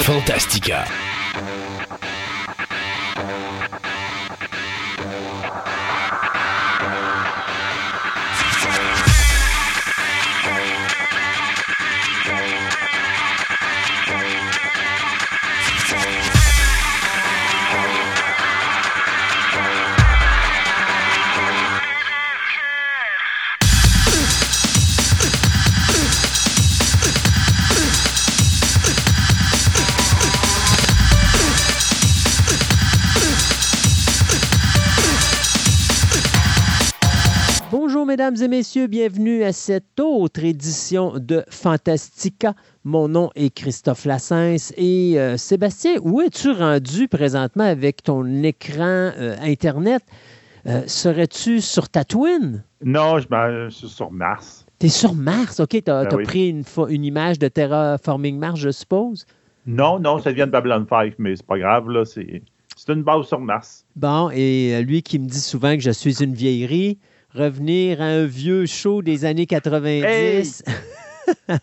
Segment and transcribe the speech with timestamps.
[0.00, 0.86] Fantastica.
[38.12, 42.52] Mesdames et messieurs, bienvenue à cette autre édition de Fantastica.
[42.84, 49.12] Mon nom est Christophe Lassens et euh, Sébastien, où es-tu rendu présentement avec ton écran
[49.16, 50.02] euh, Internet?
[50.66, 52.62] Euh, serais-tu sur Tatooine?
[52.84, 54.66] Non, je, suis sur Mars.
[54.78, 55.58] Tu es sur Mars?
[55.60, 59.24] OK, tu as, ben pris une, une, image de Terraforming Mars, je suppose?
[59.64, 62.04] Non, non, ça vient de Babylon 5, mais c'est pas grave, là.
[62.04, 62.42] C'est
[62.88, 63.86] une base sur Mars.
[63.96, 66.98] Bon, et lui qui me dit souvent que je suis une vieillerie,
[67.34, 70.64] revenir à un vieux show des années 90.
[71.48, 71.54] à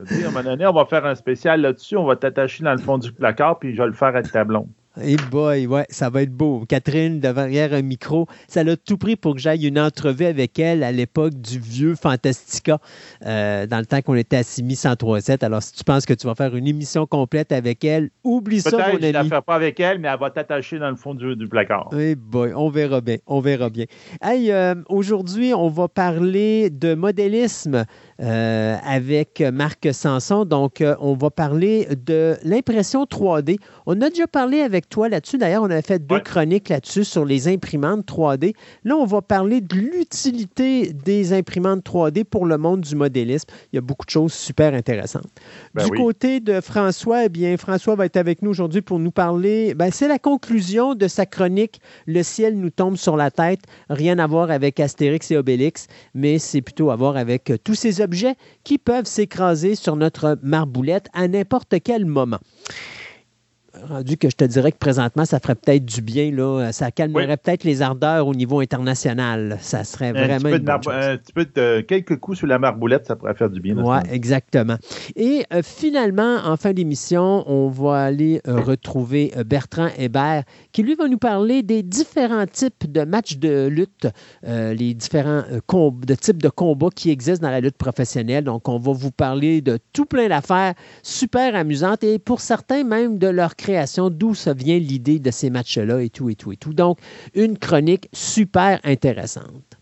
[0.00, 1.96] un moment donné, on va faire un spécial là-dessus.
[1.96, 4.44] On va t'attacher dans le fond du placard, puis je vais le faire avec ta
[4.44, 4.68] blonde.
[5.00, 6.64] Hey boy, ouais, ça va être beau.
[6.68, 10.82] Catherine, derrière un micro, ça l'a tout pris pour que j'aille une entrevue avec elle
[10.82, 12.78] à l'époque du vieux Fantastica,
[13.24, 15.44] euh, dans le temps qu'on était à 6137.
[15.44, 18.76] Alors, si tu penses que tu vas faire une émission complète avec elle, oublie ça,
[18.76, 18.98] mon ami.
[19.00, 21.48] je ne la ferai pas avec elle, mais elle va t'attacher dans le fond du,
[21.48, 21.90] placard.
[21.92, 23.84] Hey boy, on verra bien, on verra bien.
[24.20, 27.84] Hey, euh, aujourd'hui, on va parler de modélisme.
[28.20, 30.44] Euh, avec Marc Sanson.
[30.44, 33.58] Donc, euh, on va parler de l'impression 3D.
[33.86, 35.38] On a déjà parlé avec toi là-dessus.
[35.38, 38.54] D'ailleurs, on avait fait deux chroniques là-dessus sur les imprimantes 3D.
[38.82, 43.46] Là, on va parler de l'utilité des imprimantes 3D pour le monde du modélisme.
[43.72, 45.28] Il y a beaucoup de choses super intéressantes.
[45.74, 49.12] Ben du côté de François, eh bien, François va être avec nous aujourd'hui pour nous
[49.12, 49.74] parler.
[49.74, 53.60] Ben, c'est la conclusion de sa chronique Le ciel nous tombe sur la tête.
[53.90, 58.00] Rien à voir avec Astérix et Obélix, mais c'est plutôt à voir avec tous ces
[58.00, 58.07] objets
[58.64, 62.40] qui peuvent s'écraser sur notre marboulette à n'importe quel moment
[63.88, 66.30] rendu que je te dirais que présentement, ça ferait peut-être du bien.
[66.30, 66.72] Là.
[66.72, 69.58] Ça calmerait peut-être les ardeurs au niveau international.
[69.60, 73.50] Ça serait vraiment un petit, peu de, quelques coups sur la marboulette, ça pourrait faire
[73.50, 73.76] du bien.
[73.76, 74.76] Oui, exactement.
[75.16, 80.82] Et euh, finalement, en fin d'émission, on va aller euh, retrouver euh, Bertrand Hébert, qui
[80.82, 84.08] lui va nous parler des différents types de matchs de lutte,
[84.44, 88.44] les différents de types de combats qui existent dans la lutte professionnelle.
[88.44, 93.18] Donc, on va vous parler de tout plein d'affaires super amusantes et pour certains même
[93.18, 93.67] de leur création,
[94.10, 96.72] d'où ça vient l'idée de ces matchs-là et tout, et tout, et tout.
[96.72, 96.98] Donc,
[97.34, 99.78] une chronique super intéressante.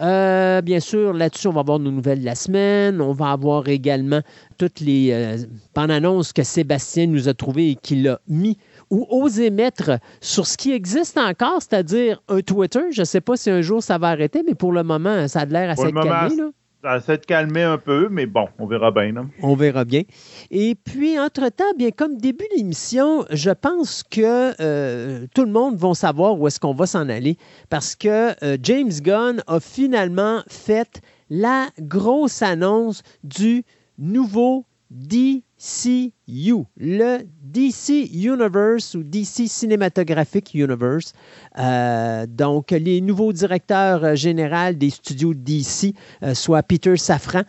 [0.00, 3.00] Euh, bien sûr, là-dessus, on va avoir nos nouvelles de la semaine.
[3.00, 4.20] On va avoir également
[4.58, 5.36] toutes les euh,
[5.74, 8.58] annonces que Sébastien nous a trouvées et qu'il a mis
[8.90, 12.80] ou osé mettre sur ce qui existe encore, c'est-à-dire un Twitter.
[12.92, 15.40] Je ne sais pas si un jour ça va arrêter, mais pour le moment, ça
[15.40, 16.36] a l'air assez calmé.
[16.36, 16.50] Là.
[16.84, 19.30] Ça s'est calmé un peu, mais bon, on verra bien.
[19.40, 20.02] On verra bien.
[20.50, 25.94] Et puis, entre-temps, bien comme début d'émission, je pense que euh, tout le monde va
[25.94, 27.38] savoir où est-ce qu'on va s'en aller
[27.70, 31.00] parce que euh, James Gunn a finalement fait
[31.30, 33.64] la grosse annonce du
[33.96, 37.20] nouveau DCU, le
[37.54, 41.12] DC Universe ou DC Cinematographic Universe.
[41.56, 45.94] Euh, donc, les nouveaux directeurs euh, généraux des studios DC,
[46.24, 47.42] euh, soit Peter Safran,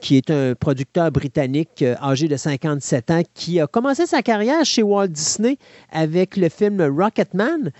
[0.00, 4.82] qui est un producteur britannique âgé de 57 ans, qui a commencé sa carrière chez
[4.82, 5.56] Walt Disney
[5.90, 7.70] avec le film Rocketman,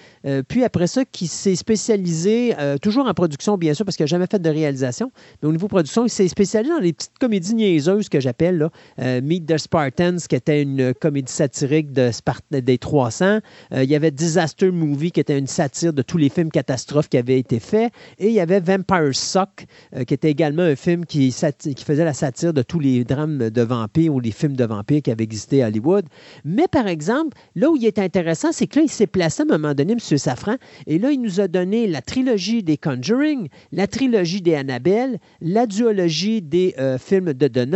[0.49, 4.27] puis après ça, qui s'est spécialisé, toujours en production, bien sûr, parce qu'il n'a jamais
[4.31, 5.11] fait de réalisation,
[5.43, 8.69] mais au niveau production, il s'est spécialisé dans les petites comédies niaiseuses que j'appelle,
[8.99, 13.39] Meet the Spartans, qui était une comédie satirique de des 300.
[13.73, 17.17] il y avait Disaster Movie, qui était une satire de tous les films catastrophes qui
[17.17, 17.93] avaient été faits.
[18.19, 22.05] Et il y avait Vampire Suck, euh, qui était également un film qui, qui, faisait
[22.05, 25.25] la satire de tous les drames de vampires ou les films de vampires qui avaient
[25.25, 26.07] existé à Hollywood.
[26.45, 29.45] Mais par exemple, là où il est intéressant, c'est que là, il s'est placé à
[29.45, 30.01] un moment donné, M.
[30.01, 30.57] Safran,
[30.87, 35.67] et là, il nous a donné la trilogie des Conjuring, la trilogie des Annabelle, la
[35.67, 37.69] duologie des euh, films de The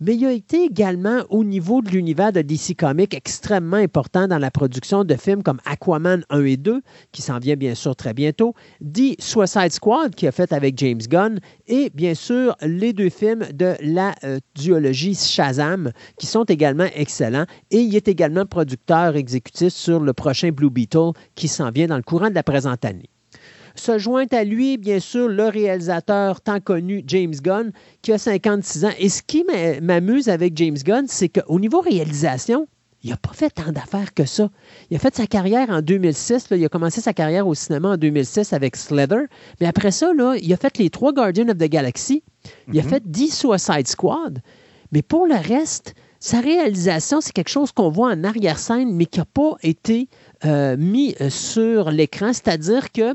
[0.00, 4.38] mais il a été également au niveau de l'univers de DC Comics extrêmement important dans
[4.38, 8.14] la production de films comme Aquaman 1 et 2, qui s'en vient bien sûr très
[8.14, 13.10] bientôt, dit Suicide Squad, qui a fait avec James Gunn, et bien sûr les deux
[13.10, 17.46] films de la euh, duologie Shazam, qui sont également excellents.
[17.70, 21.96] Et il est également producteur exécutif sur le prochain Blue Beetle, qui s'en vient dans
[21.96, 23.10] le courant de la présente année.
[23.74, 27.72] Se joint à lui, bien sûr, le réalisateur tant connu James Gunn,
[28.02, 28.90] qui a 56 ans.
[28.98, 29.44] Et ce qui
[29.80, 32.66] m'amuse avec James Gunn, c'est qu'au niveau réalisation,
[33.02, 34.50] il n'a pas fait tant d'affaires que ça.
[34.90, 36.48] Il a fait sa carrière en 2006.
[36.50, 39.22] il a commencé sa carrière au cinéma en 2006 avec Slither.
[39.60, 42.22] Mais après ça, là, il a fait les trois Guardians of the Galaxy.
[42.72, 42.88] Il a mhm.
[42.88, 44.42] fait 10 Suicide Squad.
[44.92, 49.20] Mais pour le reste, sa réalisation, c'est quelque chose qu'on voit en arrière-scène, mais qui
[49.20, 50.08] n'a pas été
[50.44, 52.34] euh, mis euh, sur l'écran.
[52.34, 53.14] C'est-à-dire que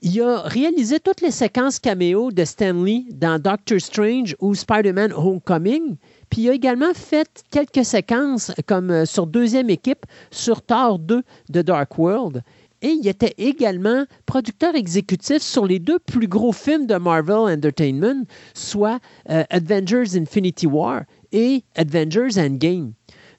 [0.00, 5.96] il a réalisé toutes les séquences caméo de Stanley dans Doctor Strange ou Spider-Man Homecoming.
[6.30, 11.22] Puis il a également fait quelques séquences comme euh, sur deuxième équipe sur Thor 2
[11.50, 12.42] de Dark World.
[12.80, 18.24] Et il était également producteur exécutif sur les deux plus gros films de Marvel Entertainment,
[18.54, 21.02] soit Avengers Infinity War
[21.32, 22.92] et Avengers Endgame.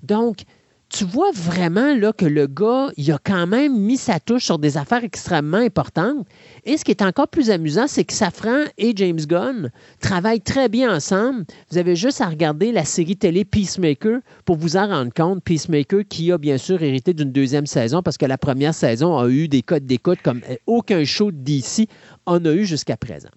[0.03, 0.43] Donc,
[0.89, 4.57] tu vois vraiment là, que le gars, il a quand même mis sa touche sur
[4.57, 6.25] des affaires extrêmement importantes.
[6.65, 10.67] Et ce qui est encore plus amusant, c'est que Safran et James Gunn travaillent très
[10.67, 11.45] bien ensemble.
[11.71, 15.43] Vous avez juste à regarder la série télé Peacemaker pour vous en rendre compte.
[15.43, 19.29] Peacemaker qui a bien sûr hérité d'une deuxième saison parce que la première saison a
[19.29, 21.87] eu des codes d'écoute comme aucun show d'ici
[22.25, 23.29] en a eu jusqu'à présent.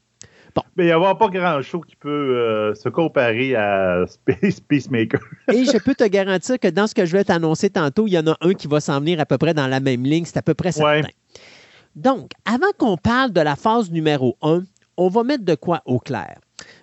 [0.76, 5.20] Mais il n'y a pas grand show qui peut euh, se comparer à Space Peacemaker.
[5.52, 8.18] Et je peux te garantir que dans ce que je vais t'annoncer tantôt, il y
[8.18, 10.24] en a un qui va s'en venir à peu près dans la même ligne.
[10.24, 11.08] C'est à peu près certain.
[11.94, 14.62] Donc, avant qu'on parle de la phase numéro 1,
[14.96, 16.38] on va mettre de quoi au clair.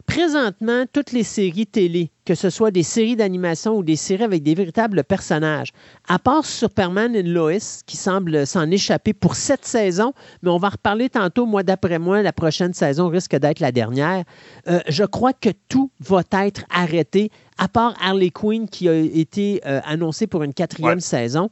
[0.05, 4.43] Présentement, toutes les séries télé, que ce soit des séries d'animation ou des séries avec
[4.43, 5.71] des véritables personnages,
[6.07, 10.69] à part Superman et Lois, qui semble s'en échapper pour cette saison, mais on va
[10.69, 14.25] reparler tantôt, mois d'après moi, la prochaine saison risque d'être la dernière,
[14.67, 19.61] euh, je crois que tout va être arrêté à part Harley Quinn qui a été
[19.65, 21.49] euh, annoncé pour une quatrième saison.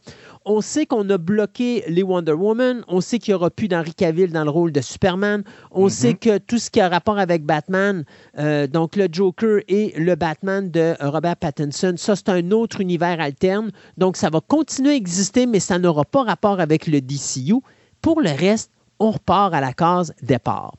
[0.49, 2.81] On sait qu'on a bloqué les Wonder Woman.
[2.87, 5.43] On sait qu'il n'y aura plus d'Henry Cavill dans le rôle de Superman.
[5.71, 5.89] On mm-hmm.
[5.89, 8.05] sait que tout ce qui a rapport avec Batman,
[8.39, 13.19] euh, donc le Joker et le Batman de Robert Pattinson, ça, c'est un autre univers
[13.19, 13.71] alterne.
[13.97, 17.55] Donc, ça va continuer à exister, mais ça n'aura pas rapport avec le DCU.
[18.01, 20.75] Pour le reste, on repart à la case départ.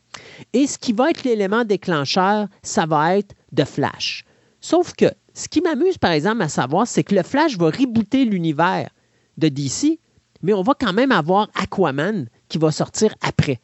[0.55, 4.25] Et ce qui va être l'élément déclencheur, ça va être de Flash.
[4.63, 8.25] Sauf que ce qui m'amuse, par exemple, à savoir, c'est que le Flash va rebooter
[8.25, 8.89] l'univers
[9.39, 9.99] de DC,
[10.43, 13.61] mais on va quand même avoir Aquaman qui va sortir après.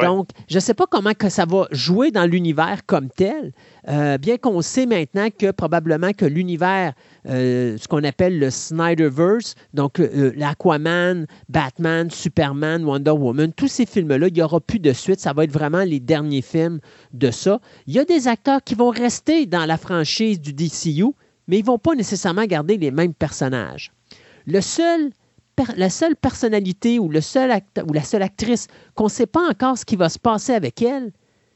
[0.00, 3.52] Donc, je ne sais pas comment que ça va jouer dans l'univers comme tel,
[3.88, 6.94] euh, bien qu'on sait maintenant que probablement que l'univers,
[7.28, 13.84] euh, ce qu'on appelle le Snyderverse, donc euh, l'Aquaman, Batman, Superman, Wonder Woman, tous ces
[13.84, 15.20] films-là, il n'y aura plus de suite.
[15.20, 16.80] Ça va être vraiment les derniers films
[17.12, 17.60] de ça.
[17.86, 21.12] Il y a des acteurs qui vont rester dans la franchise du DCU,
[21.48, 23.92] mais ils ne vont pas nécessairement garder les mêmes personnages.
[24.46, 25.10] Le seul
[25.76, 27.52] la seule personnalité ou, le seul
[27.86, 30.82] ou la seule actrice qu'on ne sait pas encore ce qui va se passer avec
[30.82, 31.12] elle,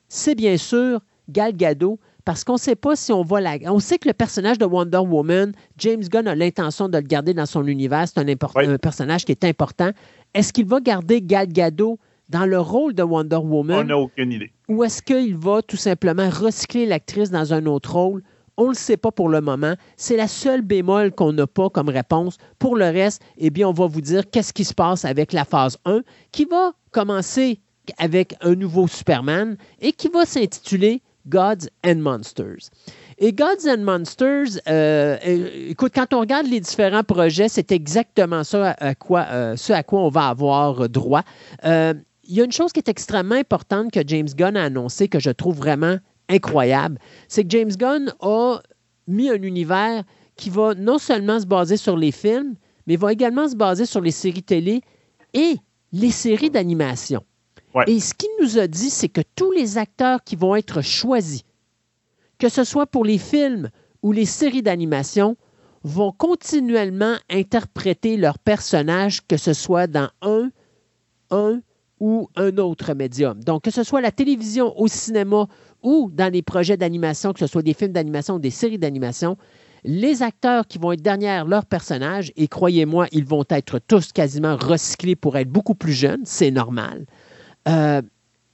[0.09, 3.57] c'est bien sûr Gal Gadot, parce qu'on ne sait pas si on va la.
[3.67, 7.35] On sait que le personnage de Wonder Woman, James Gunn a l'intention de le garder
[7.35, 8.07] dans son univers.
[8.09, 9.91] C'est un, personnage qui est important.
[10.35, 11.99] Est-ce qu'il va garder Gal Gadot
[12.29, 13.79] dans le rôle de Wonder Woman?
[13.79, 14.53] On n'a aucune idée.
[14.69, 18.23] Ou est-ce qu'il va tout simplement recycler l'actrice dans un autre rôle?
[18.57, 19.75] On ne le sait pas pour le moment.
[19.97, 22.39] C'est la seule bémol qu'on n'a pas comme réponse.
[22.59, 25.45] Pour le reste, eh bien, on va vous dire qu'est-ce qui se passe avec la
[25.45, 27.61] phase 1 qui va commencer
[27.99, 32.71] avec un nouveau Superman et qui va s'intituler Gods and Monsters.
[33.19, 35.17] Et Gods and Monsters, euh,
[35.69, 40.29] écoute, quand on regarde les différents projets, c'est exactement euh, ce à quoi on va
[40.29, 41.23] avoir droit.
[41.65, 41.95] Euh,
[42.29, 45.21] il y a une chose qui est extrêmement importante que James Gunn a annoncé que
[45.21, 45.99] je trouve vraiment
[46.29, 48.61] incroyable, c'est que James Gunn a
[49.07, 50.05] mis un univers
[50.37, 52.55] qui va non seulement se baser sur les films,
[52.87, 54.83] mais va également se baser sur les séries télé
[55.33, 55.57] et
[55.93, 57.25] les séries d'animation.
[57.87, 61.43] Et ce qu'il nous a dit, c'est que tous les acteurs qui vont être choisis,
[62.39, 63.71] que ce soit pour les films
[64.03, 65.37] ou les séries d'animation,
[65.85, 70.51] vont continuellement interpréter leurs personnages, que ce soit dans un,
[71.31, 71.61] un
[72.01, 73.43] ou un autre médium.
[73.43, 75.47] Donc, que ce soit la télévision, au cinéma
[75.87, 79.39] ou dans les projets d'animation, que ce soit des films d'animation ou des séries d'animation,
[79.85, 84.57] les acteurs qui vont être derrière leur personnage, et croyez-moi, ils vont être tous quasiment
[84.57, 87.07] recyclés pour être beaucoup plus jeunes, c'est normal,
[87.69, 88.03] euh,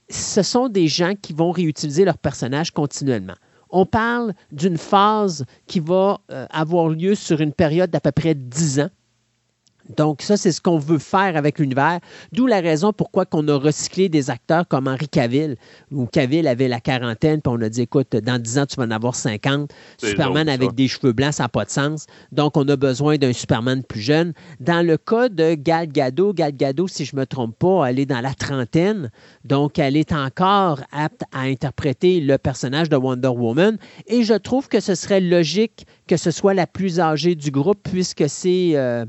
[0.09, 3.35] ce sont des gens qui vont réutiliser leur personnage continuellement.
[3.71, 8.35] On parle d'une phase qui va euh, avoir lieu sur une période d'à peu près
[8.35, 8.89] 10 ans.
[9.89, 11.99] Donc, ça, c'est ce qu'on veut faire avec l'univers.
[12.31, 15.57] D'où la raison pourquoi on a recyclé des acteurs comme Henri Cavill,
[15.91, 18.83] où Cavill avait la quarantaine, puis on a dit, écoute, dans 10 ans, tu vas
[18.83, 19.71] en avoir 50.
[19.97, 22.05] Superman avec des cheveux blancs, ça n'a pas de sens.
[22.31, 24.33] Donc, on a besoin d'un Superman plus jeune.
[24.59, 27.99] Dans le cas de Gal Gadot, Gal Gadot, si je ne me trompe pas, elle
[27.99, 29.11] est dans la trentaine.
[29.43, 33.77] Donc, elle est encore apte à interpréter le personnage de Wonder Woman.
[34.07, 37.79] Et je trouve que ce serait logique que ce soit la plus âgée du groupe,
[37.83, 38.71] puisque c'est...
[38.75, 39.05] Euh,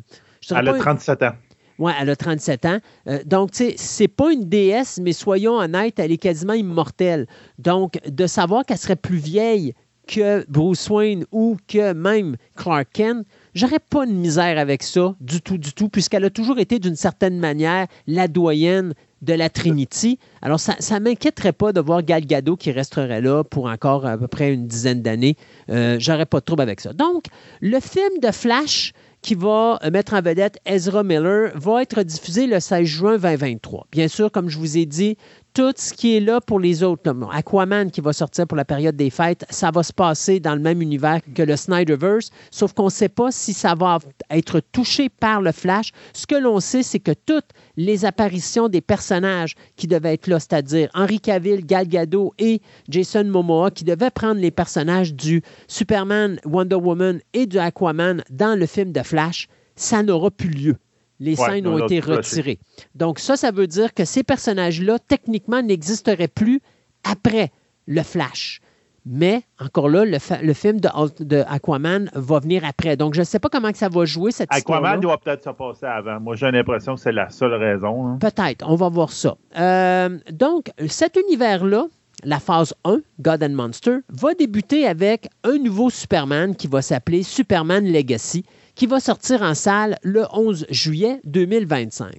[0.50, 1.32] elle a 37 ans.
[1.78, 2.78] Oui, elle a 37 ans.
[3.08, 7.26] Euh, donc, tu sais, c'est pas une déesse, mais soyons honnêtes, elle est quasiment immortelle.
[7.58, 9.74] Donc, de savoir qu'elle serait plus vieille
[10.06, 15.40] que Bruce Wayne ou que même Clark Kent, j'aurais pas de misère avec ça du
[15.40, 20.18] tout, du tout, puisqu'elle a toujours été d'une certaine manière la doyenne de la Trinity.
[20.42, 24.18] Alors, ça ne m'inquiéterait pas de voir Gal Gadot qui resterait là pour encore à
[24.18, 25.36] peu près une dizaine d'années.
[25.70, 26.92] Euh, j'aurais pas de trouble avec ça.
[26.92, 27.24] Donc,
[27.62, 28.92] le film de Flash,
[29.24, 33.86] qui va mettre en vedette Ezra Miller, va être diffusé le 16 juin 2023.
[33.90, 35.16] Bien sûr, comme je vous ai dit,
[35.54, 38.96] tout ce qui est là pour les autres, Aquaman qui va sortir pour la période
[38.96, 42.86] des fêtes, ça va se passer dans le même univers que le Snyderverse, sauf qu'on
[42.86, 45.92] ne sait pas si ça va être touché par le Flash.
[46.12, 50.40] Ce que l'on sait, c'est que toutes les apparitions des personnages qui devaient être là,
[50.40, 56.40] c'est-à-dire Henry Cavill, Gal Gadot et Jason Momoa, qui devaient prendre les personnages du Superman,
[56.44, 59.46] Wonder Woman et du Aquaman dans le film de Flash,
[59.76, 60.76] ça n'aura plus lieu
[61.24, 62.58] les scènes ont été retirées.
[62.94, 66.60] Donc ça, ça veut dire que ces personnages-là, techniquement, n'existeraient plus
[67.02, 67.50] après
[67.86, 68.60] le Flash.
[69.06, 72.96] Mais, encore là, le, film de, Aquaman va venir après.
[72.96, 75.50] Donc, je ne sais pas comment que ça va jouer, cette Aquaman doit peut-être se
[75.50, 76.20] passer avant.
[76.20, 78.06] Moi, j'ai l'impression que c'est la seule raison.
[78.06, 78.18] Hein.
[78.18, 78.64] Peut-être.
[78.66, 79.36] On va voir ça.
[79.58, 81.84] Euh, donc, cet univers-là,
[82.24, 87.22] la phase 1, God and Monster, va débuter avec un nouveau Superman qui va s'appeler
[87.22, 92.14] Superman Legacy qui va sortir en salle le 11 juillet 2025.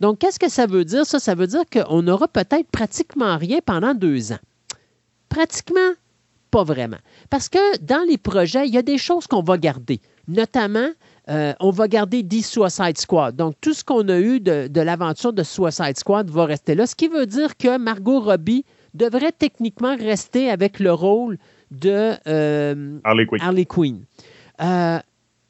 [0.00, 1.04] Donc, qu'est-ce que ça veut dire?
[1.06, 4.38] Ça, ça veut dire qu'on n'aura peut-être pratiquement rien pendant deux ans.
[5.28, 5.92] Pratiquement,
[6.50, 6.98] pas vraiment.
[7.30, 10.00] Parce que dans les projets, il y a des choses qu'on va garder.
[10.28, 10.88] Notamment,
[11.30, 13.36] euh, on va garder The Suicide Squad.
[13.36, 16.86] Donc, tout ce qu'on a eu de, l'aventure de Suicide Squad va rester là.
[16.86, 21.38] Ce qui veut dire que Margot Robbie devrait techniquement rester avec le rôle
[21.70, 24.04] de euh, Harley Quinn.
[24.60, 24.98] Euh,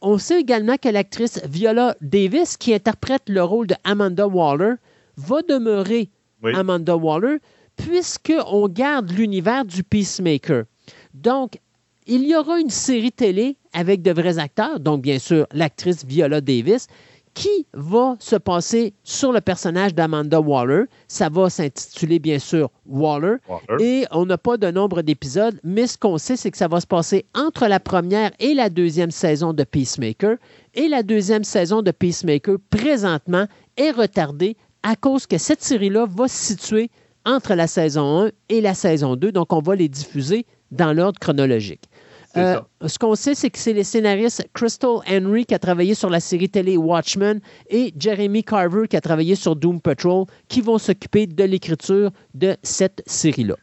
[0.01, 4.75] on sait également que l'actrice Viola Davis, qui interprète le rôle de Amanda Waller,
[5.17, 6.11] va demeurer
[6.45, 7.39] Amanda Waller,
[7.77, 10.65] puisqu'on garde l'univers du Peacemaker.
[11.15, 11.59] Donc,
[12.07, 16.41] il y aura une série télé avec de vrais acteurs, donc bien sûr l'actrice Viola
[16.41, 16.87] Davis,
[17.39, 20.87] qui va se passer sur le personnage d'Amanda Waller?
[21.07, 23.37] Ça va s'intituler bien sûr Waller.
[23.79, 26.81] Et on n'a pas de nombre d'épisodes, mais ce qu'on sait, c'est que ça va
[26.81, 30.37] se passer entre la première et la deuxième saison de Peacemaker.
[30.75, 36.27] Et la deuxième saison de Peacemaker, présentement, est retardée à cause que cette série-là va
[36.27, 36.91] se situer
[37.25, 39.31] entre la saison 1 et la saison 2.
[39.31, 41.89] Donc, on va les diffuser dans l'ordre chronologique.
[42.39, 46.11] Euh, ce qu'on sait, c'est que c'est les scénaristes Crystal Henry qui a travaillé sur
[46.11, 47.41] la série télé Watchmen
[47.71, 52.57] et Jeremy Carver qui a travaillé sur Doom Patrol qui vont s'occuper de l'écriture de
[52.63, 53.57] cette série-là.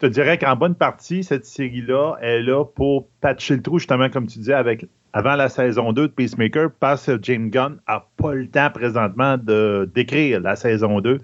[0.00, 4.08] Je te dirais qu'en bonne partie, cette série-là est là pour patcher le trou, justement,
[4.08, 8.06] comme tu disais, avec avant la saison 2 de Peacemaker, parce que James Gunn n'a
[8.16, 11.18] pas le temps présentement de d'écrire la saison 2.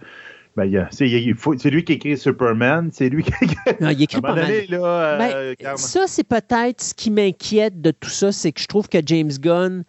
[0.57, 3.33] Ben, c'est lui qui écrit Superman, c'est lui qui
[3.81, 5.57] non, il écrit pas mal.
[5.77, 9.33] Ça, c'est peut-être ce qui m'inquiète de tout ça, c'est que je trouve que James
[9.41, 9.85] Gunn,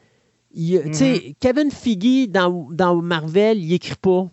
[0.58, 1.36] mm-hmm.
[1.40, 4.28] Kevin Feige dans, dans, Marvel, il écrit pas.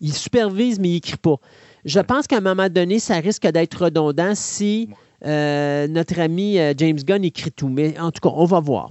[0.00, 1.36] Il supervise, mais il écrit pas.
[1.86, 4.90] Je pense qu'à un moment donné, ça risque d'être redondant si
[5.24, 7.68] euh, notre ami euh, James Gunn écrit tout.
[7.68, 8.90] Mais en tout cas, on va voir.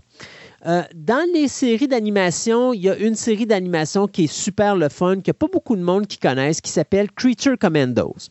[0.66, 4.88] Euh, dans les séries d'animation, il y a une série d'animation qui est super le
[4.88, 8.30] fun, que pas beaucoup de monde qui connaissent, qui s'appelle Creature Commandos.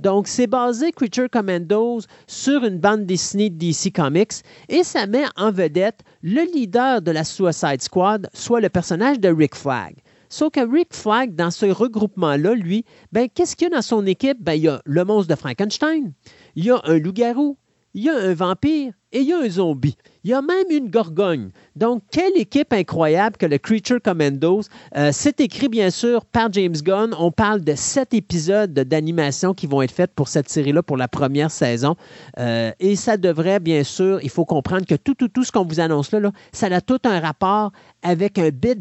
[0.00, 5.24] Donc, c'est basé Creature Commandos sur une bande dessinée de DC Comics et ça met
[5.36, 9.94] en vedette le leader de la Suicide Squad, soit le personnage de Rick Flag.
[10.28, 14.04] Sauf que Rick Flag, dans ce regroupement-là, lui, ben, qu'est-ce qu'il y a dans son
[14.04, 14.38] équipe?
[14.40, 16.12] Ben, il y a le monstre de Frankenstein,
[16.56, 17.56] il y a un loup-garou,
[17.94, 19.96] il y a un vampire et il y a un zombie.
[20.28, 21.48] Il y a même une gorgogne.
[21.74, 24.60] Donc, quelle équipe incroyable que le Creature Commandos.
[24.94, 27.14] Euh, c'est écrit, bien sûr, par James Gunn.
[27.18, 31.08] On parle de sept épisodes d'animation qui vont être faits pour cette série-là pour la
[31.08, 31.96] première saison.
[32.38, 35.64] Euh, et ça devrait, bien sûr, il faut comprendre que tout, tout, tout ce qu'on
[35.64, 38.80] vous annonce là, ça a tout un rapport avec un, big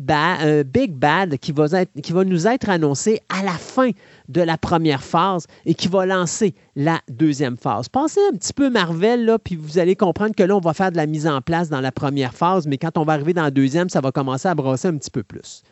[0.94, 3.92] bad qui va, nous être annoncé à la fin
[4.30, 7.90] de la première phase et qui va lancer la deuxième phase.
[7.90, 10.74] Pensez un petit peu Marvel, là, puis vous allez comprendre comprendre que là, on va
[10.74, 13.34] faire de la mise en place dans la première phase, mais quand on va arriver
[13.34, 15.64] dans la deuxième, ça va commencer à brasser un petit peu plus.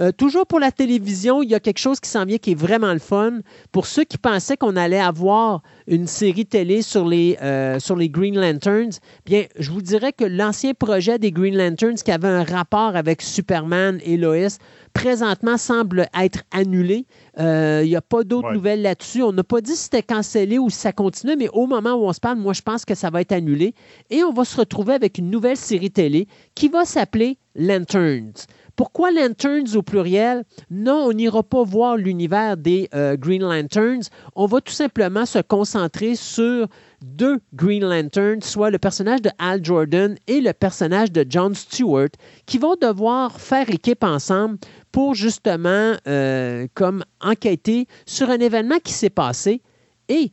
[0.00, 2.58] Euh, toujours pour la télévision, il y a quelque chose qui s'en vient qui est
[2.58, 3.40] vraiment le fun.
[3.72, 8.08] Pour ceux qui pensaient qu'on allait avoir une série télé sur les, euh, sur les
[8.08, 12.44] Green Lanterns, bien, je vous dirais que l'ancien projet des Green Lanterns qui avait un
[12.44, 14.58] rapport avec Superman et Lois,
[14.92, 17.06] présentement semble être annulé.
[17.38, 19.22] Euh, il n'y a pas d'autres nouvelles là-dessus.
[19.22, 22.06] On n'a pas dit si c'était cancellé ou si ça continue, mais au moment où
[22.06, 23.74] on se parle, moi, je pense que ça va être annulé.
[24.10, 28.46] Et on va se retrouver avec une nouvelle série télé qui va s'appeler Lanterns.
[28.76, 30.44] Pourquoi Lanterns au pluriel?
[30.70, 34.10] Non, on n'ira pas voir l'univers des euh, Green Lanterns.
[34.34, 36.68] On va tout simplement se concentrer sur
[37.02, 42.10] deux Green Lanterns, soit le personnage de Al Jordan et le personnage de John Stewart,
[42.44, 44.58] qui vont devoir faire équipe ensemble
[44.92, 49.62] pour justement euh, comme enquêter sur un événement qui s'est passé
[50.08, 50.32] et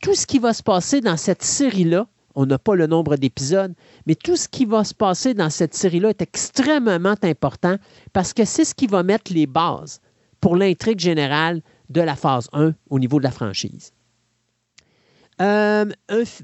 [0.00, 3.74] tout ce qui va se passer dans cette série-là on n'a pas le nombre d'épisodes,
[4.06, 7.76] mais tout ce qui va se passer dans cette série-là est extrêmement important
[8.12, 10.00] parce que c'est ce qui va mettre les bases
[10.40, 13.92] pour l'intrigue générale de la phase 1 au niveau de la franchise.
[15.40, 15.86] Euh,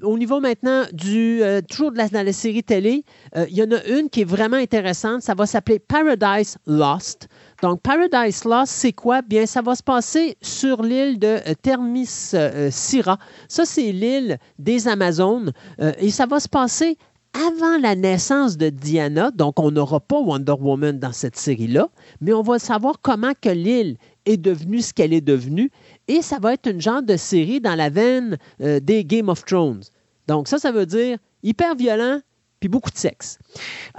[0.02, 3.04] au niveau maintenant du euh, toujours de la, dans la série télé,
[3.36, 5.22] euh, il y en a une qui est vraiment intéressante.
[5.22, 7.28] Ça va s'appeler Paradise Lost.
[7.62, 9.20] Donc, Paradise Lost, c'est quoi?
[9.22, 12.32] Bien, ça va se passer sur l'île de Thermis
[12.70, 13.18] Syrah.
[13.48, 15.52] Ça, c'est l'île des Amazones.
[15.98, 16.96] et ça va se passer
[17.34, 19.30] avant la naissance de Diana.
[19.30, 21.88] Donc, on n'aura pas Wonder Woman dans cette série-là,
[22.20, 23.96] mais on va savoir comment que l'île
[24.26, 25.70] est devenue ce qu'elle est devenue.
[26.06, 29.44] Et ça va être une genre de série dans la veine euh, des Game of
[29.44, 29.82] Thrones.
[30.26, 32.20] Donc, ça, ça veut dire hyper violent
[32.60, 33.38] puis beaucoup de sexe.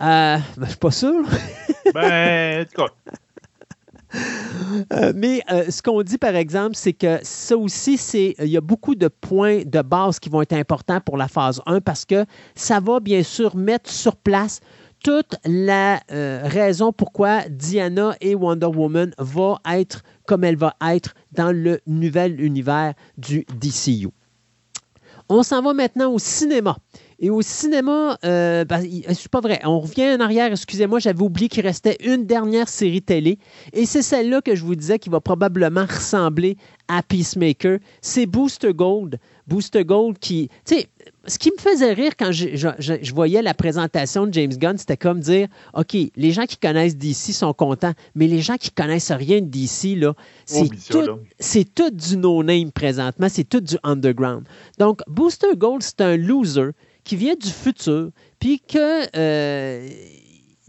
[0.02, 1.24] Euh, ben, je suis pas sûr.
[1.94, 2.88] ben, en
[4.94, 8.62] euh, mais ce qu'on dit, par exemple, c'est que ça aussi, c'est il y a
[8.62, 12.26] beaucoup de points de base qui vont être importants pour la phase 1 parce que
[12.56, 14.62] ça va bien sûr mettre sur place
[15.04, 21.14] toute la euh, raison pourquoi Diana et Wonder Woman vont être comme elle va être
[21.32, 24.10] dans le nouvel univers du DCU.
[25.30, 26.78] On s'en va maintenant au cinéma.
[27.20, 29.60] Et au cinéma, euh, ben, c'est pas vrai.
[29.64, 33.38] On revient en arrière, excusez-moi, j'avais oublié qu'il restait une dernière série télé.
[33.74, 36.58] Et c'est celle-là que je vous disais qui va probablement ressembler
[36.88, 37.80] à Peacemaker.
[38.02, 39.20] C'est Booster Gold.
[39.48, 40.50] Booster Gold qui.
[40.66, 40.88] Tu sais,
[41.30, 45.20] ce qui me faisait rire quand je, voyais la présentation de James Gunn, c'était comme
[45.20, 49.40] dire OK, les gens qui connaissent DC sont contents, mais les gens qui connaissent rien
[49.40, 50.14] de DC, là,
[50.46, 51.06] c'est tout,
[51.76, 54.44] tout, du no-name présentement, c'est tout du underground.
[54.80, 56.72] Donc, Booster Gold, c'est un loser
[57.04, 59.88] qui vient du futur, puis que euh,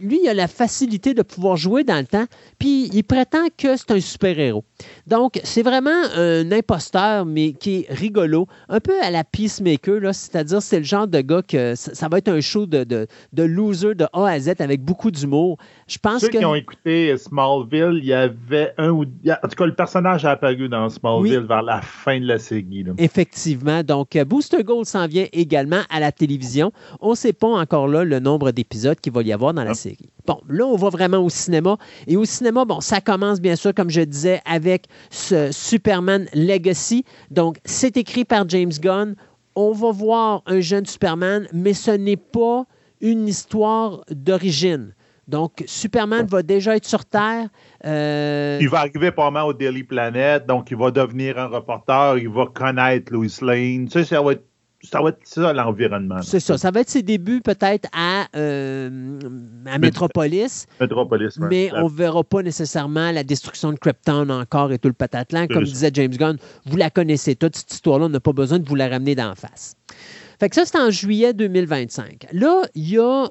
[0.01, 2.27] lui, il a la facilité de pouvoir jouer dans le temps,
[2.59, 4.65] puis il prétend que c'est un super-héros.
[5.07, 10.63] Donc, c'est vraiment un imposteur, mais qui est rigolo, un peu à la Peacemaker, c'est-à-dire
[10.63, 14.07] c'est le genre de gars que ça, va être un show de, de, loser de
[14.13, 15.59] A à Z avec beaucoup d'humour.
[15.89, 16.39] Je pense Ceux que...
[16.39, 19.03] qui ont écouté Smallville, il y avait un ou...
[19.03, 22.61] En tout cas, le personnage a apparu dans Smallville vers la fin de la série.
[22.99, 23.83] Effectivement.
[23.83, 26.73] Donc, Booster Gold s'en vient également à la télévision.
[27.01, 29.71] On ne sait pas encore là le nombre d'épisodes qu'il va y avoir dans la
[29.71, 29.75] ah.
[29.75, 29.90] série.
[30.27, 31.77] Bon, là, on va vraiment au cinéma.
[32.07, 37.05] Et au cinéma, bon, ça commence bien sûr, comme je disais, avec ce Superman Legacy.
[37.31, 39.15] Donc, c'est écrit par James Gunn.
[39.55, 42.67] On va voir un jeune Superman, mais ce n'est pas
[43.01, 44.95] une histoire d'origine.
[45.31, 47.49] Donc, Superman va déjà être sur Terre.
[47.87, 52.29] Euh, il va arriver mal au Daily Planet, donc il va devenir un reporter, il
[52.29, 53.89] va connaître Lois Lane.
[53.89, 54.50] Ça va être
[54.83, 56.23] ça va être ça l'environnement.
[56.23, 56.57] C'est ça.
[56.57, 59.19] Ça va être ses débuts peut-être à, euh,
[59.67, 60.67] à Metropolis.
[60.81, 64.95] Metropolis, Mais on ne verra pas nécessairement la destruction de Krypton encore et tout le
[64.95, 65.47] patatlan.
[65.49, 68.07] Comme disait James Gunn, vous la connaissez toute, cette histoire-là.
[68.07, 69.75] On n'a pas besoin de vous la ramener d'en face.
[70.39, 72.29] Fait que ça, c'est en juillet 2025.
[72.33, 73.29] Là, il y a,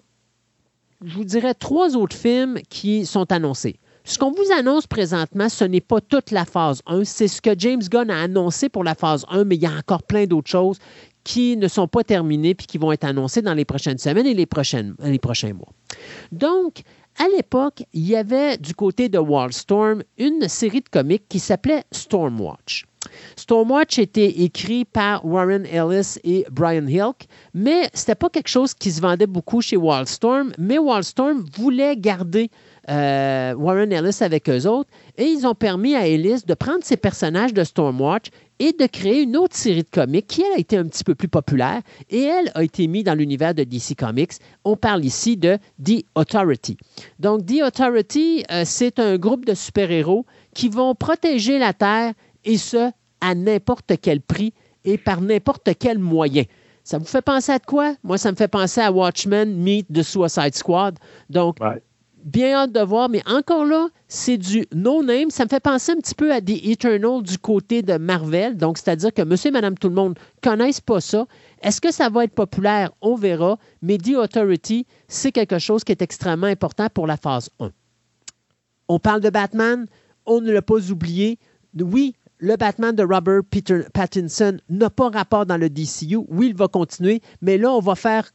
[1.03, 3.79] je vous dirais, trois autres films qui sont annoncés.
[4.09, 7.51] Ce qu'on vous annonce présentement, ce n'est pas toute la phase 1, c'est ce que
[7.57, 10.49] James Gunn a annoncé pour la phase 1, mais il y a encore plein d'autres
[10.49, 10.79] choses
[11.29, 14.33] qui ne sont pas terminés puis qui vont être annoncés dans les prochaines semaines et
[14.33, 15.71] les, prochaines, les prochains mois.
[16.31, 16.81] Donc,
[17.19, 21.83] à l'époque, il y avait du côté de Wildstorm une série de comics qui s'appelait
[21.91, 22.87] Stormwatch.
[23.35, 28.73] Stormwatch était écrit par Warren Ellis et Brian Hilk, mais ce n'était pas quelque chose
[28.73, 32.49] qui se vendait beaucoup chez Wildstorm, mais Wildstorm voulait garder
[32.89, 36.97] euh, Warren Ellis avec eux autres, et ils ont permis à Ellis de prendre ses
[36.97, 40.77] personnages de Stormwatch et de créer une autre série de comics qui, elle, a été
[40.77, 44.33] un petit peu plus populaire, et elle a été mise dans l'univers de DC Comics.
[44.65, 46.77] On parle ici de The Authority.
[47.19, 52.13] Donc, The Authority, euh, c'est un groupe de super-héros qui vont protéger la Terre,
[52.45, 52.91] et ce,
[53.21, 54.53] à n'importe quel prix
[54.85, 56.43] et par n'importe quel moyen.
[56.83, 57.95] Ça vous fait penser à quoi?
[58.03, 60.97] Moi, ça me fait penser à Watchmen Meet the Suicide Squad.
[61.29, 61.57] Donc,
[62.23, 65.29] bien hâte de voir, mais encore là, c'est du no-name.
[65.29, 68.57] Ça me fait penser un petit peu à The Eternal du côté de Marvel.
[68.57, 71.25] Donc, c'est-à-dire que monsieur et madame tout le monde ne connaissent pas ça.
[71.61, 72.91] Est-ce que ça va être populaire?
[73.01, 73.57] On verra.
[73.81, 77.69] Mais The Authority, c'est quelque chose qui est extrêmement important pour la phase 1.
[78.87, 79.85] On parle de Batman.
[80.25, 81.39] On ne l'a pas oublié.
[81.79, 86.17] Oui, le Batman de Robert Peter Pattinson n'a pas rapport dans le DCU.
[86.29, 88.31] Oui, il va continuer, mais là, on va faire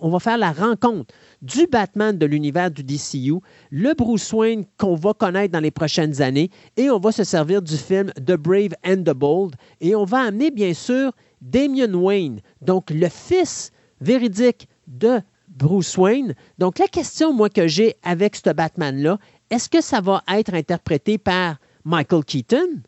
[0.00, 4.94] on va faire la rencontre du Batman de l'univers du DCU, le Bruce Wayne qu'on
[4.94, 8.74] va connaître dans les prochaines années, et on va se servir du film The Brave
[8.84, 13.70] and the Bold, et on va amener bien sûr Damian Wayne, donc le fils
[14.00, 16.34] véridique de Bruce Wayne.
[16.58, 19.18] Donc la question, moi, que j'ai avec ce Batman-là,
[19.50, 22.82] est-ce que ça va être interprété par Michael Keaton?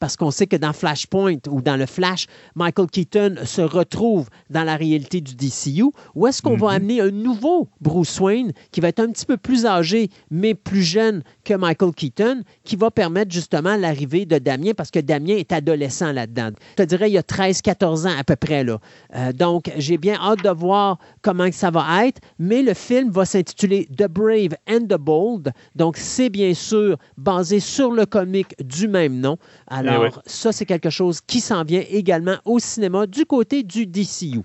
[0.00, 4.64] Parce qu'on sait que dans Flashpoint ou dans le Flash, Michael Keaton se retrouve dans
[4.64, 5.84] la réalité du DCU,
[6.14, 6.76] ou est-ce qu'on va mhm.
[6.76, 10.82] amener un nouveau Bruce Wayne qui va être un petit peu plus âgé, mais plus
[10.82, 15.50] jeune que Michael Keaton, qui va permettre justement l'arrivée de Damien, parce que Damien est
[15.50, 16.50] adolescent là-dedans.
[16.78, 18.62] Je te dirais, il y a 13-14 ans à peu près.
[18.62, 18.78] là.
[19.16, 23.24] Euh, donc, j'ai bien hâte de voir comment ça va être, mais le film va
[23.24, 25.52] s'intituler The Brave and the Bold.
[25.74, 29.36] Donc, c'est bien sûr basé sur le comic du même nom.
[29.66, 33.64] Alors, eh alors, ça, c'est quelque chose qui s'en vient également au cinéma du côté
[33.64, 34.42] du DCU.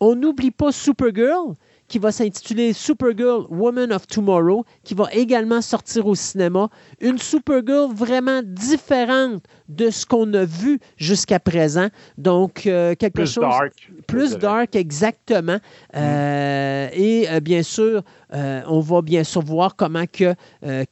[0.00, 1.56] On n'oublie pas Supergirl,
[1.88, 6.68] qui va s'intituler Supergirl Woman of Tomorrow, qui va également sortir au cinéma.
[7.00, 11.88] Une Supergirl vraiment différente de ce qu'on a vu jusqu'à présent.
[12.16, 13.42] Donc, euh, quelque plus chose.
[13.42, 13.72] Dark,
[14.06, 15.58] plus dark, exactement.
[15.94, 20.34] Euh, et euh, bien sûr, on va bien sûr voir comment que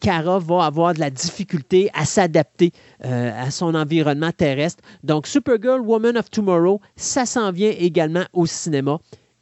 [0.01, 4.83] Kara va avoir de la difficulté à s'adapter à son environnement terrestre.
[5.05, 8.99] Donc, Supergirl Woman of Tomorrow, ça s'en vient également au cinéma.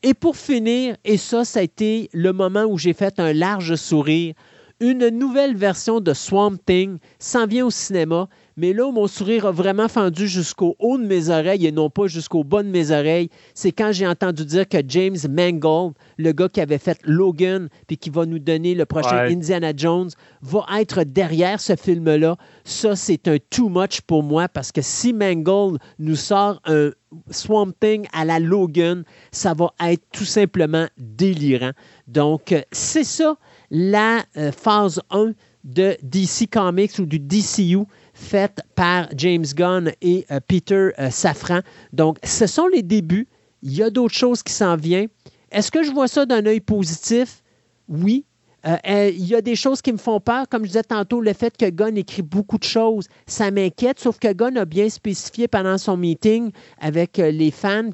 [0.06, 3.74] Et pour finir, et ça, ça a été le moment où j'ai fait un large
[3.76, 4.34] sourire,
[4.78, 8.28] une nouvelle version de Swamp Thing s'en vient au cinéma.
[8.56, 11.90] Mais là où mon sourire a vraiment fendu jusqu'au haut de mes oreilles et non
[11.90, 16.32] pas jusqu'au bas de mes oreilles, c'est quand j'ai entendu dire que James Mangold, le
[16.32, 20.10] gars qui avait fait Logan puis qui va nous donner le prochain Indiana Jones,
[20.42, 22.36] va être derrière ce film-là.
[22.64, 26.90] Ça, c'est un too much pour moi parce que si Mangold nous sort un
[27.30, 31.72] Swamp Thing à la Logan, ça va être tout simplement délirant.
[32.06, 33.36] Donc, c'est ça
[33.70, 35.32] la euh, phase 1
[35.64, 37.84] de DC Comics ou du DCU
[38.24, 41.60] faite par James Gunn et euh, Peter euh, Safran.
[41.92, 43.28] Donc, ce sont les débuts.
[43.62, 45.08] Il y a d'autres choses qui s'en viennent.
[45.52, 47.42] Est-ce que je vois ça d'un œil positif?
[47.88, 48.24] Oui,
[48.66, 50.48] euh, il y a des choses qui me font peur.
[50.48, 54.00] Comme je disais tantôt, le fait que Gunn écrit beaucoup de choses, ça m'inquiète.
[54.00, 57.90] Sauf que Gunn a bien spécifié pendant son meeting avec les fans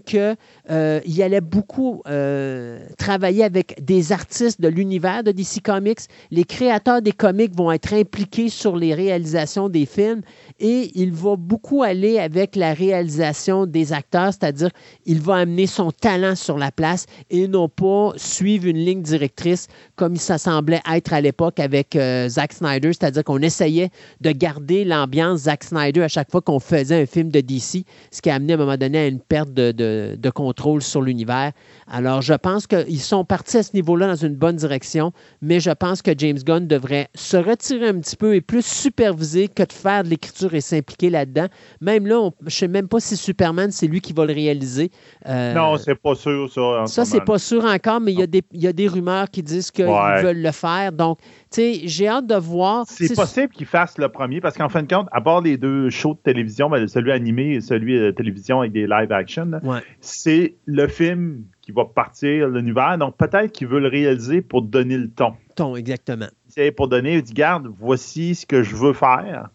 [0.71, 2.03] qu'il allait beaucoup
[2.99, 6.01] travailler avec des artistes de l'univers de DC Comics.
[6.31, 10.23] Les créateurs des comics vont être impliqués sur les réalisations des films
[10.61, 14.71] et il va beaucoup aller avec la réalisation des acteurs, c'est-à-dire
[15.07, 19.67] il va amener son talent sur la place et non pas suivre une ligne directrice
[19.97, 24.85] comme ça semblait être à l'époque avec euh, Zack Snyder, c'est-à-dire qu'on essayait de garder
[24.85, 28.35] l'ambiance Zack Snyder à chaque fois qu'on faisait un film de DC, ce qui a
[28.37, 31.53] amené à un moment donné à une perte de, de contrôle sur l'univers.
[31.91, 35.71] Alors je pense qu'ils sont partis à ce niveau-là dans une bonne direction, mais je
[35.71, 39.73] pense que James Gunn devrait se retirer un petit peu et plus superviser que de
[39.73, 41.47] faire de l'écriture et s'impliquer là-dedans.
[41.81, 44.91] Même là, je ne sais même pas si Superman, c'est lui qui va le réaliser.
[45.27, 46.87] Euh, non, c'est pas sûr, ça.
[46.87, 48.21] Ça, c'est pas sûr encore, mais il
[48.53, 50.93] y, a des, rumeurs qui disent qu'ils veulent le faire.
[50.93, 51.19] Donc,
[51.53, 52.85] j'ai hâte de voir.
[52.89, 55.91] C'est possible qu'il fasse le premier, parce qu'en fin de compte, à part les deux
[55.91, 59.51] shows de télévision, ben, celui animé et celui de télévision avec des live action,
[60.01, 62.99] c'est le film qui va partir l'univers.
[62.99, 65.35] Donc, peut-être qu'il veut le réaliser pour donner le ton.
[65.57, 66.29] Ton, exactement.
[66.49, 69.51] C'est pour donner, il dit, garde, voici ce que je veux faire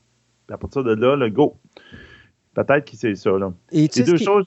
[0.51, 1.57] à partir de là, le go.
[2.55, 3.31] Peut-être qu'il sait ça.
[3.31, 3.53] Là.
[3.71, 4.45] Et deux choses.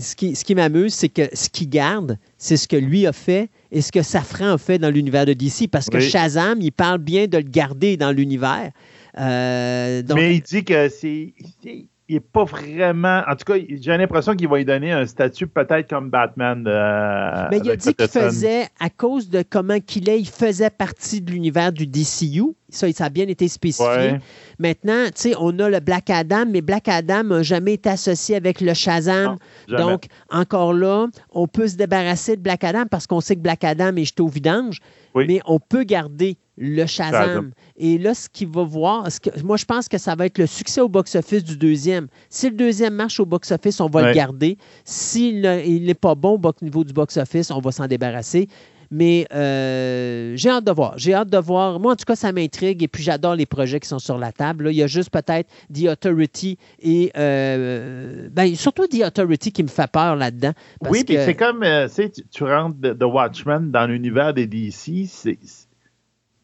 [0.00, 3.12] Ce qui, ce qui m'amuse, c'est que ce qu'il garde, c'est ce que lui a
[3.12, 5.68] fait et ce que Safran a fait dans l'univers de DC.
[5.70, 8.70] Parce que Shazam, il parle bien de le garder dans l'univers.
[9.18, 11.34] Euh, Mais il dit que c'est
[12.08, 13.22] il n'est pas vraiment.
[13.28, 16.64] En tout cas, j'ai l'impression qu'il va lui donner un statut peut-être comme Batman.
[16.66, 20.70] Euh, Mais il a dit qu'il faisait, à cause de comment qu'il est, il faisait
[20.70, 22.54] partie de l'univers du DCU.
[22.68, 24.18] Ça, ça a bien été spécifié.
[24.58, 28.36] Maintenant, tu sais, on a le Black Adam, mais Black Adam n'a jamais été associé
[28.36, 29.36] avec le Shazam.
[29.68, 33.64] Donc, encore là, on peut se débarrasser de Black Adam parce qu'on sait que Black
[33.64, 34.80] Adam est jeté au vidange.
[35.14, 37.52] Mais on peut garder le Shazam.
[37.76, 40.38] Et là, ce qu'il va voir, ce que, moi, je pense que ça va être
[40.38, 42.08] le succès au box-office du deuxième.
[42.28, 44.58] Si le deuxième marche au box-office, on va le garder.
[44.84, 48.48] S'il n'est pas bon au niveau du box-office, on va s'en débarrasser.
[48.94, 50.92] Mais euh, j'ai hâte de voir.
[50.98, 51.80] J'ai hâte de voir.
[51.80, 54.32] Moi, en tout cas, ça m'intrigue et puis j'adore les projets qui sont sur la
[54.32, 54.68] table.
[54.70, 59.68] il y a juste peut-être The Authority et euh, ben, surtout The Authority qui me
[59.68, 60.52] fait peur là-dedans.
[60.82, 65.06] Oui, puis c'est comme, euh, tu, tu rentres The Watchmen dans l'univers des DC,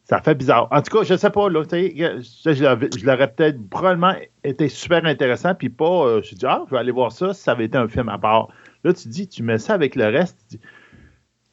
[0.03, 0.69] ça fait bizarre.
[0.71, 5.53] En tout cas, je ne sais pas, là, je, l'aurais peut-être probablement été super intéressant,
[5.53, 7.87] puis pas, je dis, ah, je vais aller voir ça si ça avait été un
[7.87, 8.47] film à part.
[8.83, 10.63] Là, tu dis, tu mets ça avec le reste, tu dis,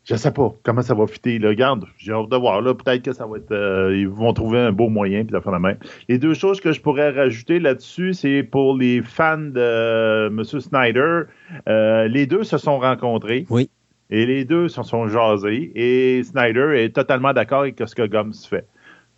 [0.07, 1.39] je sais pas comment ça va fitter.
[1.39, 1.49] Là.
[1.49, 2.63] Regarde, j'ai hâte de voir.
[2.63, 3.51] Là, peut-être que ça va être.
[3.51, 5.75] Euh, ils vont trouver un beau moyen puis faire la main.
[6.09, 10.45] Les deux choses que je pourrais rajouter là-dessus, c'est pour les fans de euh, M.
[10.45, 11.23] Snyder.
[11.69, 13.47] Euh, les deux se sont rencontrés.
[13.51, 13.69] Oui.
[14.09, 15.73] Et les deux se sont jasés.
[15.75, 18.65] Et Snyder est totalement d'accord avec ce que Gums fait.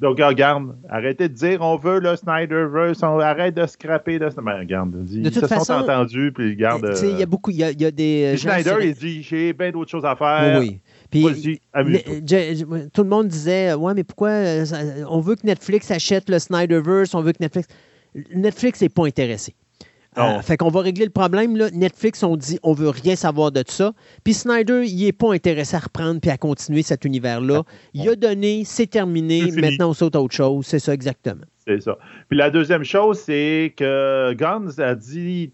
[0.00, 4.61] Donc, regarde, arrêtez de dire on veut le Snyderverse, on arrête de scraper de Mais
[4.61, 6.94] regarde, ils se sont entendus, puis regarde.
[7.02, 8.37] Il y a beaucoup, il y, a, des.
[8.37, 10.61] Snyder, il dit j'ai bien d'autres choses à faire.
[10.61, 10.80] Oui.
[11.11, 11.61] Puis,
[12.92, 14.64] tout le monde disait Ouais, mais pourquoi euh,
[15.08, 17.68] on veut que Netflix achète le Snyderverse, on veut que Netflix.
[18.34, 19.54] Netflix n'est pas intéressé.
[20.18, 21.57] Euh, fait qu'on va régler le problème.
[21.57, 21.70] Là.
[21.72, 23.92] Netflix, on dit on veut rien savoir de ça.
[24.24, 27.62] Puis Snyder, il n'est pas intéressé à reprendre puis à continuer cet univers-là.
[27.94, 29.50] Il a donné, c'est terminé.
[29.52, 30.66] Maintenant, on saute à autre chose.
[30.66, 31.44] C'est ça, exactement.
[31.66, 31.98] C'est ça.
[32.28, 35.52] Puis la deuxième chose, c'est que Guns a dit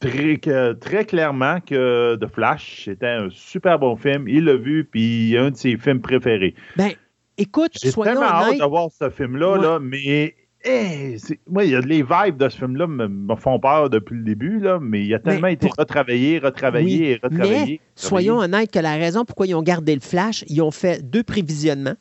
[0.00, 0.38] très,
[0.74, 4.28] très clairement que The Flash était un super bon film.
[4.28, 6.54] Il l'a vu, puis un de ses films préférés.
[6.76, 6.90] Ben,
[7.36, 11.18] écoute, soyons tellement hâte de voir ce film-là, là, mais Hey,
[11.48, 14.58] moi, il y a les vibes de ce film-là me, font peur depuis le début,
[14.58, 17.80] là, mais il a tellement été retravaillé, retravaillé et retravaillé.
[17.94, 21.22] soyons honnêtes que la raison pourquoi ils ont gardé le flash, ils ont fait deux
[21.22, 21.94] prévisionnements.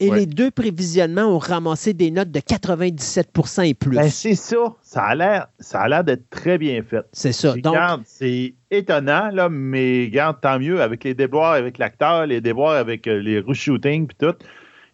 [0.00, 3.96] Et les deux prévisionnements ont ramassé des notes de 97% et plus.
[3.96, 4.76] Ben, c'est ça.
[4.80, 7.04] Ça a l'air, ça a l'air d'être très bien fait.
[7.12, 7.54] C'est ça.
[7.56, 12.76] Donc, c'est étonnant, là, mais garde, tant mieux avec les déboires avec l'acteur, les déboires
[12.76, 14.34] avec euh, les re-shootings puis tout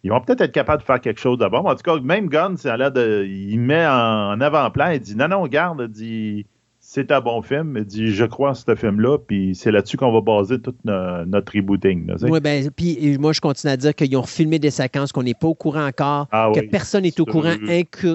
[0.05, 1.61] ils vont peut-être être capables de faire quelque chose de bon.
[1.65, 6.45] En tout cas, même Gunn, il met en avant-plan, il dit non, non, garde, dit
[6.87, 7.75] c'est un bon film.
[7.77, 11.53] Il dit Je crois en ce film-là, puis c'est là-dessus qu'on va baser tout notre
[11.53, 12.11] rebooting.
[12.21, 15.33] oui, ben, puis moi, je continue à dire qu'ils ont filmé des séquences qu'on n'est
[15.33, 17.55] pas au courant encore, ah que personne n'est au courant,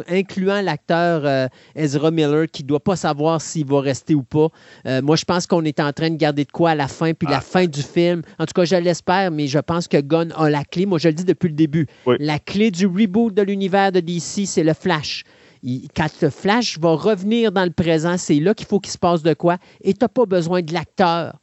[0.09, 4.49] incluant l'acteur euh, Ezra Miller, qui ne doit pas savoir s'il va rester ou pas.
[4.87, 7.13] Euh, moi, je pense qu'on est en train de garder de quoi à la fin,
[7.13, 7.41] puis la ah.
[7.41, 8.23] fin du film.
[8.39, 10.87] En tout cas, je l'espère, mais je pense que Gunn a la clé.
[10.87, 11.89] Moi, je le dis depuis le début.
[12.07, 15.25] La clé du reboot de l'univers de DC, c'est le Flash
[15.95, 19.23] quand le flash va revenir dans le présent, c'est là qu'il faut qu'il se passe
[19.23, 19.59] de quoi.
[19.83, 21.39] Et tu n'as pas besoin de l'acteur.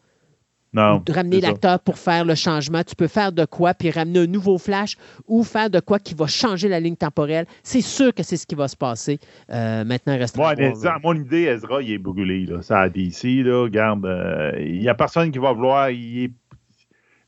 [0.73, 2.84] Non, de ramener l'acteur pour faire le changement.
[2.84, 6.13] Tu peux faire de quoi, puis ramener un nouveau flash ou faire de quoi qui
[6.13, 7.45] va changer la ligne temporelle.
[7.63, 9.17] C'est sûr que c'est ce qui va se passer.
[9.49, 12.45] Euh, maintenant, reste ouais, mais Mon idée, Ezra, il est brûlé.
[12.45, 12.62] Là.
[12.62, 15.89] Ça a DC, là, regarde, euh, il n'y a personne qui va vouloir.
[15.89, 16.32] Il est...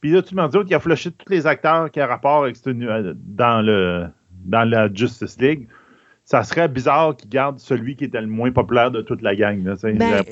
[0.01, 2.57] Puis là, tu m'en dis qu'il a flushé tous les acteurs qui ont rapport avec
[2.67, 4.07] euh, dans, le,
[4.45, 5.67] dans la Justice League
[6.29, 9.63] ça serait bizarre qu'il garde celui qui était le moins populaire de toute la gang.
[9.63, 10.23] Ben,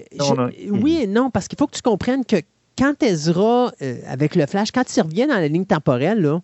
[0.69, 2.35] oui et non, parce qu'il faut que tu comprennes que
[2.77, 6.39] quand Ezra, euh, avec le Flash, quand il revient dans la ligne temporelle, là,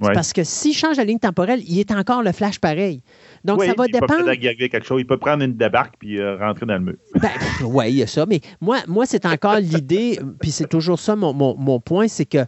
[0.00, 3.00] parce que s'il change la ligne temporelle, il est encore le Flash pareil.
[3.44, 4.32] Donc, ça va dépendre.
[4.32, 5.00] Il peut, quelque chose.
[5.00, 6.96] il peut prendre une débarque puis euh, rentrer dans le mur.
[7.14, 7.30] Ben,
[7.64, 8.26] oui, il y a ça.
[8.26, 12.44] Mais moi, moi c'est encore l'idée, puis c'est toujours ça mon, mon point, c'est que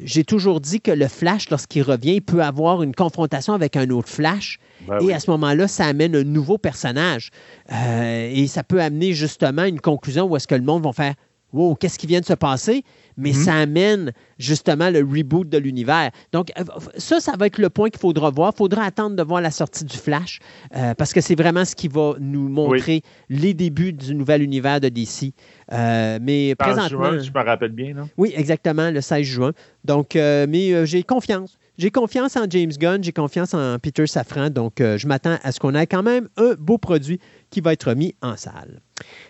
[0.00, 3.90] j'ai toujours dit que le Flash, lorsqu'il revient, il peut avoir une confrontation avec un
[3.90, 4.58] autre Flash.
[4.86, 7.30] Ben et à ce moment-là, ça amène un nouveau personnage.
[7.72, 11.14] Euh, et ça peut amener justement une conclusion où est-ce que le monde va faire
[11.52, 12.84] Wow, qu'est-ce qui vient de se passer?
[13.16, 13.36] Mais mhm.
[13.36, 16.10] ça amène justement le reboot de l'univers.
[16.32, 16.64] Donc, euh,
[16.96, 18.52] ça, ça va être le point qu'il faudra voir.
[18.54, 20.40] Il faudra attendre de voir la sortie du Flash
[20.74, 24.80] euh, parce que c'est vraiment ce qui va nous montrer les débuts du nouvel univers
[24.80, 25.32] de DC.
[25.70, 27.10] mais présentement.
[27.10, 28.08] Juin, je me rappelle bien, non?
[28.16, 29.52] Oui, exactement, le 16 juin.
[29.84, 31.58] Donc, mais j'ai confiance.
[31.78, 35.52] J'ai confiance en James Gunn, j'ai confiance en Peter Safran, donc euh, je m'attends à
[35.52, 37.18] ce qu'on ait quand même un beau produit
[37.52, 38.80] qui va être mis en salle.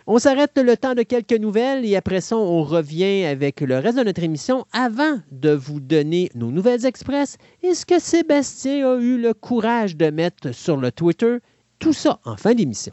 [0.06, 3.98] On s'arrête le temps de quelques nouvelles et après ça, on revient avec le reste
[3.98, 8.96] de notre émission avant de vous donner nos nouvelles express et ce que Sébastien a
[8.98, 11.38] eu le courage de mettre sur le Twitter.
[11.78, 12.92] Tout ça en fin d'émission?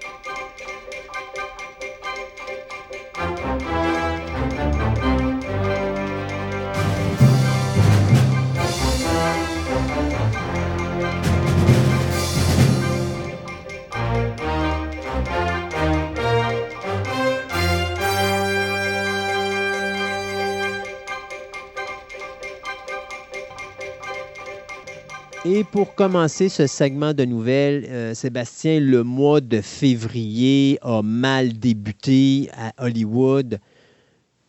[25.43, 31.53] Et pour commencer ce segment de nouvelles, euh, Sébastien, le mois de février a mal
[31.53, 33.59] débuté à Hollywood.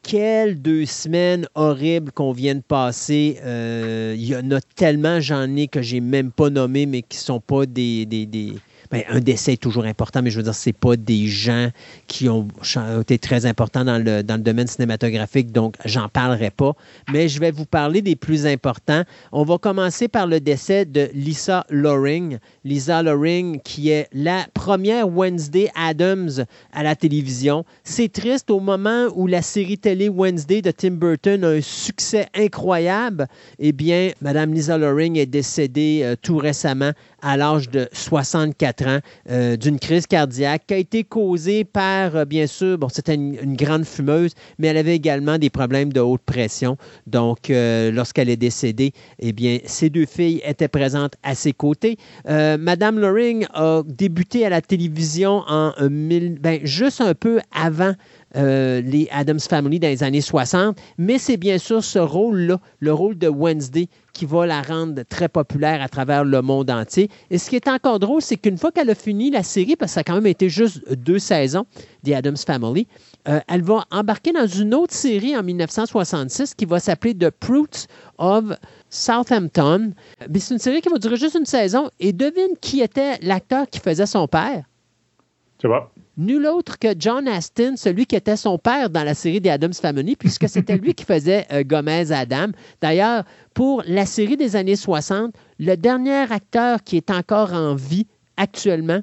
[0.02, 3.38] Quelles deux semaines horribles qu'on vient de passer.
[3.42, 7.16] Euh, il y en a tellement, j'en ai que j'ai même pas nommé, mais qui
[7.16, 8.05] sont pas des
[8.92, 11.70] ben, un décès est toujours important, mais je veux dire, ce pas des gens
[12.07, 12.46] qui ont
[13.00, 16.72] été très importants dans le, dans le domaine cinématographique, donc j'en parlerai pas.
[17.11, 19.05] Mais je vais vous parler des plus importants.
[19.33, 22.38] On va commencer par le décès de Lisa Loring.
[22.64, 27.64] Lisa Loring, qui est la première Wednesday Adams à la télévision.
[27.85, 32.26] C'est triste au moment où la série télé Wednesday de Tim Burton a un succès
[32.35, 33.26] incroyable.
[33.59, 36.92] Eh bien, Madame Lisa Loring est décédée euh, tout récemment
[37.23, 38.99] à l'âge de 64 ans
[39.31, 43.57] euh, d'une crise cardiaque qui a été causée par, euh, bien sûr, bon, c'était une,
[43.57, 46.77] grande fumeuse, mais elle avait également des problèmes de haute pression.
[47.07, 51.97] Donc, euh, lorsqu'elle est décédée, eh bien, ses deux filles étaient présentes à ses côtés.
[52.27, 57.93] Madame Loring a débuté à la télévision en ben, juste un peu avant
[58.35, 63.17] les Adams Family dans les années 60, mais c'est bien sûr ce rôle-là, le rôle
[63.19, 67.09] de Wednesday, qui va la rendre très populaire à travers le monde entier.
[67.31, 69.92] Et ce qui est encore drôle, c'est qu'une fois qu'elle a fini la série, parce
[69.92, 71.66] que ça a quand même été juste deux saisons,
[72.03, 72.87] des Adams Family,
[73.29, 77.87] euh, elle va embarquer dans une autre série en 1966 qui va s'appeler The Fruits
[78.18, 78.44] of
[78.90, 79.92] Southampton.
[80.35, 81.90] C'est une série qui va durer juste une saison.
[82.01, 84.64] Et devine qui était l'acteur qui faisait son père?
[85.59, 89.40] Tu vois nul autre que John Astin, celui qui était son père dans la série
[89.40, 92.48] des Adams Family, puisque c'était lui qui faisait euh, Gomez Adam.
[92.81, 98.07] D'ailleurs, pour la série des années 60, le dernier acteur qui est encore en vie
[98.37, 99.01] actuellement,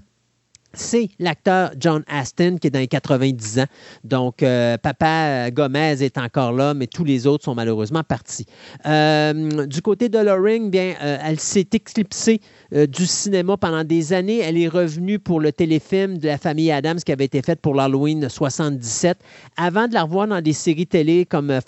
[0.74, 3.66] c'est l'acteur John Astin qui est dans les 90 ans.
[4.04, 8.46] Donc, euh, Papa Gomez est encore là, mais tous les autres sont malheureusement partis.
[8.86, 12.42] Euh, du côté de Loring, bien, elle s'est éclipsée
[12.74, 14.40] euh, du cinéma pendant des années.
[14.40, 17.74] Elle est revenue pour le téléfilm de la famille Adams qui avait été fait pour
[17.74, 19.18] l'Halloween 77,
[19.58, 21.62] avant de la revoir dans des séries télé comme euh,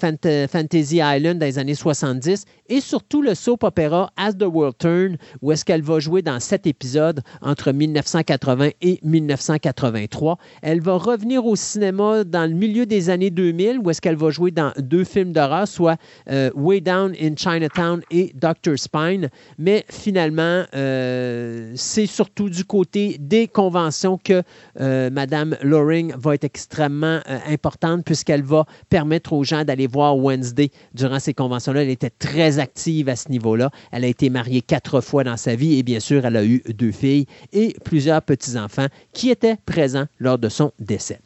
[0.47, 5.17] Fantasy Island dans les années 70 et surtout le soap opéra As the World Turn,
[5.41, 10.37] où est-ce qu'elle va jouer dans sept épisodes entre 1980 et 1983.
[10.61, 14.29] Elle va revenir au cinéma dans le milieu des années 2000, où est-ce qu'elle va
[14.29, 15.97] jouer dans deux films d'horreur, soit
[16.29, 19.29] euh, Way Down in Chinatown et Doctor Spine.
[19.57, 24.43] Mais finalement, euh, c'est surtout du côté des conventions que
[24.79, 30.17] euh, Mme Loring va être extrêmement euh, importante puisqu'elle va permettre aux gens d'aller voir
[30.17, 31.83] Wednesday durant ces conventions-là.
[31.83, 33.69] Elle était très active à ce niveau-là.
[33.91, 36.61] Elle a été mariée quatre fois dans sa vie et bien sûr, elle a eu
[36.73, 38.80] deux filles et plusieurs petits-enfants
[39.13, 41.19] qui étaient présents lors de son décès.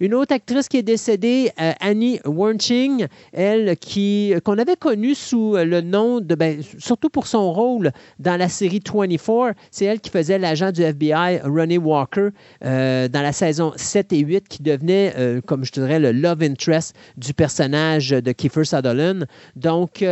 [0.00, 5.56] Une autre actrice qui est décédée, euh, Annie Wernching, elle qui qu'on avait connue sous
[5.56, 10.10] le nom de, ben, surtout pour son rôle dans la série 24, c'est elle qui
[10.10, 12.28] faisait l'agent du FBI Ronnie Walker
[12.64, 16.42] euh, dans la saison 7 et 8, qui devenait, euh, comme je dirais, le love
[16.42, 19.26] interest du personnage de Kiefer Sutherland.
[19.56, 20.02] Donc,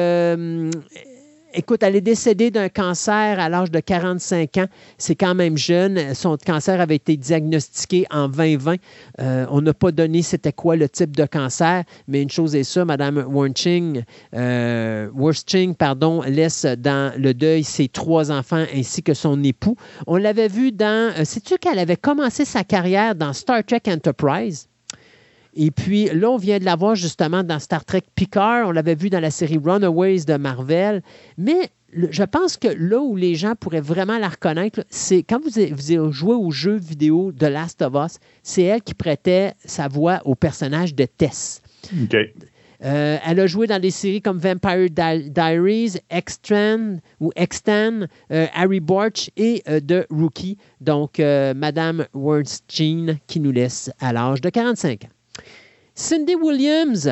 [1.53, 4.67] Écoute, elle est décédée d'un cancer à l'âge de 45 ans.
[4.99, 6.15] C'est quand même jeune.
[6.15, 8.77] Son cancer avait été diagnostiqué en 2020.
[9.19, 12.63] Euh, on n'a pas donné c'était quoi le type de cancer, mais une chose est
[12.63, 15.09] sûre, Mme Wurching, euh,
[15.77, 19.77] pardon, laisse dans le deuil ses trois enfants ainsi que son époux.
[20.07, 21.13] On l'avait vu dans...
[21.19, 24.70] Euh, sais-tu qu'elle avait commencé sa carrière dans Star Trek Enterprise?
[25.55, 28.69] Et puis là, on vient de la voir justement dans Star Trek Picard.
[28.69, 31.03] On l'avait vu dans la série Runaways de Marvel.
[31.39, 35.51] Mais je pense que là où les gens pourraient vraiment la reconnaître, c'est quand vous,
[35.51, 40.21] vous joué au jeu vidéo de Last of Us, c'est elle qui prêtait sa voix
[40.25, 41.63] au personnage de Tess.
[42.83, 48.81] Euh, elle a joué dans des séries comme Vampire Diaries, Extran ou Extan, euh, Harry
[48.81, 50.57] Borch et euh, The Rookie.
[50.81, 55.20] Donc, Madame Wernstein qui nous laisse à l'âge de 45 ans.
[56.01, 57.11] Cindy Williams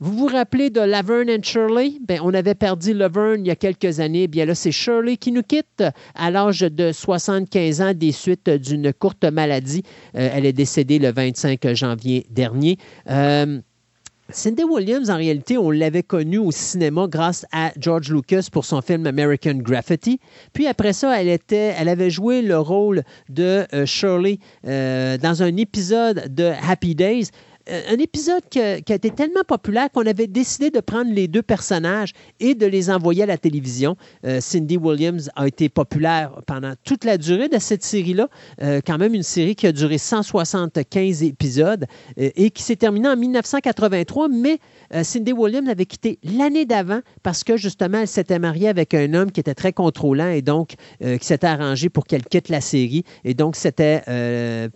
[0.00, 1.92] Vous vous rappelez de Laverne and Shirley?
[2.04, 4.26] Ben, on avait perdu Laverne il y a quelques années.
[4.26, 5.84] Bien là, c'est Shirley qui nous quitte
[6.16, 9.84] à l'âge de 75 ans des suites d'une courte maladie.
[10.16, 12.76] Euh, elle est décédée le 25 janvier dernier.
[13.08, 13.60] Euh,
[14.30, 18.82] Cindy Williams, en réalité, on l'avait connue au cinéma grâce à George Lucas pour son
[18.82, 20.18] film American Graffiti.
[20.52, 25.56] Puis après ça, elle, était, elle avait joué le rôle de euh, Shirley dans un
[25.56, 27.28] épisode de Happy Days.
[27.70, 31.42] Euh, un épisode qui a, été tellement populaire qu'on avait décidé de prendre les deux
[31.42, 33.96] personnages et de les envoyer à la télévision.
[34.26, 38.28] Euh, Cindy Williams a été populaire pendant toute la durée de cette série-là,
[38.62, 41.86] euh, quand même une série qui a duré 175 épisodes
[42.16, 44.58] et qui s'est terminée en 1983, mais
[45.02, 49.30] Cindy Williams avait quitté l'année d'avant parce que justement, elle s'était mariée avec un homme
[49.30, 53.04] qui était très contrôlant et donc qui s'était arrangé pour qu'elle quitte la série.
[53.24, 54.02] Et donc, c'était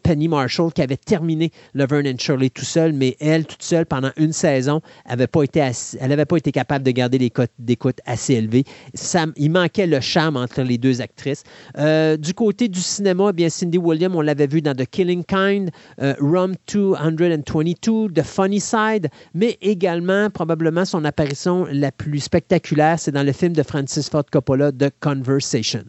[0.03, 4.11] Penny Marshall qui avait terminé Laverne and Shirley tout seul mais elle, toute seule, pendant
[4.17, 5.59] une saison, n'avait pas été
[6.01, 8.65] elle n'avait pas été capable de garder les cotes d'écoute assez élevées.
[8.95, 11.43] Ça, il manquait le charme entre les deux actrices.
[11.79, 15.71] Euh, du côté du cinéma, bien Cindy Williams, on l'avait vu dans The Killing Kind,
[16.01, 23.13] euh, Rum 222, The Funny Side, mais également, probablement, son apparition la plus spectaculaire, c'est
[23.13, 25.85] dans le film de Francis Ford Coppola, The Conversation.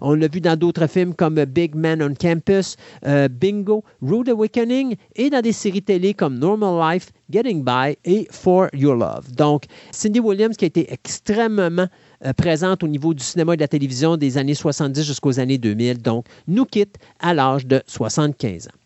[0.00, 2.76] On l'a vu dans d'autres films comme Big Man on Campus,
[3.06, 8.26] euh, Bingo, Rude Awakening et dans des séries télé comme Normal Life, Getting By et
[8.30, 9.32] For Your Love.
[9.32, 11.86] Donc, Cindy Williams qui a été extrêmement
[12.24, 15.58] euh, présente au niveau du cinéma et de la télévision des années 70 jusqu'aux années
[15.58, 18.82] 2000, donc nous quitte à l'âge de 75 ans.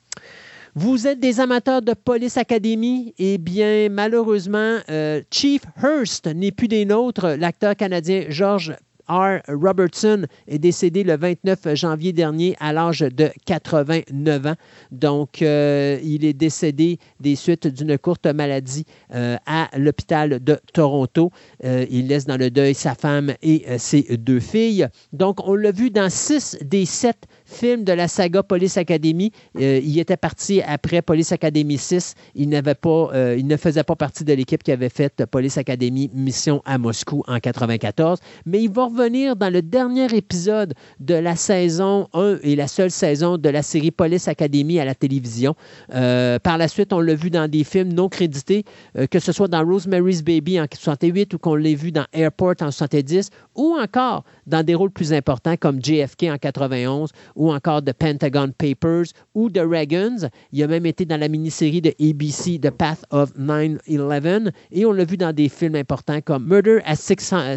[0.78, 3.14] Vous êtes des amateurs de Police Academy?
[3.18, 7.28] Eh bien, malheureusement, euh, Chief Hurst n'est plus des nôtres.
[7.38, 8.76] L'acteur canadien George
[9.08, 9.40] R.
[9.48, 14.54] Robertson est décédé le 29 janvier dernier à l'âge de 89 ans.
[14.90, 18.84] Donc, euh, il est décédé des suites d'une courte maladie
[19.14, 21.30] euh, à l'hôpital de Toronto.
[21.64, 24.88] Euh, il laisse dans le deuil sa femme et ses deux filles.
[25.12, 29.32] Donc, on l'a vu dans six des sept film de la saga Police Academy.
[29.58, 32.14] Euh, il était parti après Police Academy 6.
[32.34, 35.56] Il, n'avait pas, euh, il ne faisait pas partie de l'équipe qui avait fait Police
[35.56, 38.18] Academy Mission à Moscou en 94.
[38.44, 42.90] Mais il va revenir dans le dernier épisode de la saison 1 et la seule
[42.90, 45.54] saison de la série Police Academy à la télévision.
[45.94, 48.64] Euh, par la suite, on l'a vu dans des films non crédités,
[49.10, 52.70] que ce soit dans Rosemary's Baby en 68 ou qu'on l'ait vu dans Airport en
[52.70, 57.92] 70 ou encore dans des rôles plus importants comme JFK en 91 ou encore The
[57.92, 60.28] Pentagon Papers ou The Reagans.
[60.52, 64.92] Il a même été dans la mini-série de ABC The Path of 9-11 et on
[64.92, 67.56] l'a vu dans des films importants comme Murder at 1600,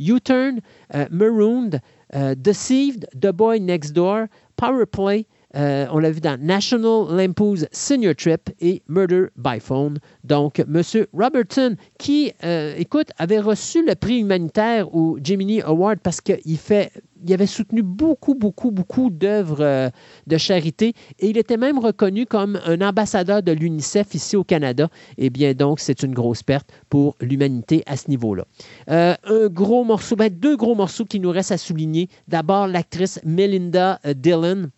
[0.00, 0.60] U-Turn,
[0.92, 1.80] uh, Marooned,
[2.12, 5.26] uh, Deceived, The Boy Next Door, Power Play,
[5.56, 9.98] euh, on l'a vu dans National Lampoon's Senior Trip et Murder by Phone.
[10.24, 10.82] Donc, M.
[11.12, 16.92] Robertson, qui, euh, écoute, avait reçu le prix humanitaire au Gemini Award parce qu'il fait
[17.26, 19.90] il avait soutenu beaucoup, beaucoup, beaucoup d'œuvres euh,
[20.28, 24.88] de charité et il était même reconnu comme un ambassadeur de l'UNICEF ici au Canada.
[25.16, 28.44] Eh bien, donc, c'est une grosse perte pour l'humanité à ce niveau-là.
[28.86, 29.16] un
[29.48, 32.08] gros morceau, ben, deux gros morceaux qui nous restent à souligner.
[32.28, 34.70] D'abord, l'actrice Melinda Dillon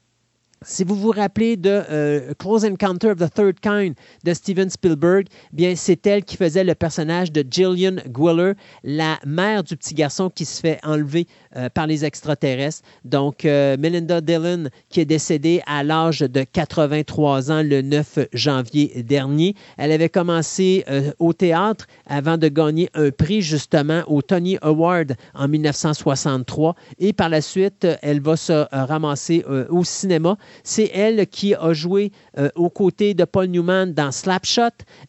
[0.63, 3.95] si vous vous rappelez de euh, Close Encounter of the Third Kind
[4.25, 8.53] de Steven Spielberg, bien c'est elle qui faisait le personnage de Gillian Gwiller,
[8.85, 11.27] la mère du petit garçon qui se fait enlever
[11.57, 12.83] euh, par les extraterrestres.
[13.05, 19.03] Donc euh, Melinda Dillon qui est décédée à l'âge de 83 ans le 9 janvier
[19.03, 19.55] dernier.
[19.77, 20.85] Elle avait commencé
[21.19, 27.29] au théâtre avant de gagner un prix justement au Tony Award en 1963 et par
[27.29, 32.71] la suite elle va se ramasser au cinéma c'est elle qui a joué euh, aux
[32.71, 34.63] côtés de Paul Newman dans Slapshot.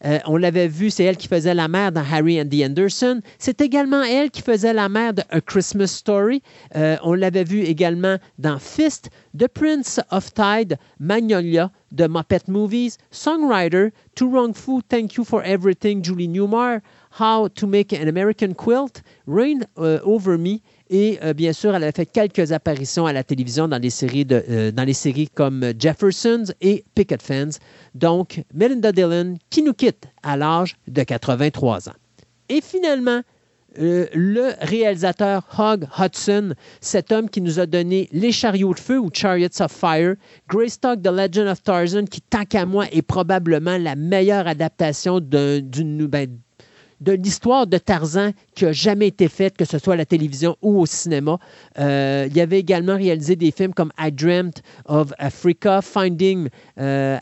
[0.04, 3.20] Euh, on l'avait vu, c'est elle qui faisait la mère dans Harry and the Anderson.
[3.38, 6.31] C'est également elle qui faisait la mère de A Christmas Story.
[6.76, 12.98] Euh, on l'avait vu également dans Fist, The Prince of Tide, Magnolia, The Muppet Movies,
[13.10, 16.80] Songwriter, Too Wrong Fu, Thank You for Everything, Julie Newmar,
[17.18, 20.60] How to Make an American Quilt, Rain Over Me
[20.94, 24.26] et euh, bien sûr, elle a fait quelques apparitions à la télévision dans les séries,
[24.30, 24.70] euh,
[25.34, 27.60] comme Jeffersons et Picket Fence.
[27.94, 31.94] Donc, Melinda Dillon qui nous quitte à l'âge de 83 ans.
[32.50, 33.22] Et finalement,
[33.78, 38.98] euh, le réalisateur Hog Hudson, cet homme qui nous a donné Les chariots de feu
[38.98, 40.14] ou Chariots of Fire,
[40.48, 46.06] Greystock, The Legend of Tarzan, qui, tant qu'à moi, est probablement la meilleure adaptation d'une
[46.06, 46.28] ben,
[47.02, 50.56] de l'histoire de Tarzan qui n'a jamais été faite, que ce soit à la télévision
[50.62, 51.38] ou au cinéma.
[51.78, 56.48] Euh, il avait également réalisé des films comme I Dreamt of Africa, Finding
[56.78, 57.18] euh,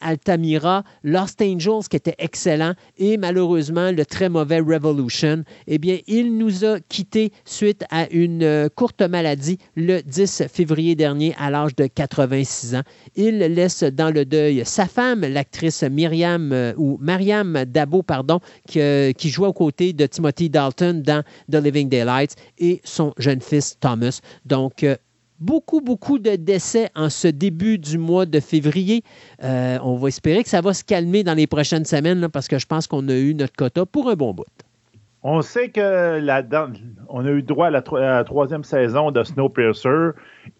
[0.00, 5.44] Altamira, Lost Angels, qui était excellent, et malheureusement le très mauvais Revolution.
[5.66, 10.94] Eh bien, il nous a quittés suite à une euh, courte maladie le 10 février
[10.94, 12.82] dernier à l'âge de 86 ans.
[13.14, 18.80] Il laisse dans le deuil sa femme, l'actrice Myriam euh, ou Mariam Dabo, pardon, qui,
[18.80, 23.40] euh, qui jouait aux côtés de Timothy Dalton dans The Living Daylights, et son jeune
[23.40, 24.20] fils Thomas.
[24.44, 24.84] Donc,
[25.40, 29.02] beaucoup, beaucoup de décès en ce début du mois de février.
[29.42, 32.58] Euh, on va espérer que ça va se calmer dans les prochaines semaines parce que
[32.58, 34.44] je pense qu'on a eu notre quota pour un bon bout.
[35.22, 36.42] On sait que la,
[37.08, 40.10] on a eu droit à la, troisième saison de Snowpiercer.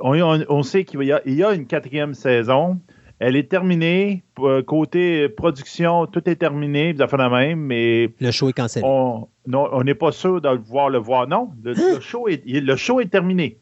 [0.00, 2.80] On, on, sait qu'il y, y, a une quatrième saison.
[3.20, 4.24] Elle est terminée.
[4.66, 6.92] Côté production, tout est terminé.
[6.92, 8.10] Vous avez la même, mais.
[8.18, 8.84] Le show est cancellé.
[8.84, 11.28] On n'est pas sûr de pouvoir le voir.
[11.28, 12.00] Non, le, hein?
[12.00, 13.58] show, est, le show est terminé.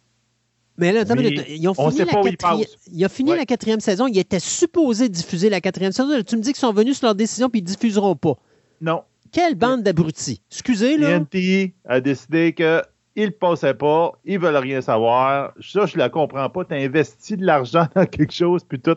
[0.77, 1.05] Mais là,
[1.49, 4.09] ils ont fini, la, quatrième, ils ont fini la quatrième saison.
[4.09, 6.09] Ils étaient supposés diffuser la quatrième saison.
[6.27, 8.37] Tu me dis qu'ils sont venus sur leur décision puis ils ne diffuseront pas.
[8.81, 9.03] Non.
[9.31, 10.41] Quelle bande d'abrutis.
[10.51, 11.19] Excusez, là.
[11.19, 12.83] TNT a décidé qu'ils
[13.17, 15.53] ne passaient pas, ils veulent rien savoir.
[15.61, 16.65] Ça, je ne la comprends pas.
[16.65, 18.97] Tu as investi de l'argent dans quelque chose, puis tout.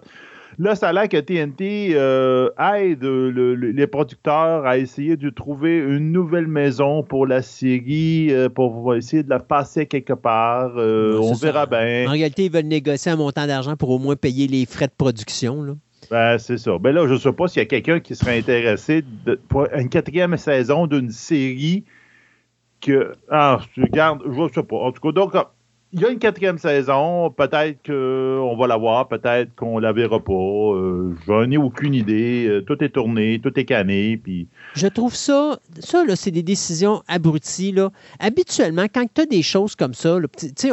[0.60, 6.12] Là, ça a l'air que TNT euh, aide les producteurs à essayer de trouver une
[6.12, 10.72] nouvelle maison pour la série, euh, pour essayer de la passer quelque part.
[10.78, 12.05] Euh, on verra bien.
[12.08, 14.93] En réalité, ils veulent négocier un montant d'argent pour au moins payer les frais de
[14.97, 15.62] production.
[15.62, 15.74] Là.
[16.10, 16.80] Ben, c'est ça.
[16.80, 19.03] Ben là, je ne sais pas s'il y a quelqu'un qui serait intéressé
[19.49, 21.84] pour une quatrième saison d'une série
[22.82, 23.14] que.
[23.30, 24.78] Ah, je regarde, je ne sais pas.
[24.78, 25.34] En tout cas, donc,
[25.94, 27.30] il y a une quatrième saison.
[27.30, 30.34] Peut-être qu'on va la voir, peut-être qu'on la verra pas.
[30.34, 32.48] Euh, je n'en ai aucune idée.
[32.48, 34.18] Euh, tout est tourné, tout est canné.
[34.18, 34.48] Puis...
[34.76, 37.72] Je trouve ça, ça, là, c'est des décisions abruties.
[37.72, 37.92] Là.
[38.20, 40.18] Habituellement, quand tu as des choses comme ça,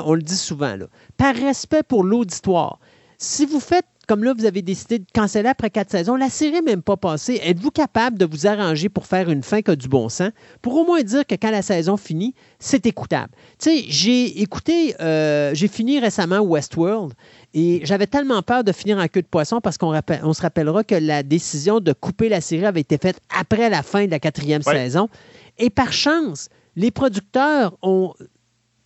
[0.05, 0.87] on le dit souvent, là,
[1.17, 2.79] par respect pour l'auditoire,
[3.19, 6.55] si vous faites comme là, vous avez décidé de canceller après quatre saisons, la série
[6.55, 7.41] n'est même pas passée.
[7.43, 10.31] Êtes-vous capable de vous arranger pour faire une fin qui a du bon sens,
[10.63, 13.33] pour au moins dire que quand la saison finit, c'est écoutable?
[13.59, 17.15] Tu sais, j'ai écouté, euh, j'ai fini récemment Westworld
[17.55, 20.85] et j'avais tellement peur de finir en queue de poisson parce qu'on on se rappellera
[20.85, 24.19] que la décision de couper la série avait été faite après la fin de la
[24.19, 25.09] quatrième saison.
[25.59, 28.15] Et par chance, les producteurs ont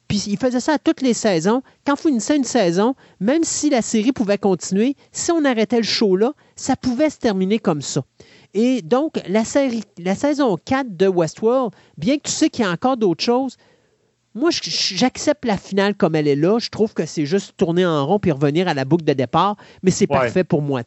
[0.09, 1.63] puis il faisait ça à toutes les saisons.
[1.87, 6.17] Quand finissait une saison, même si la série pouvait continuer, si on arrêtait le show
[6.17, 8.03] là, ça pouvait se terminer comme ça.
[8.55, 12.69] Et donc, la, série, la saison 4 de Westworld, bien que tu sais qu'il y
[12.69, 13.57] a encore d'autres choses,
[14.35, 16.59] moi, j'accepte la finale comme elle est là.
[16.61, 19.57] Je trouve que c'est juste tourner en rond puis revenir à la boucle de départ,
[19.83, 20.83] mais c'est parfait pour moi.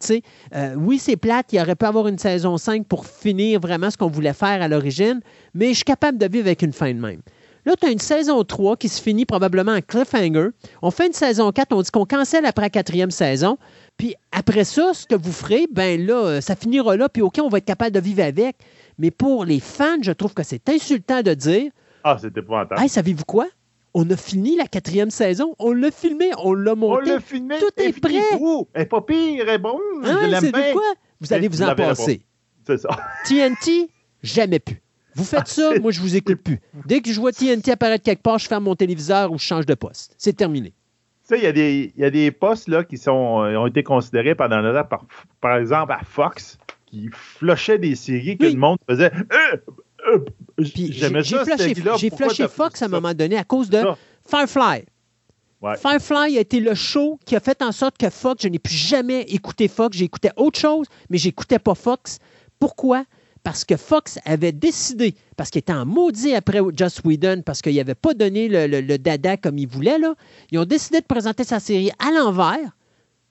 [0.56, 1.52] Euh, oui, c'est plate.
[1.52, 4.68] Il aurait pu avoir une saison 5 pour finir vraiment ce qu'on voulait faire à
[4.68, 5.20] l'origine,
[5.54, 7.22] mais je suis capable de vivre avec une fin de même.
[7.66, 10.50] Là, tu as une saison 3 qui se finit probablement en cliffhanger.
[10.82, 13.58] On fait une saison 4, on dit qu'on cancelle après la quatrième saison.
[13.98, 17.40] Puis après ça, ce que vous ferez, ben là, euh, ça finira là, puis OK,
[17.42, 18.56] on va être capable de vivre avec.
[18.98, 21.72] Mais pour les fans, je trouve que c'est insultant de dire
[22.04, 22.82] Ah, c'était épouvantable.
[22.82, 23.48] Hey, savez-vous quoi?
[23.94, 27.12] On a fini la quatrième saison, on l'a filmé, on l'a monté.
[27.12, 27.60] On l'a filmé.
[27.60, 28.22] Tout est prêt.
[28.74, 29.78] Elle est pas pire, elle est bon.
[30.04, 30.82] Ah, c'est quoi?
[31.20, 32.22] Vous allez vous en passer.
[32.66, 32.90] C'est ça.
[33.28, 33.90] TNT,
[34.24, 34.82] jamais pu.
[35.16, 36.60] Vous faites ça, moi, je vous écoute plus.
[36.86, 39.66] Dès que je vois TNT apparaître quelque part, je ferme mon téléviseur ou je change
[39.66, 40.16] de poste.
[40.18, 40.74] C'est terminé.
[41.28, 44.62] Tu sais, il y, a des postes là, qui sont, euh, ont été considérés pendant
[44.62, 45.06] le temps, par,
[45.40, 49.12] par exemple, à Fox, qui flushaient des séries que le monde faisait.
[49.14, 49.58] Euh,
[50.08, 50.26] euh,
[50.58, 51.44] J'aimais ça,
[51.98, 53.82] J'ai flushé Fox à un moment donné à cause de
[54.28, 54.86] Firefly.
[55.78, 58.74] Firefly a été le show qui a fait en sorte que Fox, je n'ai plus
[58.74, 59.96] jamais écouté Fox.
[59.96, 62.18] J'écoutais autre chose, mais j'écoutais pas Fox.
[62.60, 63.06] Pourquoi?
[63.44, 67.76] Parce que Fox avait décidé, parce qu'il était en maudit après Joss Whedon, parce qu'il
[67.76, 70.14] n'avait pas donné le, dada comme il voulait, là,
[70.52, 72.72] ils ont décidé de présenter sa série à l'envers.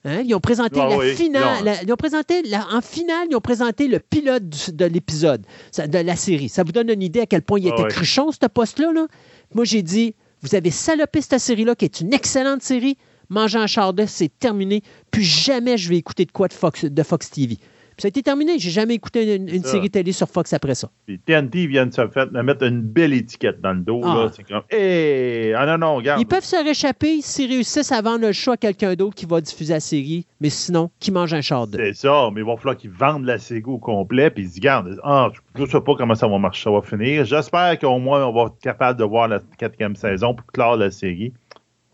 [0.03, 0.21] Hein.
[0.25, 1.79] Ils ont présenté ah la finale.
[1.83, 2.41] ils ont présenté
[2.71, 5.45] en finale, ils ont présenté le pilote de l'épisode
[5.77, 6.49] de la série.
[6.49, 9.07] Ça vous donne une idée à quel point il ah était cruchon, ce poste-là.
[9.53, 12.97] Moi, j'ai dit vous avez salopé cette série-là, qui est une excellente série.
[13.29, 14.81] Manger un chardonnay, c'est terminé.
[15.11, 17.57] Puis jamais je vais écouter de quoi de Fox, de Fox TV
[18.01, 18.57] ça a été terminé.
[18.57, 20.89] J'ai jamais écouté une, série télé sur Fox après ça.
[21.05, 24.01] Puis TNT vient de se faire, mettre une belle étiquette dans le dos.
[24.03, 24.29] Ah.
[24.35, 26.19] C'est comme, hé, ah non, non, regarde.
[26.19, 29.39] Ils peuvent se réchapper s'ils réussissent à vendre le show à quelqu'un d'autre qui va
[29.39, 31.67] diffuser la série, mais sinon, qui mange un char.
[31.73, 34.59] C'est ça, mais il va falloir qu'ils vendent la série au complet, puis ils se
[34.59, 34.99] gardent.
[35.03, 37.23] Ah, je ne sais pas comment ça va marcher, ça va finir.
[37.25, 40.89] J'espère qu'au moins, on va être capable de voir la quatrième saison pour clore la
[40.89, 41.33] série.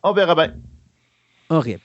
[0.03, 0.53] On verra bien.
[1.49, 1.81] Horrible.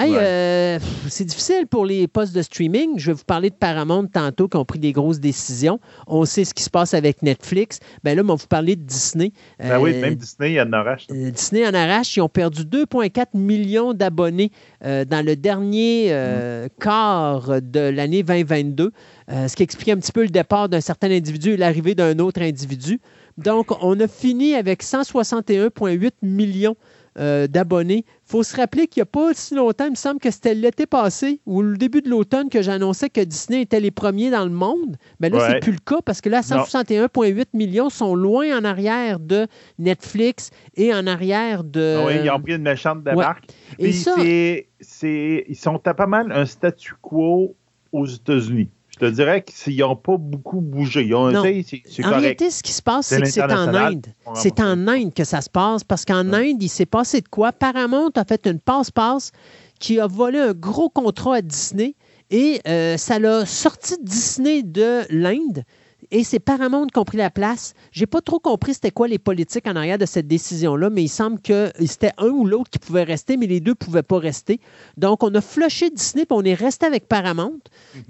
[0.00, 0.18] Hey, Ouais.
[0.20, 0.78] euh,
[1.08, 2.98] c'est difficile pour les postes de streaming.
[2.98, 5.80] Je vais vous parler de Paramount tantôt qui ont pris des grosses décisions.
[6.06, 7.80] On sait ce qui se passe avec Netflix.
[8.04, 9.32] Ben là, on va vous parler de Disney.
[9.58, 11.06] Ben oui, Euh, même Disney, en arrache.
[11.10, 14.52] euh, Disney en arrache, ils ont perdu 2,4 millions d'abonnés
[14.84, 18.92] dans le dernier euh, quart de l'année 2022,
[19.30, 22.18] euh, ce qui explique un petit peu le départ d'un certain individu et l'arrivée d'un
[22.20, 23.00] autre individu.
[23.36, 26.76] Donc, on a fini avec 161,8 millions
[27.18, 28.04] euh, d'abonnés.
[28.06, 30.54] Il faut se rappeler qu'il n'y a pas si longtemps, il me semble que c'était
[30.54, 34.44] l'été passé ou le début de l'automne que j'annonçais que Disney était les premiers dans
[34.44, 34.96] le monde.
[35.20, 35.44] Mais là, Ouais.
[35.48, 39.46] c'est plus le cas parce que là, 161,8 millions sont loin en arrière de
[39.78, 41.96] Netflix et en arrière de.
[42.00, 43.44] Ah oui, ils ont pris une méchante débarque.
[43.78, 47.54] Et Puis ça- ils sont à pas mal un statu quo
[47.92, 48.68] aux États-Unis.
[49.00, 51.04] Je te dirais qu'ils n'ont pas beaucoup bougé.
[51.04, 51.80] Ils ont En correct.
[52.02, 53.74] réalité, ce qui se passe, C'est que c'est en.
[53.74, 54.06] Inde.
[54.34, 57.52] C'est en Inde que ça se passe parce qu'en Inde, il s'est passé de quoi?
[57.52, 59.30] Paramount a fait une passe-passe
[59.78, 61.94] qui a volé un gros contrat à Disney
[62.30, 65.62] et euh, ça l'a sorti Disney de l'Inde.
[66.10, 67.74] Et c'est Paramount qui ont pris la place.
[67.92, 71.08] J'ai pas trop compris c'était quoi les politiques en arrière de cette décision-là, mais il
[71.08, 74.18] semble que c'était un ou l'autre qui pouvait rester, mais les deux ne pouvaient pas
[74.18, 74.58] rester.
[74.96, 77.58] Donc, on a flushé Disney, puis on est resté avec Paramount.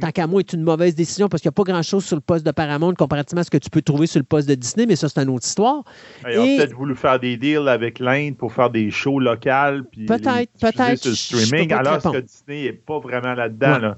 [0.01, 2.21] Tant qu'à moi, c'est une mauvaise décision parce qu'il n'y a pas grand-chose sur le
[2.23, 4.87] poste de Paramount comparativement à ce que tu peux trouver sur le poste de Disney,
[4.87, 5.83] mais ça, c'est une autre histoire.
[6.31, 9.85] Ils ont Et- peut-être voulu faire des deals avec l'Inde pour faire des shows locales.
[9.91, 12.21] puis Peut-être, peut-être, Sur le streaming, alors que.
[12.21, 13.73] Disney n'est pas vraiment là-dedans.
[13.75, 13.81] Ouais.
[13.81, 13.97] là.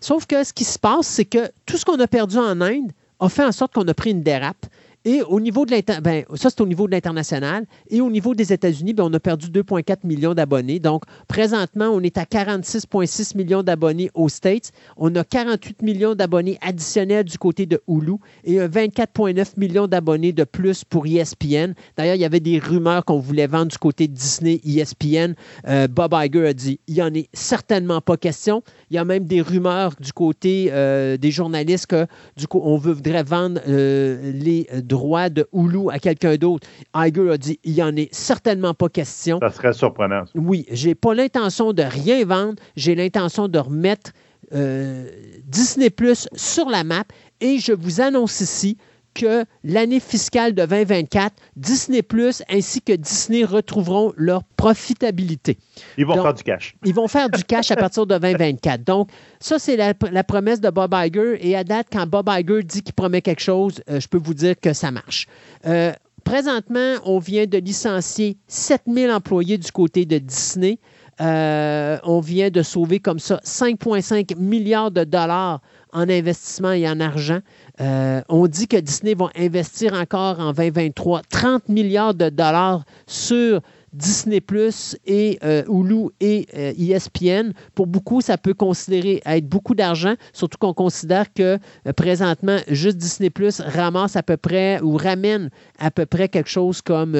[0.00, 2.92] Sauf que ce qui se passe, c'est que tout ce qu'on a perdu en Inde
[3.20, 4.66] a fait en sorte qu'on a pris une dérape.
[5.04, 7.64] Et au niveau de ben, ça, c'est au niveau de l'international.
[7.88, 10.80] Et au niveau des États-Unis, ben, on a perdu 2,4 millions d'abonnés.
[10.80, 14.70] Donc, présentement, on est à 46,6 millions d'abonnés aux States.
[14.96, 20.32] On a 48 millions d'abonnés additionnels du côté de Hulu et un 24,9 millions d'abonnés
[20.32, 21.72] de plus pour ESPN.
[21.96, 25.34] D'ailleurs, il y avait des rumeurs qu'on voulait vendre du côté de Disney, ESPN.
[25.68, 28.62] Euh, Bob Iger a dit il n'y en est certainement pas question.
[28.90, 32.76] Il y a même des rumeurs du côté euh, des journalistes que du coup, on
[32.76, 34.97] voudrait vendre euh, les droits
[35.30, 36.68] de Hulu à quelqu'un d'autre.
[36.94, 39.38] Iger a dit il n'y en est certainement pas question.
[39.40, 40.24] Ça serait surprenant.
[40.26, 40.32] ça.
[40.34, 42.54] Oui, j'ai pas l'intention de rien vendre.
[42.76, 44.12] J'ai l'intention de remettre
[44.54, 45.08] euh,
[45.44, 47.04] Disney Plus sur la map.
[47.40, 48.76] Et je vous annonce ici
[49.14, 55.58] que l'année fiscale de 2024, Disney Plus ainsi que Disney retrouveront leur profitabilité.
[55.96, 56.76] Ils vont Donc- faire du cash.
[56.84, 58.84] Ils vont faire du cash à partir de 2024.
[58.84, 61.38] Donc, ça, c'est la, la promesse de Bob Iger.
[61.46, 64.34] Et à date, quand Bob Iger dit qu'il promet quelque chose, euh, je peux vous
[64.34, 65.26] dire que ça marche.
[65.66, 65.92] Euh,
[66.24, 70.78] présentement, on vient de licencier 7000 employés du côté de Disney.
[71.20, 75.60] Euh, on vient de sauver comme ça 5,5 milliards de dollars
[75.92, 77.40] en investissement et en argent.
[77.80, 83.60] Euh, on dit que Disney va investir encore en 2023 30 milliards de dollars sur
[83.92, 87.52] Disney Plus et euh, Hulu et euh, ESPN.
[87.74, 91.58] Pour beaucoup, ça peut considérer être beaucoup d'argent, surtout qu'on considère que
[91.96, 96.82] présentement, juste Disney Plus ramasse à peu près ou ramène à peu près quelque chose
[96.82, 97.16] comme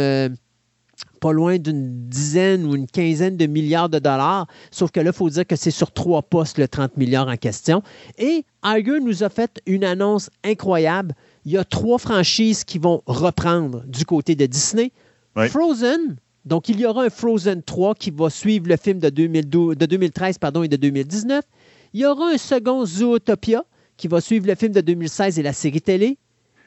[1.18, 4.46] pas loin d'une dizaine ou une quinzaine de milliards de dollars.
[4.70, 7.36] Sauf que là, il faut dire que c'est sur trois postes le 30 milliards en
[7.36, 7.82] question.
[8.16, 11.14] Et Iger nous a fait une annonce incroyable.
[11.44, 14.92] Il y a trois franchises qui vont reprendre du côté de Disney.
[15.36, 15.48] Oui.
[15.48, 19.76] Frozen, donc il y aura un Frozen 3 qui va suivre le film de, 2012
[19.76, 21.44] de 2013 pardon, et de 2019.
[21.92, 23.64] Il y aura un second Zootopia
[23.96, 26.16] qui va suivre le film de 2016 et la série télé.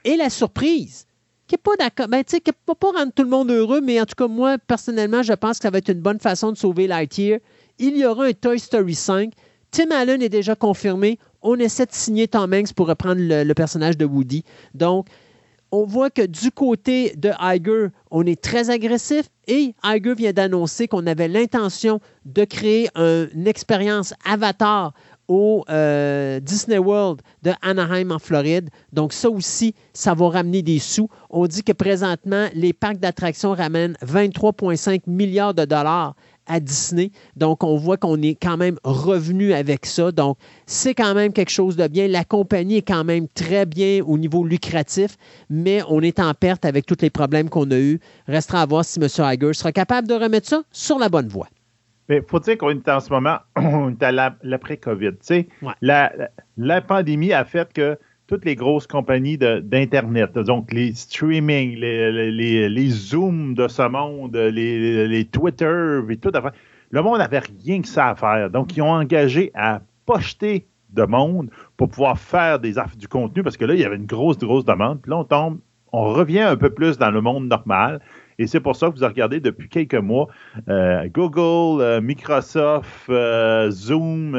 [0.04, 1.06] Et la surprise,
[1.52, 4.16] qui n'est pas d'accord, ben, qui pas rendre tout le monde heureux, mais en tout
[4.16, 7.40] cas, moi, personnellement, je pense que ça va être une bonne façon de sauver Lightyear.
[7.78, 9.34] Il y aura un Toy Story 5.
[9.70, 11.20] Tim Allen est déjà confirmé.
[11.42, 14.46] On essaie de signer Tom Hanks pour reprendre le, personnage de Woody.
[14.74, 15.08] Donc,
[15.74, 20.88] on voit que du côté de Iger, on est très agressif et Iger vient d'annoncer
[20.88, 24.94] qu'on avait l'intention de créer un- une expérience avatar
[25.28, 28.70] au euh, Disney World de Anaheim en Floride.
[28.92, 31.10] Donc ça aussi, ça va ramener des sous.
[31.30, 36.16] On dit que présentement, les parcs d'attractions ramènent 23,5 milliards de dollars
[36.48, 37.12] à Disney.
[37.36, 40.12] Donc, on voit qu'on est quand même revenu avec ça.
[40.12, 42.08] Donc, c'est quand même quelque chose de bien.
[42.08, 45.18] La compagnie est quand même très bien au niveau lucratif,
[45.50, 48.00] mais on est en perte avec tous les problèmes qu'on a eus.
[48.28, 49.08] Restera à voir si M.
[49.08, 51.48] Iger sera capable de remettre ça sur la bonne voie.
[52.12, 55.12] Mais il faut dire qu'on est en ce moment, on est à la- l'après-COVID.
[55.62, 55.72] Ouais.
[55.82, 56.12] la,
[56.58, 57.98] la- pandémie a fait que
[58.28, 63.88] toutes les grosses compagnies d'Internet, donc les streaming, les, les, les- les Zooms de ce
[63.88, 66.32] monde, les, les Twitter et tout,
[66.90, 68.50] le monde n'avait rien que ça à faire.
[68.50, 73.56] Donc, ils ont engagé à pocheter de monde pour pouvoir faire des du contenu parce
[73.56, 75.02] que là, il y avait une grosse, grosse demande.
[75.02, 75.60] Puis là, on tombe,
[75.94, 78.02] on revient un peu plus dans le monde normal.
[78.42, 80.28] Et c'est pour ça que vous regardez depuis quelques mois
[80.68, 84.32] euh, Google, euh, Microsoft, euh, Zoom,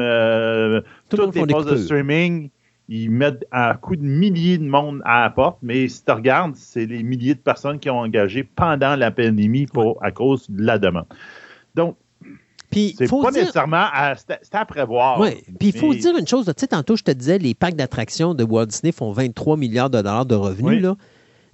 [1.09, 2.49] toutes les postes de streaming
[2.89, 6.55] ils mettent à coup de milliers de monde à la porte, mais si tu regardes,
[6.55, 10.63] c'est les milliers de personnes qui ont engagé pendant la pandémie pour, à cause de
[10.63, 11.05] la demande.
[11.75, 11.95] Donc,
[12.71, 14.15] c'est pas nécessairement à,
[14.51, 15.19] à prévoir.
[15.19, 16.45] Oui, puis il faut dire une chose.
[16.45, 19.89] Tu sais, tantôt, je te disais, les parcs d'attractions de Walt Disney font 23 milliards
[19.89, 20.85] de dollars de revenus.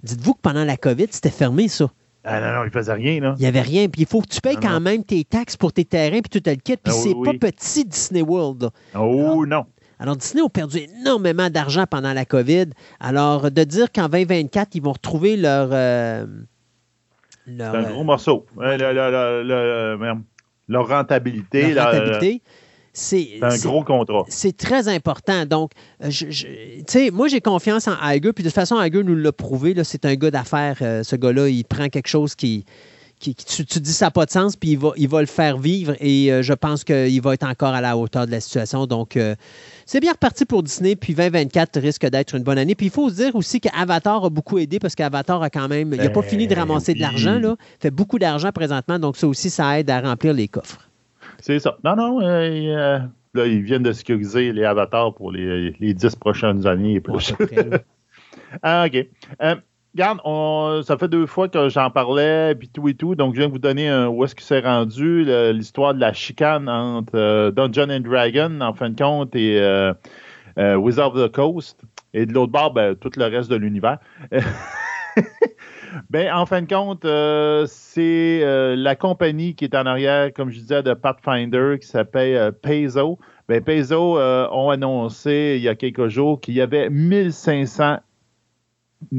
[0.02, 1.90] Dites-vous que pendant la COVID, c'était fermé, ça.
[2.22, 3.34] Ah non, non, il faisait rien, là.
[3.38, 3.88] Il n'y avait rien.
[3.88, 6.42] Puis il faut que tu payes quand même tes taxes pour tes terrains, puis tout
[6.44, 6.76] le kit.
[6.76, 8.70] Puis ah c'est pas petit Disney World.
[8.94, 9.66] Oh non.
[9.98, 12.70] Alors, Disney ont perdu énormément d'argent pendant la COVID.
[13.00, 15.68] Alors, de dire qu'en 2024, ils vont retrouver leur.
[15.72, 16.26] Euh,
[17.46, 18.46] leur un gros morceau.
[18.56, 19.98] leur
[20.88, 21.74] rentabilité.
[21.74, 22.42] Leur rentabilité.
[22.92, 24.24] C'est un gros contrat.
[24.28, 25.46] C'est très important.
[25.46, 25.72] Donc,
[26.02, 28.32] euh, tu sais, moi, j'ai confiance en Iger.
[28.32, 29.74] Puis de toute façon, Iger nous l'a prouvé.
[29.84, 30.78] C'est un gars d'affaires.
[30.82, 32.64] Euh, ce gars-là, il prend quelque chose qui,
[33.20, 33.34] tu,
[33.80, 35.94] dis ça n'a pas de sens, puis il va, il va le faire vivre.
[36.00, 38.86] Et je pense qu'il va être encore à la hauteur de la situation.
[38.86, 39.16] Donc,
[39.86, 42.74] c'est bien reparti pour Disney, puis 2024 risque d'être une bonne année.
[42.74, 45.92] Puis il faut se dire aussi qu'Avatar a beaucoup aidé parce qu'Avatar a quand même,
[45.94, 47.38] il n'a pas fini de ben ramasser de l'argent.
[47.40, 50.89] Il fait beaucoup d'argent présentement, donc ça aussi, ça aide à remplir les coffres.
[51.40, 51.76] C'est ça.
[51.84, 52.98] Non, non, euh, euh,
[53.34, 57.34] là, ils viennent de sécuriser les avatars pour les, les 10 prochaines années et plus.
[58.62, 59.06] ah, OK.
[59.42, 59.56] Euh,
[59.92, 63.16] Regarde, ça fait deux fois que j'en parlais, puis tout et tout.
[63.16, 66.68] Donc, je viens de vous donner où est-ce que c'est rendu, l'histoire de la chicane
[66.68, 69.92] entre euh, Dungeon and Dragon, en fin de compte, et euh,
[70.58, 71.82] euh, Wizard of the Coast.
[72.14, 73.98] Et de l'autre bord, ben, tout le reste de l'univers.
[76.10, 77.06] ben, en fin de compte,
[77.66, 83.18] c'est la compagnie qui est en arrière, comme je disais, de Pathfinder, qui s'appelle Paizo.
[83.48, 87.98] Ben, Paizo ont annoncé il y a quelques jours qu'il y avait 1500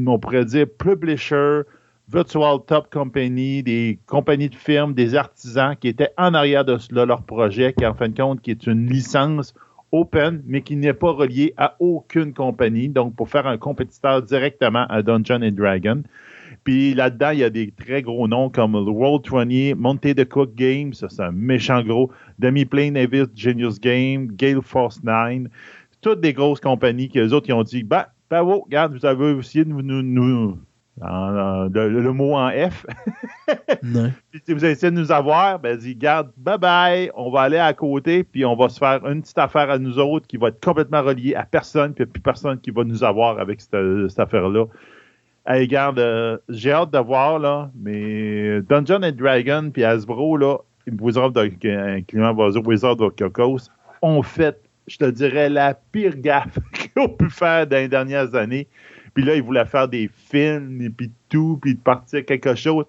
[0.07, 1.61] on pourrait dire publisher,
[2.09, 7.23] virtual top company, des compagnies de firmes, des artisans qui étaient en arrière de, leur
[7.23, 9.53] projet, qui en fin de compte, qui est une licence
[9.91, 12.89] open, mais qui n'est pas reliée à aucune compagnie.
[12.89, 16.03] Donc, pour faire un compétiteur directement à Dungeon Dragon.
[16.63, 20.23] Puis là-dedans, il y a des très gros noms comme le World 20, Monte de
[20.23, 25.47] Cook Games, ça c'est un méchant gros, Demi Plane Avis Genius Game, Gale Force 9,
[26.01, 29.37] toutes des grosses compagnies qui les autres qui ont dit, bah, Bravo, regarde, vous avez
[29.37, 29.81] essayé de nous.
[29.81, 30.57] nous,
[31.01, 32.85] le, mot en F.
[34.45, 37.73] si vous essayé de nous avoir, ben dit, garde, bye bye, on va aller à
[37.73, 40.63] côté, puis on va se faire une petite affaire à nous autres qui va être
[40.63, 43.59] complètement reliée à personne, puis il n'y a plus personne qui va nous avoir avec
[43.59, 44.65] cette, affaire-là.
[45.45, 50.57] Hey, garde, euh, j'ai hâte de voir, là, mais Dungeon and Dragon, puis Hasbro, là,
[50.99, 53.69] Wizard of the, Wizard of Cocos,
[54.01, 58.35] ont fait je te dirais, la pire gaffe qu'ils ont pu faire dans les dernières
[58.35, 58.67] années.
[59.13, 62.85] Puis là, ils voulaient faire des films, et puis tout, puis partir quelque chose.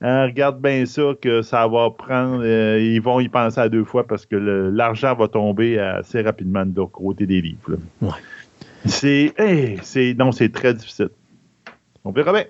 [0.00, 2.42] Hein, regarde bien ça que ça va prendre.
[2.44, 6.66] Euh, ils vont y penser à deux fois parce que l'argent va tomber assez rapidement
[6.66, 7.78] de côté des livres.
[8.02, 8.10] Ouais.
[8.84, 9.32] C'est,
[9.82, 11.08] c'est, non, c'est très difficile.
[12.06, 12.44] On verra bien.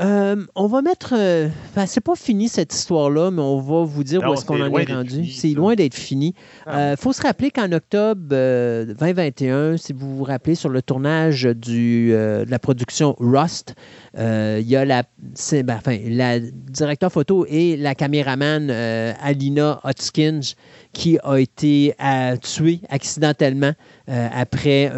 [0.00, 1.14] Euh, on va mettre.
[1.16, 1.48] Euh,
[1.86, 4.92] c'est pas fini cette histoire-là, mais on va vous dire où est-ce qu'on en est
[4.92, 5.26] rendu.
[5.26, 6.34] C'est loin d'être fini.
[6.36, 6.78] Il ah.
[6.78, 12.10] euh, faut se rappeler qu'en octobre 2021, si vous vous rappelez, sur le tournage du,
[12.10, 13.74] de la production Rust,
[14.16, 20.54] il y a la, ben, enfin, la directeur photo et la caméraman Alina Hotskins
[20.92, 21.94] qui a été
[22.42, 23.72] tuée accidentellement
[24.06, 24.92] après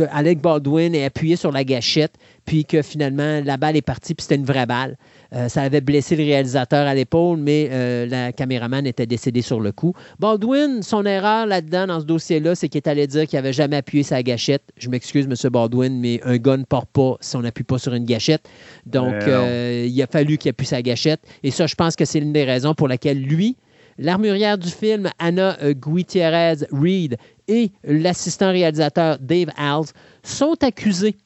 [0.00, 2.14] que Alec Baldwin ait appuyé sur la gâchette,
[2.46, 4.96] puis que finalement la balle est partie, puis c'était une vraie balle.
[5.32, 9.60] Euh, ça avait blessé le réalisateur à l'épaule, mais euh, la caméraman était décédé sur
[9.60, 9.92] le coup.
[10.18, 13.76] Baldwin, son erreur là-dedans, dans ce dossier-là, c'est qu'il est allé dire qu'il n'avait jamais
[13.76, 14.62] appuyé sa gâchette.
[14.78, 15.50] Je m'excuse, M.
[15.50, 18.48] Baldwin, mais un gars ne porte pas si on n'appuie pas sur une gâchette.
[18.86, 21.20] Donc, euh, il a fallu qu'il appuie sa gâchette.
[21.42, 23.56] Et ça, je pense que c'est l'une des raisons pour laquelle lui,
[23.98, 27.18] L'armurière du film, Anna Gutierrez Reed,
[27.50, 29.86] et l'assistant réalisateur Dave Alls
[30.22, 31.16] sont accusés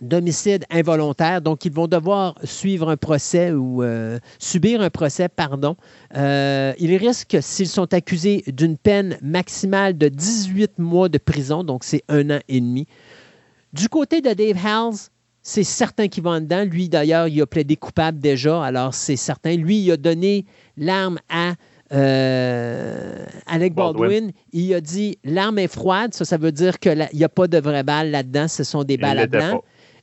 [0.00, 1.42] d'homicide involontaire.
[1.42, 5.76] Donc, ils vont devoir suivre un procès ou euh, subir un procès, pardon.
[6.16, 11.84] Euh, ils risquent, s'ils sont accusés, d'une peine maximale de 18 mois de prison, donc
[11.84, 12.86] c'est un an et demi.
[13.74, 15.10] Du côté de Dave Halls,
[15.42, 16.64] c'est certain qu'il va en dedans.
[16.64, 19.56] Lui, d'ailleurs, il a plaidé coupable déjà, alors c'est certain.
[19.56, 20.46] Lui, il a donné
[20.76, 21.54] l'arme à
[21.92, 27.24] euh, Alec Baldwin, il a dit l'arme est froide, ça, ça veut dire qu'il n'y
[27.24, 29.62] a pas de vraies balles là-dedans, ce sont des balles à blanc.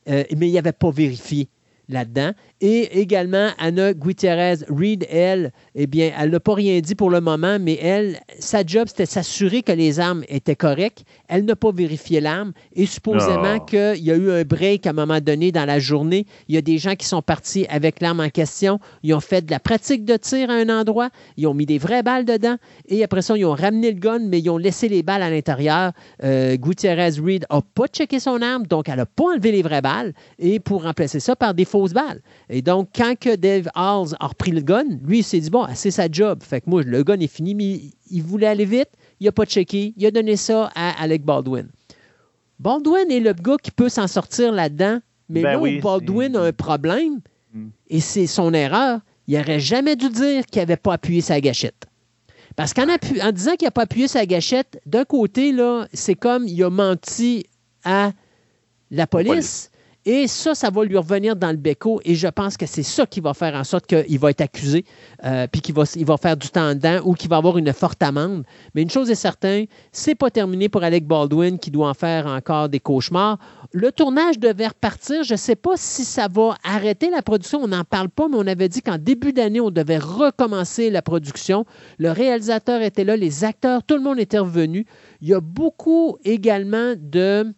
[0.09, 1.49] Euh, mais il n'avait pas vérifié
[1.89, 2.31] là-dedans.
[2.59, 7.21] Et également, Anna Gutierrez Reed, elle, eh bien, elle n'a pas rien dit pour le
[7.21, 11.03] moment, mais elle, sa job, c'était s'assurer que les armes étaient correctes.
[11.27, 12.53] Elle n'a pas vérifié l'arme.
[12.73, 16.25] Et supposément qu'il y a eu un break à un moment donné dans la journée.
[16.47, 18.79] Il y a des gens qui sont partis avec l'arme en question.
[19.03, 21.09] Ils ont fait de la pratique de tir à un endroit.
[21.37, 22.57] Ils ont mis des vraies balles dedans.
[22.87, 25.29] Et après ça, ils ont ramené le gun, mais ils ont laissé les balles à
[25.29, 25.91] l'intérieur.
[26.23, 29.81] Euh, Gutierrez Reed n'a pas checké son arme, donc elle n'a pas enlevé les vraies
[29.81, 30.13] balles.
[30.39, 32.21] Et pour remplacer ça par des fausses balles.
[32.49, 35.67] Et donc, quand que Dave Halls a repris le gun, lui, il s'est dit, bon,
[35.73, 36.41] c'est sa job.
[36.43, 38.89] Fait que moi, le gun est fini, mais il voulait aller vite.
[39.19, 39.93] Il n'a pas checké.
[39.97, 41.67] Il a donné ça à Alec Baldwin.
[42.59, 44.99] Baldwin est le gars qui peut s'en sortir là-dedans.
[45.29, 47.19] Mais ben là où Baldwin a un problème,
[47.53, 47.67] hmm.
[47.89, 51.85] et c'est son erreur, il n'aurait jamais dû dire qu'il n'avait pas appuyé sa gâchette.
[52.55, 56.47] Parce qu'en en disant qu'il n'a pas appuyé sa gâchette, d'un côté, là, c'est comme
[56.47, 57.45] il a menti
[57.83, 58.13] à
[58.89, 59.69] la police.
[60.09, 61.99] Et ça, ça va lui revenir dans le béco.
[62.05, 64.85] Et je pense que c'est ça qui va faire en sorte qu'il va être accusé,
[65.25, 67.73] euh, puis qu'il va, il va faire du temps dedans ou qu'il va avoir une
[67.73, 68.45] forte amende.
[68.73, 72.25] Mais une chose est certaine, c'est pas terminé pour Alec Baldwin qui doit en faire
[72.25, 73.37] encore des cauchemars.
[73.73, 75.25] Le tournage devait repartir.
[75.25, 77.59] Je ne sais pas si ça va arrêter la production.
[77.61, 81.01] On n'en parle pas, mais on avait dit qu'en début d'année, on devait recommencer la
[81.01, 81.65] production.
[81.97, 84.85] Le réalisateur était là, les acteurs, tout le monde était revenu.
[85.19, 87.53] Il y a beaucoup également de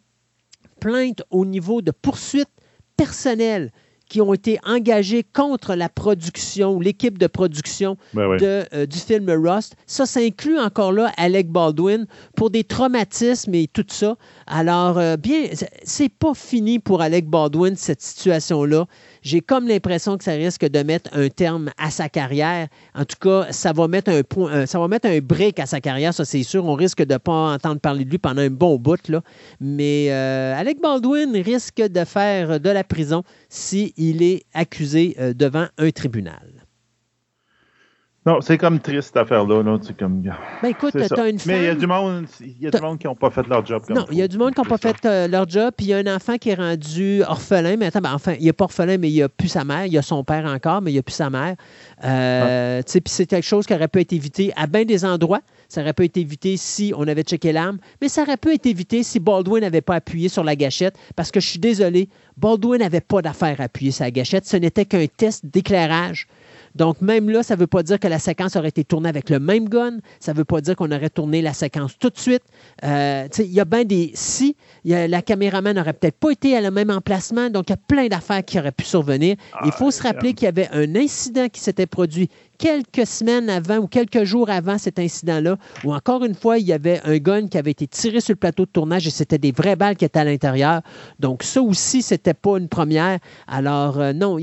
[0.79, 2.49] plaintes au niveau de poursuites
[2.97, 3.71] personnelles
[4.09, 9.29] qui ont été engagées contre la production, l'équipe de production ben de, euh, du film
[9.29, 9.75] Rust.
[9.85, 12.05] Ça, ça inclut encore là Alec Baldwin
[12.35, 14.17] pour des traumatismes et tout ça.
[14.47, 15.43] Alors, euh, bien,
[15.83, 18.85] c'est pas fini pour Alec Baldwin, cette situation-là.
[19.21, 22.67] J'ai comme l'impression que ça risque de mettre un terme à sa carrière.
[22.95, 25.65] En tout cas, ça va mettre un point, euh, ça va mettre un break à
[25.65, 26.65] sa carrière, ça c'est sûr.
[26.65, 29.07] On risque de ne pas entendre parler de lui pendant un bon bout.
[29.09, 29.21] Là.
[29.59, 35.67] Mais euh, Alec Baldwin risque de faire de la prison s'il est accusé euh, devant
[35.77, 36.58] un tribunal.
[38.29, 39.63] Non, c'est comme triste cette affaire-là.
[39.63, 39.79] Là.
[39.97, 40.21] Comme...
[40.21, 41.51] Ben écoute, tu as une femme...
[41.51, 42.27] Mais il y a du monde,
[42.59, 43.81] y a du monde qui n'ont pas fait leur job.
[43.89, 45.73] non, il y a du monde qui n'ont pas fait euh, leur job.
[45.75, 47.75] Puis il y a un enfant qui est rendu orphelin.
[47.77, 49.87] Mais attends, ben, enfin, il n'est pas orphelin, mais il n'a plus sa mère.
[49.87, 51.55] Il a son père encore, mais il n'a plus sa mère.
[52.05, 55.41] Euh, Puis c'est quelque chose qui aurait pu être évité à bien des endroits.
[55.67, 58.65] Ça aurait pu être évité si on avait checké l'arme, mais ça aurait pu être
[58.65, 62.79] évité si Baldwin n'avait pas appuyé sur la gâchette, parce que je suis désolé, Baldwin
[62.79, 64.47] n'avait pas d'affaire à appuyer sur la gâchette.
[64.47, 66.27] Ce n'était qu'un test d'éclairage.
[66.75, 69.29] Donc, même là, ça ne veut pas dire que la séquence aurait été tournée avec
[69.29, 69.97] le même gun.
[70.19, 72.43] Ça ne veut pas dire qu'on aurait tourné la séquence tout de suite.
[72.83, 74.55] Euh, il y a bien des si.
[74.85, 77.49] la caméraman n'aurait peut-être pas été à le même emplacement.
[77.49, 79.35] Donc, il y a plein d'affaires qui auraient pu survenir.
[79.65, 82.29] il faut se rappeler qu'il y avait un incident qui s'était produit
[82.59, 86.73] quelques semaines avant ou quelques jours avant cet incident-là, où encore une fois, il y
[86.73, 89.51] avait un gun qui avait été tiré sur le plateau de tournage et c'était des
[89.51, 90.81] vraies balles qui étaient à l'intérieur.
[91.19, 93.17] Donc, ça aussi, c'était pas une première.
[93.47, 94.37] Alors, euh, non,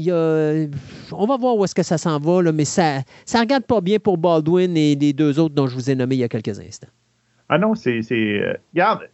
[1.12, 3.98] on va voir où est-ce que ça s'en va, mais ça ne regarde pas bien
[3.98, 6.58] pour Baldwin et les deux autres dont je vous ai nommés il y a quelques
[6.58, 6.88] instants.
[7.48, 8.00] Ah non, c'est.
[8.10, 9.08] Euh, regarde,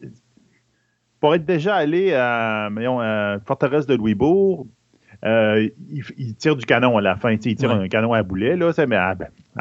[1.21, 4.67] pour être déjà allé à, à Forteresse de Louisbourg,
[5.25, 5.69] euh,
[6.19, 7.33] il, tire du canon à la fin.
[7.33, 9.15] Il tire un canon à boulet, là, mais à,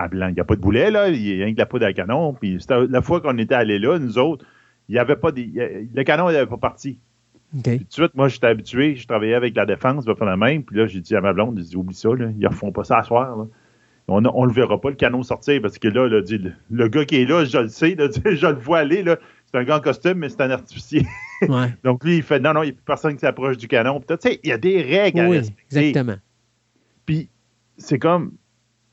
[0.08, 1.86] blanc, il n'y a pas de boulet, là, il y a rien que la poudre
[1.86, 2.34] à canon.
[2.34, 4.46] Puis la fois qu'on était allé là, nous autres,
[4.90, 7.00] il y avait pas le canon n'avait pas parti.
[7.58, 7.80] Okay.
[7.80, 10.64] tout de suite, moi, j'étais habitué, je travaillais avec la défense, je faire la même.
[10.64, 12.86] Puis là, j'ai dit à ma blonde, dit, oublie ça, là, ils ne refont pas
[12.86, 13.46] ça à soir.
[14.08, 16.24] On ne le verra pas, le canon sortir, parce que là, le,
[16.72, 17.96] le, gars qui est là, je le sais,
[18.26, 21.06] je le vois aller, là, c'est un grand costume, mais c'est un artificier.
[21.84, 24.00] Donc lui, il fait non, non, il n'y a plus personne qui s'approche du canon.
[24.00, 26.18] Tu sais, il y a des règles oui, Exactement.
[27.06, 27.30] Puis
[27.78, 28.34] c'est comme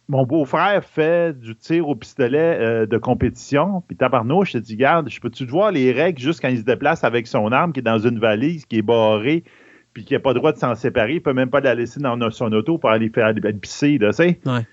[0.08, 3.82] mon beau-frère fait du tir au pistolet euh, de compétition.
[3.86, 6.62] Puis tabarnouche, je te dis, garde, je peux-tu voir les règles juste quand il se
[6.62, 9.44] déplace avec son arme qui est dans une valise, qui est barrée,
[9.92, 11.74] puis qui n'a pas le droit de s'en séparer, il ne peut même pas la
[11.74, 14.40] laisser dans son auto pour aller faire pisser, tu sais.
[14.46, 14.66] Ouais.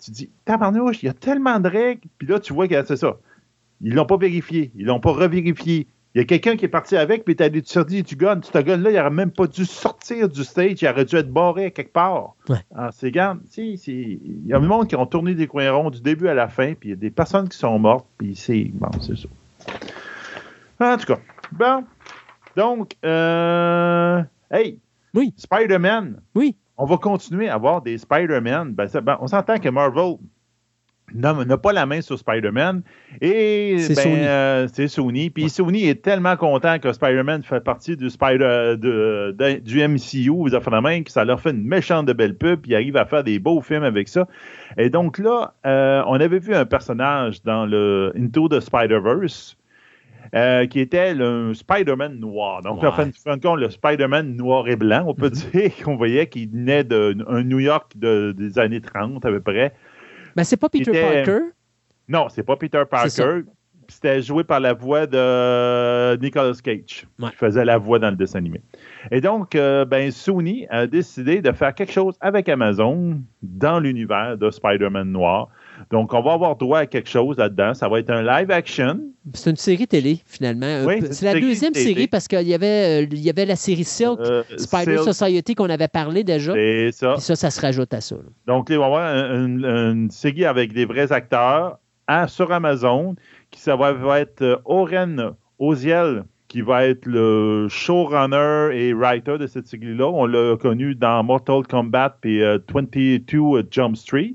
[0.00, 2.02] Tu dis, tabarnouche, il y a tellement de règles.
[2.18, 3.16] Puis là, tu vois que c'est ça.
[3.80, 4.70] Ils l'ont pas vérifié.
[4.76, 5.88] Ils l'ont pas revérifié.
[6.14, 8.40] Il y a quelqu'un qui est parti avec, puis tu allé te dire tu gagnes.
[8.42, 10.80] Ce gars-là, il n'aurait même pas dû sortir du stage.
[10.80, 12.36] Il aurait dû être barré quelque part.
[12.48, 12.58] Ouais.
[12.72, 16.28] Alors, c'est Il y a du monde qui ont tourné des coins ronds du début
[16.28, 18.70] à la fin, puis il y a des personnes qui sont mortes, puis c'est.
[18.72, 19.28] Bon, c'est ça.
[20.78, 21.18] En tout cas.
[21.50, 21.84] Bon.
[22.56, 24.78] Donc, euh, hey.
[25.14, 25.34] Oui.
[25.36, 26.20] Spider-Man.
[26.36, 26.56] Oui.
[26.76, 28.72] On va continuer à avoir des Spider-Man.
[28.72, 30.16] Ben, ben, on s'entend que Marvel
[31.12, 32.82] n'a pas la main sur Spider-Man.
[33.20, 34.16] Et c'est ben, Sony.
[34.20, 35.30] Euh, Sony.
[35.30, 40.54] Puis Sony est tellement content que Spider-Man fait partie du, Spider, de, du MCU, vous
[40.54, 42.96] avez la main, que ça leur fait une méchante de belle pub, puis ils arrivent
[42.96, 44.26] à faire des beaux films avec ça.
[44.78, 49.56] Et donc là, euh, on avait vu un personnage dans le Into the Spider-Verse.
[50.34, 52.62] euh, qui était le Spider-Man noir.
[52.62, 55.70] Donc, en fin de- fin de compte, le Spider-Man noir et blanc, on peut dire
[55.84, 57.12] qu'on voyait qu'il venait d'un
[57.44, 59.74] New York de- des années 30 à peu près.
[60.36, 61.44] Ben, c'est pas Peter était- Parker.
[62.08, 62.82] Non, c'est pas Peter.
[62.90, 63.42] Parker.
[63.86, 67.28] C'était joué par la voix de Nicolas Cage, Ouais.
[67.30, 68.62] qui faisait la voix dans le dessin animé.
[69.10, 74.38] Et donc, euh, ben, Sony a décidé de faire quelque chose avec Amazon dans l'univers
[74.38, 75.48] de Spider-Man noir.
[75.90, 77.74] Donc, on va avoir droit à quelque chose là-dedans.
[77.74, 79.00] Ça va être un live action.
[79.32, 80.84] C'est une série télé, finalement.
[80.86, 81.86] Oui, c'est la série deuxième télé.
[81.94, 85.14] série parce qu'il y avait, euh, il y avait la série Silk, Euh, Spider Silk,
[85.14, 86.52] Society qu'on avait parlé déjà.
[86.52, 87.12] C'est ça.
[87.14, 88.16] Puis ça, ça se rajoute à ça.
[88.16, 88.22] là.
[88.46, 92.52] Donc, il va y avoir un- une, une série avec des vrais acteurs à- sur
[92.52, 93.14] Amazon,
[93.50, 99.38] qui ça va, va être euh, Oren Oziel, qui va être le showrunner et writer
[99.38, 100.06] de cette série-là.
[100.08, 104.34] On l'a connu dans Mortal Kombat et euh, 22 Jump Street.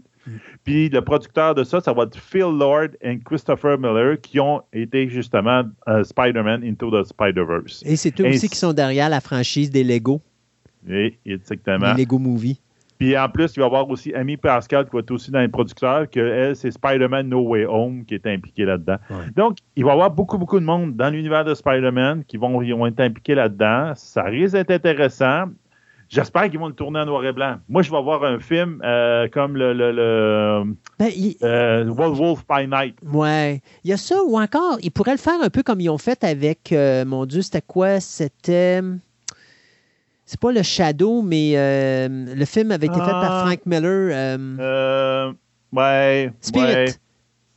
[0.63, 4.61] Puis le producteur de ça, ça va être Phil Lord et Christopher Miller, qui ont
[4.73, 7.83] été justement euh, Spider-Man Into the Spider-Verse.
[7.85, 10.21] Et c'est eux Et aussi qui sont derrière la franchise des Lego,
[10.89, 11.93] Et, exactement.
[11.93, 12.59] les Lego Movie.
[12.99, 15.39] Puis en plus, il va y avoir aussi Amy Pascal qui va être aussi dans
[15.39, 18.97] les producteurs, que elle, c'est Spider-Man No Way Home qui est impliqué là-dedans.
[19.09, 19.31] Ouais.
[19.37, 22.59] Donc, il va y avoir beaucoup, beaucoup de monde dans l'univers de Spider-Man qui vont,
[22.59, 23.93] vont être impliqués là-dedans.
[23.95, 25.45] Ça risque d'être intéressant.
[26.09, 27.57] J'espère qu'ils vont le tourner en noir et blanc.
[27.69, 30.63] Moi, je vais voir un film euh, comme le, le, le
[30.97, 32.95] Ben, il- euh, Wolf by Night.
[33.03, 33.61] Ouais.
[33.83, 35.99] Il y a ça, ou encore, ils pourraient le faire un peu comme ils ont
[35.99, 37.99] fait avec, euh, mon Dieu, c'était quoi?
[37.99, 38.81] C'était.
[40.25, 43.43] C'est pas le Shadow, mais euh, le film avait été fait par Ah.
[43.45, 44.09] Frank Miller.
[44.13, 45.33] euh, Euh,
[45.73, 46.31] ouais.
[46.41, 46.73] Spirit.
[46.73, 46.85] ouais.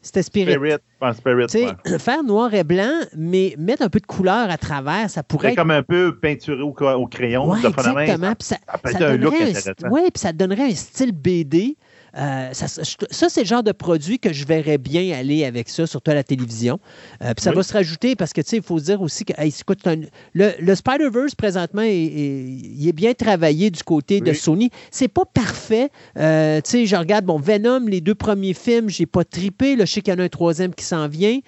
[0.02, 0.52] C'était Spirit.
[0.52, 0.76] Spirit.
[1.00, 1.98] Ouais, Spirit, ouais.
[1.98, 5.52] faire noir et blanc, mais mettre un peu de couleur à travers, ça pourrait C'est
[5.52, 5.58] être.
[5.58, 7.48] comme un peu peinturé au, au crayon.
[7.50, 8.02] Ouais, main.
[8.02, 8.34] exactement.
[8.40, 9.88] Ça, ça peut ça être un look donnerait intéressant.
[9.90, 11.76] ouais, puis ça donnerait un style BD.
[12.18, 16.10] Euh, ça, c'est le genre de produit que je verrais bien aller avec ça, surtout
[16.10, 16.78] à la télévision.
[17.22, 17.56] Euh, puis ça Oui.
[17.56, 19.78] va se rajouter parce que, tu sais, il faut se dire aussi que, hey, écoute,
[19.82, 20.00] c'est un-
[20.34, 24.32] le, le Spider-Verse, présentement, est- il est bien travaillé du côté de.
[24.32, 24.70] Sony.
[24.90, 25.90] C'est pas parfait.
[26.18, 29.76] Euh, tu sais, je regarde, bon, Venom, les deux premiers films, j'ai pas trippé.
[29.76, 31.38] Là, je sais qu'il y en a un troisième qui s'en vient.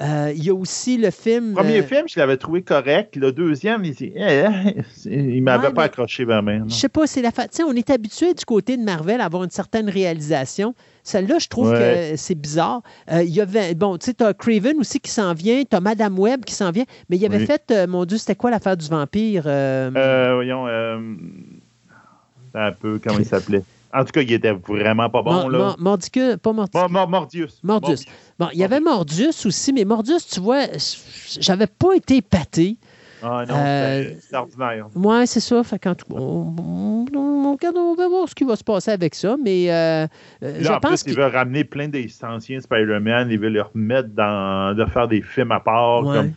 [0.00, 1.50] Il y a aussi le film...
[1.50, 3.16] Le premier film, je l'avais trouvé correct.
[3.16, 6.64] Le deuxième, il, eh, eh, il m'avait Ouais, pas accroché vraiment.
[6.68, 9.24] Je sais pas, c'est la tu sais, on est habitué du côté de Marvel à
[9.24, 10.74] avoir une certaine réalisation.
[11.02, 12.12] Celle-là, je trouve Ouais.
[12.12, 12.80] que c'est bizarre.
[13.12, 16.18] Euh, Il y avait, bon, tu sais, t'as Craven aussi qui s'en vient, t'as Madame
[16.18, 17.46] Web qui s'en vient, mais il avait Oui.
[17.46, 19.42] fait, euh, mon Dieu, c'était quoi l'affaire du vampire?
[19.46, 20.66] euh, Euh, voyons,
[22.54, 23.62] un peu, comment il s'appelait?
[23.92, 25.58] En tout cas, il était vraiment pas bon, Mor- là.
[25.58, 26.80] Mor- Mordicus, pas Mordicus.
[26.80, 27.58] Mor- Mor- Mordius.
[27.62, 28.04] Mordius.
[28.38, 30.64] Bon, il y avait Mordius aussi, mais Mordius, tu vois,
[31.40, 32.76] j'avais pas été épaté.
[33.24, 34.86] Ah non, Euh, c'était- c'était ordinaire.
[34.94, 35.62] Ouais, c'est ça.
[35.64, 39.14] Fait cas, on, on- on- regarde, on va voir ce qui va se passer avec
[39.14, 40.06] ça, mais euh,
[40.42, 43.38] euh, je Là, en pense plus, qu'il ils veulent ramener plein des anciens Spider-Man, ils
[43.38, 44.76] veulent les remettre dans.
[44.76, 46.04] de faire des films à part.
[46.04, 46.16] Ouais.
[46.16, 46.32] Comme...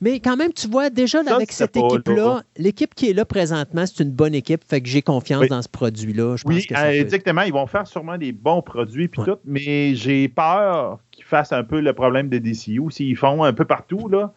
[0.00, 3.84] Mais quand même, tu vois, déjà avec c'est cette équipe-là, l'équipe qui est là présentement,
[3.86, 4.62] c'est une bonne équipe.
[4.68, 5.48] Fait que j'ai confiance Oui.
[5.48, 6.34] dans ce produit-là.
[6.36, 7.42] Je Oui, que ça euh, exactement.
[7.42, 9.26] Ils vont faire sûrement des bons produits puis Ouais.
[9.28, 12.90] tout, mais j'ai peur qu'ils fassent un peu le problème de DCU.
[12.90, 14.32] S'ils font un peu partout, là,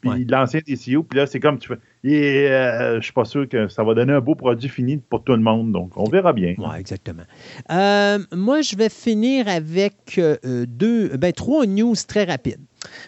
[0.00, 0.24] puis Ouais.
[0.28, 1.78] l'ancien DCU, puis là, c'est comme tu fais.
[2.04, 5.24] Et euh, je suis pas sûr que ça va donner un beau produit fini pour
[5.24, 5.72] tout le monde.
[5.72, 6.54] Donc, on verra bien.
[6.58, 7.24] Oui, exactement.
[7.70, 10.36] Euh, moi, je vais finir avec euh,
[10.66, 12.60] deux, ben, trois news très rapides.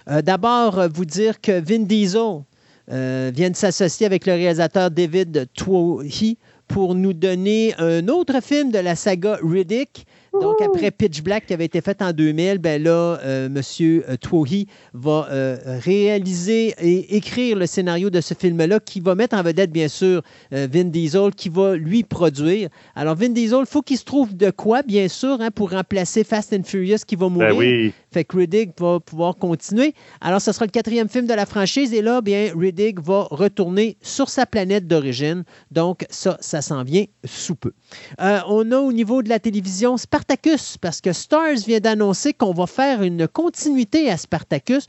[0.09, 2.43] Euh, D'abord, euh, vous dire que Vin Diesel
[2.91, 8.71] euh, vient de s'associer avec le réalisateur David Twohy pour nous donner un autre film
[8.73, 10.07] de la saga Riddick.
[10.33, 14.17] Donc, après Pitch Black qui avait été fait en 2000, ben là, euh, M.
[14.19, 19.43] Twohy va euh, réaliser et écrire le scénario de ce film-là qui va mettre en
[19.43, 20.23] vedette, bien sûr,
[20.53, 22.69] euh, Vin Diesel qui va lui produire.
[22.95, 26.23] Alors, Vin Diesel, il faut qu'il se trouve de quoi, bien sûr, hein, pour remplacer
[26.23, 27.51] Fast and Furious qui va mourir.
[27.51, 27.93] Ben oui.
[28.13, 29.95] Fait que Riddick va pouvoir continuer.
[30.21, 31.93] Alors, ce sera le quatrième film de la franchise.
[31.95, 35.45] Et là, bien, Riddick va retourner sur sa planète d'origine.
[35.71, 37.73] Donc, ça, ça s'en vient sous peu.
[38.21, 42.53] Euh, on a au niveau de la télévision Spartacus, parce que Stars vient d'annoncer qu'on
[42.53, 44.87] va faire une continuité à Spartacus.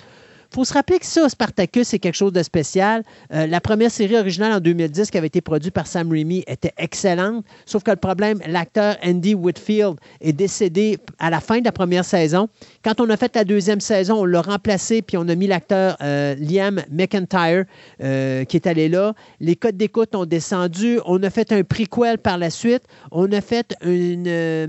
[0.53, 3.03] Faut se rappeler que ça, Spartacus, c'est quelque chose de spécial.
[3.33, 6.73] Euh, la première série originale en 2010 qui avait été produite par Sam Raimi était
[6.77, 11.71] excellente, sauf que le problème, l'acteur Andy Whitfield est décédé à la fin de la
[11.71, 12.49] première saison.
[12.83, 15.95] Quand on a fait la deuxième saison, on l'a remplacé, puis on a mis l'acteur
[16.01, 17.63] euh, Liam McIntyre
[18.03, 19.13] euh, qui est allé là.
[19.39, 20.99] Les codes d'écoute ont descendu.
[21.05, 22.83] On a fait un prequel par la suite.
[23.11, 24.67] On a fait une, euh,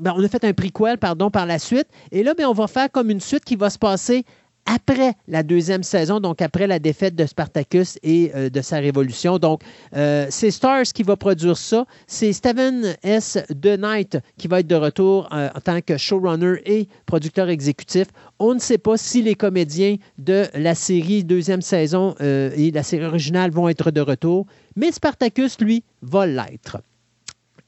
[0.00, 1.88] ben, on a fait un prequel, pardon, par la suite.
[2.12, 4.24] Et là, ben, on va faire comme une suite qui va se passer
[4.68, 9.38] après la deuxième saison, donc après la défaite de Spartacus et euh, de sa révolution.
[9.38, 9.62] Donc,
[9.96, 11.86] euh, c'est Stars qui va produire ça.
[12.06, 13.38] C'est Steven S.
[13.48, 18.08] De Knight qui va être de retour euh, en tant que showrunner et producteur exécutif.
[18.38, 23.04] On ne sait pas si les comédiens de la série deuxième saison et la série
[23.06, 24.46] originale vont être de retour,
[24.76, 26.78] mais Spartacus, lui, va l'être.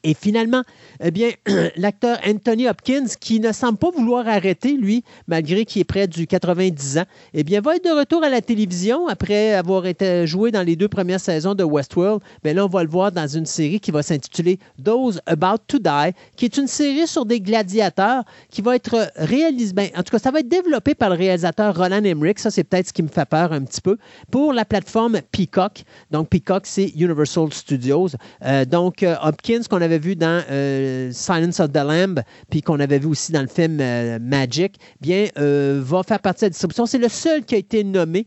[0.02, 0.62] Et finalement,
[1.02, 1.30] eh bien,
[1.76, 6.26] l'acteur Anthony Hopkins, qui ne semble pas vouloir arrêter, lui, malgré qu'il est près du
[6.26, 10.50] 90 ans, eh bien, va être de retour à la télévision après avoir été joué
[10.50, 12.22] dans les deux premières saisons de Westworld.
[12.44, 15.78] Mais là, on va le voir dans une série qui va s'intituler Those About to
[15.78, 20.12] Die, qui est une série sur des gladiateurs qui va être réalisée, ben, en tout
[20.12, 22.38] cas, ça va être développé par le réalisateur Roland Emmerich.
[22.38, 23.98] Ça, c'est peut-être ce qui me fait peur un petit peu,
[24.30, 25.82] pour la plateforme Peacock.
[26.10, 28.08] Donc, Peacock, c'est Universal Studios.
[28.44, 32.80] Euh, donc, euh, Hopkins, qu'on avait vu dans euh, Silence of the Lamb, puis qu'on
[32.80, 36.50] avait vu aussi dans le film euh, Magic, bien, euh, va faire partie de la
[36.50, 36.86] distribution.
[36.86, 38.26] C'est le seul qui a été nommé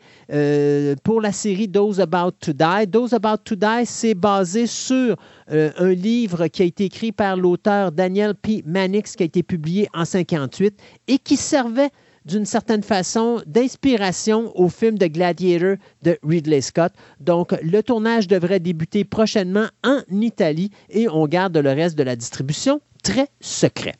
[1.03, 2.87] pour la série Those About to Die.
[2.91, 5.15] Those About to Die, c'est basé sur
[5.47, 8.63] un livre qui a été écrit par l'auteur Daniel P.
[8.65, 11.89] Mannix, qui a été publié en 1958 et qui servait
[12.25, 16.93] d'une certaine façon d'inspiration au film de Gladiator de Ridley Scott.
[17.19, 22.15] Donc, le tournage devrait débuter prochainement en Italie et on garde le reste de la
[22.15, 23.95] distribution très secret.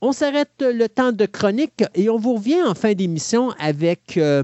[0.00, 4.42] On s'arrête le temps de chronique et on vous revient en fin d'émission avec euh,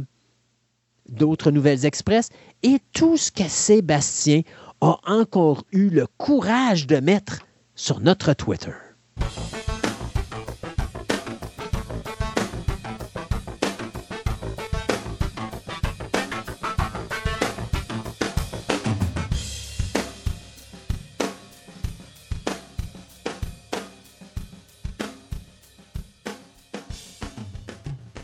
[1.08, 2.28] d'autres nouvelles express
[2.62, 4.42] et tout ce que Sébastien
[4.80, 7.40] a encore eu le courage de mettre
[7.74, 8.72] sur notre Twitter.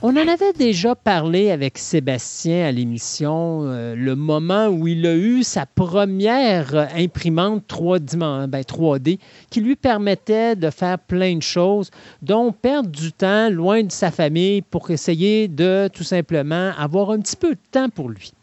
[0.06, 5.14] On en avait déjà parlé avec Sébastien à l'émission, euh, le moment où il a
[5.14, 9.16] eu sa première imprimante 3 3D ben,
[9.48, 11.90] qui lui permettait de faire plein de choses,
[12.20, 17.20] dont perdre du temps loin de sa famille pour essayer de tout simplement avoir un
[17.20, 18.34] petit peu de temps pour lui.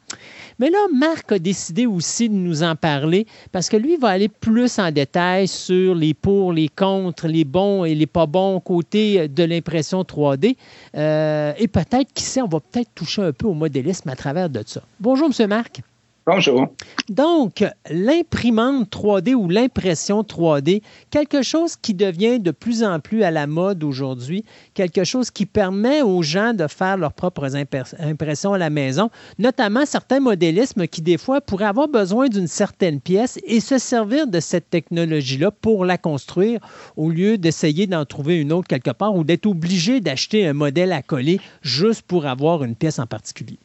[0.62, 4.30] Mais là, Marc a décidé aussi de nous en parler parce que lui va aller
[4.30, 9.28] plus en détail sur les pour, les contre, les bons et les pas bons côtés
[9.28, 10.56] de l'impression 3D.
[10.96, 14.52] Euh, et peut-être, qui sait, on va peut-être toucher un peu au modélisme à travers
[14.52, 14.84] de ça.
[15.00, 15.50] Bonjour, M.
[15.50, 15.82] Marc.
[16.28, 16.68] Bonjour.
[17.10, 23.32] Donc, l'imprimante 3D ou l'impression 3D, quelque chose qui devient de plus en plus à
[23.32, 24.46] la mode aujourd'hui,
[24.76, 29.10] quelque chose qui permet aux gens de faire leurs propres impressions à la maison,
[29.40, 34.28] notamment certains modélismes qui, des fois, pourraient avoir besoin d'une certaine pièce et se servir
[34.28, 36.60] de cette technologie-là pour la construire
[36.98, 40.92] au lieu d'essayer d'en trouver une autre quelque part ou d'être obligé d'acheter un modèle
[40.92, 43.58] à coller juste pour avoir une pièce en particulier.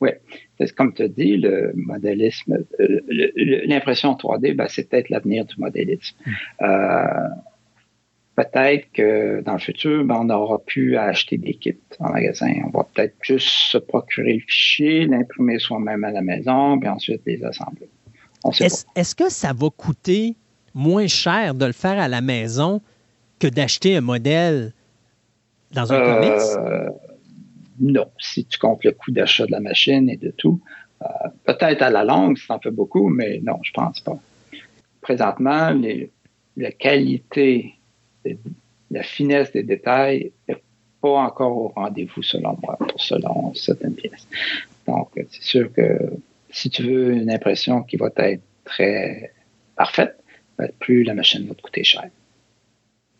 [0.00, 0.10] Oui,
[0.76, 3.00] comme tu dis, le modélisme, euh,
[3.66, 6.16] l'impression 3D, ben, c'est peut-être l'avenir du modélisme.
[6.26, 6.32] Hmm.
[6.62, 7.28] Euh,
[8.36, 12.52] peut-être que dans le futur, ben, on n'aura plus à acheter des kits en magasin.
[12.66, 17.22] On va peut-être juste se procurer le fichier, l'imprimer soi-même à la maison, puis ensuite
[17.26, 17.88] les assembler.
[18.60, 20.36] Est-ce que ça va coûter
[20.74, 22.80] moins cher de le faire à la maison
[23.38, 24.72] que d'acheter un modèle
[25.72, 26.88] dans un euh,
[27.80, 30.60] non, si tu comptes le coût d'achat de la machine et de tout.
[31.02, 31.06] Euh,
[31.44, 34.18] peut-être à la longue, ça en fait beaucoup, mais non, je pense pas.
[35.00, 35.74] Présentement,
[36.56, 37.74] la qualité,
[38.90, 40.60] la finesse des détails n'est
[41.00, 44.26] pas encore au rendez-vous selon moi, selon certaines pièces.
[44.86, 45.98] Donc, c'est sûr que
[46.50, 49.32] si tu veux une impression qui va être très
[49.76, 50.16] parfaite,
[50.58, 52.08] ben, plus la machine va te coûter cher.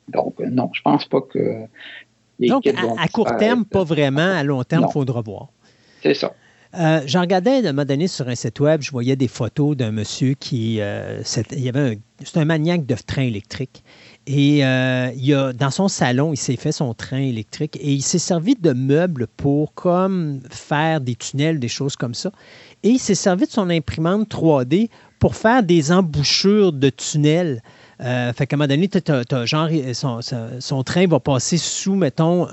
[0.09, 1.67] Donc, non, je pense pas que
[2.41, 4.33] donc, à, court terme, pas vraiment.
[4.33, 5.49] À long terme, il faudra voir.
[6.03, 6.33] C'est ça.
[6.75, 9.77] Euh, J'en regardais à un moment donné sur un site web, je voyais des photos
[9.77, 10.81] d'un monsieur qui.
[10.81, 11.23] Euh,
[11.53, 13.83] il y avait c'est un maniaque de train électrique.
[14.27, 18.03] Et euh, il a, dans son salon, il s'est fait son train électrique et il
[18.03, 22.33] s'est servi de meubles pour comme faire des tunnels, des choses comme ça.
[22.83, 27.63] Et il s'est servi de son imprimante 3D pour faire des embouchures de tunnels.
[28.01, 28.89] Euh, fait qu'à un moment donné,
[29.45, 30.21] genre,
[30.61, 32.47] son, train va passer sous, mettons,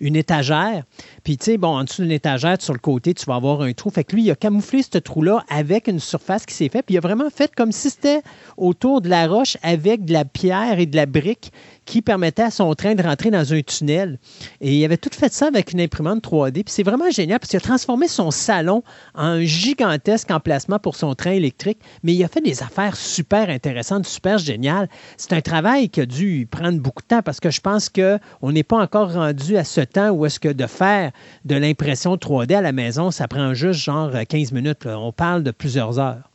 [0.00, 0.84] une étagère.
[1.24, 3.72] Puis, tu sais, bon, en dessous d'une étagère, sur le côté, tu vas avoir un
[3.72, 3.90] trou.
[3.90, 6.84] Fait que lui, il a camouflé ce trou-là avec une surface qui s'est faite.
[6.86, 8.22] Puis, il a vraiment fait comme si c'était
[8.56, 11.52] autour de la roche avec de la pierre et de la brique
[11.88, 14.18] qui permettait à son train de rentrer dans un tunnel.
[14.60, 16.52] Et il avait tout fait ça avec une imprimante 3D.
[16.52, 18.82] Puis c'est vraiment génial parce qu'il a transformé son salon
[19.14, 21.78] en un gigantesque emplacement pour son train électrique.
[22.02, 24.90] Mais il a fait des affaires super intéressantes, super géniales.
[25.16, 28.52] C'est un travail qui a dû prendre beaucoup de temps parce que je pense qu'on
[28.52, 31.12] n'est pas encore rendu à ce temps où est-ce que de faire
[31.46, 34.84] de l'impression 3D à la maison, ça prend juste genre 15 minutes.
[34.84, 36.30] On parle de plusieurs heures.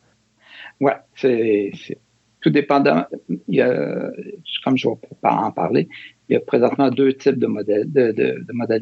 [0.79, 1.71] Oui, c'est
[2.43, 3.05] tout dépendant.
[3.47, 4.11] Il y a,
[4.63, 5.87] comme je vais pas en parler,
[6.29, 8.81] il y a présentement deux types de modèles de, de, de modèles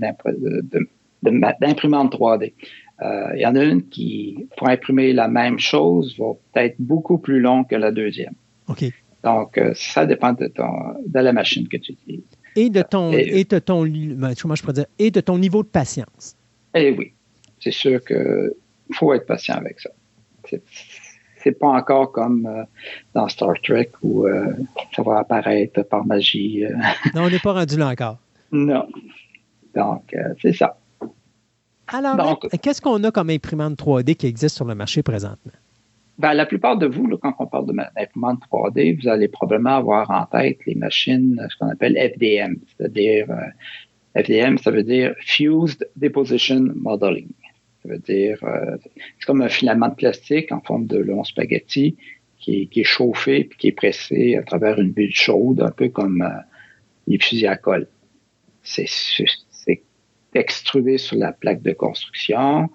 [1.61, 2.53] d'imprimantes 3D.
[3.01, 7.17] Euh, il y en a une qui, pour imprimer la même chose, va peut-être beaucoup
[7.17, 8.33] plus long que la deuxième.
[8.67, 8.85] OK.
[9.23, 10.69] Donc, euh, ça dépend de, ton,
[11.05, 12.23] de la machine que tu utilises.
[12.55, 15.63] Et de ton, et, de ton, ben, comment je pourrais dire, et de ton niveau
[15.63, 16.35] de patience.
[16.75, 17.13] Eh oui,
[17.59, 18.51] c'est sûr qu'il
[18.93, 19.89] faut être patient avec ça.
[21.43, 22.63] C'est pas encore comme euh,
[23.13, 24.27] dans Star Trek où
[24.95, 26.63] ça va apparaître par magie.
[27.15, 28.17] non, on n'est pas rendu là encore.
[28.51, 28.87] Non.
[29.75, 30.77] Donc, c'est ça.
[31.87, 35.51] Alors, qu'est-ce qu'on a comme imprimante 3D qui existe sur le marché présentement?
[36.21, 40.25] Ben, la plupart de vous, quand on parle d'imprimante 3D, vous allez probablement avoir en
[40.25, 46.67] tête les machines, ce qu'on appelle FDM, c'est-à-dire euh, FDM, ça veut dire Fused Deposition
[46.75, 47.29] Modeling.
[47.81, 48.77] Ça veut dire, euh,
[49.19, 51.97] c'est comme un filament de plastique en forme de long spaghetti
[52.37, 56.21] qui est, chauffé puis qui est pressé à travers une bulle chaude, un peu comme
[56.21, 56.41] euh,
[57.07, 57.87] les fusils à colle.
[58.63, 58.85] C'est
[60.33, 62.69] extrudé sur la plaque de construction,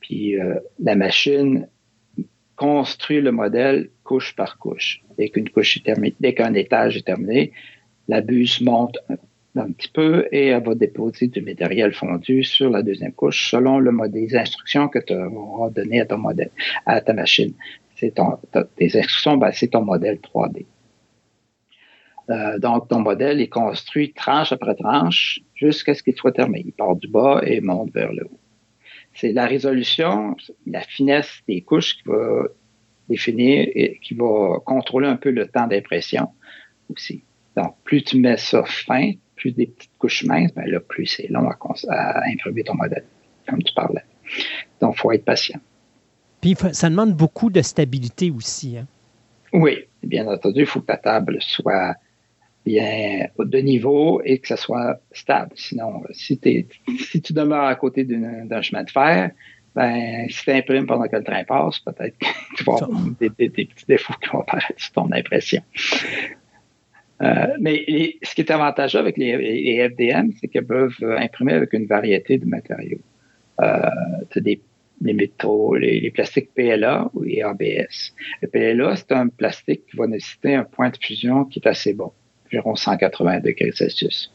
[0.00, 1.68] puis euh, la machine
[2.56, 5.02] construit le modèle couche par couche.
[5.16, 7.52] Dès qu'une couche est terminée, dès qu'un étage est terminé,
[8.08, 8.98] la buse monte
[9.56, 13.78] un, petit peu et elle va déposer du matériel fondu sur la deuxième couche selon
[13.78, 16.50] le modèle, les instructions que tu auras données à ton modèle,
[16.86, 17.52] à ta machine.
[17.96, 18.38] C'est ton,
[18.76, 20.66] tes instructions, ben, c'est ton modèle 3D.
[22.30, 26.64] Euh, donc, ton modèle est construit tranche après tranche jusqu'à ce qu'il soit terminé.
[26.66, 28.38] Il part du bas et monte vers le haut.
[29.14, 32.44] C'est la résolution, la finesse des couches qui va
[33.08, 36.28] définir et qui va contrôler un peu le temps d'impression
[36.88, 37.22] aussi.
[37.56, 39.12] Donc, plus tu mets ça fin,
[39.42, 43.04] plus des petites couches minces, ben là, plus c'est long à, imprimer ton modèle,
[43.48, 44.04] comme tu parlais.
[44.80, 45.58] Donc, il faut être patient.
[46.40, 48.78] Puis, ça demande beaucoup de stabilité aussi.
[48.78, 48.86] Hein?
[49.52, 51.96] Oui, bien entendu, il faut que ta table soit
[52.64, 55.50] bien de niveau et que ça soit stable.
[55.56, 56.40] Sinon, si,
[57.00, 59.32] si tu demeures à côté d'un chemin de fer,
[59.74, 63.30] ben, si tu imprimes pendant que le train passe, peut-être que tu vas avoir des,
[63.30, 65.62] petits défauts qui vont apparaître sur ton impression.
[67.22, 67.84] Euh, mais
[68.22, 72.46] ce qui est avantageux avec les, FDM, c'est qu'elles peuvent imprimer avec une variété de
[72.46, 72.98] matériaux.
[73.60, 73.80] Euh,
[74.36, 74.60] des
[75.04, 78.14] les métaux, les, plastiques PLA et ABS.
[78.40, 81.92] Le PLA, c'est un plastique qui va nécessiter un point de fusion qui est assez
[81.92, 82.12] bon
[82.46, 84.32] environ 180 degrés Celsius.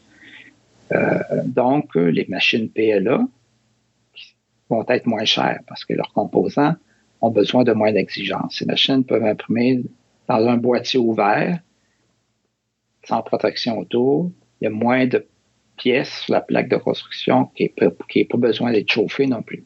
[0.92, 3.26] Euh, donc, les machines PLA
[4.68, 6.74] vont être moins chères parce que leurs composants
[7.20, 8.56] ont besoin de moins d'exigence.
[8.58, 9.82] Ces machines peuvent imprimer
[10.28, 11.60] dans un boîtier ouvert,
[13.08, 14.30] sans protection autour.
[14.60, 15.26] Il y a moins de
[15.76, 19.64] pièces sur la plaque de construction qui n'a pas besoin d'être chauffée non plus.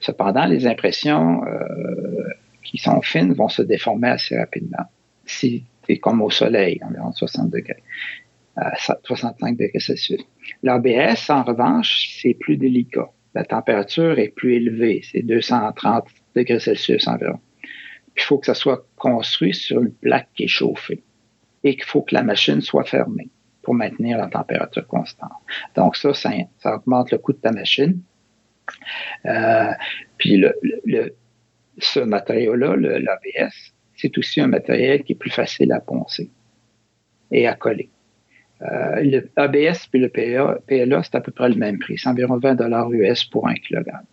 [0.00, 2.28] Cependant, les impressions euh,
[2.64, 4.84] qui sont fines vont se déformer assez rapidement.
[5.24, 7.82] Si c'est comme au soleil, environ 60 degrés,
[9.04, 10.22] 65 degrés Celsius.
[10.62, 13.10] L'ABS, en revanche, c'est plus délicat.
[13.34, 16.04] La température est plus élevée, c'est 230
[16.34, 17.38] degrés Celsius environ.
[18.16, 21.02] il faut que ça soit construit sur une plaque qui est chauffée
[21.64, 23.30] et qu'il faut que la machine soit fermée
[23.62, 25.30] pour maintenir la température constante.
[25.76, 28.00] Donc ça, ça, augmente le coût de ta machine.
[29.26, 29.72] Euh,
[30.18, 31.14] puis le,
[31.78, 36.30] ce matériau-là, l'ABS, c'est aussi un matériel qui est plus facile à poncer
[37.30, 37.88] et à coller.
[38.62, 41.98] Euh, le ABS puis le PLA, c'est à peu près le même prix.
[41.98, 44.04] C'est environ 20 dollars US pour un kilogramme.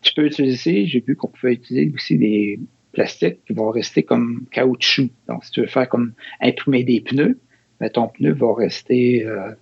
[0.00, 2.58] Tu peux utiliser, j'ai vu qu'on pouvait utiliser aussi des
[2.92, 5.10] plastiques qui vont rester comme caoutchouc.
[5.28, 7.38] Donc, si tu veux faire comme imprimer des pneus,
[7.80, 9.52] mais ben, ton pneu va rester euh,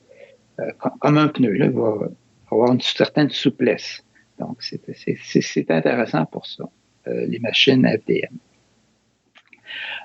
[0.59, 0.71] euh,
[1.01, 1.53] comme un pneu.
[1.53, 2.09] Là, va
[2.51, 4.05] avoir une certaine souplesse.
[4.39, 6.65] Donc, c'est intéressant pour ça,
[7.07, 8.37] les machines FDM.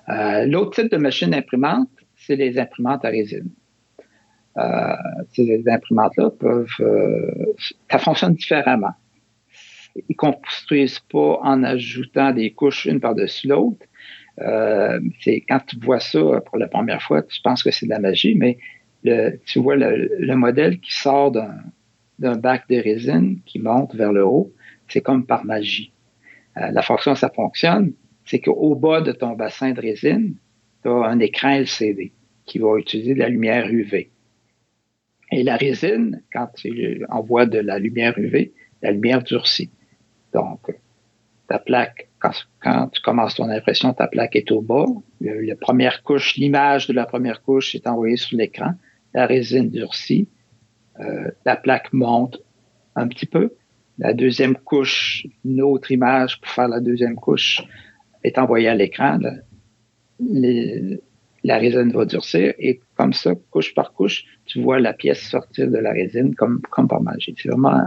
[0.09, 3.49] Euh, l'autre type de machine imprimante, c'est les imprimantes à résine.
[4.57, 4.95] Euh,
[5.33, 7.53] ces imprimantes-là peuvent, euh,
[7.89, 8.93] ça fonctionne différemment.
[10.09, 13.85] Ils construisent pas en ajoutant des couches une par-dessus l'autre.
[15.21, 17.99] c'est quand tu vois ça pour la première fois, tu penses que c'est de la
[17.99, 18.57] magie, mais
[19.45, 24.51] tu vois le, modèle qui sort d'un bac de résine qui monte vers le haut,
[24.89, 25.91] c'est comme par magie.
[26.55, 27.93] la fonction, ça fonctionne,
[28.25, 30.35] c'est qu'au bas de ton bassin de résine,
[30.81, 32.11] tu as un écran LCD
[32.45, 34.09] qui va utiliser de la lumière UV.
[35.31, 39.69] Et la résine, quand tu envoies de la lumière UV, la lumière durcit.
[40.35, 40.59] Donc,
[41.47, 44.85] ta plaque, quand, tu commences ton impression, ta plaque est au bas.
[45.21, 48.73] la première couche, l'image de la première couche est envoyée sur l'écran.
[49.13, 50.27] La résine durcit.
[50.99, 52.41] Euh, la plaque monte
[52.97, 53.53] un petit peu.
[53.97, 57.61] La deuxième couche, une autre image pour faire la deuxième couche
[58.25, 59.17] est envoyée à l'écran.
[60.19, 65.69] La résine va durcir et comme ça, couche par couche, tu vois la pièce sortir
[65.69, 67.35] de la résine comme, comme par magie.
[67.37, 67.83] C'est vraiment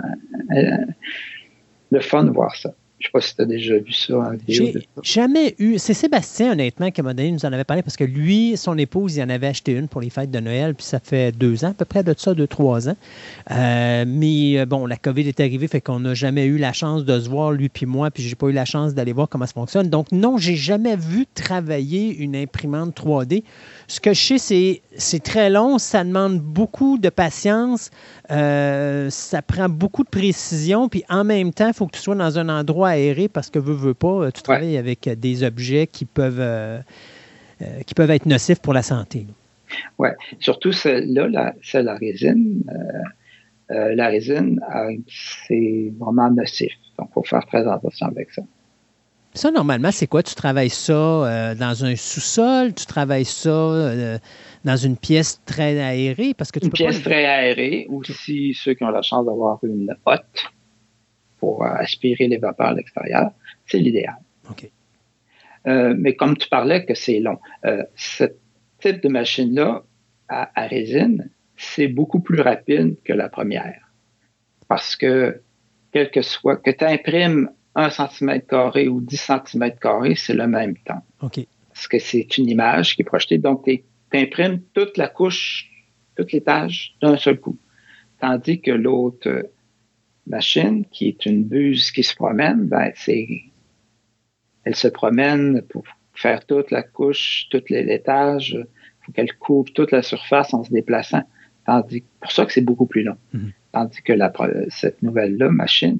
[1.90, 2.72] le fun de voir ça.
[2.98, 4.66] Je ne sais pas si tu as déjà vu ça en vidéo.
[4.72, 5.78] J'ai jamais eu.
[5.78, 9.14] C'est Sébastien, honnêtement, qui m'a donné, nous en avait parlé parce que lui, son épouse,
[9.14, 11.70] il en avait acheté une pour les fêtes de Noël, puis ça fait deux ans,
[11.70, 12.96] à peu près de ça, deux, trois ans.
[13.52, 17.04] Euh, mais euh, bon, la COVID est arrivée, fait qu'on n'a jamais eu la chance
[17.04, 19.46] de se voir, lui puis moi, puis j'ai pas eu la chance d'aller voir comment
[19.46, 19.88] ça fonctionne.
[19.88, 23.44] Donc, non, j'ai jamais vu travailler une imprimante 3D.
[23.86, 27.90] Ce que je sais, c'est c'est très long, ça demande beaucoup de patience,
[28.32, 32.16] euh, ça prend beaucoup de précision, puis en même temps, il faut que tu sois
[32.16, 36.04] dans un endroit aéré parce que veux, veux pas, tu travailles avec des objets qui
[36.04, 36.78] peuvent, euh,
[37.62, 39.26] euh, qui peuvent être nocifs pour la santé.
[39.98, 40.08] Oui,
[40.40, 42.64] surtout là c'est la résine.
[43.68, 44.60] la résine,
[45.46, 46.72] c'est vraiment nocif.
[46.98, 48.42] Donc, il faut faire très attention avec ça.
[49.34, 50.22] Ça, normalement, c'est quoi?
[50.22, 52.74] Tu travailles ça euh, dans un sous-sol?
[52.74, 54.18] Tu travailles ça euh,
[54.64, 56.34] dans une pièce très aérée?
[56.34, 59.94] Parce que une pièce très aérée, ou si ceux qui ont la chance d'avoir une
[60.06, 60.52] hotte
[61.38, 63.30] pour aspirer les vapeurs à l'extérieur,
[63.66, 64.16] c'est l'idéal.
[64.50, 64.70] OK.
[65.66, 67.38] Euh, mais comme tu parlais que c'est long,
[67.94, 68.24] ce
[68.80, 69.82] type de machine-là
[70.28, 73.90] à, à résine, c'est beaucoup plus rapide que la première.
[74.68, 75.42] Parce que,
[75.92, 78.42] quel que soit, que tu imprimes 1 cm
[78.88, 81.02] ou 10 cm, c'est le même temps.
[81.72, 83.38] Parce que c'est une image qui est projetée.
[83.38, 83.82] Donc, tu
[84.12, 85.70] imprimes toute la couche,
[86.16, 87.56] toute l'étage d'un seul coup.
[88.20, 89.48] Tandis que l'autre
[90.28, 93.26] machine, qui est une buse qui se promène, ben, c'est,
[94.64, 95.84] elle se promène pour
[96.14, 98.56] faire toute la couche, tout l'étage.
[98.58, 101.22] Il faut qu'elle couvre toute la surface en se déplaçant.
[101.66, 103.16] Tandis, pour ça que c'est beaucoup plus long.
[103.34, 103.52] Mm-hmm.
[103.72, 104.32] Tandis que la,
[104.70, 105.98] cette nouvelle-là, machine,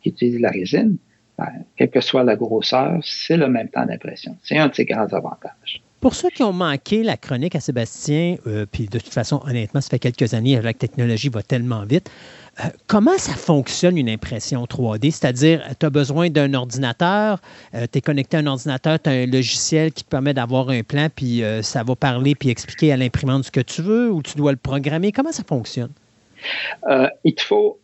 [0.00, 0.96] qui utilise la résine,
[1.38, 4.36] ben, quelle que soit la grosseur, c'est le même temps d'impression.
[4.42, 5.82] C'est un de ses grands avantages.
[6.00, 9.80] Pour ceux qui ont manqué la chronique à Sébastien, euh, puis de toute façon, honnêtement,
[9.80, 12.10] ça fait quelques années, la technologie va tellement vite.
[12.60, 15.10] Euh, comment ça fonctionne une impression 3D?
[15.10, 17.40] C'est-à-dire, tu as besoin d'un ordinateur,
[17.74, 20.68] euh, tu es connecté à un ordinateur, tu as un logiciel qui te permet d'avoir
[20.68, 24.22] un plan, puis ça va parler puis expliquer à l'imprimante ce que tu veux, ou
[24.22, 25.12] tu dois le programmer.
[25.12, 25.90] Comment ça fonctionne?
[27.24, 27.78] il faut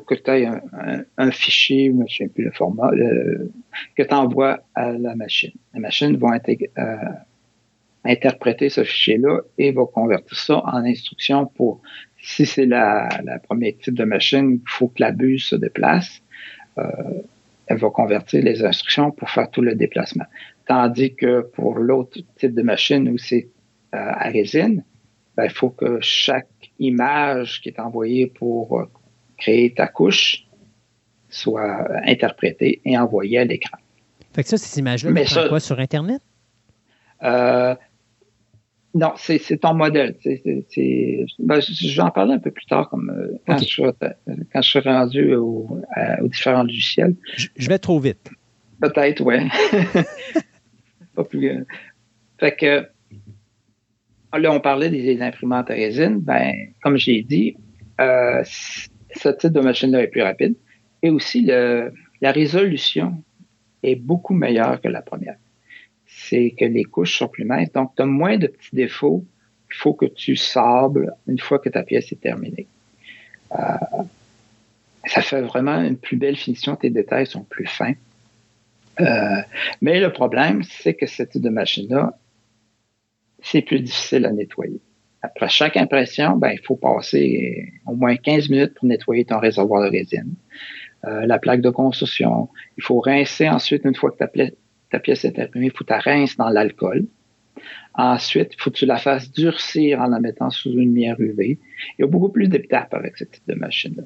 [0.00, 0.48] que tu aies
[1.16, 2.90] un, fichier, je ne sais plus le format,
[3.96, 5.52] que tu envoies à la machine.
[5.74, 6.38] La machine va
[6.78, 6.96] euh,
[8.04, 11.80] interpréter ce fichier-là et va convertir ça en instruction pour,
[12.26, 16.20] si c'est la, la premier type de machine, il faut que la buse se déplace.
[16.76, 16.82] Euh,
[17.68, 20.24] elle va convertir les instructions pour faire tout le déplacement.
[20.66, 23.48] Tandis que pour l'autre type de machine où c'est
[23.94, 24.82] euh, à résine,
[25.36, 28.88] ben, il faut que chaque image qui est envoyée pour
[29.38, 30.46] créer ta couche
[31.28, 33.78] soit interprétée et envoyée à l'écran.
[34.34, 36.20] Fait que ça, ces images-là, tu quoi sur Internet?
[37.22, 37.74] Euh,
[38.96, 40.16] non, c'est ton modèle.
[40.24, 43.64] Ben, je vais en parler un peu plus tard, comme euh, quand, je,
[44.62, 45.82] suis rendu aux
[46.22, 47.14] différents logiciels.
[47.36, 48.30] Je, vais trop vite.
[48.80, 49.36] Peut-être, oui.
[51.14, 51.48] Pas plus.
[51.48, 51.64] Euh,
[52.38, 52.86] fait que
[54.38, 56.20] là, on parlait des imprimantes à résine.
[56.20, 56.52] Ben,
[56.82, 57.56] comme j'ai dit,
[58.00, 60.54] euh, ce type de machine-là est plus rapide.
[61.02, 61.92] Et aussi, le,
[62.22, 63.22] la résolution
[63.82, 65.36] est beaucoup meilleure que la première.
[66.28, 69.24] C'est que les couches sont plus minces, donc tu as moins de petits défauts
[69.68, 72.66] qu'il faut que tu sables une fois que ta pièce est terminée.
[73.52, 74.02] Euh,
[75.04, 77.94] ça fait vraiment une plus belle finition, tes détails sont plus fins.
[79.00, 79.42] Euh,
[79.80, 82.18] mais le problème, c'est que ce type de machine-là,
[83.42, 84.80] c'est plus difficile à nettoyer.
[85.22, 89.82] Après chaque impression, ben, il faut passer au moins 15 minutes pour nettoyer ton réservoir
[89.82, 90.34] de résine.
[91.04, 92.48] Euh, la plaque de construction.
[92.78, 94.28] Il faut rincer ensuite, une fois que ta,
[95.00, 97.06] pièce est imprimée, il faut que tu rinces dans l'alcool.
[97.94, 101.58] Ensuite, il faut que tu la fasses durcir en la mettant sous une lumière UV.
[101.98, 104.02] Il y a beaucoup plus d'étapes avec ce type de machine-là.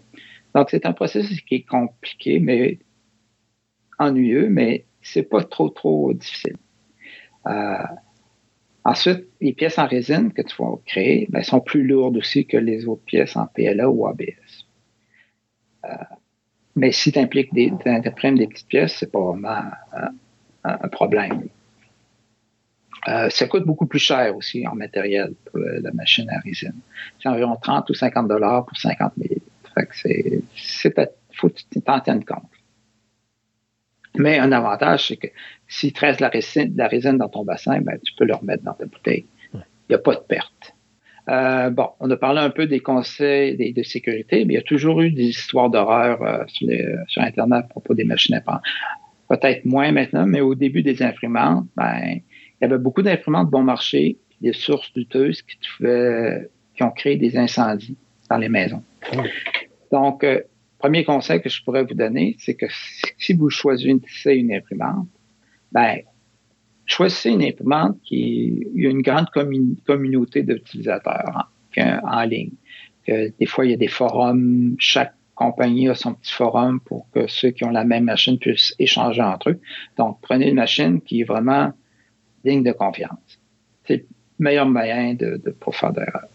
[0.55, 2.79] Donc, c'est un processus qui est compliqué, mais
[3.99, 6.57] ennuyeux, mais c'est pas trop, trop difficile.
[7.47, 7.75] Euh,
[8.85, 12.57] Ensuite, les pièces en résine que tu vas créer ben, sont plus lourdes aussi que
[12.57, 14.67] les autres pièces en PLA ou ABS.
[15.85, 15.89] Euh,
[16.77, 19.61] mais si tu impliques des, des petites pièces, c'est pas vraiment
[20.65, 21.49] un, problème.
[23.09, 26.75] Euh, ça coûte beaucoup plus cher aussi en matériel pour la machine à résine.
[27.19, 29.41] C'est environ 30 ou 50 dollars pour 50 000.
[29.75, 30.95] Fait que c'est, c'est,
[31.33, 32.43] faut que tu t'en tiennes compte.
[34.19, 35.29] Mais un avantage, c'est que
[35.69, 38.75] s'il te la résine, la résine dans ton bassin, ben, tu peux le remettre dans
[38.75, 39.25] ta bouteille.
[39.55, 39.61] Il
[39.91, 40.75] n'y a pas de perte.
[41.29, 44.63] Euh, bon, on a parlé un peu des conseils de sécurité, mais il y a
[44.63, 48.63] toujours eu des histoires d'horreur euh, sur, Internet à propos des machines imprimantes.
[49.31, 52.23] Peut-être moins maintenant, mais au début des imprimantes, ben, il
[52.63, 55.57] y avait beaucoup d'imprimantes bon marché, des sources douteuses qui,
[56.75, 57.97] qui ont créé des incendies
[58.29, 58.83] dans les maisons.
[59.93, 60.41] Donc, euh,
[60.79, 62.67] premier conseil que je pourrais vous donner, c'est que
[63.19, 65.07] si vous choisissez une imprimante,
[65.71, 66.01] ben,
[66.87, 69.29] choisissez une imprimante qui a une grande
[69.87, 72.51] communauté d'utilisateurs en, ligne.
[73.07, 77.27] des fois, il y a des forums, chaque compagnie a son petit forum pour que
[77.27, 79.61] ceux qui ont la même machine puissent échanger entre eux.
[79.97, 81.73] Donc, prenez une machine qui est vraiment
[82.45, 83.41] digne de confiance.
[83.87, 84.07] C'est le
[84.39, 86.27] meilleur moyen de, de pour faire d'erreur.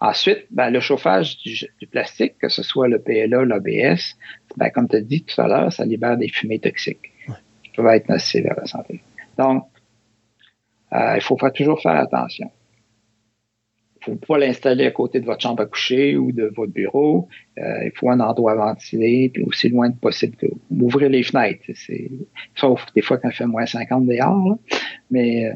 [0.00, 4.16] Ensuite, ben, le chauffage du, plastique, que ce soit le PLA, l'ABS,
[4.56, 7.12] ben, comme tu as dit tout à l'heure, ça libère des fumées toxiques
[7.62, 9.02] qui peuvent être nocives à la santé.
[9.36, 9.66] Donc,
[10.94, 12.50] euh, il faut toujours faire attention.
[14.06, 16.72] Il ne faut pas l'installer à côté de votre chambre à coucher ou de votre
[16.72, 17.28] bureau.
[17.58, 20.36] Euh, il faut un endroit ventilé, puis aussi loin que possible.
[20.70, 21.64] Ouvrir les fenêtres.
[22.54, 24.58] Sauf des fois quand il fait moins 50 dehors.
[25.10, 25.46] Mais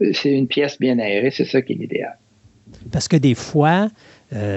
[0.00, 2.18] euh, c'est une pièce bien aérée, c'est ça qui est l'idéal.
[2.90, 3.88] Parce que des fois,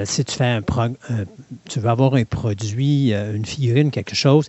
[0.05, 0.61] si tu fais un,
[1.69, 4.47] tu veux avoir un produit, une figurine, quelque chose,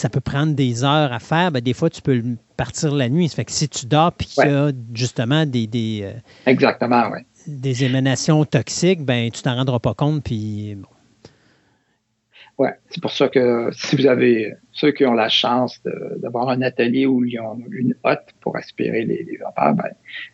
[0.00, 1.52] ça peut prendre des heures à faire.
[1.52, 2.22] Ben, des fois, tu peux
[2.56, 3.28] partir la nuit.
[3.28, 6.12] Ça fait que si tu dors et qu'il y a justement des, des, euh,
[6.46, 7.10] Exactement,
[7.46, 10.22] des émanations toxiques, ben, tu t'en rendras pas compte.
[10.24, 10.88] Puis, bon.
[12.58, 15.80] Oui, c'est pour ça que si vous avez ceux qui ont la chance
[16.18, 19.90] d'avoir un atelier où ils ont une hotte pour aspirer les, vapeurs, ben,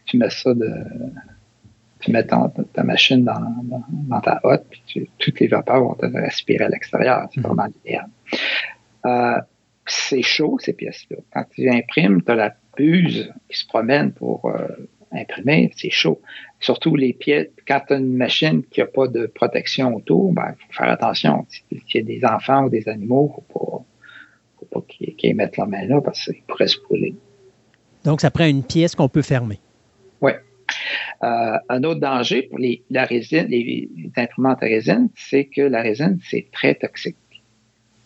[0.06, 0.68] tu mets ça de.
[2.00, 2.50] Tu mets ta,
[2.82, 7.28] machine dans, ta hotte, puis toutes les vapeurs vont être aspirées à l'extérieur.
[7.32, 7.46] C'est mm-hmm.
[7.46, 8.08] vraiment idéal.
[9.06, 9.40] Euh,
[9.86, 11.18] c'est chaud, ces pièces-là.
[11.32, 14.66] Quand tu imprimes, tu as la buse qui se promène pour euh,
[15.12, 16.20] imprimer, c'est chaud.
[16.60, 20.34] Surtout les pièces, quand tu as une machine qui n'a pas de protection autour, il
[20.34, 21.46] ben, faut faire attention.
[21.48, 23.46] S'il y a des enfants ou des animaux, il ne
[24.58, 27.14] faut pas, qu'ils mettent la main là parce qu'ils pourraient se brûler.
[28.04, 29.58] Donc, ça prend une pièce qu'on peut fermer.
[30.20, 30.32] Oui.
[31.22, 35.82] Euh, un autre danger pour les, la résine, les, imprimantes à résine, c'est que la
[35.82, 37.16] résine, c'est très toxique.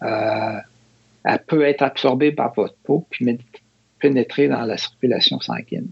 [0.03, 0.59] Euh,
[1.25, 3.39] elle peut être absorbée par votre peau puis
[3.99, 5.89] pénétrer dans la circulation sanguine.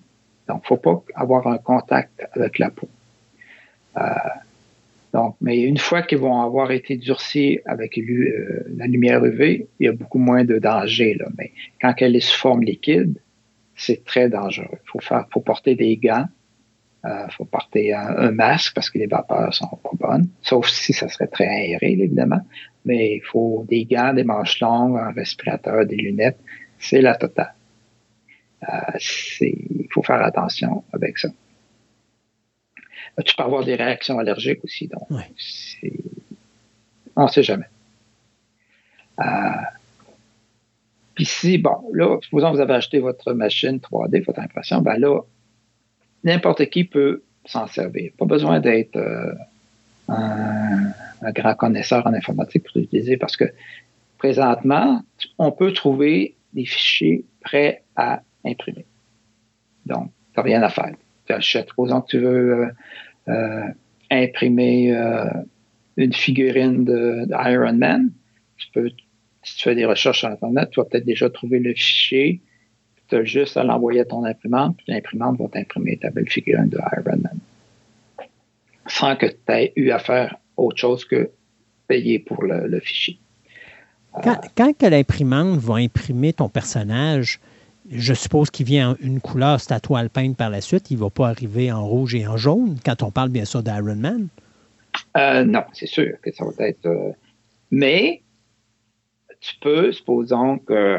[0.48, 2.88] Donc, faut pas avoir un contact avec la peau.
[3.96, 4.02] Euh,
[5.12, 9.86] donc, mais une fois qu'ils vont avoir été durcis avec euh, la lumière UV, il
[9.86, 11.14] y a beaucoup moins de danger.
[11.14, 11.26] Là.
[11.36, 13.18] Mais quand elle est sous forme liquide,
[13.74, 14.68] c'est très dangereux.
[14.72, 16.26] Il faut, faire, faut porter des gants,
[17.04, 20.92] il euh, faut porter un, masque parce que les vapeurs sont pas bonnes, sauf si
[20.92, 22.40] ça serait très aéré, évidemment
[22.88, 26.38] mais il faut des gants, des manches longues, un respirateur, des lunettes.
[26.78, 27.54] C'est la totale.
[28.68, 28.98] Euh,
[29.40, 31.28] il faut faire attention avec ça.
[33.18, 35.06] Euh, tu peux avoir des réactions allergiques aussi, donc
[37.16, 37.66] on ne sait jamais.
[39.20, 39.24] Euh,
[41.14, 44.96] puis si, bon, là, supposons que vous avez acheté votre machine 3D, votre impression, ben
[44.98, 45.20] là,
[46.22, 48.12] n'importe qui peut s'en servir.
[48.16, 48.96] Pas besoin d'être
[50.08, 53.44] un un grand connaisseur en informatique pour l'utiliser parce que
[54.18, 55.02] présentement,
[55.38, 58.84] on peut trouver des fichiers prêts à imprimer.
[59.86, 60.94] Donc, tu n'as rien à faire.
[61.26, 62.66] Tu achètes, supposons que tu veux euh,
[63.28, 63.66] euh,
[64.10, 65.26] imprimer euh,
[65.96, 66.84] une figurine
[67.26, 68.10] d'Iron Man.
[68.56, 68.90] Tu peux,
[69.42, 72.40] si tu fais des recherches sur Internet, tu vas peut-être déjà trouver le fichier.
[73.08, 76.68] Tu as juste à l'envoyer à ton imprimante, puis l'imprimante va t'imprimer ta belle figurine
[76.68, 77.38] de Iron Man.
[78.86, 81.30] Sans que tu aies eu à faire autre chose que
[81.86, 83.18] payer pour le, fichier.
[84.22, 87.40] Quand, quand l'imprimante va imprimer ton personnage,
[87.90, 90.90] je suppose qu'il vient en une couleur, c'est à par la suite.
[90.90, 93.62] Il ne va pas arriver en rouge et en jaune quand on parle bien sûr
[93.62, 94.28] d'Iron Man.
[95.16, 96.86] Euh, non, c'est sûr que ça va être.
[96.86, 97.12] Euh,
[97.70, 98.22] mais
[99.40, 100.98] tu peux, supposons que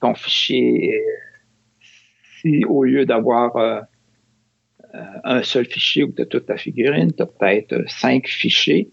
[0.00, 1.02] ton fichier,
[2.40, 3.80] si au lieu d'avoir euh,
[5.24, 8.90] un seul fichier où tu toute ta figurine, tu as peut-être cinq fichiers,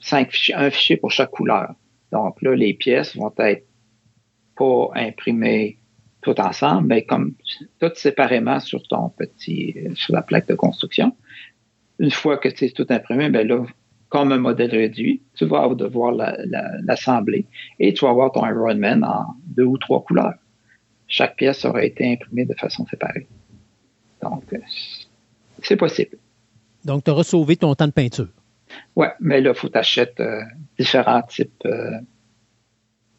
[0.00, 1.74] cinq fichiers, un fichier pour chaque couleur.
[2.12, 3.66] Donc là, les pièces vont être
[4.56, 5.78] pas imprimées
[6.22, 7.34] toutes ensemble, mais comme
[7.78, 11.16] toutes séparément sur ton petit, sur la plaque de construction.
[11.98, 13.64] Une fois que c'est tout imprimé, ben là,
[14.08, 16.12] comme un modèle réduit, tu vas devoir
[16.84, 17.46] l'assembler
[17.78, 20.34] et tu vas avoir ton Iron Man en deux ou trois couleurs.
[21.08, 23.26] Chaque pièce aura été imprimée de façon séparée.
[24.22, 24.58] Donc, euh,
[25.62, 26.16] c'est possible.
[26.84, 28.28] Donc, tu auras sauvé ton temps de peinture.
[28.96, 30.42] Oui, mais là, il faut t'acheter euh,
[30.78, 31.64] différents types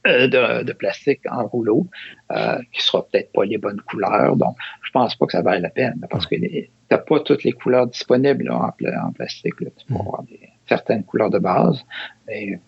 [0.07, 1.88] de, plastique en rouleau,
[2.31, 4.35] euh, qui sera peut-être pas les bonnes couleurs.
[4.35, 7.43] Donc, je pense pas que ça vaille la peine parce que tu n'as pas toutes
[7.43, 8.71] les couleurs disponibles en,
[9.13, 9.55] plastique.
[9.57, 10.01] Tu peux mm.
[10.01, 10.23] avoir
[10.67, 11.84] certaines couleurs de base,
[12.27, 12.59] mais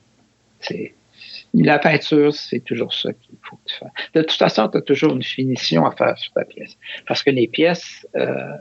[0.59, 0.93] c'est
[1.53, 3.91] la peinture, c'est toujours ça qu'il faut que tu fasses.
[4.13, 6.77] De toute façon, tu as toujours une finition à faire sur ta pièce.
[7.07, 8.53] Parce que les pièces euh,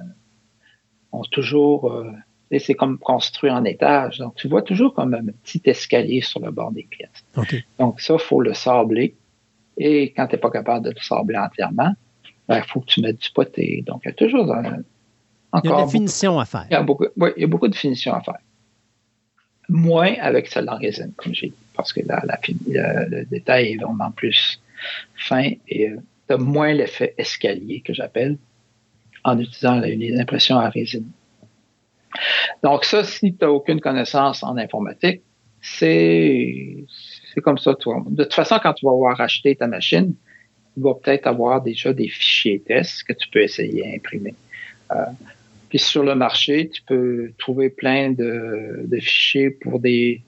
[1.12, 2.10] ont toujours euh,
[2.58, 4.18] c'est comme construit en étage.
[4.18, 7.24] Donc, tu vois toujours comme un petit escalier sur le bord des pièces.
[7.78, 9.14] Donc, ça, il faut le sabler.
[9.76, 11.92] Et quand tu n'es pas capable de le sabler entièrement,
[12.24, 13.84] il ben, faut que tu mettes du poté.
[13.86, 14.82] Donc, il y a toujours un,
[15.52, 15.78] encore.
[15.78, 16.66] Il y a des finitions à faire.
[16.70, 18.38] Il y a beaucoup, oui, il y a beaucoup de finitions à faire.
[19.68, 22.38] Moins avec celle en résine, comme j'ai dit, parce que là, la,
[23.06, 24.62] le, détail est vraiment plus
[25.14, 25.96] fin et euh,
[26.26, 28.38] tu as moins l'effet escalier que j'appelle
[29.24, 31.10] en utilisant les impressions à résine.
[32.62, 35.22] Donc ça, si tu n'as aucune connaissance en informatique,
[35.60, 36.84] c'est
[37.42, 37.74] comme ça.
[37.74, 38.02] Toi.
[38.08, 40.14] De toute façon, quand tu vas avoir acheté ta machine,
[40.74, 44.34] tu vas peut-être avoir déjà des fichiers tests que tu peux essayer d'imprimer.
[44.92, 45.04] Euh,
[45.68, 50.22] puis sur le marché, tu peux trouver plein de, fichiers pour des,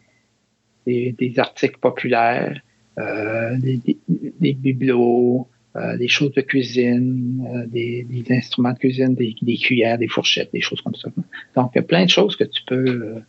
[0.86, 2.61] des, articles populaires,
[2.98, 9.57] euh, des, des, bibelots, euh, des choses de cuisine, euh, des, instruments de cuisine, des,
[9.57, 11.11] cuillères, des fourchettes, des choses comme ça.
[11.55, 13.21] Donc, il y a plein de choses que tu peux euh,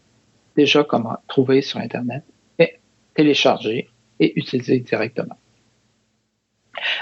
[0.55, 2.23] déjà comment, trouver sur Internet
[2.57, 2.79] et
[3.13, 3.89] télécharger
[4.19, 5.37] et utiliser directement.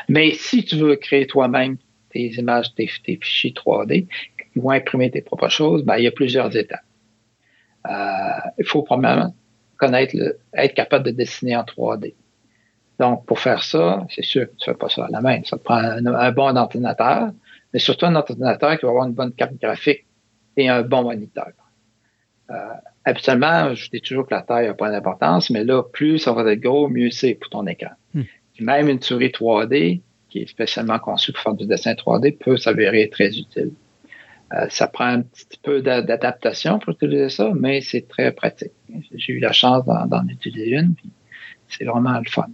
[0.10, 1.78] Mais si tu veux créer toi-même
[2.10, 6.12] tes images, tes, fichiers 3D, qui vont imprimer tes propres choses, ben, il y a
[6.12, 6.84] plusieurs étapes.
[7.88, 9.34] il faut premièrement
[9.78, 12.14] connaître, le, être capable de dessiner en 3D.
[13.00, 15.40] Donc, pour faire ça, c'est sûr que tu ne fais pas ça à la main.
[15.46, 17.30] Ça te prend un, bon ordinateur,
[17.74, 20.06] mais surtout un ordinateur qui va avoir une bonne carte graphique
[20.58, 21.48] et un bon moniteur.
[22.50, 22.56] Euh,
[23.06, 26.52] habituellement, je dis toujours que la taille n'a pas d'importance, mais là, plus ça va
[26.52, 27.92] être gros, mieux c'est pour ton écran.
[28.14, 28.24] Hmm.
[28.60, 33.10] Même une souris 3D, qui est spécialement conçue pour faire du dessin 3D, peut s'avérer
[33.10, 33.72] très utile.
[34.54, 38.74] Euh, ça prend un petit peu d'adaptation pour utiliser ça, mais c'est très pratique.
[39.14, 41.10] J'ai eu la chance d'en utiliser une, puis
[41.68, 42.48] c'est vraiment le fun.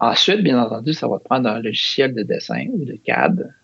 [0.00, 3.54] Ensuite, bien entendu, ça va prendre un logiciel de dessin ou de CAD,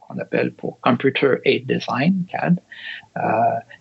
[0.00, 2.60] qu'on appelle pour Computer Aid Design, CAD.
[3.16, 3.20] Euh,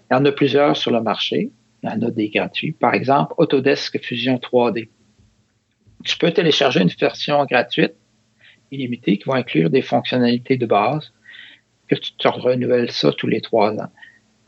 [0.10, 1.52] il y en a plusieurs sur le marché.
[1.82, 2.74] Il y en a des gratuits.
[2.74, 4.90] Par exemple, Autodesk Fusion 3D.
[6.04, 7.96] Tu peux télécharger une version gratuite,
[8.72, 11.12] illimitée, qui va inclure des fonctionnalités de base,
[11.88, 13.92] que tu te renouvelles ça tous les trois ans.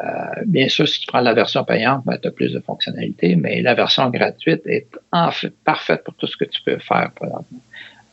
[0.02, 3.36] Euh, bien sûr, si tu prends la version payante, ben, tu as plus de fonctionnalités,
[3.36, 7.12] mais la version gratuite est en fait parfaite pour tout ce que tu peux faire.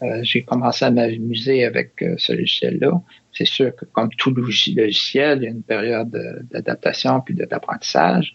[0.02, 3.00] Euh, j'ai commencé à m'amuser avec euh, ce logiciel-là.
[3.32, 6.10] C'est sûr que comme tout logiciel, il y a une période
[6.50, 8.34] d'adaptation puis d'apprentissage,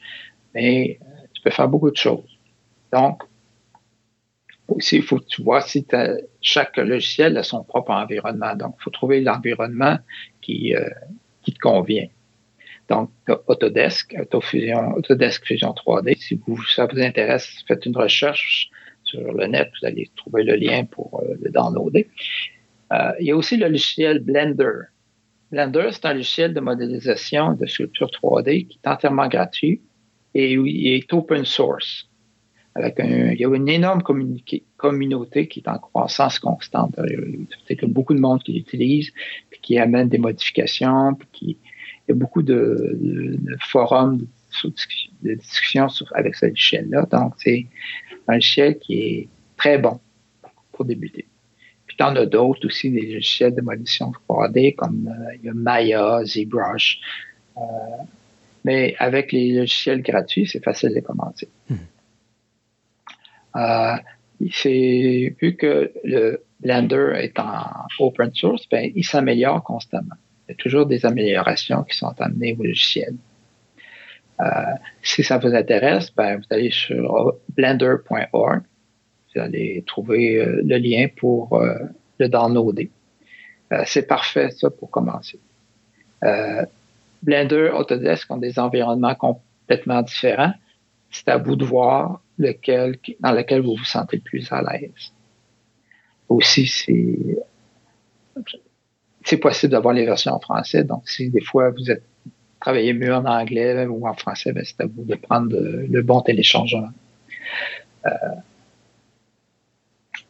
[0.55, 0.99] mais
[1.33, 2.39] tu peux faire beaucoup de choses.
[2.93, 3.21] Donc,
[4.69, 5.85] aussi, il faut que tu vois si
[6.39, 8.55] chaque logiciel a son propre environnement.
[8.55, 9.97] Donc, il faut trouver l'environnement
[10.39, 10.73] qui,
[11.41, 12.07] qui te convient.
[12.89, 13.09] Donc,
[13.47, 16.17] Autodesk, Autodesk Fusion 3D.
[16.17, 16.39] Si
[16.75, 18.69] ça vous intéresse, faites une recherche
[19.03, 22.07] sur le net, vous allez trouver le lien pour euh, le downloader.
[22.93, 24.89] Euh, il y a aussi le logiciel Blender.
[25.51, 29.81] Blender, c'est un logiciel de modélisation de sculpture 3D qui est entièrement gratuit
[30.33, 32.07] et il est open source.
[32.77, 36.95] Il y a une énorme communauté qui est en croissance constante.
[36.97, 39.11] Il y a beaucoup de monde qui l'utilise,
[39.61, 41.57] qui amène des modifications, qui,
[42.11, 42.97] y a beaucoup de,
[43.59, 47.07] forums de, discussion avec ce logiciel-là.
[47.11, 47.65] Donc, c'est
[48.27, 49.27] un logiciel qui est
[49.57, 49.99] très bon
[50.71, 51.25] pour débuter.
[51.88, 55.49] Puis, tu en as d'autres aussi, des logiciels de modélisation 3D, comme euh, il y
[55.49, 56.99] a Maya, ZBrush.
[57.57, 57.61] Euh,
[58.63, 61.49] mais avec les logiciels gratuits, c'est facile de commencer.
[61.69, 61.75] Hmm.
[63.55, 63.95] Euh,
[64.51, 70.15] c'est vu que le Blender est en open source, ben, il s'améliore constamment.
[70.51, 73.15] Il y a toujours des améliorations qui sont amenées au logiciel.
[74.41, 74.45] Euh,
[75.01, 78.63] si ça vous intéresse, ben, vous allez sur blender.org.
[79.33, 81.77] Vous allez trouver euh, le lien pour euh,
[82.19, 82.91] le downloader.
[83.85, 85.39] c'est parfait, ça, pour commencer.
[87.23, 90.53] Blender, Autodesk ont des environnements complètement différents.
[91.11, 95.13] C'est à vous de voir lequel, dans lequel vous vous sentez plus à l'aise.
[96.27, 97.37] Aussi, c'est
[99.26, 100.84] c'est possible d'avoir les versions en français.
[100.84, 102.03] Donc, si des fois vous êtes
[102.61, 106.22] travaillez mieux en anglais ou en français, ben, c'est à vous de prendre le, bon
[106.22, 106.91] téléchargement.
[108.06, 108.10] Euh,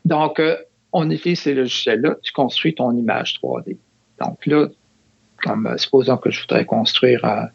[0.06, 0.58] donc, euh,
[0.94, 3.78] on utilise ces logiciels-là, tu construis ton image 3D.
[4.20, 4.68] Donc là,
[5.44, 7.50] comme euh, supposons que je voudrais construire un,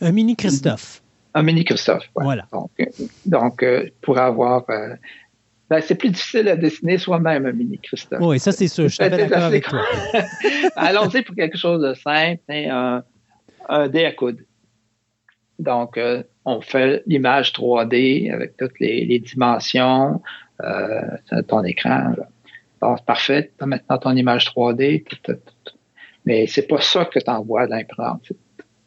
[0.00, 1.02] un mini Christophe.
[1.34, 2.46] Un mini Christophe, Voilà.
[2.52, 2.70] Donc,
[3.26, 3.64] donc
[4.00, 4.64] pour avoir
[5.74, 8.20] Ben, c'est plus difficile à dessiner soi-même, un mini, Christophe.
[8.22, 8.84] Oui, ça c'est sûr.
[8.84, 9.82] Je suis d'accord avec toi.
[10.76, 13.02] Allons-y pour quelque chose de simple, hein,
[13.68, 14.44] un, dé à coude.
[15.58, 20.22] Donc, euh, on fait l'image 3D avec toutes les, dimensions,
[20.62, 21.00] euh,
[21.48, 22.14] ton écran.
[23.04, 25.04] parfait, tu as maintenant ton image 3D,
[26.24, 28.30] mais c'est pas ça que tu envoies à l'imprimante.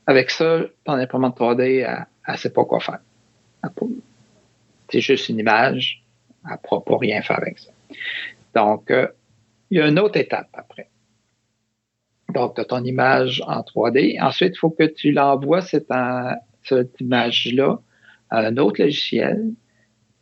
[0.06, 3.00] Avec ça, ton imprimante 3D, elle ne sait pas quoi faire.
[4.90, 6.02] C'est juste une image,
[6.46, 7.72] elle ne pas rien faire avec ça.
[8.56, 9.08] Donc, euh,
[9.70, 10.90] il y a une autre étape après.
[12.34, 14.22] Donc, tu as ton image en 3D.
[14.22, 15.88] Ensuite, il faut que tu l'envoies, cette,
[16.64, 17.80] cette image-là,
[18.30, 19.54] à un autre logiciel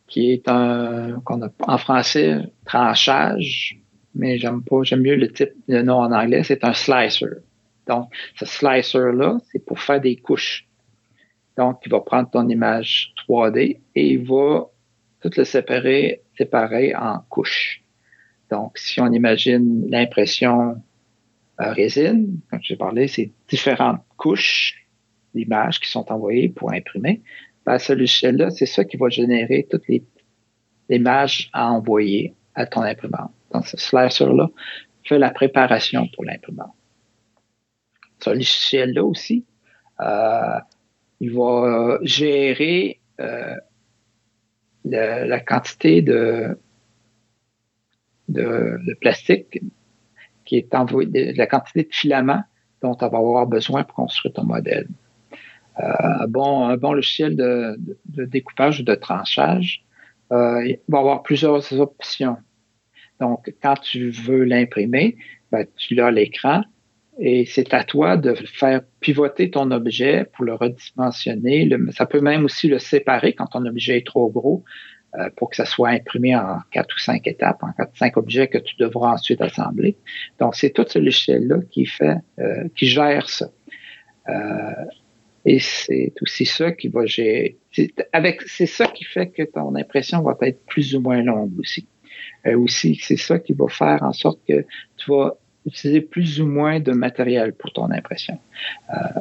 [0.07, 3.79] qui est un, qu'on a en français, tranchage,
[4.13, 7.41] mais j'aime pas, j'aime mieux le type, le nom en anglais, c'est un slicer.
[7.87, 10.67] Donc, ce slicer-là, c'est pour faire des couches.
[11.57, 14.65] Donc, il va prendre ton image 3D et il va
[15.25, 17.83] tout le séparer, séparer en couches.
[18.51, 20.75] Donc, si on imagine l'impression
[21.59, 24.85] euh, résine, comme j'ai parlé, c'est différentes couches
[25.33, 27.23] d'images qui sont envoyées pour imprimer.
[27.65, 30.03] Ben, ce logiciel-là, c'est ça qui va générer toutes les
[30.89, 33.31] images à envoyer à ton imprimante.
[33.51, 34.49] Donc, ce slicer-là
[35.03, 36.75] fait la préparation pour l'imprimante.
[38.19, 39.43] Ce logiciel-là aussi,
[40.01, 40.59] euh,
[41.19, 43.55] il va gérer euh,
[44.85, 46.57] la quantité de,
[48.29, 49.61] de, plastique
[50.45, 52.43] qui est envoyé, la quantité de filaments
[52.81, 54.87] dont on va avoir besoin pour construire ton modèle.
[55.79, 55.83] Euh,
[56.21, 59.83] un, bon, un bon logiciel de, découpage ou de tranchage
[60.31, 62.37] euh, va avoir plusieurs options.
[63.19, 65.17] Donc, quand tu veux l'imprimer,
[65.51, 66.63] ben, tu l'as à l'écran
[67.19, 71.69] et c'est à toi de faire pivoter ton objet pour le redimensionner.
[71.91, 74.63] ça peut même aussi le séparer quand ton objet est trop gros
[75.17, 78.17] euh, pour que ça soit imprimé en quatre ou cinq étapes, en quatre ou cinq
[78.17, 79.95] objets que tu devras ensuite assembler.
[80.39, 83.49] Donc, c'est tout ce logiciel-là qui fait, euh, qui gère ça.
[84.27, 84.85] Euh,
[85.45, 87.57] et c'est aussi ça qui va gérer.
[88.11, 91.87] Avec, c'est ça qui fait que ton impression va être plus ou moins longue aussi.
[92.45, 94.65] Euh, aussi, c'est ça qui va faire en sorte que
[94.97, 98.39] tu vas utiliser plus ou moins de matériel pour ton impression.
[98.93, 99.19] Euh,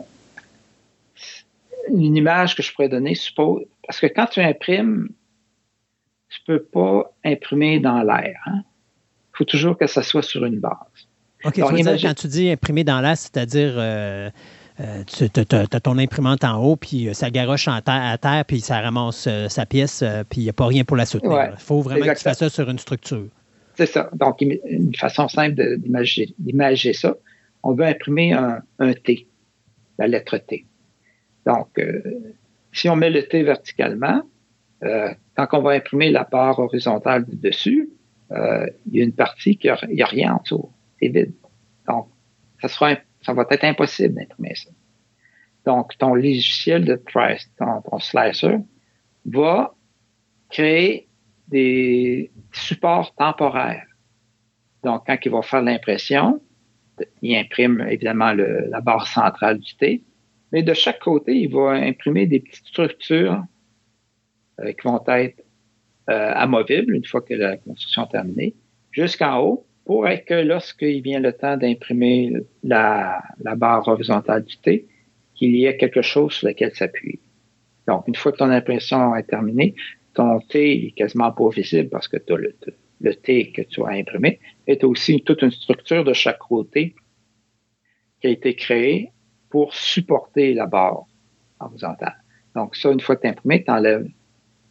[1.91, 5.09] une image que je pourrais donner suppose, parce que quand tu imprimes,
[6.29, 8.41] tu peux pas imprimer dans l'air.
[8.47, 8.65] Il hein.
[9.33, 10.75] faut toujours que ça soit sur une base.
[11.45, 14.31] OK, quand tu dis imprimer dans l'air, c'est-à-dire euh,
[14.81, 18.61] euh, tu as, ton imprimante en haut, puis ça garoche en terre, à terre, puis
[18.61, 21.51] ça ramasse sa pièce, puis il n'y a pas rien pour la soutenir.
[21.53, 23.29] Il faut vraiment que tu fasses ça sur une structure.
[23.75, 24.09] C'est ça.
[24.13, 27.17] Donc, une façon simple d'imager ça,
[27.63, 29.27] on veut imprimer un, T,
[29.99, 30.67] la lettre T.
[31.47, 32.03] Donc, euh,
[32.73, 34.23] si on met le T verticalement,
[34.83, 37.91] euh, quand on va imprimer la barre horizontale du dessus,
[38.33, 40.71] euh, il y a une partie qui n'y a rien en dessous.
[41.01, 41.33] C'est vide.
[41.89, 42.09] Donc,
[42.61, 44.71] ça, sera, ça va être impossible d'imprimer ça.
[45.67, 48.59] Donc, ton logiciel de price, ton slicer,
[49.25, 49.75] va
[50.51, 51.09] créer
[51.49, 53.87] des supports temporaires.
[54.83, 56.41] Donc, quand il va faire l'impression,
[57.23, 60.03] il imprime évidemment la barre centrale du T,
[60.53, 63.43] mais de chaque côté, il va imprimer des petites structures
[64.61, 65.43] euh, qui vont être
[66.11, 68.55] euh, amovibles une fois que la construction est terminée,
[68.93, 74.87] jusqu'en haut, pour que lorsqu'il vient le temps d'imprimer la, la barre horizontale du T,
[75.35, 77.19] qu'il y ait quelque chose sur lequel s'appuyer.
[77.87, 79.75] Donc, une fois que ton impression est terminée,
[80.15, 82.57] ton T est quasiment pas visible parce que tu as le,
[83.01, 86.39] le, T que tu as imprimé, et tu as aussi toute une structure de chaque
[86.39, 86.95] côté
[88.21, 89.11] qui a été créée
[89.51, 91.05] pour supporter la barre
[91.61, 92.17] horizontale.
[92.55, 94.09] Donc, ça, une fois que tu imprimé, tu enlèves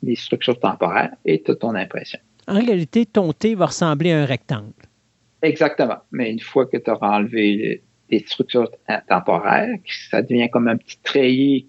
[0.02, 2.20] les structures temporaires et tu as ton impression.
[2.48, 4.74] En réalité, ton T va ressembler à un rectangle.
[5.42, 5.98] Exactement.
[6.12, 8.70] Mais une fois que tu auras enlevé les structures
[9.08, 9.78] temporaires,
[10.10, 11.68] ça devient comme un petit treillis,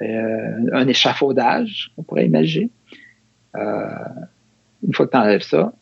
[0.00, 2.70] euh, un échafaudage, on pourrait imaginer.
[3.56, 3.88] Euh,
[4.86, 5.72] une fois que tu enlèves ça,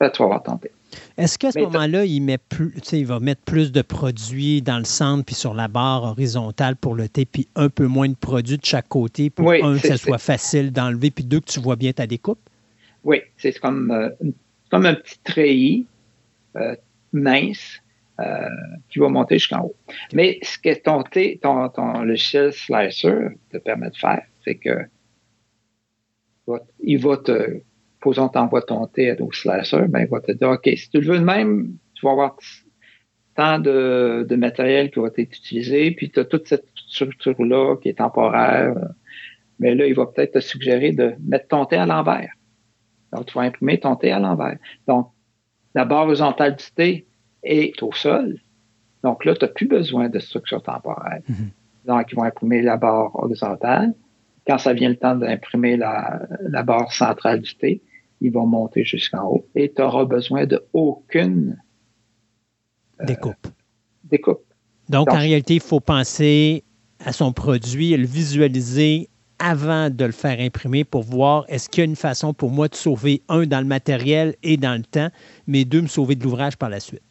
[0.00, 0.70] ben, tu vas avoir tenté.
[1.16, 4.84] Est-ce qu'à ce, moment-là, il, met plus, il va mettre plus de produits dans le
[4.84, 8.58] centre puis sur la barre horizontale pour le thé, puis un peu moins de produits
[8.58, 11.76] de chaque côté pour un, que ça soit facile d'enlever, puis deux, que tu vois
[11.76, 12.40] bien ta découpe?
[13.04, 14.10] Oui, c'est comme, euh,
[14.70, 15.86] comme un petit treillis
[16.56, 16.76] euh,
[17.12, 17.78] mince
[18.88, 19.74] qui va monter jusqu'en haut.
[20.12, 21.02] Mais ce que ton,
[21.42, 24.86] ton, ton logiciel Slicer te permet de faire, c'est que
[26.80, 27.60] il va te,
[28.00, 31.12] posons t'envoies ton thé au slicer, ben, il va te dire, OK, si tu le
[31.12, 32.36] veux de même, tu vas avoir
[33.34, 37.88] tant de, de matériel qui va être utilisé, puis tu as toute cette structure-là qui
[37.88, 38.74] est temporaire.
[39.58, 42.32] Mais là, il va peut-être te suggérer de mettre ton thé à l'envers.
[43.12, 44.58] Donc, tu vas imprimer ton T à l'envers.
[44.88, 45.10] Donc,
[45.74, 47.06] la barre horizontale du T
[47.42, 48.38] est au sol.
[49.02, 51.22] Donc là, tu n'as plus besoin de structure temporelle.
[51.28, 51.50] Mhm.
[51.84, 53.94] Donc, ils vont imprimer la barre horizontale.
[54.46, 56.26] Quand ça vient le temps d'imprimer la,
[56.64, 57.82] barre centrale du T,
[58.20, 59.46] ils vont monter jusqu'en haut.
[59.54, 61.60] Et tu n'auras besoin de aucune
[63.00, 63.48] euh, découpe.
[64.04, 64.44] découpe.
[64.88, 66.64] Donc, en réalité, il faut penser
[67.04, 69.08] à son produit, le visualiser
[69.38, 72.68] avant de le faire imprimer pour voir est-ce qu'il y a une façon pour moi
[72.68, 75.08] de sauver un dans le matériel et dans le temps,
[75.48, 77.02] mais deux me sauver de l'ouvrage par la suite.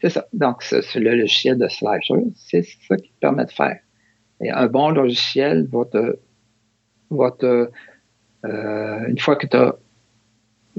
[0.00, 0.26] C'est ça.
[0.32, 3.78] Donc, c'est le logiciel de Slicer, c'est ça qui te permet de faire.
[4.40, 6.18] Et un bon logiciel va te,
[7.38, 7.68] te
[8.44, 9.46] euh, une fois que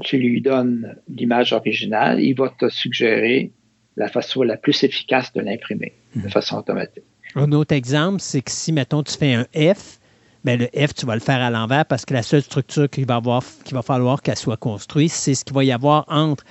[0.02, 3.52] tu lui donnes l'image originale, il va te suggérer
[3.96, 6.30] la façon la plus efficace de l'imprimer de mhm.
[6.30, 7.04] façon automatique.
[7.36, 9.98] Un autre exemple, c'est que si, mettons, tu fais un F,
[10.44, 13.06] bien, le F, tu vas le faire à l'envers parce que la seule structure qu'il
[13.06, 16.44] va, avoir, qu'il va falloir qu'elle soit construite, c'est ce qu'il va y avoir entre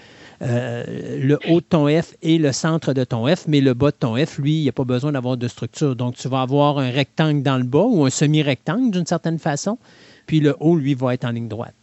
[0.44, 3.91] euh, le haut de ton F et le centre de ton F, mais le bas
[3.91, 5.95] de ton F, lui, il n'y a pas besoin d'avoir de structure.
[5.95, 9.78] Donc, tu vas avoir un rectangle dans le bas ou un semi-rectangle d'une certaine façon,
[10.26, 11.74] puis le haut, lui, va être en ligne droite.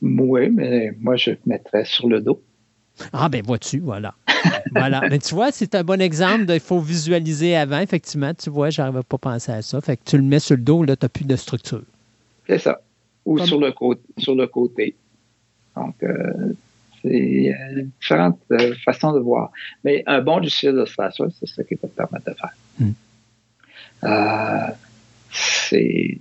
[0.00, 2.40] Oui, mais moi, je le mettrais sur le dos.
[3.12, 4.14] Ah, ben vois-tu, voilà.
[4.72, 5.02] voilà.
[5.08, 6.46] Mais tu vois, c'est un bon exemple.
[6.48, 7.80] Il faut visualiser avant.
[7.80, 9.80] Effectivement, tu vois, je n'arrivais pas à penser à ça.
[9.80, 11.82] Fait que tu le mets sur le dos, là, tu n'as plus de structure.
[12.46, 12.80] C'est ça.
[13.24, 14.96] Ou sur, le côté, sur le côté.
[15.76, 16.52] Donc, euh,
[17.02, 19.50] c'est euh, différentes euh, façons de voir.
[19.84, 22.54] Mais un bon logiciel de Slasher, c'est ce qui va te permettre de faire.
[22.78, 22.92] Hmm.
[24.04, 24.72] Euh,
[25.30, 26.18] c'est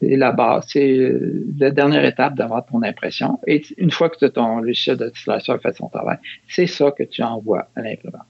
[0.00, 1.12] la base, c'est
[1.58, 3.38] la dernière étape d'avoir ton impression.
[3.46, 6.18] Et une fois que ton logiciel de Slasher fait son travail,
[6.48, 8.26] c'est ça que tu envoies à l'imprimante.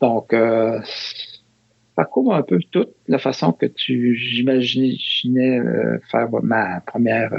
[0.00, 5.60] Donc, ça couvre un peu toute la façon que tu j'imaginais
[6.10, 7.32] faire ma première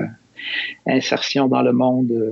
[0.87, 2.31] insertion dans le monde euh,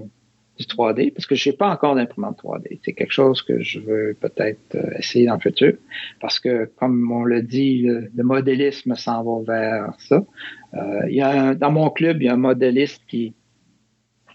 [0.58, 2.80] du 3D, parce que je n'ai pas encore d'imprimante 3D.
[2.84, 5.74] C'est quelque chose que je veux peut-être euh, essayer dans le futur,
[6.20, 10.26] parce que, comme on le dit, le, modélisme s'en va vers ça.
[10.74, 13.34] Euh, il y a dans mon club, il y a un modéliste qui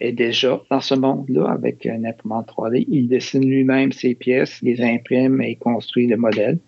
[0.01, 2.87] est déjà dans ce monde-là avec une imprimante 3D.
[2.89, 6.59] Il dessine lui-même ses pièces, les imprime et construit le modèle.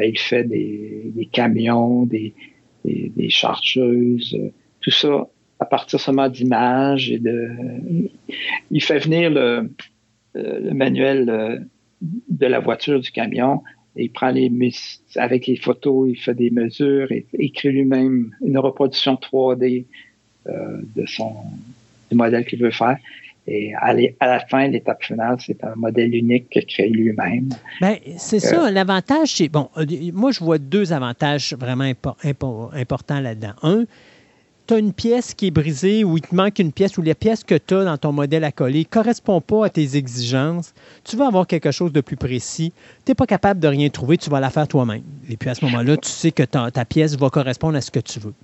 [0.00, 2.34] il fait des, camions, des,
[2.84, 4.38] des, des chargeuses,
[4.80, 5.26] tout ça
[5.60, 7.50] à partir seulement d'images et de.
[8.70, 9.70] Il fait venir le,
[10.34, 11.58] le manuel euh,
[12.00, 13.62] de la voiture du camion
[13.96, 14.50] et il prend les
[15.16, 19.84] avec les photos, il fait des mesures et écrit lui-même une reproduction 3D
[20.46, 21.32] euh, de son
[22.10, 22.96] du modèle qu'il veut faire.
[23.50, 27.48] Et à, la fin, l'étape finale, c'est un modèle unique qu'il crée lui-même.
[27.80, 28.66] Bien, c'est ça.
[28.66, 29.48] Euh, l'avantage, c'est.
[29.48, 29.70] Bon,
[30.12, 31.90] moi, je vois deux avantages vraiment
[32.74, 33.54] importants là-dedans.
[33.62, 33.84] Un,
[34.68, 37.14] tu as une pièce qui est brisée ou il te manque une pièce ou les
[37.14, 40.74] pièces que tu as dans ton modèle à coller ne correspondent pas à tes exigences,
[41.04, 42.72] tu vas avoir quelque chose de plus précis.
[43.04, 45.02] Tu n'es pas capable de rien trouver, tu vas la faire toi-même.
[45.30, 48.00] Et puis à ce moment-là, tu sais que ta, pièce va correspondre à ce que
[48.00, 48.34] tu veux.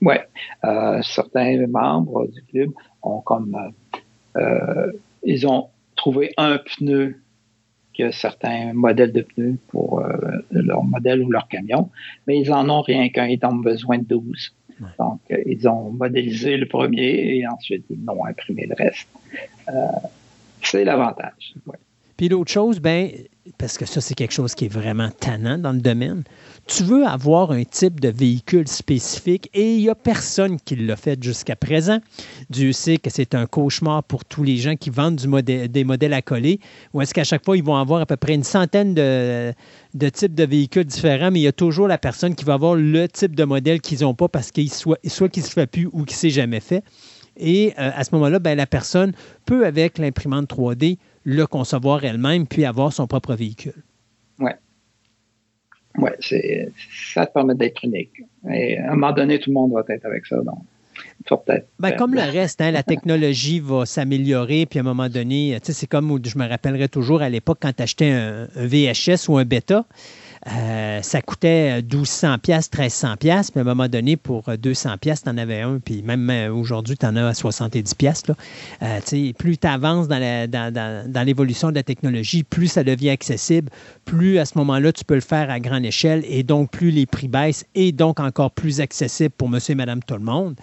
[0.00, 0.16] Oui.
[0.64, 2.70] Euh, certains membres du club
[3.02, 3.54] ont comme.
[3.54, 7.16] Euh, euh, ils ont trouvé un pneu
[7.96, 10.02] que certains modèles de pneus pour
[10.50, 11.90] leur modèle ou leur camion,
[12.26, 14.52] mais ils en ont rien qu'un, ils ont besoin de 12.
[14.98, 19.08] Donc, euh, ils ont modélisé le premier et ensuite ils ont imprimé le reste.
[19.68, 19.72] Euh,
[20.62, 21.54] c'est l'avantage.
[22.16, 23.10] Puis l'autre chose, ben,
[23.58, 26.22] parce que ça, c'est quelque chose qui est vraiment tannant dans le domaine,
[26.66, 30.94] tu veux avoir un type de véhicule spécifique et il n'y a personne qui l'a
[30.94, 31.98] fait jusqu'à présent.
[32.50, 36.22] Dieu sait que c'est un cauchemar pour tous les gens qui vendent des modèles à
[36.22, 36.60] coller,
[36.94, 39.52] ou est-ce qu'à chaque fois, ils vont avoir à peu près une centaine de,
[40.10, 43.08] types de véhicules différents, mais il y a toujours la personne qui va avoir le
[43.08, 45.86] type de modèle qu'ils n'ont pas parce qu'il soit, soit qu'il ne se fait plus
[45.86, 46.82] ou qu'il ne s'est jamais fait.
[47.36, 49.12] Et euh, à ce moment-là, ben, la personne
[49.46, 53.82] peut, avec l'imprimante 3D, le concevoir elle-même puis avoir son propre véhicule.
[54.38, 54.50] Oui.
[55.98, 56.10] Oui,
[57.14, 58.22] ça te permet d'être unique.
[58.50, 60.36] Et à un moment donné, tout le monde va être avec ça.
[60.36, 60.58] Donc.
[61.78, 65.86] Ben, comme le reste, hein, la technologie va s'améliorer, puis à un moment donné, c'est
[65.86, 69.84] comme je me rappellerai toujours à l'époque quand tu achetais un, VHS ou un bêta.
[70.48, 75.22] Euh, ça coûtait 1200 pièces, 1300 pièces, puis à un moment donné pour 200 pièces,
[75.22, 78.24] tu en avais un, puis même euh, aujourd'hui tu en as à 70 pièces.
[78.82, 83.70] Euh, plus tu avances dans, l'évolution de la technologie, plus ça devient accessible,
[84.04, 87.06] plus à ce moment-là tu peux le faire à grande échelle et donc plus les
[87.06, 90.56] prix baissent et donc encore plus accessible pour monsieur et madame tout le monde.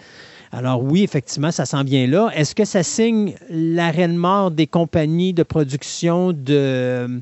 [0.52, 2.30] Alors oui, effectivement, ça s'en vient là.
[2.34, 7.22] Est-ce que ça signe l'arène mort des compagnies de production de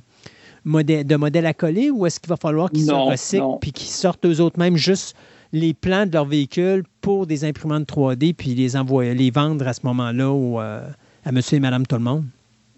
[0.66, 4.26] de modèles à coller ou est-ce qu'il va falloir qu'ils se recyclent puis qu'ils sortent
[4.26, 5.16] eux autres mêmes juste
[5.54, 9.72] les plans de leur véhicule pour des imprimantes 3D puis les envoyer, les vendre à
[9.72, 10.82] ce moment-là euh,
[11.24, 12.26] à monsieur et madame tout le monde?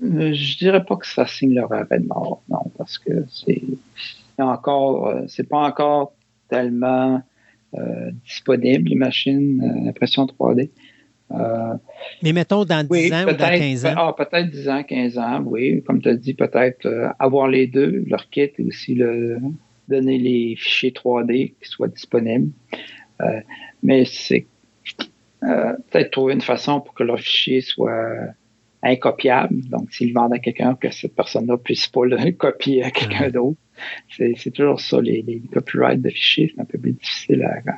[0.04, 3.64] Euh, je dirais pas que ça signe leur arrêt de mort, non, parce que c'est
[4.38, 6.14] encore, c'est pas encore
[6.48, 7.24] tellement
[8.26, 10.70] disponible, les machines d'impression 3D.
[12.24, 13.94] Mais mettons dans 10 ans ou dans 15 ans.
[13.96, 15.84] Ah, peut-être 10 ans, 15 ans, oui.
[15.84, 19.40] Comme tu as dit, peut-être avoir les deux, leur kit et aussi le,
[19.90, 22.52] donner les fichiers 3D qui soient disponibles.
[23.22, 23.42] Euh,
[23.84, 24.46] mais c'est
[25.44, 28.34] euh, peut-être trouver une façon pour que leur fichier soit
[28.84, 29.62] incopiable.
[29.70, 33.58] Donc, s'ils vendent à quelqu'un, que cette personne-là puisse pas le copier à quelqu'un d'autre.
[34.18, 37.74] C'est toujours ça, les, copyrights de fichiers, c'est un peu plus difficile à,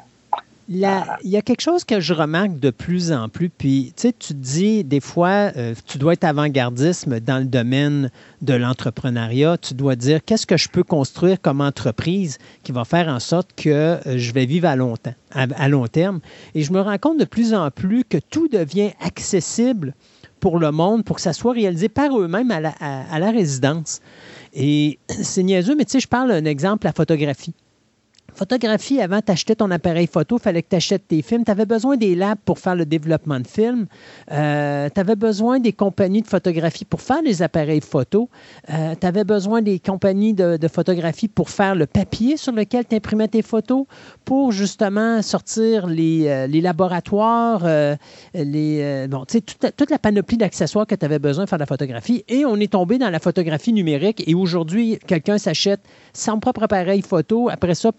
[0.74, 0.80] il
[1.30, 4.86] y a quelque chose que je remarque de plus en plus, puis tu sais, dis
[4.86, 8.10] des fois, euh, tu dois être avant-gardisme dans le domaine
[8.42, 13.10] de l'entrepreneuriat, tu dois dire qu'est-ce que je peux construire comme entreprise qui va faire
[13.10, 14.96] en sorte que euh, je vais vivre à long,
[15.88, 16.22] terme?
[16.56, 19.94] Et je me rends compte de plus en plus que tout devient accessible
[20.40, 24.02] pour le monde, pour que ça soit réalisé par eux-mêmes à la résidence.
[24.54, 27.54] Et c'est niaiseux, mais tu sais, je parle d'un exemple, la photographie.
[28.34, 31.44] Photographie, avant, tu achetais ton appareil photo, il fallait que tu achètes tes films.
[31.44, 33.88] Tu avais besoin des labs pour faire le développement de films.
[34.32, 38.30] Euh, tu avais besoin des compagnies de photographie pour faire les appareils photo.
[38.70, 42.96] Euh, tu avais besoin des compagnies de, photographie pour faire le papier sur lequel tu
[42.96, 43.86] imprimais tes photos,
[44.24, 47.66] pour justement sortir les, euh, laboratoires,
[48.34, 52.24] les, bon, toute, toute la panoplie d'accessoires que tu avais besoin de faire la photographie.
[52.28, 54.24] Et on est tombé dans la photographie numérique.
[54.28, 55.82] Et aujourd'hui, quelqu'un s'achète
[56.14, 57.50] son propre appareil photo.
[57.50, 57.92] Après ça,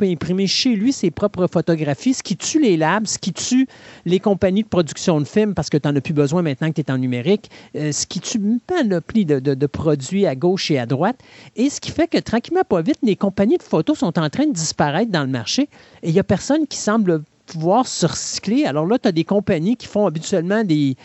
[0.46, 3.66] chez lui ses propres photographies, ce qui tue les labs, ce qui tue
[4.04, 6.80] les compagnies de production de films parce que tu n'en as plus besoin maintenant que
[6.80, 10.70] tu es en numérique, euh, ce qui tue une panoplie de, de, produits à gauche
[10.70, 11.18] et à droite.
[11.56, 14.46] Et ce qui fait que tranquillement, pas vite, les compagnies de photos sont en train
[14.46, 15.68] de disparaître dans le marché
[16.02, 18.64] et il n'y a personne qui semble pouvoir se recycler.
[18.64, 20.96] Alors là, tu as des compagnies qui font habituellement des,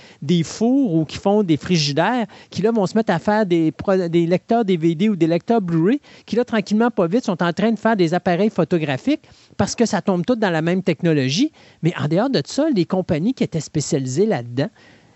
[0.43, 3.73] fours ou qui font des frigidaires, qui là vont se mettre à faire des,
[4.09, 7.71] des lecteurs DVD ou des lecteurs Blu-ray, qui là, tranquillement, pas vite, sont en train
[7.71, 9.23] de faire des appareils photographiques
[9.57, 11.51] parce que ça tombe tout dans la même technologie.
[11.81, 14.69] Mais en dehors de ça, les compagnies qui étaient spécialisées là-dedans,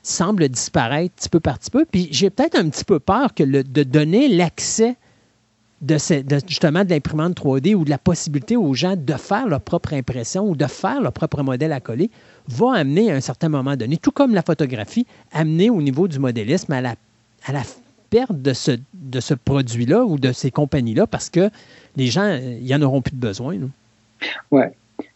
[0.03, 1.85] semblent disparaître petit peu par petit peu.
[1.85, 4.95] Puis j'ai peut-être un petit peu peur que de donner l'accès
[5.81, 5.97] de,
[6.47, 10.47] justement de l'imprimante 3D ou de la possibilité aux gens de faire leur propre impression
[10.47, 12.09] ou de faire leur propre modèle à coller
[12.47, 16.19] va amener à un certain moment donné, tout comme la photographie, amener au niveau du
[16.19, 16.95] modélisme à la,
[17.45, 17.61] à la
[18.09, 21.49] perte de ce, de produit-là ou de ces compagnies-là parce que
[21.95, 23.57] les gens, ils en auront plus de besoin.
[24.51, 24.63] Oui,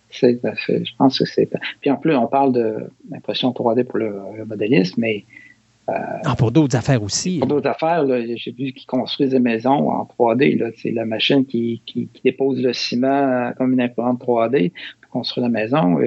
[0.10, 1.50] c'est Je pense que c'est.
[1.82, 5.45] Puis en plus, on parle de l'impression 3D pour le, modélisme, mais euh,
[5.88, 7.40] ah, pour d'autres affaires aussi.
[7.40, 10.74] Pour d'autres affaires, j'ai vu qu'ils construisent des maisons en 3D.
[10.78, 11.82] C'est la machine qui,
[12.24, 14.72] dépose le ciment comme une imprimante 3D
[15.02, 16.00] pour construire la maison.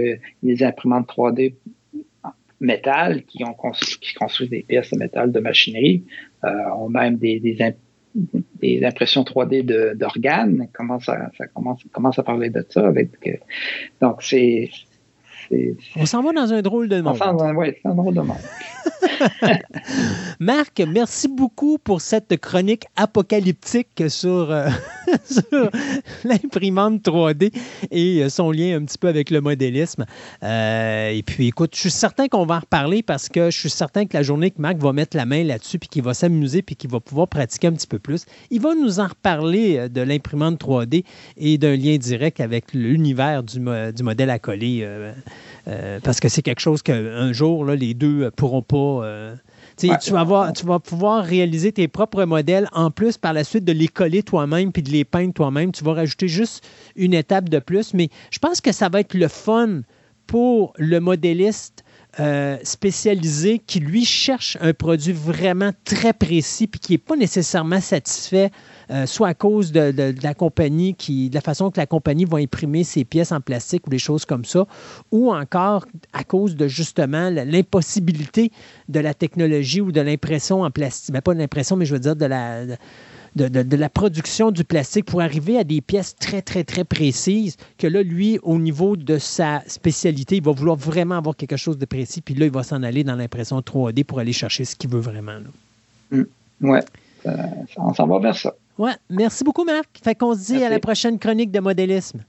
[0.42, 1.55] les imprimantes 3D
[2.60, 6.05] métal qui, ont construisent des pièces de métal de machinerie
[6.44, 10.68] euh, ont même des, des, impressions 3D d'organes.
[10.72, 13.10] Comment ça, ça commence, commence à parler de ça avec
[14.00, 14.70] donc c'est
[15.97, 17.19] on s'en va dans un drôle de monde.
[17.57, 18.37] Oui, c'est un drôle de monde.
[20.41, 24.69] Marc, merci beaucoup pour cette chronique apocalyptique sur, euh,
[26.25, 27.53] l'imprimante 3D
[27.91, 30.05] et euh, son lien un petit peu avec le modélisme.
[30.43, 33.70] Euh, et puis, écoute, je suis certain qu'on va en reparler parce que je suis
[33.70, 36.62] certain que la journée que Marc va mettre la main là-dessus puis qu'il va s'amuser
[36.62, 40.01] puis qu'il va pouvoir pratiquer un petit peu plus, il va nous en reparler de
[40.01, 41.05] l'imprimante 3D
[41.37, 44.87] et d'un lien direct avec l'univers du, du, modèle à coller.
[46.03, 49.36] Parce que c'est quelque chose qu'un jour, là, les deux pourront pas euh,
[49.78, 53.73] tu, vas tu vas pouvoir réaliser tes propres modèles en plus par la suite de
[53.73, 55.73] les coller toi-même puis de les peindre toi-même.
[55.73, 56.65] Tu vas rajouter juste
[56.97, 59.82] une étape de plus, mais je pense que ça va être le fun
[60.27, 61.85] pour le modéliste
[62.20, 67.81] euh, spécialisé qui, lui, cherche un produit vraiment très précis puis qui n'est pas nécessairement
[67.81, 68.51] satisfait
[68.90, 72.39] euh, soit à cause de, la compagnie, qui, de la façon que la compagnie va
[72.39, 74.66] imprimer ses pièces en plastique ou des choses comme ça,
[75.12, 75.85] ou encore
[76.15, 78.51] à cause de justement l'impossibilité
[78.89, 81.12] de la technologie ou de l'impression en plastique.
[81.12, 82.62] Ben, pas l'impression, mais je veux dire de la.
[83.36, 88.02] La production du plastique pour arriver à des pièces très, très, très précises, que là,
[88.02, 92.20] lui, au niveau de sa spécialité, il va vouloir vraiment avoir quelque chose de précis,
[92.20, 95.00] puis là, il va s'en aller dans l'impression 3D pour aller chercher ce qu'il veut
[95.00, 95.38] vraiment.
[96.10, 96.22] Mmh.
[96.62, 96.84] Ouais,
[97.76, 98.55] on s'en va vers ça.
[98.78, 99.88] Ouais, merci beaucoup, Marc.
[100.02, 102.24] Fait qu'on se dit à la prochaine chronique de modélisme.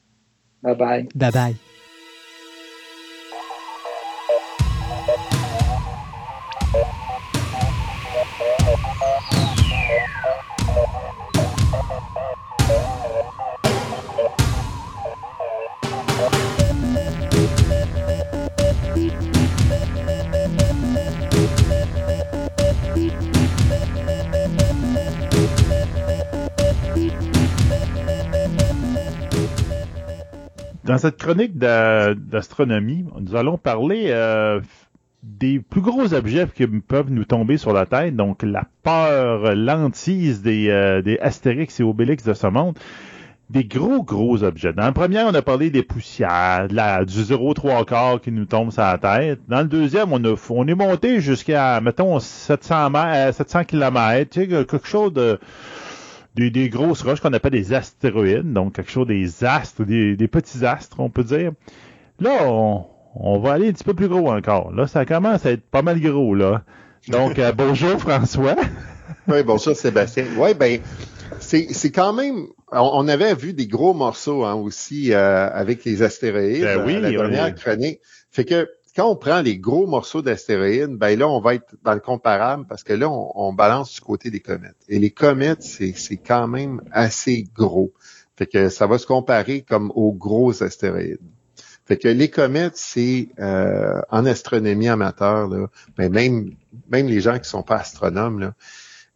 [0.63, 1.07] Bye bye.
[1.15, 1.68] Bye bye.
[30.89, 34.59] Dans cette chronique d'astronomie, nous allons parler euh,
[35.21, 40.41] des plus gros objets qui peuvent nous tomber sur la tête, donc la peur, l'antise
[40.41, 42.75] des, euh, des Astérix et Obélix de ce monde
[43.51, 44.73] des gros, gros objets.
[44.73, 48.81] Dans le premier, on a parlé des poussières, du 0,3 quart qui nous tombe sur
[48.81, 49.39] la tête.
[49.47, 52.91] Dans le deuxième, on, a, on est monté jusqu'à, mettons, 700,
[53.31, 55.39] 700 km, tu sais, quelque chose de...
[56.35, 60.27] Des, des grosses roches qu'on appelle des astéroïdes, donc quelque chose des astres, des, des
[60.27, 61.51] petits astres, on peut dire.
[62.19, 62.85] Là, on,
[63.15, 64.71] on va aller un petit peu plus gros encore.
[64.73, 66.63] Là, ça commence à être pas mal gros, là.
[67.07, 68.55] Donc, euh, bonjour François.
[69.27, 70.25] oui, bonjour Sébastien.
[70.37, 70.79] Oui, ben,
[71.39, 72.47] c'est quand même.
[72.71, 77.01] On, avait vu des gros morceaux hein, aussi euh, avec les astéroïdes ben oui, euh,
[77.01, 77.99] la dernière chronique.
[78.31, 78.69] Fait que
[78.99, 82.65] quand on prend les gros morceaux d'astéroïdes, ben là, on va être dans le comparable
[82.67, 84.75] parce que là, on, balance du côté des comètes.
[84.89, 87.93] Et les comètes, c'est quand même assez gros.
[88.35, 91.21] Fait que ça va se comparer comme aux gros astéroïdes.
[91.85, 96.51] Fait que les comètes, c'est euh, en astronomie amateur, là, ben même,
[96.89, 98.53] même les gens qui sont pas astronomes, là,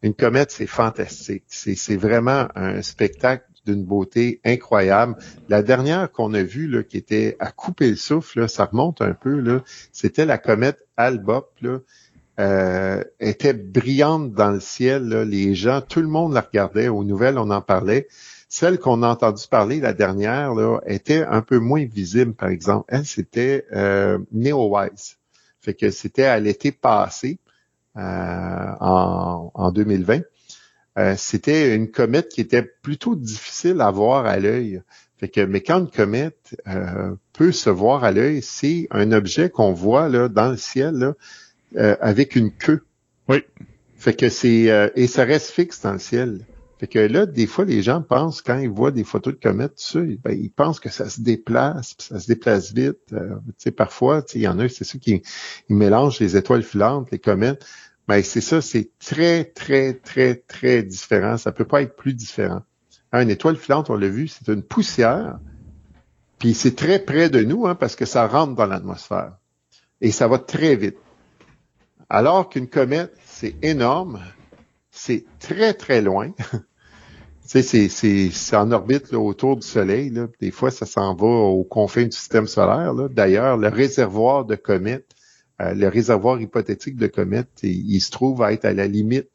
[0.01, 1.43] une comète, c'est fantastique.
[1.49, 5.15] C'est vraiment un spectacle d'une beauté incroyable.
[5.49, 9.13] La dernière qu'on a vue, là, qui était à couper le souffle, ça remonte un
[9.13, 9.61] peu, là,
[9.91, 11.51] c'était la comète Albop.
[11.61, 11.79] Là,
[12.39, 15.09] euh, était brillante dans le ciel.
[15.23, 16.87] Les gens, tout le monde la regardait.
[16.87, 18.07] Aux nouvelles, on en parlait.
[18.49, 22.85] Celle qu'on a entendu parler, la dernière, là, était un peu moins visible, par exemple.
[22.87, 25.17] Elle, c'était euh, Neowise.
[25.61, 27.39] Fait que c'était à l'été passé.
[27.95, 30.21] Euh, en, 2020.
[30.97, 34.81] Euh, c'était une comète qui était plutôt difficile à voir à l'œil.
[35.17, 39.49] Fait que, mais quand une comète euh, peut se voir à l'œil, c'est un objet
[39.49, 41.13] qu'on voit là, dans le ciel
[41.75, 42.83] avec une queue.
[43.27, 43.43] Oui.
[43.95, 46.45] Fait que c'est et ça reste fixe dans le ciel.
[46.83, 49.75] Fait que là, des fois, les gens pensent, quand ils voient des photos de comètes,
[49.75, 52.97] tu ben, ils pensent que ça se déplace, ça se déplace vite.
[53.07, 53.15] tu
[53.57, 55.23] sais, parfois, il y en a, c'est ceux qui
[55.69, 57.65] ils mélangent les étoiles filantes, les comètes.
[58.07, 61.37] Mais ben, c'est ça, c'est très, très, très, très différent.
[61.37, 62.61] Ça peut pas être plus différent.
[63.13, 65.39] Une étoile filante, on l'a vu, c'est une poussière,
[66.39, 69.37] puis c'est très près de nous hein, parce que ça rentre dans l'atmosphère.
[70.01, 70.97] Et ça va très vite.
[72.09, 74.19] Alors qu'une comète, c'est énorme,
[74.91, 76.31] c'est très, très loin.
[77.49, 80.09] tu sais, c'est en orbite autour du Soleil.
[80.09, 80.27] Là.
[80.41, 82.93] Des fois, ça s'en va aux confins du système solaire.
[83.09, 85.13] D'ailleurs, le réservoir de comètes
[85.63, 89.29] euh, le réservoir hypothétique de comète, il, se trouve à être à la limite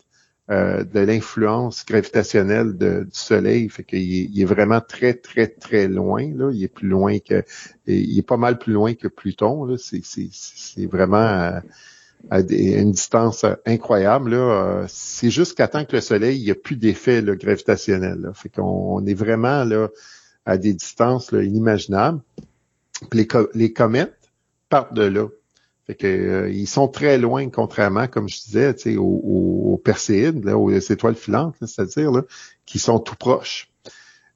[0.51, 6.31] euh, de l'influence gravitationnelle du Soleil, fait qu'il il est vraiment très très très loin.
[6.35, 6.51] Là.
[6.53, 7.45] Il est plus loin que,
[7.87, 9.77] il est pas mal plus loin que Pluton.
[9.77, 11.61] C'est vraiment
[12.31, 14.35] à, une distance incroyable.
[14.35, 14.87] Là.
[14.89, 18.21] C'est juste qu'à temps que le Soleil, il n'y a plus d'effet gravitationnel.
[18.21, 18.33] Là.
[18.35, 19.89] Fait qu'on est vraiment là
[20.47, 22.21] à des distances inimaginables.
[23.13, 24.19] les, les comètes
[24.69, 25.29] partent de là.
[25.89, 30.59] Fait que, euh, ils sont très loin, contrairement, comme je disais, aux, aux, Perséides, là,
[30.59, 32.13] aux étoiles filantes, c'est-à-dire
[32.67, 33.71] qui sont tout proches.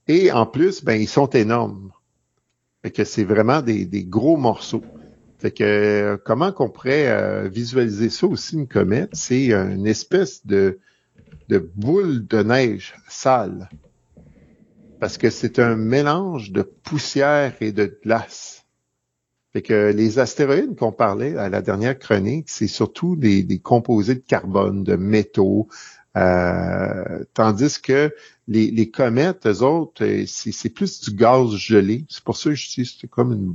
[0.09, 1.93] Et en plus, ben, ils sont énormes.
[2.83, 4.83] Fait que c'est vraiment des, gros morceaux.
[5.39, 9.11] Fait que comment qu'on pourrait euh, visualiser ça aussi, une comète?
[9.13, 10.79] C'est une espèce de
[11.75, 13.69] boule de neige sale.
[15.01, 18.62] Parce que c'est un mélange de poussière et de glace.
[19.53, 24.21] Fait que les astéroïdes qu'on parlait à la dernière chronique, c'est surtout des, composés de
[24.21, 25.69] carbone, de métaux,
[26.17, 28.15] euh, tandis que
[28.49, 32.07] les, comètes, eux autres, euh, c'est plus du gaz gelé.
[32.09, 33.55] C'est pour ça que je dis c'est comme une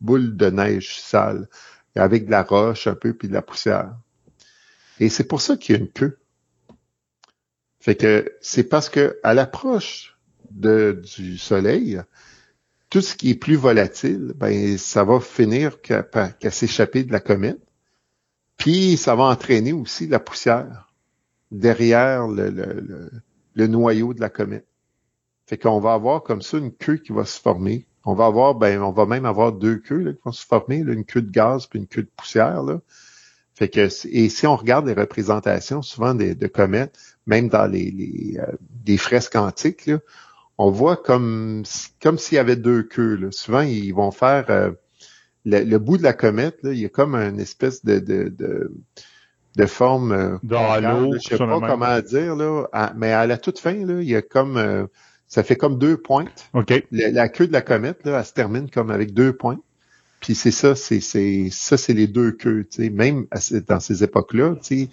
[0.00, 1.48] boule de neige sale,
[1.94, 3.94] avec de la roche un peu puis de la poussière.
[4.98, 6.18] Et c'est pour ça qu'il y a une queue.
[7.80, 10.16] Fait que c'est parce que à l'approche
[10.50, 12.00] du Soleil,
[12.94, 17.58] tout ce qui est plus volatile, ben, ça va finir qu'à s'échapper de la comète.
[18.56, 20.92] Puis, ça va entraîner aussi la poussière
[21.50, 24.68] derrière le, noyau de la comète.
[25.44, 27.84] Fait qu'on va avoir comme ça une queue qui va se former.
[28.04, 31.04] On va avoir, ben, on va même avoir deux queues qui vont se former, une
[31.04, 32.62] queue de gaz puis une queue de poussière.
[32.62, 32.80] Là.
[33.56, 36.96] Fait que, et si on regarde les représentations souvent de comètes,
[37.26, 38.38] même dans les, les
[38.70, 39.98] des fresques antiques, là,
[40.58, 41.64] on voit comme
[42.02, 43.28] comme s'il y avait deux queues.
[43.32, 44.70] Souvent, ils vont faire euh,
[45.44, 48.32] le, bout de la comète, là, il y a comme une espèce de, de,
[49.56, 50.38] de, forme euh,
[51.14, 54.22] Je sais pas comment dire, là, mais à la toute fin, là, il y a
[54.22, 54.86] comme euh,
[55.26, 56.48] ça fait comme deux pointes.
[56.54, 56.72] OK.
[56.90, 59.58] La, queue de la comète, là, elle se termine comme avec deux points.
[60.20, 62.64] Puis c'est ça, c'est ça, c'est les deux queues.
[62.70, 63.26] sais Même
[63.68, 64.88] dans ces époques-là, tu sais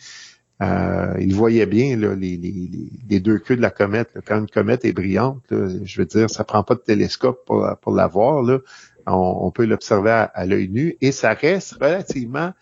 [0.62, 4.20] euh, il voyait bien là, les, les, deux queues de la comète.
[4.26, 7.94] Quand une comète est brillante, je veux dire, ça prend pas de télescope pour, pour
[7.94, 8.44] la voir.
[8.44, 8.60] Là.
[9.08, 12.54] On, peut l'observer à, l'œil nu et ça reste relativement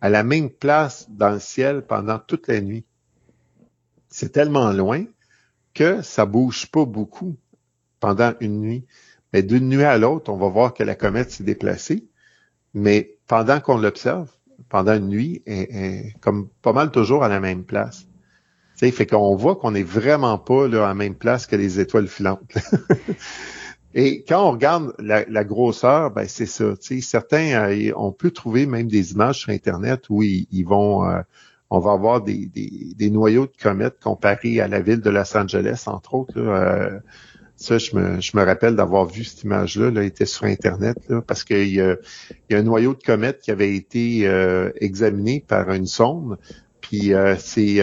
[0.00, 2.84] à la même place dans le ciel pendant toute la nuit.
[4.08, 5.04] C'est tellement loin
[5.74, 7.36] que ça bouge pas beaucoup
[8.00, 8.86] pendant une nuit.
[9.32, 12.06] Mais d'une nuit à l'autre, on va voir que la comète s'est déplacée.
[12.74, 14.30] Mais pendant qu'on l'observe,
[14.68, 15.42] pendant une nuit,
[16.20, 18.06] comme pas mal toujours à la même place.
[18.76, 21.80] T'sais, fait qu'on voit qu'on n'est vraiment pas là, à la même place que les
[21.80, 22.54] étoiles filantes.
[23.94, 26.74] Et quand on regarde la, grosseur, ben c'est ça.
[27.00, 31.20] Certains, euh, on peut trouver même des images sur Internet où ils, vont, euh,
[31.70, 35.84] on va avoir des, des, noyaux de comètes comparés à la ville de Los Angeles,
[35.86, 36.38] entre autres.
[36.38, 37.00] Euh,
[37.58, 41.20] ça, je me, je me rappelle d'avoir vu cette image-là, là, était sur Internet, là,
[41.20, 41.96] parce qu'il y, a,
[42.48, 44.30] y a un noyau de comète qui avait été
[44.80, 46.38] examiné par une sonde.
[46.80, 47.82] Puis c'est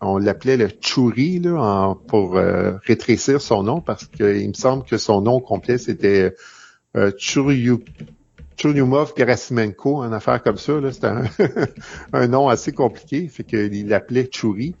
[0.00, 4.96] on l'appelait le Churi là, pour euh, rétrécir son nom parce qu'il me semble que
[4.96, 6.34] son nom complet c'était
[6.96, 10.74] euh, Churyumov Gerasimenko, une affaire comme ça.
[10.90, 11.08] C'était
[12.12, 14.74] un, nom assez compliqué, fait qu'il l'appelait Churi.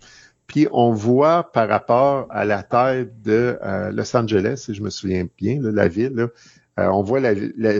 [0.48, 4.90] Puis on voit par rapport à la taille de euh, Los Angeles, si je me
[4.90, 6.28] souviens bien, la ville,
[6.80, 7.74] euh, on voit la, la,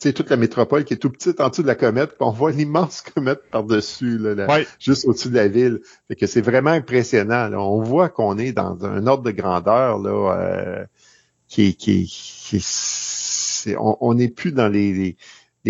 [0.00, 2.50] toute la métropole qui est tout petite en dessous de la comète, puis on voit
[2.50, 4.18] l'immense comète par-dessus,
[4.80, 5.80] juste au-dessus de la ville.
[6.08, 7.52] Fait que c'est vraiment impressionnant.
[7.52, 10.84] On voit qu'on est dans un ordre de grandeur là, euh,
[11.46, 12.64] qui, qui, qui
[13.78, 15.16] on n'est plus dans les, les,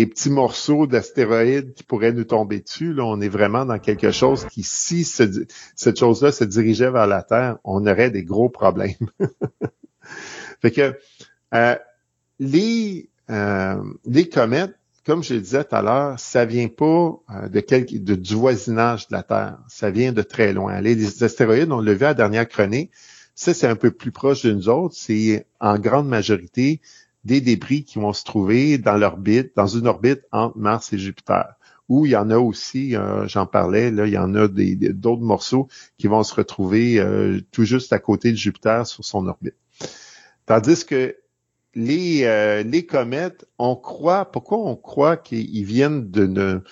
[0.05, 2.93] petits morceaux d'astéroïdes qui pourraient nous tomber dessus.
[2.93, 3.03] Là.
[3.05, 7.57] On est vraiment dans quelque chose qui, si cette chose-là se dirigeait vers la Terre,
[7.63, 8.93] on aurait des gros problèmes.
[10.61, 10.97] fait que
[11.53, 11.75] euh,
[12.39, 14.75] les euh, les comètes,
[15.05, 19.15] comme je le disais tout à l'heure, ça vient pas euh, de du voisinage de
[19.15, 19.57] la Terre.
[19.67, 20.81] Ça vient de très loin.
[20.81, 22.91] Les, astéroïdes, on l'a vu à la dernière chronique,
[23.35, 24.95] ça, c'est un peu plus proche de nous autres.
[24.95, 26.81] C'est en grande majorité
[27.23, 31.55] des débris qui vont se trouver dans l'orbite, dans une orbite entre Mars et Jupiter.
[31.89, 35.21] Où il y en a aussi, euh, j'en parlais, là, il y en a d'autres
[35.21, 35.67] morceaux
[35.97, 37.05] qui vont se retrouver
[37.51, 39.55] tout juste à côté de Jupiter sur son orbite.
[40.45, 41.15] Tandis que
[41.75, 46.63] les, euh, comètes, on croit, pourquoi on croit qu'ils viennent d'une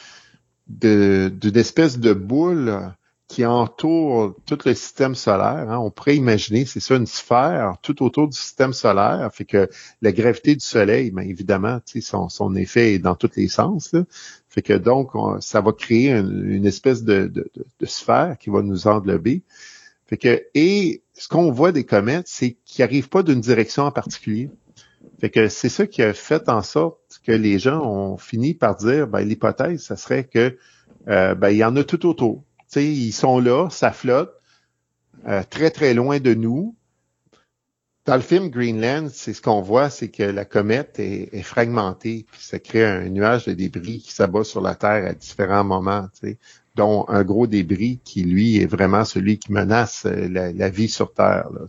[1.56, 2.94] espèce de boule
[3.32, 5.70] qui entoure tout le système solaire.
[5.70, 5.78] Hein?
[5.78, 9.30] On pourrait imaginer, c'est ça, une sphère tout autour du système solaire.
[9.34, 9.70] Fait que
[10.02, 13.94] la gravité du Soleil, bien évidemment, son, son effet est dans tous les sens.
[13.94, 14.04] Là.
[14.50, 17.50] Fait que donc, ça va créer une, espèce de, de,
[17.80, 19.44] de, sphère qui va nous englober.
[20.08, 23.92] Fait que, et ce qu'on voit des comètes, c'est qu'ils n'arrivent pas d'une direction en
[23.92, 24.50] particulier.
[25.22, 28.76] Fait que c'est ça qui a fait en sorte que les gens ont fini par
[28.76, 30.58] dire, ben, l'hypothèse, ça serait que
[31.08, 32.44] euh, ben, il y en a tout autour.
[32.80, 34.34] Sais, ils sont là, ça flotte,
[35.28, 36.76] euh, très, très loin de nous.
[38.06, 42.42] Dans le film Greenland, c'est ce qu'on voit, c'est que la comète est, fragmentée, puis
[42.42, 46.08] ça crée un nuage de débris qui s'abat sur la Terre à différents moments,
[46.76, 51.14] dont un gros débris qui, lui, est vraiment celui qui menace euh, la, vie sur
[51.14, 51.50] Terre.
[51.52, 51.68] Là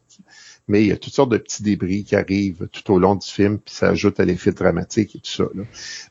[0.68, 3.26] mais il y a toutes sortes de petits débris qui arrivent tout au long du
[3.26, 5.44] film, puis ça ajoute à l'effet dramatique et tout ça.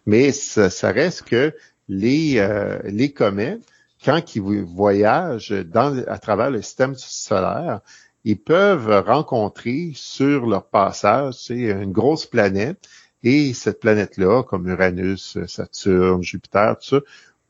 [0.06, 1.56] Mais ça, reste que
[1.88, 3.62] les, euh, les comètes,
[4.04, 7.82] quand ils voyagent dans, à travers le système solaire,
[8.24, 12.88] ils peuvent rencontrer sur leur passage c'est une grosse planète,
[13.24, 17.02] et cette planète-là, comme Uranus, Saturne, Jupiter, tout ça,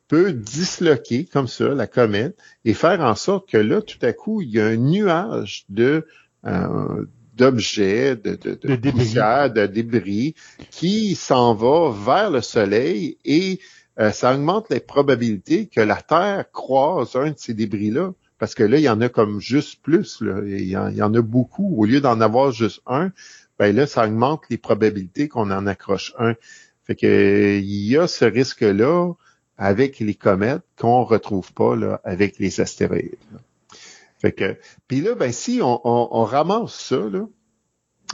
[0.08, 4.42] peut disloquer comme ça la comète et faire en sorte que là, tout à coup,
[4.42, 6.06] il y a un nuage de
[6.46, 10.36] euh, d'objets, de, de, de, de débris
[10.70, 13.60] qui s'en va vers le Soleil et
[14.02, 18.14] euh, ça augmente les probabilités que la Terre croise un de ces débris-là.
[18.40, 20.22] Parce que là, il y en a comme juste plus.
[20.22, 20.42] Là.
[20.44, 21.76] Il, y en, a beaucoup.
[21.78, 23.12] Au lieu d'en avoir juste un,
[23.60, 26.34] ben là, ça augmente les probabilités qu'on en accroche un.
[26.86, 29.14] Fait que il y a ce risque-là
[29.60, 33.16] avec les comètes qu'on retrouve pas avec les astéroïdes.
[34.18, 34.58] Fait que,
[34.88, 37.28] puis là, ben si on, on, ramasse ça là,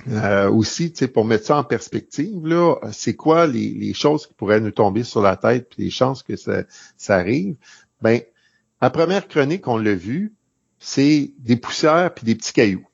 [0.10, 4.60] euh, aussi, pour mettre ça en perspective, là, c'est quoi les, les, choses qui pourraient
[4.60, 6.64] nous tomber sur la tête, puis les chances que ça,
[6.98, 7.56] ça arrive?
[8.02, 8.22] Ben,
[8.82, 10.34] la première chronique, on l'a vu,
[10.80, 12.86] c'est des poussières puis des petits cailloux.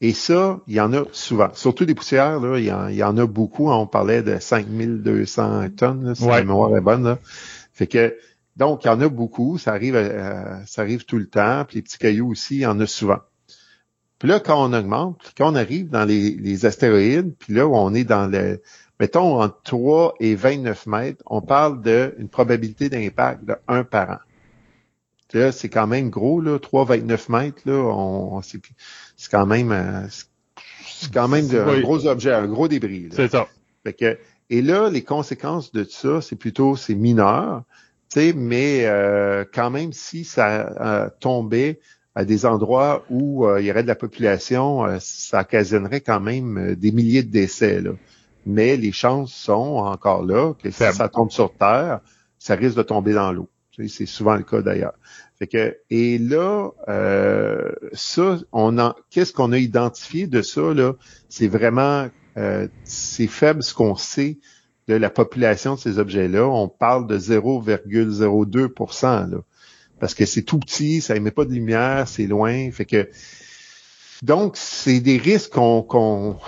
[0.00, 1.50] Et ça, il y en a souvent.
[1.54, 3.70] Surtout des poussières, là, il y en, a beaucoup.
[3.70, 7.04] On parlait de 5200 tonnes, là, si la mémoire est bonne.
[7.04, 7.18] Là.
[7.72, 8.16] Fait que
[8.56, 11.76] donc, il y en a beaucoup, ça arrive, euh, ça arrive tout le temps, puis
[11.76, 13.20] les petits cailloux aussi, il y en a souvent.
[14.22, 17.92] Puis là, quand on augmente, quand on arrive dans les, astéroïdes, puis là où on
[17.92, 18.62] est dans le,
[19.00, 24.18] mettons, entre 3 et 29 mètres, on parle d'une probabilité d'impact de 1 par an.
[25.32, 28.60] Là, c'est quand même gros, là, 3, 29 mètres, là, on, c'est
[29.28, 30.06] quand même, euh,
[30.86, 33.08] c'est quand même de- un gros objet, un gros débris.
[33.08, 33.16] là.
[33.16, 33.48] C'est ça.
[33.82, 34.18] Fait que,
[34.50, 37.64] et là, les conséquences de ça, c'est plutôt, c'est mineur,
[38.08, 41.80] tu sais, mais euh, quand même, si ça euh, tombait
[42.14, 46.20] à des endroits où euh, il y aurait de la population, euh, ça occasionnerait quand
[46.20, 47.80] même euh, des milliers de décès.
[47.80, 47.92] Là.
[48.44, 52.00] Mais les chances sont encore là que si ça tombe sur Terre,
[52.38, 53.48] ça risque de tomber dans l'eau.
[53.88, 54.94] C'est souvent le cas d'ailleurs.
[55.38, 60.94] Fait que, et là, euh, ça, on en, qu'est-ce qu'on a identifié de ça là?
[61.28, 64.38] C'est vraiment, euh, c'est faible ce qu'on sait
[64.88, 66.46] de la population de ces objets-là.
[66.46, 69.38] On parle de 0,02 là,
[70.02, 72.72] parce que c'est tout petit, ça émet pas de lumière, c'est loin.
[72.72, 73.08] Fait que,
[74.20, 76.38] donc, c'est des risques qu'on qu'on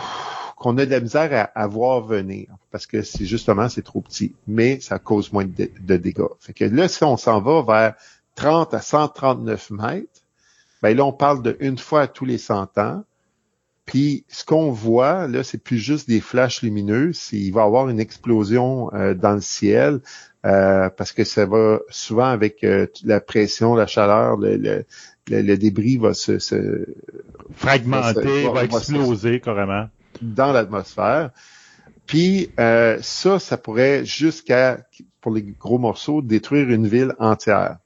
[0.56, 4.00] qu'on a de la misère à, à voir venir parce que c'est justement c'est trop
[4.00, 6.22] petit, mais ça cause moins de, de dégâts.
[6.40, 7.94] Fait que là, si on s'en va vers
[8.34, 10.22] 30 à 139 mètres,
[10.82, 13.04] ben là, on parle de une fois tous les 100 ans.
[13.86, 18.00] Puis ce qu'on voit, là, c'est plus juste des flashs lumineux, il va avoir une
[18.00, 20.00] explosion euh, dans le ciel
[20.44, 24.84] euh, parce que ça va souvent avec euh, la pression, la chaleur, le, le,
[25.30, 26.86] le- le débris va se, se-
[27.54, 29.88] Fragmenté, va- va va- va- exploser carrément.
[30.20, 31.30] dans l'atmosphère.
[32.06, 34.84] Puis euh, ça, ça pourrait jusqu'à,
[35.20, 37.78] pour les gros morceaux, détruire une ville entière.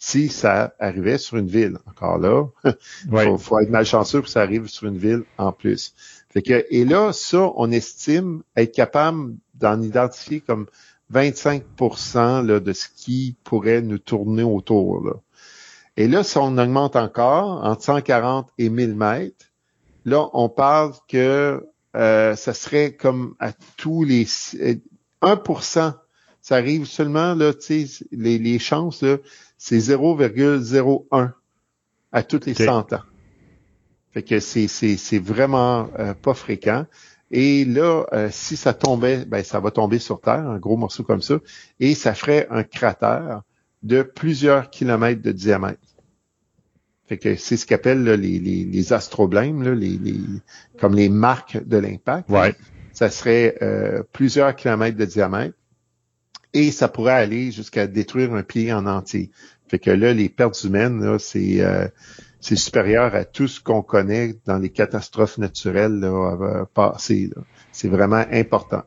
[0.00, 2.44] Si ça arrivait sur une ville, encore là,
[3.10, 3.24] Ouais.
[3.26, 5.92] faut, faut être malchanceux pour que ça arrive sur une ville en plus.
[6.30, 10.66] Fait que, et là, ça, on estime être capable d'en identifier comme
[11.10, 11.62] 25
[12.46, 15.04] là, de ce qui pourrait nous tourner autour.
[15.04, 15.14] Là.
[15.96, 19.46] Et là, si on augmente encore entre 140 et 1000 mètres,
[20.04, 21.66] là, on parle que
[21.96, 24.26] euh, ça serait comme à tous les
[24.60, 24.74] euh,
[25.22, 25.94] 1%
[26.48, 29.18] ça arrive seulement, là, tu sais, les, les chances, là,
[29.58, 31.32] c'est 0,01
[32.10, 32.62] à toutes les Ok.
[32.62, 33.02] 100 ans.
[34.12, 36.86] Fait que c'est, c'est, c'est vraiment euh, pas fréquent.
[37.30, 41.02] Et là, euh, si ça tombait, ben ça va tomber sur Terre, un gros morceau
[41.02, 41.38] comme ça,
[41.78, 43.42] et ça ferait un cratère
[43.82, 45.78] de plusieurs kilomètres de diamètre.
[47.06, 50.20] Fait que c'est ce qu'appellent les, les, les astroblèmes, là, les, les,
[50.78, 52.28] comme les marques de l'impact.
[52.28, 52.54] Ouais.
[52.92, 55.54] Ça serait euh, plusieurs kilomètres de diamètre
[56.52, 59.30] et ça pourrait aller jusqu'à détruire un pied en entier.
[59.68, 61.86] Fait que là, les pertes humaines, là, c'est euh,
[62.40, 66.08] c'est supérieur à tout ce qu'on connaît dans les catastrophes naturelles là,
[66.40, 67.30] euh, passées.
[67.34, 67.42] là.
[67.72, 68.82] C'est vraiment important.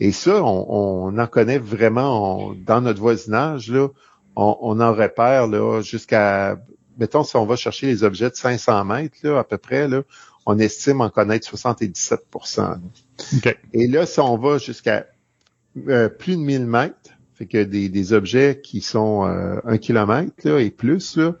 [0.00, 0.66] Et ça, on,
[1.08, 3.70] on en connaît vraiment on- dans notre voisinage.
[3.70, 3.88] Là,
[4.36, 6.58] on, on en repère là, jusqu'à,
[6.98, 10.02] mettons, si on va chercher les objets de 500 mètres là, à peu près, là,
[10.46, 12.20] on estime en connaître 77
[12.58, 12.78] là.
[13.36, 13.58] OK.
[13.72, 15.06] Et là, si on va jusqu'à
[15.88, 16.96] euh, plus de 1000 mètres,
[17.34, 21.34] fait que des, des objets qui sont euh, un kilomètre là, et plus, là,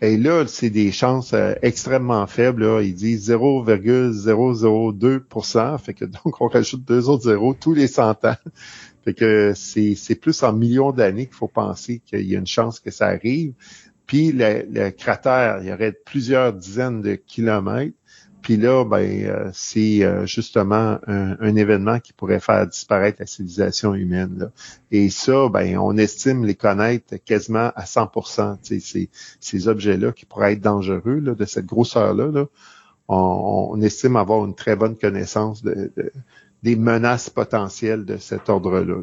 [0.00, 2.64] et là, c'est des chances euh, extrêmement faibles.
[2.64, 2.80] Là.
[2.82, 8.36] Ils disent 0,002% Fait que donc, on rajoute deux autres zéros tous les 100 ans.
[9.04, 12.78] Fait que c'est plus en millions d'années qu'il faut penser qu'il y a une chance
[12.78, 13.54] que ça arrive.
[14.06, 17.96] Puis le, le cratère, il y aurait plusieurs dizaines de kilomètres.
[18.42, 23.94] Puis là, ben, euh, c'est euh, justement un, événement qui pourrait faire disparaître la civilisation
[23.94, 24.50] humaine.
[24.90, 28.06] Et ça, ben, on estime les connaître quasiment à 100
[28.62, 29.10] Tu sais, Ces,
[29.40, 32.46] ces objets-là qui pourraient être dangereux là, de cette grosseur-là, là,
[33.08, 36.12] on, estime avoir une très bonne connaissance de, de-
[36.62, 38.96] des menaces potentielles de cet ordre-là.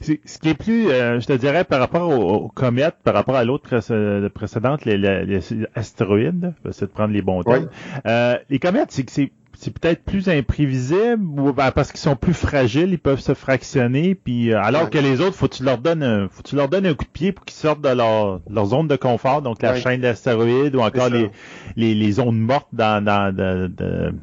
[0.00, 3.36] Ce qui est plus, euh, je te dirais, par rapport aux, aux comètes, par rapport
[3.36, 5.40] à l'autre précé- précédente, les, les- les
[5.74, 7.68] astéroïdes, essayer de prendre les bons termes.
[8.06, 9.32] Euh, les comètes, c'est que c'est
[9.62, 14.14] c'est peut-être plus imprévisible ou ben, parce qu'ils sont plus fragiles, ils peuvent se fractionner,
[14.14, 14.90] puis euh, alors Ouais.
[14.90, 16.94] que les autres, faut que tu leur donnes un, faut que tu leur donnes un
[16.94, 19.80] coup de pied pour qu'ils sortent de leur, leur zone de confort, donc la Ouais.
[19.80, 21.30] chaîne d'astéroïdes ou encore les,
[21.76, 24.14] les, les zones mortes dans, dans de, de,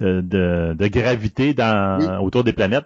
[0.00, 2.06] de, de- de gravité dans, Oui.
[2.24, 2.84] autour des planètes.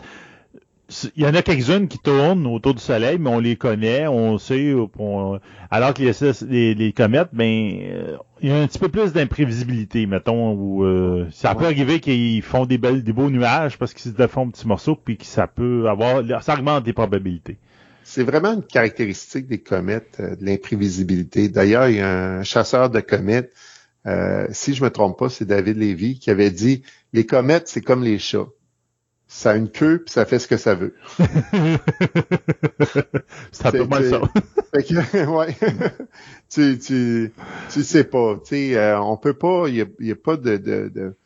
[1.17, 4.39] Il y en a quelques-unes qui tournent autour du Soleil, mais on les connaît, on
[4.39, 4.75] sait.
[4.99, 5.41] on-
[5.71, 6.13] alors que les,
[6.49, 10.85] les, les comètes, ben, euh, il y a un petit peu plus d'imprévisibilité, mettons, où
[10.85, 11.67] euh, ça peut Ouais.
[11.73, 15.17] arriver qu'ils font des belles, des beaux nuages parce qu'ils se défont petits morceaux, puis
[15.17, 17.57] que ça peut avoir, ça augmente les probabilités.
[18.03, 21.49] C'est vraiment une caractéristique des comètes, euh, de l'imprévisibilité.
[21.49, 23.53] D'ailleurs, il y a un chasseur de comètes,
[24.07, 26.83] euh, si je me trompe pas, c'est David Lévy, qui avait dit
[27.15, 28.47] les comètes, c'est comme les chats.
[29.27, 30.95] Ça a une queue puis ça fait ce que ça veut.
[33.53, 34.21] c'est un peu moins ça.
[34.75, 35.57] Fait que, ouais.
[36.51, 37.33] tu, tu,
[37.71, 38.37] tu sais pas.
[38.37, 40.89] Tu sais, euh, on peut pas, il y a, il y a pas de, de,
[40.95, 41.17] de-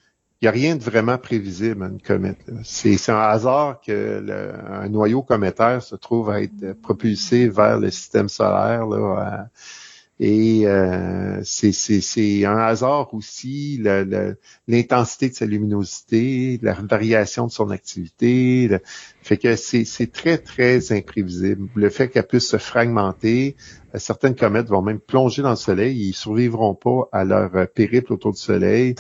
[0.41, 2.39] il y a rien de vraiment prévisible à une comète.
[2.63, 7.81] C'est, c'est un hasard que le- un noyau cométaire se trouve à être propulsé vers
[7.81, 8.87] le système solaire.
[8.87, 9.49] Là,
[10.21, 13.81] Et euh, c'est un hasard aussi,
[14.67, 18.69] l'intensité de sa luminosité, la variation de son activité.
[19.23, 21.69] fait que c'est très, très imprévisible.
[21.77, 23.55] Le fait qu'elle puisse se fragmenter,
[23.95, 27.67] euh, certaines comètes vont même plonger dans le Soleil, ils survivront pas à leur euh,
[27.67, 28.97] périple autour du Soleil.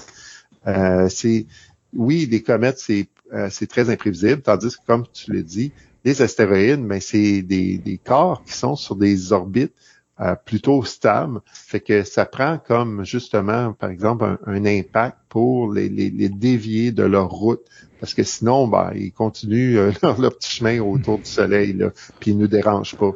[0.68, 1.46] Euh, c'est
[1.94, 5.72] oui, les comètes, c'est euh, très imprévisible, tandis que, comme tu l'as dit,
[6.04, 9.72] les astéroïdes, mais c'est des, des corps qui sont sur des orbites
[10.20, 11.40] euh, plutôt stable.
[11.52, 16.92] Fait que ça prend comme justement, par exemple, un, impact pour les, les, les, dévier
[16.92, 17.60] de leur route.
[18.00, 21.90] Parce que sinon, ben, ils continuent euh, leur, petit chemin autour du Soleil, là,
[22.20, 23.12] puis ils nous dérangent pas.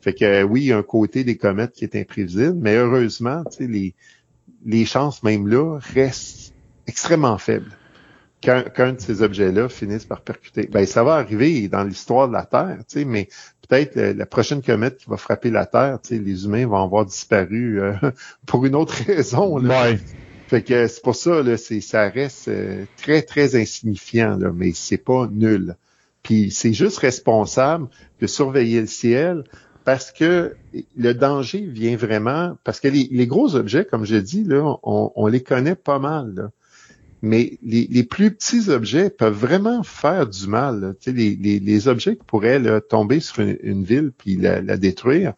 [0.00, 2.76] Fait que euh, oui, il y a un côté des comètes qui est imprévisible, mais
[2.76, 3.94] heureusement, les,
[4.64, 6.54] les chances même là restent
[6.86, 7.76] extrêmement faibles
[8.46, 10.68] qu'un de ces objets-là finisse par percuter.
[10.70, 13.28] Ben, ça va arriver dans l'histoire de la Terre, mais
[13.68, 17.94] peut-être la prochaine comète qui va frapper la Terre, les humains vont avoir disparu euh,
[18.46, 19.58] pour une autre raison.
[19.58, 19.94] Là.
[20.46, 24.96] Fait que c'est pour ça, là, ça reste euh, très, très insignifiant, là, mais c'est
[24.96, 25.74] pas nul.
[26.22, 27.88] Puis c'est juste responsable
[28.20, 29.42] de surveiller le ciel
[29.84, 30.54] parce que
[30.96, 35.26] le danger vient vraiment parce que les, gros objets, comme je dis, là, on, on
[35.26, 36.32] les connaît pas mal.
[36.34, 36.50] Là
[37.26, 40.96] mais les, plus petits objets peuvent vraiment faire du mal.
[41.00, 45.34] Tu sais, les, objets qui pourraient tomber sur une, ville puis la, détruire,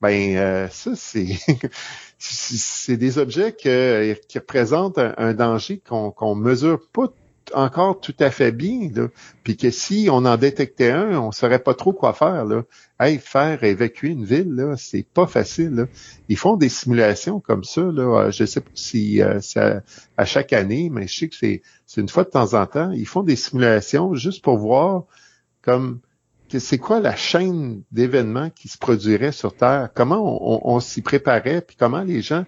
[0.00, 1.26] ben euh, ça c'est
[2.18, 7.12] c'est des objets qui représentent un, danger qu'on qu'on mesure pas
[7.54, 9.08] encore tout à fait bien, là.
[9.44, 12.64] Puis que si on en détectait un, on saurait pas trop quoi faire, là.
[12.98, 15.88] Hey, faire évacuer une ville, là, c'est pas facile.
[16.28, 18.30] Ils font des simulations comme ça, là.
[18.30, 19.80] Je sais pas si euh, c'est
[20.16, 22.90] à, chaque année, mais je sais que c'est, c'est une fois de temps en temps.
[22.92, 25.04] Ils font des simulations juste pour voir
[25.62, 26.00] comme
[26.58, 30.22] c'est quoi la chaîne d'événements qui se produirait sur Terre, comment
[30.64, 32.44] on, on s'y préparait, puis comment les gens,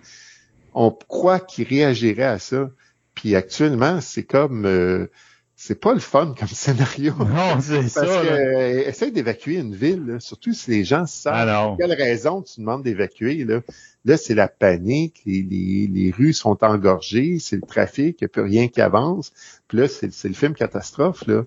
[0.73, 2.70] on croit qu'ils réagiraient à ça?
[3.19, 5.09] Puis actuellement, c'est comme euh,
[5.57, 7.15] c'est pas le fun comme scénario.
[7.19, 8.03] Non, c'est ça.
[8.03, 11.95] Parce que euh, essaye d'évacuer une ville, surtout si les gens savent ah pour quelle
[11.95, 13.45] raison tu demandes d'évacuer.
[13.45, 13.61] Là,
[14.05, 18.27] là c'est la panique, les, les, les, rues sont engorgées, c'est le trafic, il n'y
[18.27, 19.32] a plus rien qui avance.
[19.66, 21.27] Puis là, c'est le film catastrophe.
[21.27, 21.43] Là.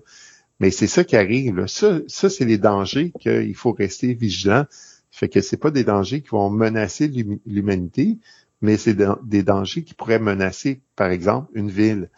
[0.60, 1.56] Mais c'est ça qui arrive.
[1.56, 1.68] Là.
[1.68, 4.66] Ça, ça c'est les dangers qu'il faut rester vigilant.
[5.10, 7.08] Fait que c'est pas des dangers qui vont menacer
[7.46, 8.18] l'humanité,
[8.62, 12.08] mais c'est des dangers qui pourraient menacer, par exemple, une ville.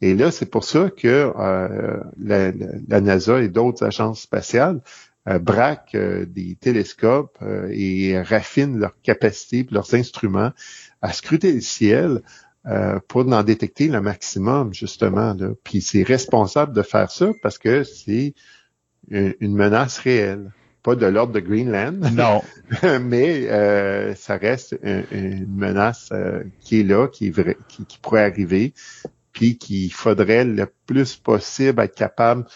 [0.00, 4.80] Et là, c'est pour ça que euh, la, NASA et d'autres agences spatiales
[5.28, 7.38] euh, braquent euh, des télescopes
[7.70, 10.52] et raffinent leurs capacités, leurs instruments
[11.02, 12.22] à scruter le ciel
[13.06, 15.32] pour en détecter le maximum, justement.
[15.32, 15.52] Là.
[15.64, 18.34] Puis c'est responsable de faire ça parce que c'est
[19.10, 20.50] une menace réelle
[20.88, 21.98] pas de l'ordre de Greenland.
[22.14, 22.42] Non.
[23.02, 28.24] mais euh, ça reste une, menace euh, qui est là, qui est vrai, qui, pourrait
[28.24, 28.72] arriver,
[29.34, 32.46] puis qu'il faudrait le plus possible être capable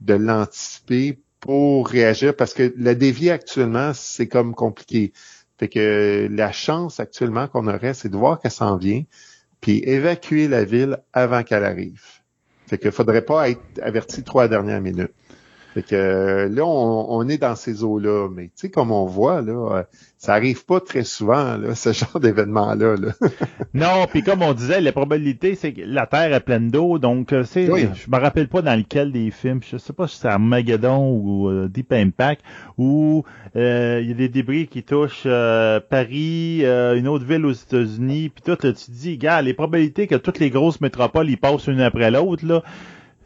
[0.00, 5.12] de l'anticiper pour réagir, parce que la dévier actuellement, c'est comme compliqué.
[5.58, 9.02] Fait que la chance actuellement qu'on aurait, c'est de voir qu'elle s'en vient,
[9.60, 12.00] puis évacuer la ville avant qu'elle arrive.
[12.68, 15.12] Fait qu'il faudrait pas être averti trois dernières minutes.
[15.74, 18.28] Fait que euh, là, on, est dans ces eaux-là.
[18.30, 19.82] Mais tu sais, comme on voit, là, euh,
[20.18, 22.96] ça arrive pas très souvent, là, ce genre d'événement-là.
[22.96, 23.12] Là.
[23.74, 26.98] non, puis comme on disait, la probabilité, c'est que la Terre est pleine d'eau.
[26.98, 30.18] Donc, euh, c'est, je me rappelle pas dans lequel des films, je sais pas si
[30.18, 32.42] c'est Armageddon ou Deep Impact,
[32.76, 33.24] où
[33.54, 35.26] il y a des débris qui touchent
[35.88, 40.06] Paris, une autre ville aux États-Unis, puis tout, là, tu te dis, gars, les probabilités
[40.06, 42.62] que toutes les grosses métropoles y passent une après l'autre, là,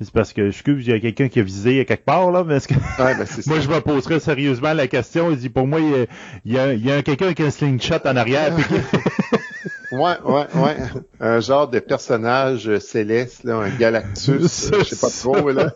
[0.01, 2.60] c'est parce que, je il y a quelqu'un qui a visé quelque part, là, mais
[2.60, 2.74] que...
[2.98, 3.16] Ben,
[3.47, 5.31] moi, je me poserais sérieusement la question.
[5.31, 8.01] Il dit, pour moi, il y a, il y a, quelqu'un qui a un slingshot
[8.05, 8.55] en arrière.
[9.93, 10.77] ouais, ouais, ouais.
[11.18, 15.73] Un genre de personnage céleste, là, un Galactus, je sais pas trop, là.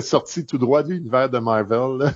[0.00, 2.12] Sorti tout droit de l'univers de Marvel, là.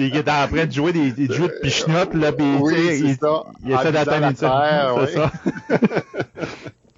[0.00, 2.74] il est en train de jouer des, des jeux de pichenottes, là, oui,
[3.04, 3.44] il, ça.
[3.64, 5.30] il essaie d'atteindre une C'est ça.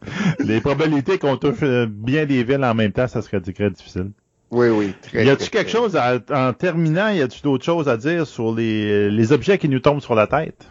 [0.39, 4.10] les probabilités qu'on touche euh, bien des villes en même temps, ça serait très difficile.
[4.51, 4.94] Oui, oui.
[5.02, 9.10] Très, y a-tu quelque chose, en terminant, y a-tu d'autres choses à dire sur les,
[9.10, 10.68] les, objets qui nous tombent sur la tête?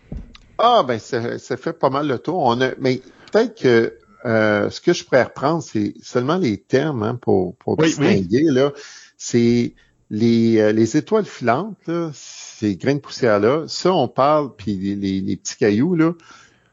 [0.58, 2.40] Ah, ben, ça, ça fait pas mal le tour.
[2.40, 3.02] On a, mais
[3.32, 3.94] peut-être que
[4.26, 8.44] euh, ce que je pourrais reprendre, c'est seulement les termes hein, pour, pour distinguer.
[8.44, 8.72] Là,
[9.18, 9.74] c'est
[10.10, 13.66] les, euh, les étoiles filantes, là, ces grains de poussière-là.
[13.68, 16.14] Ça, on parle, puis les, les, les petits cailloux, là,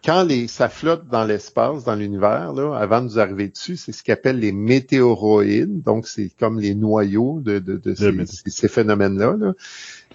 [0.05, 3.93] quand les, ça flotte dans l'espace, dans l'univers, là, avant de nous arriver dessus, c'est
[3.93, 5.83] ce qu'on appelle les météoroïdes.
[5.83, 9.37] Donc, c'est comme les noyaux de, de, de ces, ces phénomènes-là.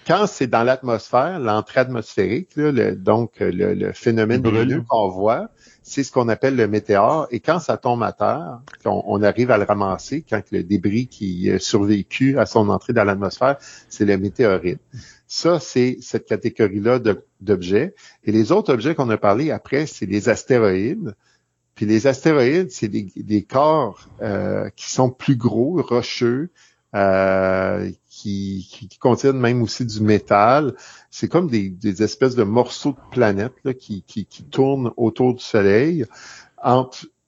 [0.07, 5.49] quand c'est dans l'atmosphère, l'entrée atmosphérique, là, le- donc le, le phénomène lumineux qu'on voit,
[5.81, 7.27] c'est ce qu'on appelle le météore.
[7.31, 11.07] Et quand ça tombe à terre, qu'on on arrive à le ramasser, quand le débris
[11.07, 13.57] qui a survécu à son entrée dans l'atmosphère,
[13.89, 14.79] c'est le météorite.
[15.37, 17.01] Ça, c'est cette catégorie-là
[17.41, 17.93] d'objets.
[18.23, 21.13] Et les autres objets qu'on a parlé après, c'est les astéroïdes.
[21.75, 26.51] Puis les astéroïdes, c'est des, des corps euh, qui sont plus gros, rocheux,
[26.95, 30.73] euh, qui, qui, contiennent même aussi du métal.
[31.11, 35.43] C'est comme des, des espèces de morceaux de planètes qui, qui, qui tournent autour du
[35.43, 36.05] Soleil,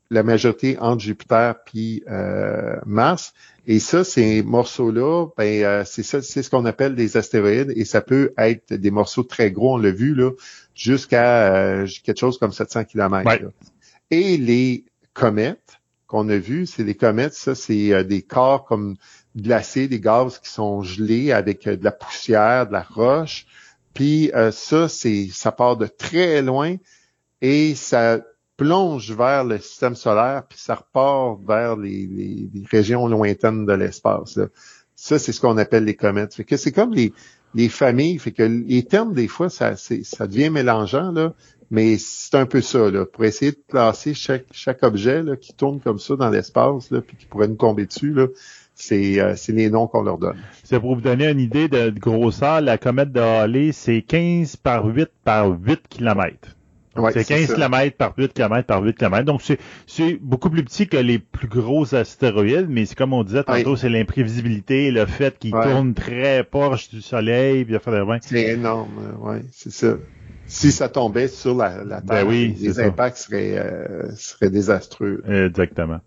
[0.09, 3.33] la majorité entre Jupiter puis euh, Mars.
[3.65, 7.83] Et ça, ces morceaux-là, ben, euh, c'est ça, c'est ce qu'on appelle des astéroïdes, et
[7.83, 10.31] ça peut être des morceaux très gros, on l'a vu là,
[10.73, 13.27] jusqu'à euh, quelque chose comme 700 km.
[13.27, 13.41] Ouais.
[14.09, 18.95] Et les comètes qu'on a vues, c'est des comètes, ça, c'est euh, des corps comme
[19.35, 23.45] glacés, des gaz qui sont gelés avec euh, de la poussière, de la roche.
[23.93, 26.75] Puis euh, ça, c'est ça part de très loin
[27.41, 28.21] et ça
[28.57, 34.39] plonge vers le système solaire, puis ça repart vers les, régions lointaines de l'espace.
[34.95, 36.33] Ça, c'est ce qu'on appelle les comètes.
[36.33, 37.13] Fait c'est comme les,
[37.53, 38.17] les familles.
[38.17, 41.33] Fait que les termes, des fois, ça, ça devient mélangeant, là.
[41.69, 45.81] Mais c'est un peu ça, là, pour essayer de classer chaque, objet là, qui tourne
[45.81, 48.27] comme ça dans l'espace, là, puis qui pourrait nous tomber dessus, là,
[48.73, 50.37] c'est euh, les noms qu'on leur donne.
[50.63, 54.85] C'est pour vous donner une idée de, grosseur, la comète de Halley, c'est 15 par
[54.85, 56.56] 8 par 8 km.
[56.99, 57.55] Ouais, c'est 15 ça.
[57.55, 59.23] km par 8 km par 8 km.
[59.25, 59.59] Donc, c'est,
[60.21, 63.89] beaucoup plus petit que les plus gros astéroïdes, mais c'est comme on disait tantôt, c'est
[63.89, 65.63] l'imprévisibilité, le fait qu'ils Ouais.
[65.63, 69.95] tournent très proche du Soleil, puis il faire des C'est énorme, euh, ouais, c'est ça.
[70.45, 72.85] Si ça tombait sur la, la Ben Terre, oui, les ça.
[72.85, 75.21] impacts seraient, euh, seraient désastreux.
[75.27, 75.99] Exactement.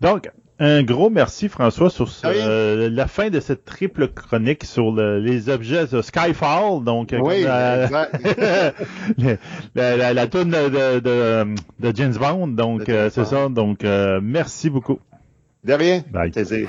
[0.00, 2.36] Donc, un gros merci, François, sur ce- Ah oui.
[2.40, 6.82] euh, la fin de cette triple chronique sur le- les objets de Skyfall.
[6.84, 8.20] Donc, euh, Oui, comme la, exact.
[9.18, 9.38] le-
[9.74, 12.48] la, la, la toune de, de, de James Bond.
[12.48, 13.48] Donc, euh, c'est ça.
[13.48, 14.98] Donc, euh, merci beaucoup.
[15.64, 16.02] De rien.
[16.10, 16.30] Bye.
[16.30, 16.68] Plaisir.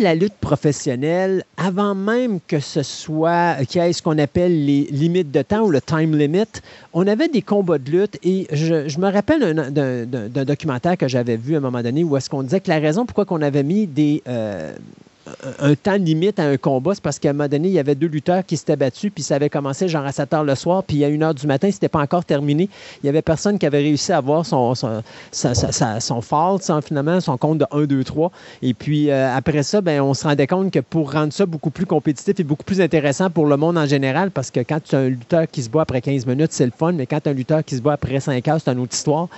[0.00, 4.82] La lutte professionnelle, avant même que ce soit qu'il y ait ce qu'on appelle les
[4.90, 6.44] limites de temps ou le time limit,
[6.92, 11.36] on avait des combats de lutte et je, me rappelle un- d'un- documentaire que j'avais
[11.36, 13.62] vu à un moment donné où est-ce qu'on disait que la raison pourquoi on avait
[13.62, 14.72] mis des euh,
[15.60, 17.78] un un temps limite à un combat, c'est parce qu'à un moment donné, il y
[17.78, 20.54] avait deux lutteurs qui s'étaient battus, puis ça avait commencé genre à 7 heures le
[20.54, 22.68] soir, puis à 1 heure du matin, c'était pas encore terminé.
[23.02, 25.02] Il y avait personne qui avait réussi à avoir son, son,
[25.32, 26.20] son
[26.82, 28.32] finalement, son compte de 1, 2, 3.
[28.62, 31.70] Et puis euh, après ça, ben, on se rendait compte que pour rendre ça beaucoup
[31.70, 34.96] plus compétitif et beaucoup plus intéressant pour le monde en général, parce que quand tu
[34.96, 37.28] as un lutteur qui se bat après 15 minutes, c'est le fun, mais quand tu
[37.28, 39.28] as un lutteur qui se bat après 5 heures, c'est une autre histoire.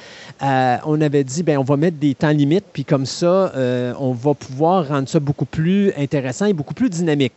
[0.43, 3.93] Euh, on avait dit, ben, on va mettre des temps limites, puis comme ça, euh,
[3.99, 7.35] on va pouvoir rendre ça beaucoup plus intéressant et beaucoup plus dynamique.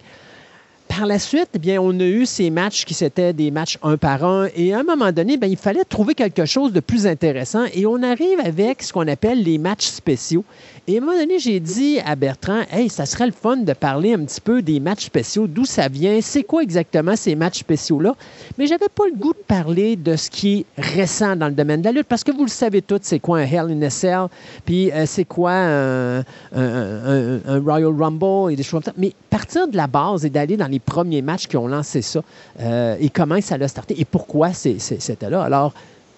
[0.88, 3.98] Par la suite, eh bien, on a eu ces matchs qui c'était des matchs un
[3.98, 4.48] par un.
[4.56, 7.66] Et à un moment donné, ben, il fallait trouver quelque chose de plus intéressant.
[7.74, 10.46] Et on arrive avec ce qu'on appelle les matchs spéciaux.
[10.88, 13.74] Et à un moment donné, j'ai dit à Bertrand, hey, ça serait le fun de
[13.74, 17.60] parler un petit peu des matchs spéciaux, d'où ça vient, c'est quoi exactement ces matchs
[17.60, 18.16] spéciaux-là.
[18.60, 21.82] Mais j'avais pas le goût de parler de ce qui est récent dans le domaine
[21.82, 23.90] de la lutte, parce que vous le savez tous, c'est quoi un Hell in a
[23.90, 24.28] Cell,
[24.64, 26.20] puis euh, c'est quoi un-
[26.54, 28.94] un Royal Rumble et des choses comme ça.
[28.96, 32.22] Mais partir de la base et d'aller dans les premiers matchs qui ont lancé ça,
[32.60, 35.44] euh, et comment ça a starté, et pourquoi c'était là.
[35.44, 35.74] Alors,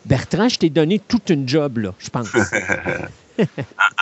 [0.05, 2.29] Bertrand, je t'ai donné toute une job, là, je pense.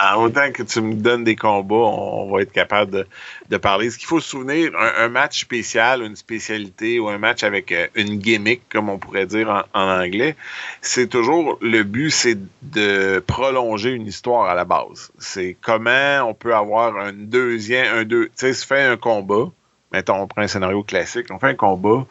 [0.02, 3.08] En autant que tu me donnes des combats, on va être capable de,
[3.50, 3.90] de parler.
[3.90, 7.72] Ce qu'il faut se souvenir, un, un match spécial, une spécialité ou un match avec
[7.72, 10.36] euh, une gimmick, comme on pourrait dire en, en anglais,
[10.82, 15.12] c'est toujours le but, c'est de prolonger une histoire à la base.
[15.20, 19.52] C'est comment on peut avoir un deuxième, un deux, tu sais, se fait un combat.
[19.96, 22.06] Mettons, on prend un scénario classique, on fait un combat,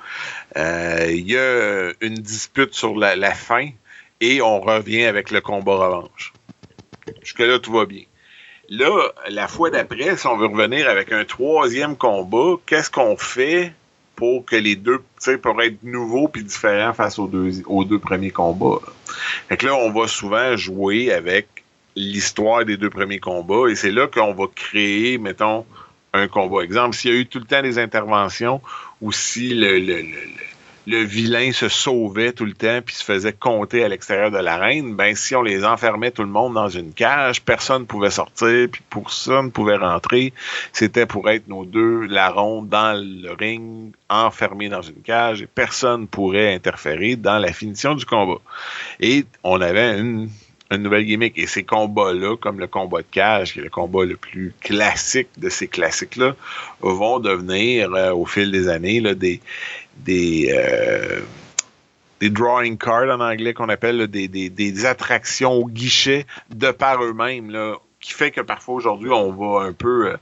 [0.57, 3.69] euh, il y a une dispute sur la, fin
[4.23, 6.33] et on revient avec le combat revanche.
[7.23, 8.05] Jusque-là, tout va bien.
[8.71, 13.75] Là, la fois d'après, si on veut revenir avec un troisième combat, qu'est-ce qu'on fait
[14.17, 18.31] pour que les deux, tu sais, pour être nouveaux puis différents face aux deux, premiers
[18.31, 18.81] combats?
[19.51, 21.49] là, on va souvent jouer avec
[21.97, 25.67] l'histoire des deux premiers combats et c'est là qu'on va créer, mettons,
[26.15, 26.63] un combat.
[26.63, 28.63] Exemple, s'il y a eu tout le temps des interventions
[29.03, 30.19] ou si le, le, le,
[30.87, 34.95] le vilain se sauvait tout le temps puis se faisait compter à l'extérieur de l'arène,
[34.95, 38.69] ben si on les enfermait tout le monde dans une cage, personne ne pouvait sortir
[38.71, 40.33] puis personne ne pouvait rentrer.
[40.73, 46.03] C'était pour être nos deux larrons dans le ring, enfermés dans une cage et personne
[46.03, 48.41] ne pourrait interférer dans la finition du combat.
[49.01, 50.29] Et on avait une
[50.83, 51.39] nouvelle gimmick.
[51.39, 55.29] Et ces combats-là, comme le combat de cage, qui est le combat le plus classique
[55.39, 56.35] de ces classiques-là,
[56.81, 59.41] vont devenir, euh, au fil des années, des,
[59.97, 61.21] des, euh,
[62.21, 67.55] des drawing cards en anglais qu'on appelle des, des, attractions au guichet de par eux-mêmes,
[68.01, 70.09] qui fait que parfois aujourd'hui, on va un peu...
[70.09, 70.17] Euh,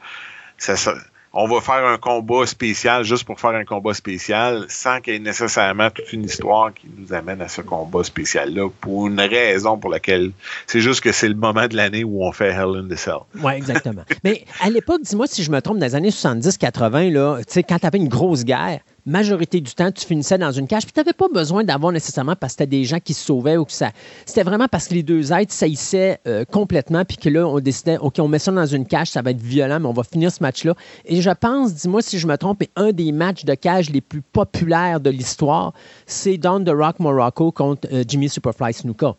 [0.58, 0.94] ça,
[1.34, 5.16] on va faire un combat spécial juste pour faire un combat spécial sans qu'il y
[5.16, 9.78] ait nécessairement toute une histoire qui nous amène à ce combat spécial-là pour une raison
[9.78, 10.32] pour laquelle
[10.66, 13.20] c'est juste que c'est le moment de l'année où on fait Hell in the Cell.
[13.42, 14.02] Oui, exactement.
[14.24, 17.98] Mais à l'époque, dis-moi si je me trompe, dans les années 70-80, quand tu avais
[17.98, 20.84] une grosse guerre, majorité du temps, tu finissais dans une cage.
[20.84, 23.56] Puis tu n'avais pas besoin d'avoir nécessairement parce que c'était des gens qui se sauvaient
[23.56, 23.90] ou que ça.
[24.26, 27.04] C'était vraiment parce que les deux êtres saillissaient euh, complètement.
[27.04, 29.40] Puis que là, on décidait, OK, on met ça dans une cage, ça va être
[29.40, 30.74] violent, mais on va finir ce match-là.
[31.04, 34.22] Et je pense, dis-moi si je me trompe, un des matchs de cage les plus
[34.22, 35.72] populaires de l'histoire,
[36.06, 39.16] c'est Down the Rock Morocco contre euh, Jimmy Superfly Snuka.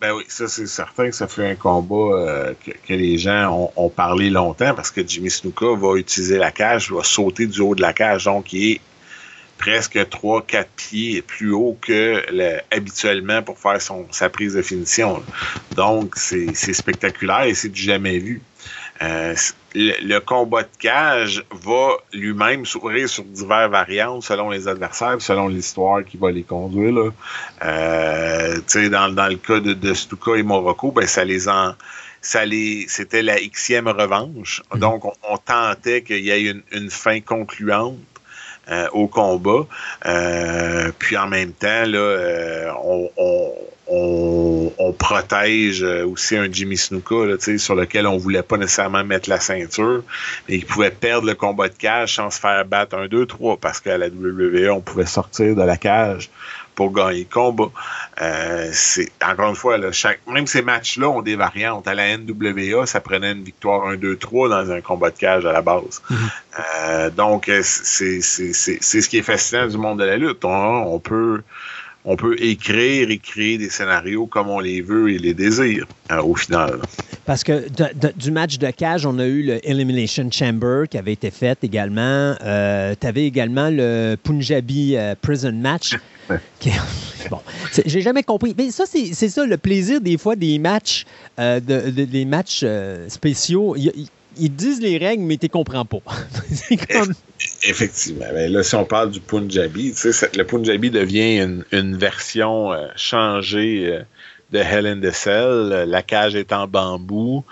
[0.00, 3.70] Ben oui, ça c'est certain que ça fait un combat euh, que, les gens ont,
[3.76, 7.76] ont, parlé longtemps parce que Jimmy Snuka va utiliser la cage, va sauter du haut
[7.76, 8.80] de la cage, donc il est
[9.62, 15.22] presque 3-4 pieds plus haut que le, habituellement pour faire son, sa prise de finition.
[15.76, 18.42] Donc, c'est spectaculaire et c'est du jamais vu.
[19.02, 19.34] Euh,
[19.74, 25.48] le, le, combat de cage va lui-même s'ouvrir sur diverses variantes selon les adversaires, selon
[25.48, 26.92] l'histoire qui va les conduire.
[26.92, 27.10] Là.
[27.64, 31.74] Euh, dans, dans le cas de, de Stuka et Morocco, ben, ça les en
[32.24, 34.62] ça les, c'était la xème revanche.
[34.62, 34.80] Mm -hmm.
[34.80, 38.11] Donc, on, on tentait qu'il y ait une, une fin concluante
[38.70, 39.66] euh, au combat.
[40.06, 43.10] Euh, puis en même temps, là, euh, on,
[43.88, 49.40] on, protège aussi un Jimmy Snuka là, sur lequel on voulait pas nécessairement mettre la
[49.40, 50.04] ceinture,
[50.48, 53.56] mais il pouvait perdre le combat de cage sans se faire battre un, deux, trois,
[53.56, 56.30] parce qu'à la WWE, on pouvait sortir de la cage
[56.74, 57.70] pour gagner le combat.
[58.20, 61.86] Euh, c'est encore une fois, là, chaque, même ces matchs-là ont des variantes.
[61.88, 65.62] À la NWA, ça prenait une victoire 1-2-3 dans un combat de cage à la
[65.62, 66.02] base.
[66.10, 66.30] Mm -hmm.
[66.60, 70.44] euh, donc, c'est ce qui est fascinant du monde de la lutte.
[70.44, 71.42] On, on peut
[72.04, 76.20] on peut écrire et créer des scénarios comme on les veut et les désire euh,
[76.20, 76.80] au final.
[77.24, 80.98] Parce que de, de, du match de cage, on a eu le Elimination Chamber qui
[80.98, 82.34] avait été fait également.
[82.42, 85.96] Euh, tu avais également le Punjabi euh, Prison Match.
[87.30, 87.40] bon,
[87.86, 88.54] j'ai jamais compris.
[88.56, 91.04] Mais ça, c'est ça le plaisir des fois des matchs,
[91.38, 92.64] euh, de, de, des matchs
[93.08, 93.74] spéciaux.
[93.76, 95.98] Il, il, ils disent les règles, mais tu ne comprends pas.
[96.90, 97.14] comme...
[97.64, 98.26] Effectivement.
[98.32, 99.94] Mais là, si on parle du Punjabi,
[100.36, 104.02] le Punjabi devient une, une version euh, changée euh,
[104.50, 105.84] de Hell in the Cell.
[105.88, 107.44] La cage est en bambou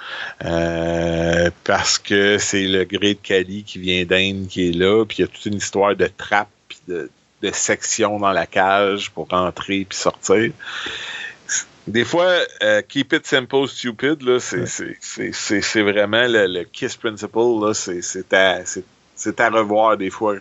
[0.45, 5.05] euh, parce que c'est le Great Kali qui vient d'Inde qui est là.
[5.05, 7.11] Puis il y a toute une histoire de trappe puis de,
[7.43, 10.53] de section dans la cage pour rentrer puis sortir
[11.87, 18.63] des fois, euh, keep it simple, stupid, c'est, vraiment le, le, KISS principle, c'est, à,
[19.39, 20.37] à revoir des fois.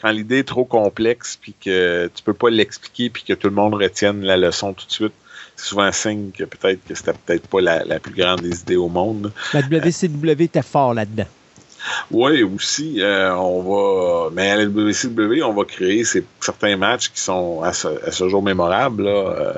[0.00, 3.54] Quand l'idée est trop complexe, puis que tu peux pas l'expliquer, puis que tout le
[3.54, 5.12] monde retienne la leçon tout de suite,
[5.56, 8.60] c'est souvent un signe que peut-être que c'était peut-être pas la, la, plus grande des
[8.60, 9.32] idées au monde.
[9.52, 11.26] La WCW était fort là-dedans.
[12.10, 17.08] Oui, aussi, euh, on va, mais à la WCW, on va créer ces, certains matchs
[17.10, 19.04] qui sont à ce, à ce jour mémorables.
[19.04, 19.10] Là.
[19.10, 19.54] Euh,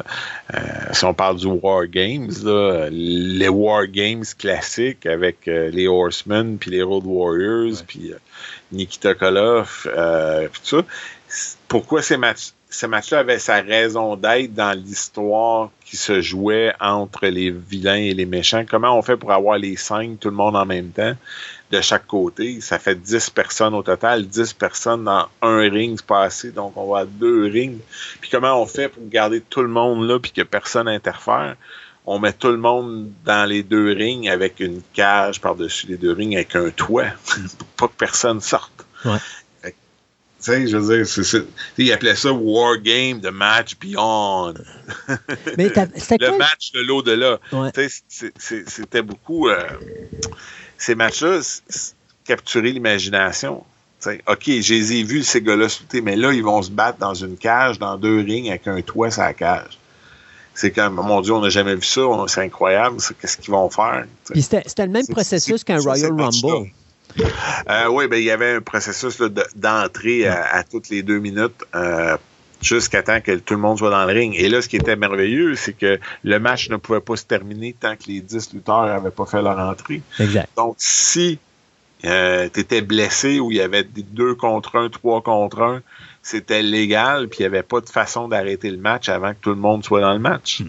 [0.54, 0.58] euh,
[0.92, 6.70] si on parle du War Games, là, les War Games classiques avec les Horsemen, puis
[6.70, 8.12] les Road Warriors, puis
[8.70, 9.86] Nikita Koloff,
[10.52, 10.84] puis tout ça.
[11.68, 17.26] Pourquoi ces matchs ce match-là avait sa raison d'être dans l'histoire qui se jouait entre
[17.26, 18.64] les vilains et les méchants?
[18.68, 21.14] Comment on fait pour avoir les cinq, tout le monde en même temps?
[21.72, 22.60] De chaque côté.
[22.60, 27.00] Ça fait 10 personnes au total, 10 personnes dans un ring passé, donc on va
[27.00, 27.78] à deux rings.
[28.20, 31.56] Puis comment on fait pour garder tout le monde là puis que personne n'interfère?
[32.04, 36.12] On met tout le monde dans les deux rings avec une cage par-dessus les deux
[36.12, 37.06] rings avec un toit
[37.58, 38.84] pour pas que personne sorte.
[39.04, 39.18] Ouais.
[39.64, 39.70] Tu
[40.50, 41.44] sais, je veux dire, c'est, c'est,
[41.78, 44.54] ils appelaient ça War Game, The Match Beyond.
[45.56, 47.38] Mais le match de l'au-delà.
[47.52, 47.70] Ouais.
[48.66, 49.48] C'était beaucoup.
[49.48, 49.64] Euh,
[50.82, 51.38] ces matchs-là,
[52.24, 53.64] capturer l'imagination.
[54.26, 57.14] OK, je les ai vus, ces gars-là sauter, mais là, ils vont se battre dans
[57.14, 59.78] une cage, dans deux rings, avec un toit sur la cage.
[60.54, 64.04] C'est comme, mon Dieu, on n'a jamais vu ça, c'est incroyable, qu'est-ce qu'ils vont faire?
[64.30, 66.70] Puis c'était le même processus qu'un Royal Rumble.
[67.70, 71.18] Euh, oui, ben, il y avait un processus de- d'entrée à, à toutes les deux
[71.20, 71.62] minutes.
[71.74, 72.16] euh,
[72.62, 74.34] jusqu'à temps que tout le monde soit dans le ring.
[74.36, 77.74] Et là, ce qui était merveilleux, c'est que le match ne pouvait pas se terminer
[77.78, 80.02] tant que les 10 lutteurs n'avaient pas fait leur entrée.
[80.18, 80.48] Exact.
[80.56, 81.38] Donc, si
[82.04, 85.82] euh, tu étais blessé ou il y avait des deux contre un, trois contre un,
[86.22, 89.50] c'était légal, puis il n'y avait pas de façon d'arrêter le match avant que tout
[89.50, 90.62] le monde soit dans le match.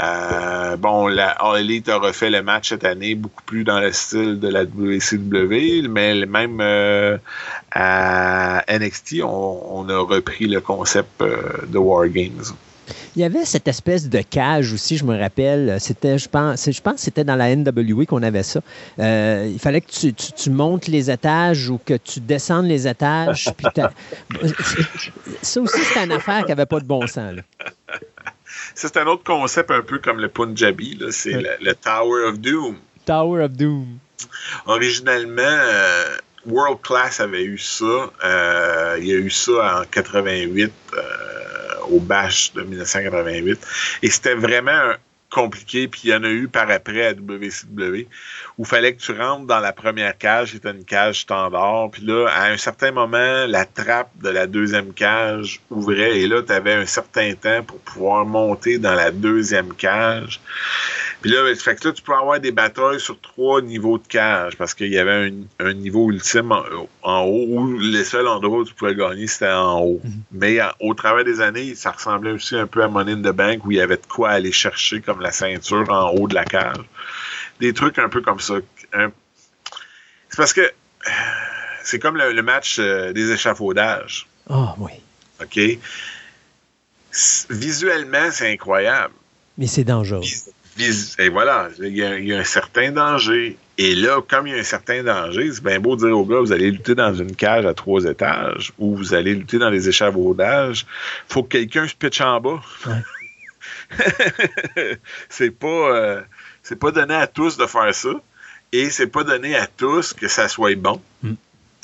[0.00, 3.92] Euh, bon, la All Elite a refait le match cette année, beaucoup plus dans le
[3.92, 7.18] style de la WCW, mais même euh,
[7.70, 12.42] à NXT, on, on a repris le concept euh, de War Games.
[13.16, 15.76] Il y avait cette espèce de cage aussi, je me rappelle.
[15.80, 18.60] C'était, je pense, je pense que c'était dans la NWA qu'on avait ça.
[18.98, 22.86] Euh, il fallait que tu, tu- tu montes les étages ou que tu descendes les
[22.86, 23.50] étages.
[23.56, 23.66] puis
[25.42, 27.34] ça aussi, c'était une affaire qui n'avait pas de bon sens.
[27.36, 27.42] là.
[28.74, 31.42] C'est un autre concept un peu comme le Punjabi, là, c'est Ouais.
[31.60, 32.76] le, le Tower of Doom.
[33.06, 33.86] Tower of Doom.
[34.66, 36.04] Originalement, euh,
[36.46, 38.10] World Class avait eu ça.
[38.24, 41.00] Euh, il y a eu ça en 88, euh,
[41.90, 43.66] au Bash de 1988.
[44.02, 44.94] Et c'était vraiment
[45.30, 45.88] compliqué.
[45.88, 48.06] Puis il y en a eu par après à WCW,
[48.58, 51.90] où il fallait que tu rentres dans la première cage, qui était une cage standard.
[51.90, 56.18] Puis là, à un certain moment, la trappe de la deuxième cage ouvrait.
[56.18, 60.40] Et là, tu avais un certain temps pour pouvoir monter dans la deuxième cage.
[61.22, 64.56] Puis là, fait que là, tu peux avoir des batailles sur trois niveaux de cage
[64.56, 66.62] parce qu'il y avait un, un niveau ultime en,
[67.02, 70.00] en haut où le seul endroit où tu pouvais gagner, c'était en haut.
[70.32, 73.34] Mais en- au travers des années, ça ressemblait aussi un peu à Money in the
[73.34, 76.34] Bank où il y avait de quoi aller chercher comme la ceinture en haut de
[76.34, 76.78] la cage.
[77.60, 78.54] Des trucs un peu comme ça.
[78.92, 80.70] C'est parce que euh,
[81.84, 84.26] c'est comme le, le match euh, des échafaudages.
[84.48, 84.92] Ah oui.
[85.42, 85.58] OK?
[87.50, 89.12] Visuellement, c'est incroyable.
[89.58, 90.22] Mais c'est dangereux.
[91.18, 93.56] Et voilà, il y, a, il y a un certain danger.
[93.78, 96.24] Et là, comme il y a un certain danger, c'est bien beau de dire aux
[96.24, 99.70] gars, vous allez lutter dans une cage à trois étages ou vous allez lutter dans
[99.70, 100.86] les échafaudages.
[101.28, 102.60] faut que quelqu'un se pitche en bas.
[105.28, 106.20] c'est pas, euh,
[106.62, 108.10] c'est pas donné à tous de faire ça.
[108.72, 111.00] Et c'est pas donné à tous que ça soit bon.
[111.22, 111.32] Mm.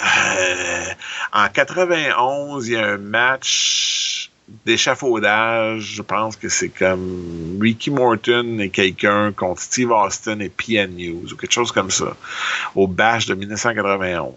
[0.01, 0.85] Euh,
[1.33, 4.26] en 91, il y a un match
[4.65, 5.95] d'échafaudage.
[5.97, 11.33] Je pense que c'est comme Ricky Morton et quelqu'un contre Steve Austin et PN News
[11.33, 12.17] ou quelque chose comme ça
[12.75, 14.35] au Bash de 1991.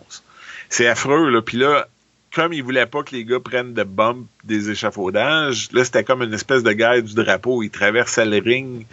[0.69, 1.41] C'est affreux, là.
[1.41, 1.88] Puis là,
[2.34, 6.22] comme ils voulaient pas que les gars prennent de bump des échafaudages, là, c'était comme
[6.22, 7.64] une espèce de guerre du drapeau.
[7.64, 8.86] Ils traversaient le ring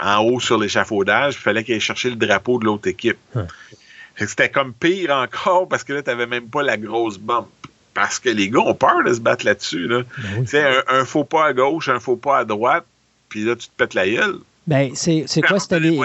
[0.00, 3.18] en haut sur l'échafaudage, il fallait qu'ils aillent chercher le drapeau de l'autre équipe.
[3.34, 7.48] Que C'était comme pire encore parce que là, t'avais même pas la grosse bump.
[7.94, 9.86] Parce que les gars ont peur de se battre là-dessus.
[9.86, 10.02] Là.
[10.18, 10.40] Ben oui.
[10.44, 12.84] Tu sais, un, un faux pas à gauche, un faux pas à droite,
[13.28, 14.36] puis là, tu te pètes la gueule.
[14.66, 15.58] Ben, c'est c'est quoi?
[15.58, 15.98] C'était les,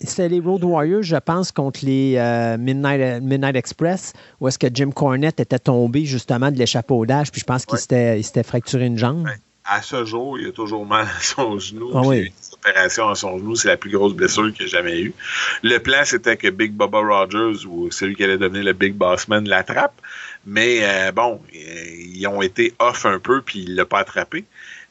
[0.00, 4.68] c'était les Road Warriors, je pense, contre les euh, Midnight, Midnight Express, où est-ce que
[4.72, 7.80] Jim Cornette était tombé justement de l'échafaudage, puis je pense qu'il Ouais.
[7.80, 9.24] s'était il s'était fracturé une jambe.
[9.24, 9.32] Ouais.
[9.66, 11.90] À ce jour, il a toujours mal à son genou.
[11.94, 12.16] Ah oui.
[12.16, 13.56] Il a eu des opérations à son genou.
[13.56, 15.14] C'est la plus grosse blessure qu'il a jamais eue.
[15.62, 19.48] Le plan, c'était que Big Bubba Rogers, ou celui qui allait devenir le Big Bossman,
[19.48, 19.94] l'attrape.
[20.46, 21.84] Mais euh, bon, euh,
[22.14, 24.44] ils ont été off un peu, puis il l'a pas attrapé.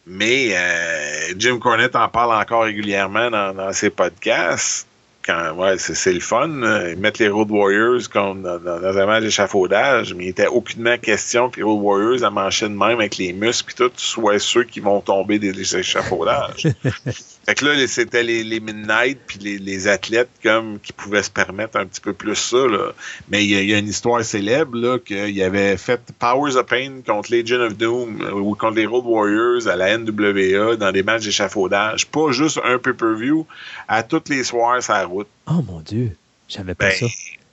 [0.06, 4.88] Mais euh, Jim Cornette en parle encore régulièrement dans, dans ses podcasts.
[5.26, 6.50] Quand, ouais, c'est, le fun.
[6.50, 10.48] euh, Ils mettent les Road Warriors comme dans, dans, un match d'échafaudage, mais il était
[10.48, 13.92] aucunement question que les Road Warriors à mancher de même avec les muscles puis tout,
[13.96, 16.68] soient ceux qui vont tomber des échafaudages.
[17.46, 21.30] fait que là, c'était les, les Midnight puis les, les athlètes comme qui pouvaient se
[21.30, 22.58] permettre un petit peu plus ça.
[22.68, 22.94] Là.
[23.30, 26.66] Mais il y, a- il y a une histoire célèbre qu'il avait fait Powers of
[26.68, 30.92] Pain contre Legion of Doom euh, ou contre les Road Warriors à la NWA dans
[30.92, 32.08] des matchs d'échafaudage.
[32.08, 33.46] Pas juste un pay-per-view,
[33.88, 35.28] à tous les soirs la route.
[35.48, 36.16] Oh mon Dieu,
[36.48, 37.06] je savais pas Ben, ça.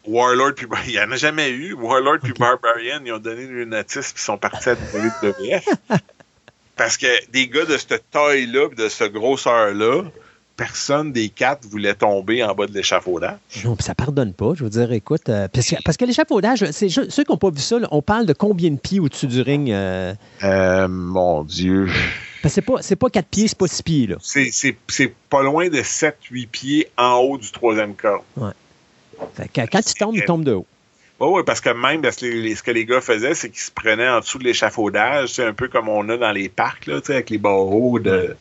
[0.06, 1.72] Warlord puis il n'y en a jamais eu.
[1.74, 5.64] Warlord puis Barbarian, ils ont donné le notice puis sont partis à WWF.
[6.80, 10.04] Parce que des gars de cette taille-là de cette grosseur-là,
[10.56, 13.36] personne des quatre voulait tomber en bas de l'échafaudage.
[13.66, 14.54] Non, puis ça pardonne pas.
[14.54, 17.50] Je veux dire, écoute, euh, parce, que, parce que l'échafaudage, c'est ceux qui n'ont pas
[17.50, 19.70] vu ça, là, on parle de combien de pieds au-dessus du ring?
[19.70, 21.90] euh, Euh, mon Dieu.
[22.46, 24.16] c'est pas, c'est pas 4 pieds, c'est pas 6 pieds, là.
[24.22, 28.24] C'est, pas loin de 7-8 pieds en haut du troisième corps.
[29.52, 30.66] Que quand tu tombes, il tombe de haut.
[31.20, 33.50] Oui, oui, parce que même parce que les- les- ce que les gars faisaient, c'est
[33.50, 36.48] qu'ils se prenaient en dessous de l'échafaudage, c'est un peu comme on a dans les
[36.48, 38.36] parcs, là, avec les barreaux de.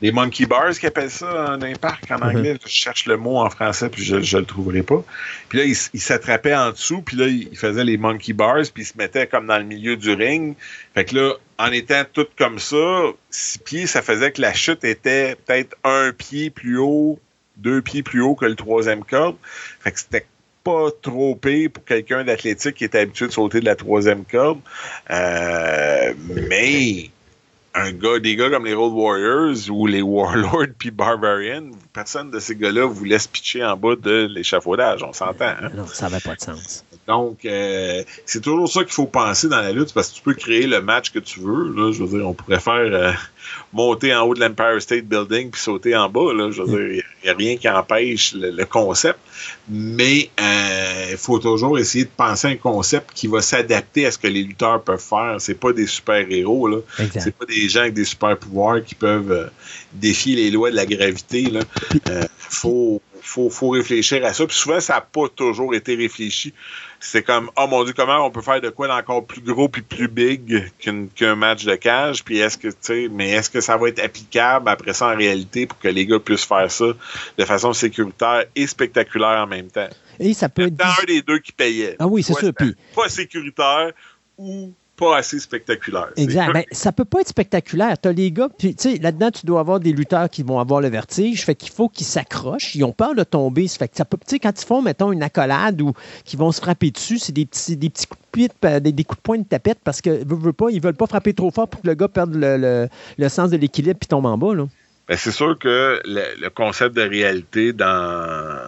[0.00, 2.56] Les monkey bars qu'ils appellent ça dans les parcs en anglais.
[2.64, 5.04] Je cherche le mot en français puis je, je le trouverai pas.
[5.50, 8.86] Puis là, ils s'attrapaient en dessous, puis là, ils faisaient les monkey bars, puis ils
[8.86, 10.56] se mettaient comme dans le milieu du ring.
[10.94, 14.84] Fait que là, en étant tout comme ça, six pieds, ça faisait que la chute
[14.84, 17.20] était peut-être un pied plus haut,
[17.58, 19.36] deux pieds plus haut que le troisième corde.
[19.80, 20.24] Fait que c'était
[21.02, 24.60] trop pire pour quelqu'un d'athlétique qui est habitué de sauter de la troisième corde.
[25.10, 26.14] Euh,
[26.48, 27.10] mais
[27.74, 32.40] un gars, des gars comme les Road Warriors ou les Warlords puis Barbarian, personne de
[32.40, 35.54] ces gars-là vous laisse pitcher en bas de l'échafaudage, on s'entend.
[35.60, 35.70] Hein?
[35.74, 36.84] Non, ça n'avait pas de sens.
[37.08, 40.34] Donc, euh, c'est toujours ça qu'il faut penser dans la lutte, parce que tu peux
[40.34, 41.72] créer le match que tu veux.
[41.74, 43.12] Là, je veux dire, on pourrait faire euh,
[43.72, 46.34] monter en haut de l'Empire State Building puis sauter en bas.
[46.34, 49.18] Là, je veux dire, il n'y a rien qui empêche le, concept.
[49.70, 54.18] Mais euh, il faut toujours essayer de penser un concept qui va s'adapter à ce
[54.18, 55.36] que les lutteurs peuvent faire.
[55.38, 56.68] C'est pas des super-héros.
[56.68, 56.78] là.
[57.18, 59.50] C'est pas des gens avec des super-pouvoirs qui peuvent
[59.94, 61.44] défier les lois de la gravité.
[61.44, 61.60] Là.
[62.36, 64.46] faut faut, faut réfléchir à ça.
[64.46, 66.52] Puis souvent, ça n'a pas toujours été réfléchi.
[67.00, 69.82] C'est comme, oh mon Dieu, comment on peut faire de quoi d'encore plus gros puis
[69.82, 70.70] plus big
[71.14, 72.24] qu'un match de cage?
[72.24, 75.16] Puis est-ce que, tu sais, mais est-ce que ça va être applicable après ça en
[75.16, 76.86] réalité pour que les gars puissent faire ça
[77.36, 79.88] de façon sécuritaire et spectaculaire en même temps?
[80.18, 80.84] Et ça peut être.
[80.84, 81.96] un des deux qui payait.
[81.98, 82.52] Ah oui, c'est ça.
[82.52, 82.74] Puis...
[82.94, 83.92] Pas sécuritaire
[84.36, 86.08] ou pas assez spectaculaire.
[86.16, 86.52] Exact.
[86.52, 87.98] Ben, ça peut pas être spectaculaire.
[88.00, 90.58] Tu as les gars, puis tu sais, là-dedans, tu dois avoir des lutteurs qui vont
[90.58, 91.44] avoir le vertige.
[91.44, 92.74] Fait qu'il faut qu'ils s'accrochent.
[92.74, 93.68] Ils ont peur de tomber.
[93.68, 95.92] Fait que ça peut, tu sais, quand ils font, mettons, une accolade ou
[96.24, 99.18] qu'ils vont se frapper dessus, c'est des petits, des petits coups de pied, des, coups
[99.18, 101.80] de poing de tapette parce que veulent pas, ils veulent pas frapper trop fort pour
[101.80, 104.54] que le gars perde le, le, sens de l'équilibre puis tombe en bas.
[104.54, 104.66] Là.
[105.08, 108.67] Ben, c'est sûr que le, concept de réalité dans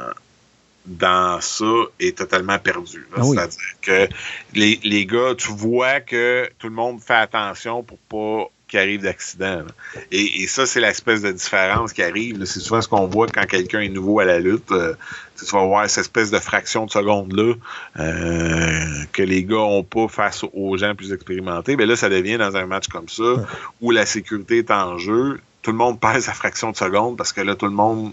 [0.86, 1.64] dans ça
[1.98, 3.06] est totalement perdu.
[3.14, 4.08] Ah C'est-à-dire que
[4.54, 9.02] les, les, gars, tu vois que tout le monde fait attention pour pas qu'il arrive
[9.02, 9.64] d'accident.
[10.12, 12.44] Et, et, ça, c'est l'espèce de différence qui arrive.
[12.44, 14.70] C'est souvent ce qu'on voit quand quelqu'un est nouveau à la lutte.
[14.70, 14.94] Euh,
[15.36, 17.54] tu vas voir cette espèce de fraction de seconde-là
[17.98, 21.76] euh, que les gars ont pas face aux gens plus expérimentés.
[21.76, 23.44] Mais là, ça devient dans un match comme ça,
[23.80, 25.40] où la sécurité est en jeu.
[25.62, 28.12] Tout le monde perd sa fraction de seconde parce que là, tout le monde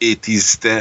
[0.00, 0.80] est hésitant.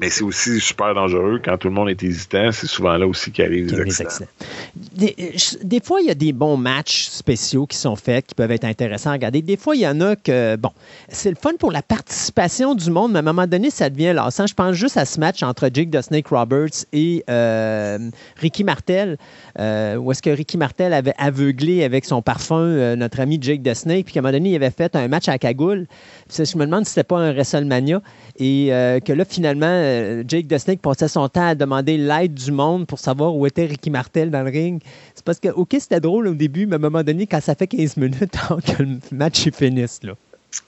[0.00, 2.50] Mais c'est aussi super dangereux quand tout le monde est hésitant.
[2.50, 4.26] C'est souvent là aussi qu'arrivent les accidents.
[4.74, 5.14] Des,
[5.62, 8.64] des, fois, il y a des bons matchs spéciaux qui sont faits, qui peuvent être
[8.64, 9.40] intéressants à regarder.
[9.40, 10.70] Des fois, il y en a que, bon,
[11.08, 14.12] c'est le fun pour la participation du monde, mais à un moment donné, ça devient
[14.14, 14.48] lassant.
[14.48, 17.98] Je pense juste à ce match entre Jake the Snake Roberts et euh,
[18.40, 19.16] Ricky Martel,
[19.60, 23.62] euh, où est-ce que Ricky Martel avait aveuglé avec son parfum euh, notre ami Jake
[23.62, 25.86] the Snake, puis qu'à un moment donné, il avait fait un match à cagoule.
[26.28, 28.02] Puis, je me demande si c'était pas un WrestleMania,
[28.40, 28.70] et
[29.04, 29.83] que là, finalement, euh,
[30.26, 33.66] Jake the Snake passait son temps à demander l'aide du monde pour savoir où était
[33.66, 34.82] Ricky Martel dans le ring.
[35.14, 37.54] C'est parce que, OK, c'était drôle au début, mais à un moment donné, quand ça
[37.54, 40.14] fait 15 minutes, que le match est fini, là.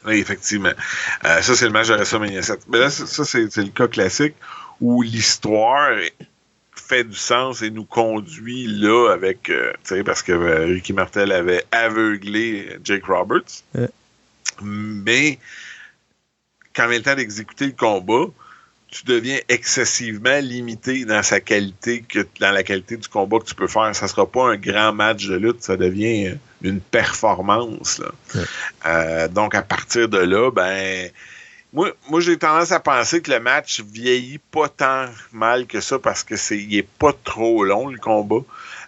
[0.04, 0.72] Oui, effectivement.
[1.24, 2.60] Euh, ça, c'est le match de WrestleMania 7.
[2.68, 4.34] Mais là, ça, c'est le cas classique
[4.80, 5.96] où l'histoire
[6.74, 11.32] fait du sens et nous conduit là avec, euh, tu sais, parce que Ricky Martel
[11.32, 13.62] avait aveuglé Jake Roberts.
[14.62, 15.38] Mais
[16.74, 18.26] quand vient le temps d'exécuter le combat,
[18.96, 23.54] tu deviens excessivement limité dans sa qualité que dans la qualité du combat que tu
[23.54, 23.94] peux faire.
[23.94, 28.00] Ça sera pas un grand match de lutte, ça devient une performance.
[28.86, 31.10] Euh, donc à partir de là, ben
[31.72, 35.98] moi, moi j'ai tendance à penser que le match vieillit pas tant mal que ça
[35.98, 38.44] parce que c'est il est pas trop long le combat.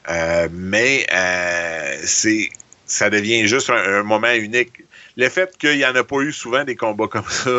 [0.08, 2.48] Euh, mais euh, c'est
[2.86, 4.84] ça devient juste un, moment unique.
[5.18, 7.50] Le fait qu'il n'y en a pas eu souvent des combats comme ça.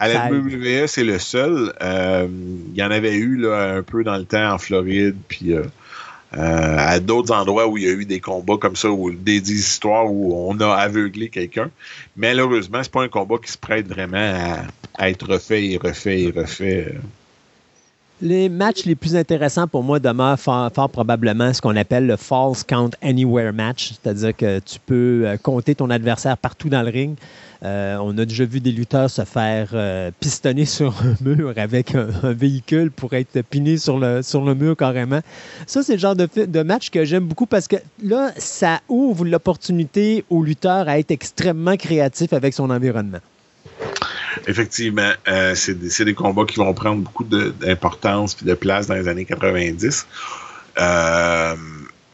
[0.00, 1.74] À la WWE, c'est le seul.
[1.82, 2.26] Euh,
[2.72, 5.62] il y en avait eu là, un peu dans le temps en Floride, puis euh,
[6.38, 9.52] euh, à d'autres endroits où il y a eu des combats comme ça, ou des,
[9.52, 11.70] histoires où on a aveuglé quelqu'un.
[12.16, 14.64] Malheureusement, c'est pas un combat qui se prête vraiment
[14.96, 16.94] à, être refait et refait et refait.
[18.22, 22.16] Les matchs les plus intéressants pour moi demeurent fort, fort probablement ce qu'on appelle le
[22.16, 27.16] False Count Anywhere match, c'est-à-dire que tu peux compter ton adversaire partout dans le ring.
[27.62, 31.94] Euh, on a déjà vu des lutteurs se faire euh, pistonner sur un mur avec
[31.94, 35.20] un, véhicule pour être piné sur le, mur carrément.
[35.66, 40.24] Ça, c'est le genre de, match que j'aime beaucoup parce que là, ça ouvre l'opportunité
[40.30, 43.20] aux lutteurs à être extrêmement créatifs avec son environnement.
[44.46, 49.08] Effectivement, euh, c'est des, combats qui vont prendre beaucoup d'importance et de place dans les
[49.08, 50.06] années 90.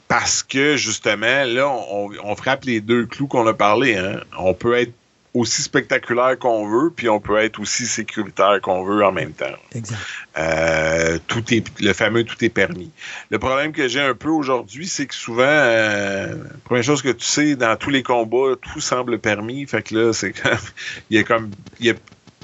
[0.09, 3.97] parce que justement, là, on, on, frappe les deux clous qu'on a parlé.
[3.97, 4.21] Hein.
[4.39, 4.93] On peut être
[5.39, 9.47] aussi spectaculaire qu'on veut, puis on peut être aussi sécuritaire qu'on veut en même temps.
[9.75, 9.99] Exact.
[10.39, 12.91] Euh, tout est le fameux tout est permis.
[13.31, 16.35] Le problème que j'ai un peu aujourd'hui, c'est que souvent, euh,
[16.65, 19.67] première chose que tu sais, dans tous les combats, tout semble permis.
[19.67, 20.33] Fait que là, c'est
[21.11, 21.51] il y a comme
[21.81, 21.95] il y a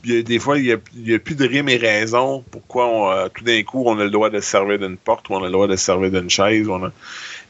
[0.05, 3.85] des fois, il n'y a, plus de rime et raison pourquoi euh, tout d'un coup
[3.87, 5.77] on a le droit de se servir d'une porte ou on a le droit de
[5.77, 6.69] se servir d'une chaise.
[6.69, 6.93] On a,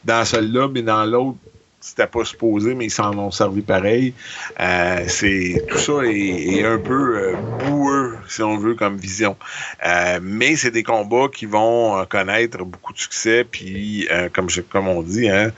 [0.05, 1.39] dans celle-là, mais dans l'autre,
[1.83, 4.15] c'était pas supposé, mais ils s'en ont servi pareil.
[4.61, 9.37] Euh, c'est tout ça est, un peu euh, boueux si on veut, comme vision.
[9.85, 15.03] Euh, mais c'est des combats qui vont connaître beaucoup de succès, puis comme, comme on
[15.03, 15.51] dit, hein,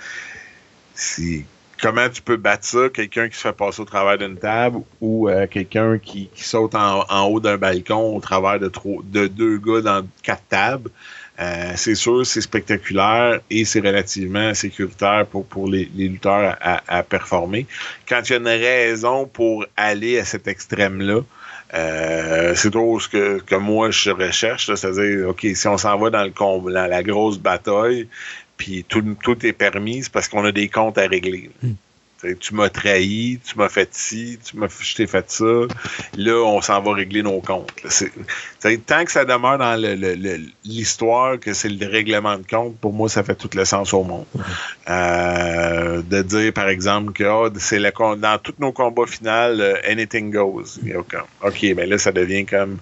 [1.81, 5.29] comment tu peux battre ça, quelqu'un qui se fait passer au travers d'une table ou
[5.51, 8.73] quelqu'un qui, saute en, haut d'un balcon au travers de,
[9.05, 10.91] de deux gars dans quatre tables.
[11.41, 17.67] Euh, c'est sûr, c'est spectaculaire et c'est relativement sécuritaire pour, les, lutteurs à, performer.
[18.09, 21.21] Quand il y a une raison pour aller à cet extrême-là,
[21.75, 26.23] euh, c'est toujours ce que, moi je recherche, c'est-à-dire, OK, si on s'en va dans
[26.23, 28.07] le dans la grosse bataille,
[28.57, 31.51] puis tout, tout est permis, c'est parce qu'on a des comptes à régler.
[32.41, 35.45] Tu m'as trahi, tu m'as fait ci, tu m'as, je t'ai fait ça.
[36.17, 37.73] Là, on s'en va régler nos comptes.
[38.87, 39.81] tant que ça demeure dans
[40.65, 44.05] l'histoire que c'est le règlement de compte, pour moi, ça fait tout le sens au
[44.05, 44.27] monde.
[44.89, 49.77] Euh, de dire, par exemple, que oh, c'est le, dans tous nos combats finaux, euh,
[49.87, 50.79] anything goes.
[51.43, 52.79] OK, mais ben là, ça devient comme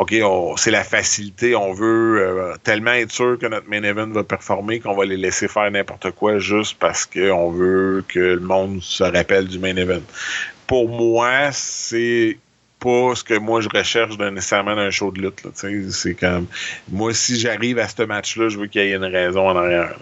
[0.00, 0.14] OK,
[0.56, 4.80] c'est la facilité, on veut euh, tellement être sûr que notre main event va performer
[4.80, 9.04] qu'on va les laisser faire n'importe quoi juste parce qu'on veut que le monde se
[9.04, 10.00] rappelle du main event.
[10.66, 12.38] Pour moi, c'est
[12.80, 15.46] pas ce que moi je recherche nécessairement d'un show de lutte.
[15.90, 16.46] C'est comme
[16.90, 19.94] moi, si j'arrive à ce match-là, je veux qu'il y ait une raison en arrière.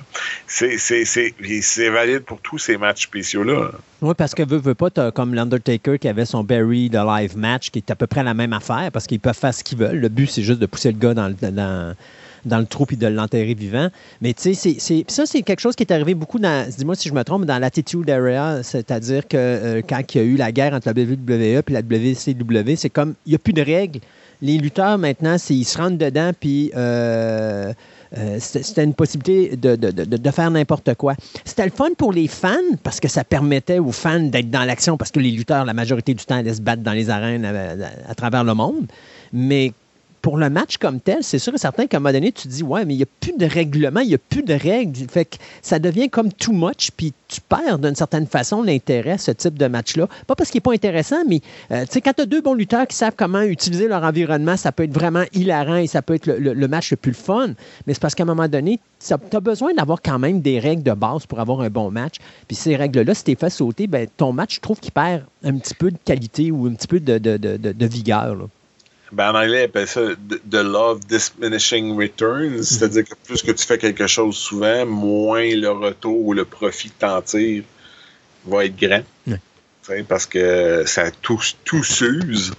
[0.47, 3.73] C'est valide pour tous ces matchs spéciaux-là.
[4.01, 7.71] Oui, parce que veut pas, as comme l'Undertaker qui avait son Barry the Live match,
[7.71, 9.99] qui est à peu près la même affaire, parce qu'ils peuvent faire ce qu'ils veulent.
[9.99, 11.95] Le but, c'est juste de pousser le gars dans, dans
[12.45, 13.89] dans le trou puis de l'enterrer vivant.
[14.21, 17.15] Mais tu sais, ça, c'est quelque chose qui est arrivé beaucoup dans, dis-moi si je
[17.15, 20.75] me trompe, dans l'attitude area, c'est-à-dire que euh, quand il y a eu la guerre
[20.75, 24.01] entre la WWE et la WCW, c'est comme, il n'y a plus de règles.
[24.41, 27.73] Les lutteurs, maintenant, ils se rentrent dedans, puis euh,
[28.17, 31.15] euh, c'était une possibilité de, de, de, faire n'importe quoi.
[31.45, 34.97] C'était le fun pour les fans parce que ça permettait aux fans d'être dans l'action
[34.97, 38.15] parce que les lutteurs, la majorité du temps, allaient se battre dans les arènes à
[38.15, 38.87] travers le monde.
[39.33, 39.73] Mais
[40.29, 42.63] pour le match comme tel, c'est sûr et certain qu'à un moment donné, tu dis,
[42.63, 45.09] ouais, mais il n'y a plus de règlement, il n'y a plus de règles.
[45.09, 49.31] Fait que ça devient comme too much, puis tu perds d'une certaine façon l'intérêt, ce
[49.31, 50.07] type de match-là.
[50.27, 51.41] Pas parce qu'il n'est pas intéressant, mais
[51.71, 54.59] euh, tu sais, quand tu as deux bons lutteurs qui savent comment utiliser leur environnement,
[54.59, 57.55] ça peut être vraiment hilarant et ça peut être le, match le plus fun.
[57.87, 60.83] Mais c'est parce qu'à un moment donné, tu as besoin d'avoir quand même des règles
[60.83, 62.17] de base pour avoir un bon match.
[62.47, 65.57] Puis ces règles-là, si tu fait sauter, ben, ton match, je trouve qu'il perd un
[65.57, 68.37] petit peu de qualité ou un petit peu de, vigueur.
[69.13, 70.03] Ben, en anglais, ils appellent ça
[70.51, 72.63] the love diminishing returns.
[72.63, 76.91] C'est-à-dire que plus que tu fais quelque chose souvent, moins le retour ou le profit
[76.91, 77.65] que t'en tires
[78.47, 79.03] va être grand.
[80.07, 82.53] Parce que ça tout, tout s'use.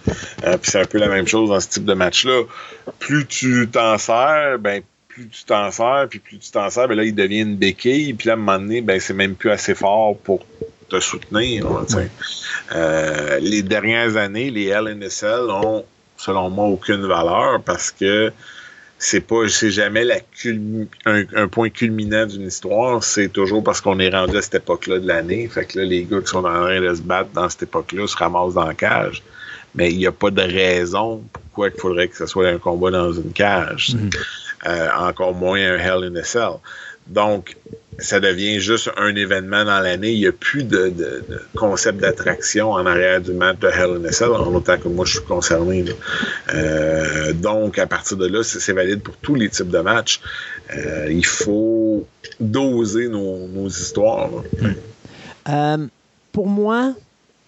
[0.44, 2.42] Euh, puis c'est un peu la même chose dans ce type de match-là.
[2.98, 6.96] Plus tu t'en sers, ben plus tu t'en sers, puis plus tu t'en sers, ben
[6.96, 8.16] là, il devient une béquille.
[8.16, 10.44] Puis là, à un moment donné, ben c'est même plus assez fort pour
[10.90, 11.68] te soutenir.
[12.74, 15.86] Euh, les dernières années, les LNSL ont
[16.20, 18.32] selon moi, aucune valeur parce que
[19.00, 20.18] c'est pas c'est jamais la
[21.06, 25.08] un, point culminant d'une histoire, c'est toujours parce qu'on est rendu à cette époque-là de
[25.08, 25.48] l'année.
[25.48, 28.06] Fait que là, les gars qui sont en train de se battre dans cette époque-là
[28.08, 29.24] se ramassent dans la cage.
[29.74, 32.92] Mais il n'y a pas de raison pourquoi il faudrait que ce soit un combat
[32.92, 33.96] dans une cage.
[33.96, 34.18] Mm-hmm.
[34.68, 36.60] Euh, encore moins un Hell in a Cell.
[37.08, 37.56] Donc,
[38.00, 40.12] ça devient juste un événement dans l'année.
[40.12, 40.94] Il n'y a plus de,
[41.56, 45.06] concept d'attraction en arrière du match de Hell in a Cell, en autant que moi
[45.06, 45.86] je suis concerné.
[46.54, 50.22] Euh, donc, à partir de là, c'est valide pour tous les types de matchs.
[50.76, 52.08] Euh, il faut
[52.40, 54.30] doser nos, histoires.
[55.48, 55.88] Euh,
[56.32, 56.94] pour moi,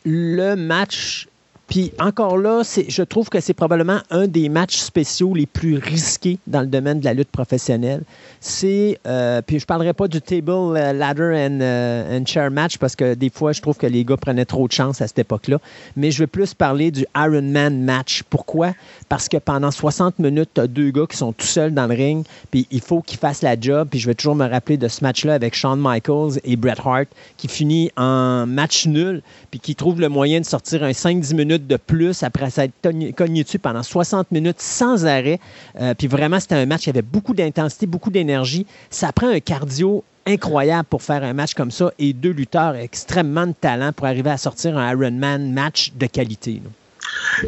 [0.06, 1.28] le match
[1.72, 6.38] puis encore là, je trouve que c'est probablement un des matchs spéciaux les plus risqués
[6.46, 8.04] dans le domaine de la lutte professionnelle.
[8.42, 12.98] C'est, euh, puis je parlerai pas du table euh, ladder euh, and, chair match parce
[12.98, 15.60] que des fois, je trouve que les gars prenaient trop de chance à cette époque-là.
[15.96, 18.24] Mais je veux plus parler du Iron Man match.
[18.30, 18.74] Pourquoi?
[19.08, 21.96] Parce que pendant 60 minutes, tu as deux gars qui sont tout seuls dans le
[21.96, 23.88] ring, puis il faut qu'ils fassent la job.
[23.90, 27.08] Puis je vais toujours me rappeler de ce match-là avec Shawn Michaels et Bret Hart
[27.38, 31.61] qui finit en match nul, puis qui trouve le moyen de sortir un 5-10 minutes
[31.68, 35.40] de plus après s'être cogné dessus pendant 60 minutes sans arrêt.
[35.80, 38.66] Euh, puis vraiment, c'était un match qui avait beaucoup d'intensité, beaucoup d'énergie.
[38.90, 43.48] Ça prend un cardio incroyable pour faire un match comme ça et deux lutteurs extrêmement
[43.48, 46.62] de talent pour arriver à sortir un Ironman match de qualité.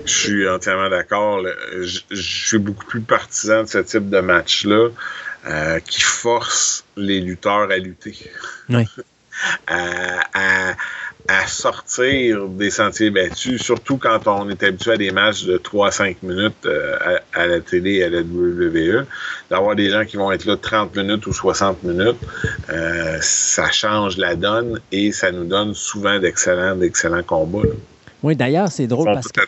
[0.06, 1.42] Je suis entièrement d'accord.
[1.82, 4.90] Je, suis beaucoup plus partisan de ce type de match-là
[5.48, 8.18] euh, qui force les lutteurs à lutter.
[8.70, 8.86] Oui.
[9.68, 10.76] à, à
[11.48, 16.66] sortir des sentiers battus, surtout quand on est habitué à des matchs de 3-5 minutes
[16.66, 16.98] euh,
[17.34, 19.06] à, la télé à la WWE.
[19.50, 22.18] D'avoir des gens qui vont être là 30 minutes ou 60 minutes,
[22.70, 27.70] euh, ça change la donne et ça nous donne souvent d'excellents, d'excellents combats.
[28.24, 29.42] Oui, d'ailleurs, c'est drôle parce que.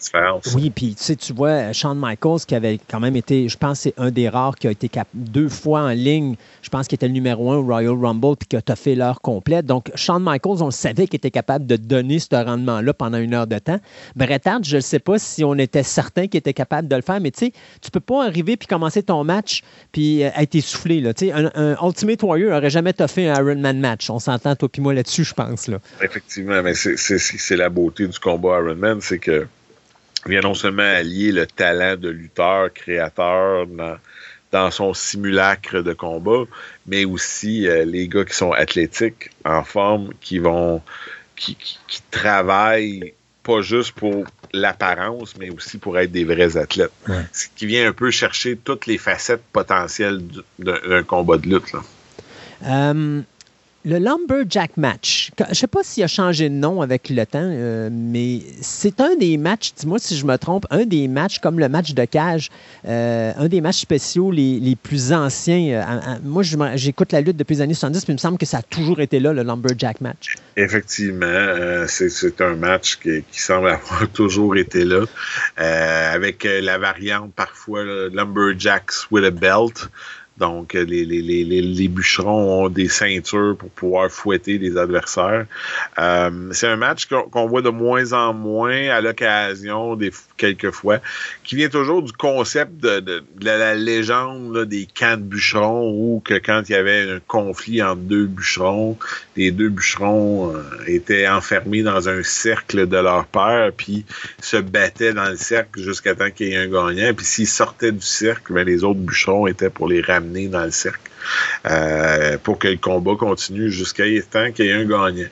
[0.56, 3.80] Oui, puis tu sais, tu vois, Shawn Michaels, qui avait quand même été, je pense,
[3.80, 6.96] c'est un des rares qui a été cap- deux fois en ligne, je pense qu'il
[6.96, 9.66] était le numéro un au Royal Rumble, puis qui a toffé l'heure complète.
[9.66, 13.34] Donc, Shawn Michaels, on le savait qu'il était capable de donner ce rendement-là pendant une
[13.34, 13.80] heure de temps.
[14.16, 17.02] Bret Hart, je ne sais pas si on était certain qu'il était capable de le
[17.02, 20.56] faire, mais tu sais, tu peux pas arriver puis commencer ton match puis euh, être
[20.56, 21.00] essoufflé.
[21.00, 21.14] Là.
[21.14, 24.10] Tu sais, Un, un Ultimate Warrior n'aurait jamais toffé un Iron Man match.
[24.10, 25.68] On s'entend, toi puis moi, là-dessus, je pense.
[25.68, 25.78] Là.
[26.02, 29.48] Effectivement, mais c'est la beauté du combat Ironman, c'est que
[30.26, 33.98] vient non seulement allier le talent de lutteur, créateur dans,
[34.52, 36.44] dans son simulacre de combat,
[36.88, 40.82] mais aussi euh, les gars qui sont athlétiques, en forme, qui vont
[41.36, 43.14] qui, qui, qui travaillent
[43.44, 46.92] pas juste pour l'apparence, mais aussi pour être des vrais athlètes.
[47.08, 47.22] Ouais.
[47.34, 51.48] Ce qui vient un peu chercher toutes les facettes potentielles du- d'un d'un combat de
[51.48, 51.72] lutte.
[51.74, 51.82] Là.
[52.66, 53.22] Euh,
[53.86, 57.40] le Lumberjack match, je ne sais pas s'il a changé de nom avec le temps,
[57.44, 61.60] euh, mais c'est un des matchs, dis-moi si je me trompe, un des matchs comme
[61.60, 62.50] le match de cage,
[62.88, 65.84] euh, un des matchs spéciaux les, les plus anciens.
[65.88, 66.42] Euh, moi,
[66.76, 69.02] j'écoute la lutte depuis les années 70, puis il me semble que ça a toujours
[69.02, 70.36] été là, le Lumberjack match.
[70.58, 75.06] Effectivement, c'est- un match qui, semble avoir toujours été là,
[75.58, 79.90] avec la variante parfois Lumberjacks with a belt.
[80.38, 85.46] Donc, euh, les, les, les, les, bûcherons ont des ceintures pour pouvoir fouetter les adversaires.
[85.98, 91.00] Euh, c'est un match qu'on voit de moins en moins à l'occasion, des quelques fois,
[91.46, 96.22] qui vient toujours du concept de, de, la, légende là, des camps de bûcherons, où
[96.26, 98.98] que quand il y avait un conflit entre deux bûcherons,
[99.38, 104.04] les deux bûcherons euh, étaient enfermés dans un cercle de leur père, puis
[104.42, 107.14] se battaient dans le cercle jusqu'à temps qu'il y ait un gagnant.
[107.14, 110.72] Puis s'ils sortaient du cercle, ben, les autres bûcherons étaient pour les ramener dans le
[110.72, 111.12] cercle.
[111.66, 115.28] euh, pour que le combat continue jusqu'à temps qu'il y ait un gagnant.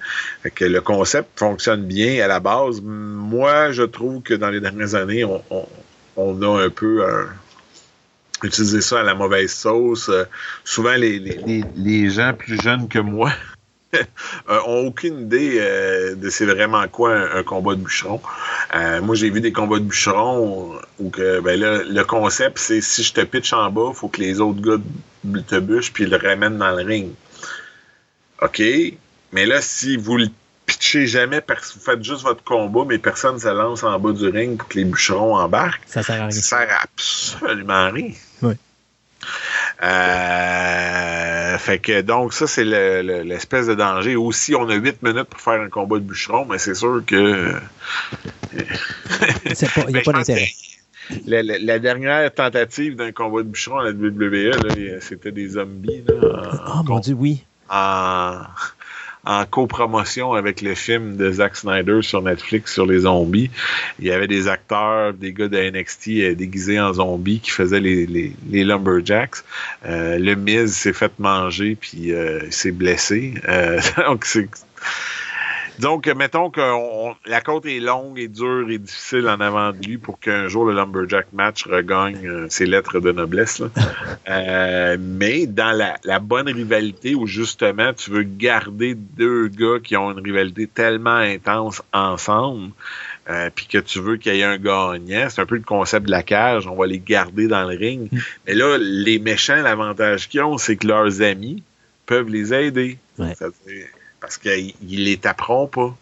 [0.56, 2.82] Que le concept fonctionne bien à la base.
[2.82, 7.26] Moi, je trouve que dans les dernières années, on, a un peu euh,
[8.44, 10.10] utilisé ça à la mauvaise sauce.
[10.10, 10.26] Euh,
[10.64, 13.32] souvent, les, gens plus jeunes que moi
[14.68, 18.22] ont aucune idée euh, de c'est vraiment quoi un, un combat de bûcheron.
[18.76, 22.82] Euh, moi, j'ai vu des combats de bûcheron où que ben là, le concept, c'est
[22.82, 24.82] si je te pitch en bas, faut que les autres gars
[25.48, 27.12] te bûchent puis le ramènent dans le ring.
[28.42, 28.62] OK?
[29.32, 30.28] Mais là, si vous le
[30.66, 34.00] pitchez jamais, parce que vous faites juste votre combat, mais personne ne se lance en
[34.00, 36.32] bas du ring pour que les bûcherons embarquent, Ça sert à rien.
[36.32, 38.12] ça sert à absolument à rien.
[39.84, 44.16] Euh, fait que donc ça c'est le- le- l'espèce de danger.
[44.16, 47.53] Aussi on a 8 minutes pour faire un combat de bûcheron, mais c'est sûr que
[48.53, 50.50] Il n'y a Ben, pas d'intérêt.
[51.28, 56.03] La, la- la dernière tentative d'un combat de bûcheron à la WWE, c'était des zombies
[56.08, 57.44] là, en, Oh mon Dieu, oui.
[57.70, 58.38] en,
[59.26, 63.50] en copromotion avec le film de Zack Snyder sur Netflix sur les zombies.
[64.00, 67.80] Il y avait des acteurs, des gars de NXT euh, déguisés en zombies qui faisaient
[67.80, 69.38] les, les, les Lumberjacks.
[69.85, 73.35] Euh, le Miz s'est fait manger puis euh, s'est blessé.
[73.48, 74.50] Euh, donc c'est
[75.80, 79.72] donc, euh, mettons que on- la côte est longue et dure et difficile en avant
[79.72, 83.60] de lui pour qu'un jour le Lumberjack match regagne euh, ses lettres de noblesse.
[83.60, 83.68] là.
[84.30, 89.98] Euh, mais dans la, la bonne rivalité où justement tu veux garder deux gars qui
[89.98, 92.72] ont une rivalité tellement intense ensemble,
[93.30, 96.06] euh, puis que tu veux qu'il y ait un gagnant, c'est un peu le concept
[96.06, 98.08] de la cage, on va les garder dans le ring.
[98.48, 101.61] Mais là, les méchants, l'avantage qu'ils ont, c'est que leurs amis
[102.06, 102.98] peuvent les aider.
[103.19, 103.34] Ouais.
[104.24, 105.93] Parce qu'ils les taperont pas.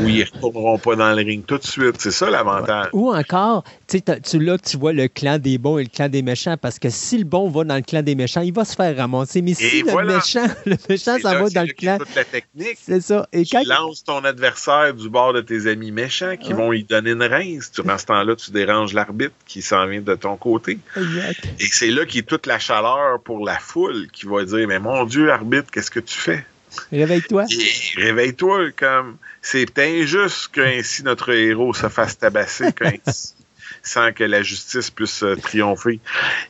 [0.00, 1.96] Ou ils retourneront pas dans le ring tout de suite.
[1.98, 2.86] C'est ça l'avantage.
[2.92, 3.98] Ou encore, tu
[4.38, 7.18] là, tu vois le clan des bons et le clan des méchants, parce que si
[7.18, 9.42] le bon va dans le clan des méchants, il va se faire ramasser.
[9.42, 10.14] Mais si Et le voilà.
[10.14, 12.78] méchant, le méchant C'est s'en là- va c'est dans le clan, toute la technique.
[12.80, 13.28] c'est ça.
[13.32, 16.54] Et tu quand, lances ton adversaire du bord de tes amis méchants qui Ouais.
[16.54, 17.72] vont lui donner une rince.
[17.72, 20.78] Tu, dans ce temps-là, tu déranges l'arbitre qui s'en vient de ton côté.
[20.96, 21.44] Exact.
[21.58, 24.68] Et c'est là qu'il y a toute la chaleur pour la foule qui va dire
[24.68, 26.44] Mais mon Dieu, arbitre, qu'est-ce que tu fais
[26.92, 27.44] Réveille-toi.
[27.50, 33.34] Et Réveille-toi, comme c'est injuste qu'ainsi notre héros se fasse tabasser qu'ainsi,
[33.82, 36.00] sans que la justice puisse euh, triompher.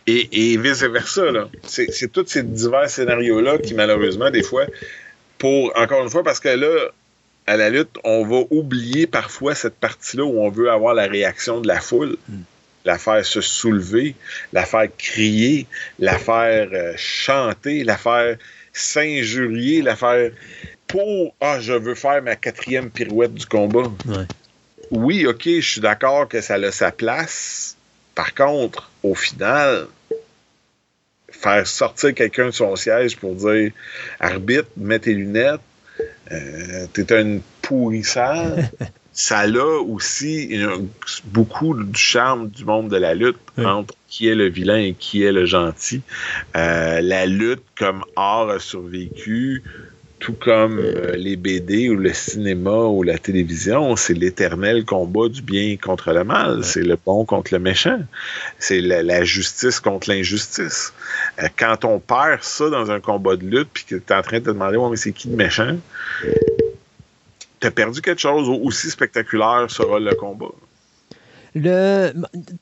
[0.06, 1.30] Et, et vice-versa.
[1.30, 1.48] là.
[1.62, 4.66] C'est tous ces divers scénarios-là qui, malheureusement, des fois,
[5.38, 6.90] pour, encore une fois, parce que là,
[7.46, 11.60] à la lutte, on va oublier parfois cette partie-là où on veut avoir la réaction
[11.60, 12.16] de la foule,
[12.84, 14.14] la faire se soulever,
[14.52, 15.66] la faire crier,
[15.98, 18.36] la faire euh, chanter, la faire
[18.72, 20.30] s'injurier, la faire
[20.86, 23.90] pour Ah, je veux faire ma quatrième pirouette du combat.
[24.06, 24.26] Ouais.
[24.90, 27.76] Oui, ok, je suis d'accord que ça a sa place.
[28.14, 29.86] Par contre, au final,
[31.30, 33.70] faire sortir quelqu'un de son siège pour dire
[34.18, 35.60] arbitre, mets tes lunettes,
[36.32, 38.70] euh, t'es une pourrissade.
[39.12, 40.58] ça a aussi
[41.24, 45.22] beaucoup du charme du monde de la lutte entre qui est le vilain et qui
[45.22, 46.02] est le gentil.
[46.56, 49.62] Euh, la lutte comme art a survécu,
[50.18, 55.40] tout comme euh, les BD ou le cinéma ou la télévision, c'est l'éternel combat du
[55.40, 56.62] bien contre le mal.
[56.64, 58.00] C'est le bon contre le méchant.
[58.58, 60.92] C'est la, justice contre l'injustice.
[61.42, 64.22] Euh, quand on perd ça dans un combat de lutte, puis que tu es en
[64.22, 65.78] train de te demander, ouais, mais c'est qui le méchant?
[67.60, 70.52] Tu as perdu quelque chose aussi spectaculaire sera le combat.
[71.54, 72.12] Le,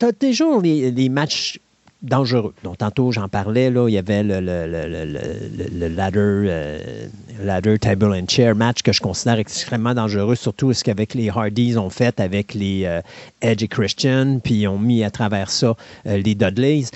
[0.00, 1.60] as toujours les matchs
[2.02, 2.54] dangereux.
[2.62, 7.08] Donc, tantôt, j'en parlais, là, il y avait le ladder, euh,
[7.40, 11.76] ladder, table and chair match que je considère extrêmement dangereux, surtout ce qu'avec les Hardys
[11.76, 13.00] ont fait avec les euh,
[13.40, 15.74] Edge et Christian, puis ils ont mis à travers ça
[16.06, 16.86] euh, les Dudleys.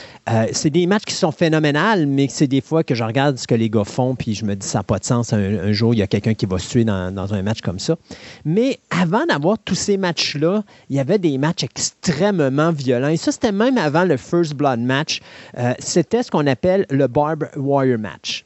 [0.53, 3.55] c'est des matchs qui sont phénoménales, mais c'est des fois que je regarde ce que
[3.55, 5.33] les gars font, puis je me dis, ça n'a pas de sens.
[5.33, 7.97] Un, jour, il y a quelqu'un qui va se tuer dans, un match comme ça.
[8.45, 13.09] Mais avant d'avoir tous ces matchs-là, il y avait des matchs extrêmement violents.
[13.09, 15.21] Et ça, c'était même avant le First Blood match
[15.59, 18.45] euh, c'était ce qu'on appelle le Barb Warrior match.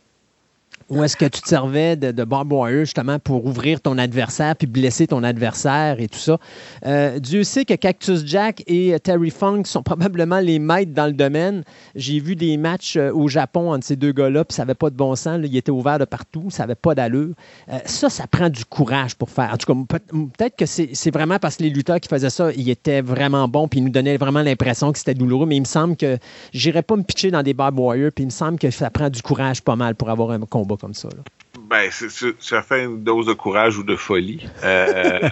[0.89, 4.55] Ou est-ce que tu te servais de, de barb wire justement pour ouvrir ton adversaire
[4.55, 6.39] puis blesser ton adversaire et tout ça?
[6.85, 11.13] Euh, Dieu sait que Cactus Jack et Terry Funk sont probablement les maîtres dans le
[11.13, 11.65] domaine.
[11.97, 14.91] J'ai vu des matchs euh, au Japon entre ces deux gars-là, puis ça n'avait pas
[14.91, 15.41] de bon sens.
[15.43, 17.35] Ils étaient ouverts de partout, ça n'avait pas d'allure.
[17.69, 19.51] Euh, ça, ça prend du courage pour faire.
[19.53, 22.71] En tout cas, peut-être que c'est vraiment parce que les lutteurs qui faisaient ça, ils
[22.71, 25.47] étaient vraiment bons, puis ils nous donnaient vraiment l'impression que c'était douloureux.
[25.47, 26.17] Mais il me semble que
[26.53, 29.11] j'irais pas me pitcher dans des barb wire, puis il me semble que ça prend
[29.11, 31.09] du courage pas mal pour avoir un combat comme ça.
[31.59, 34.47] Ben, ça fait une dose de courage ou de folie.
[34.63, 35.29] Euh,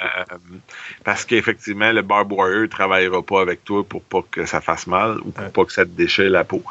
[1.04, 4.86] parce qu'effectivement, le barb warrior ne travaillera pas avec toi pour pas que ça fasse
[4.86, 6.62] mal ou pour pas que ça te déchire la peau.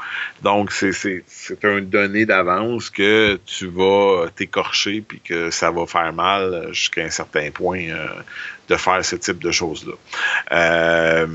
[0.42, 1.24] Donc, c'est
[1.64, 7.10] un donné d'avance que tu vas t'écorcher puis que ça va faire mal jusqu'à un
[7.10, 8.08] certain point euh,
[8.70, 9.94] de faire ce type de choses-là.
[10.52, 11.28] Euh,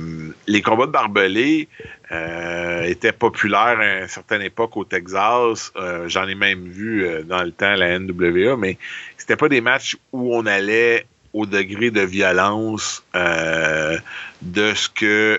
[0.47, 1.68] les combats de barbelés
[2.12, 5.72] euh, étaient populaires à une certaine époque au Texas.
[5.76, 8.78] Euh, j'en ai même vu dans le temps la NWA, mais
[9.16, 15.38] c'était pas des matchs où on allait au degré de violence de ce que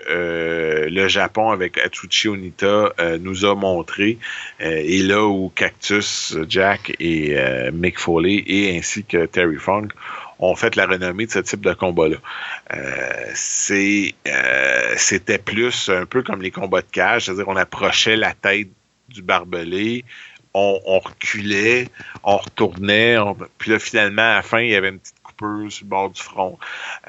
[0.88, 4.18] le Japon avec Atsushi Onita nous a montré
[4.60, 7.34] et là où Cactus Jack et
[7.72, 9.88] Mick Foley et ainsi que Terry Funk
[10.40, 12.16] ont fait la renommée de ce type de combat-là.
[12.74, 13.34] Euh,
[14.26, 18.68] euh, c'était plus un peu comme les combats de cage, c'est-à-dire on approchait la tête
[19.08, 20.04] du barbelé,
[20.52, 21.88] on, reculait,
[22.24, 23.16] on retournait,
[23.58, 26.20] puis là finalement à la fin il y avait une petite coupure sur bord du
[26.20, 26.58] front.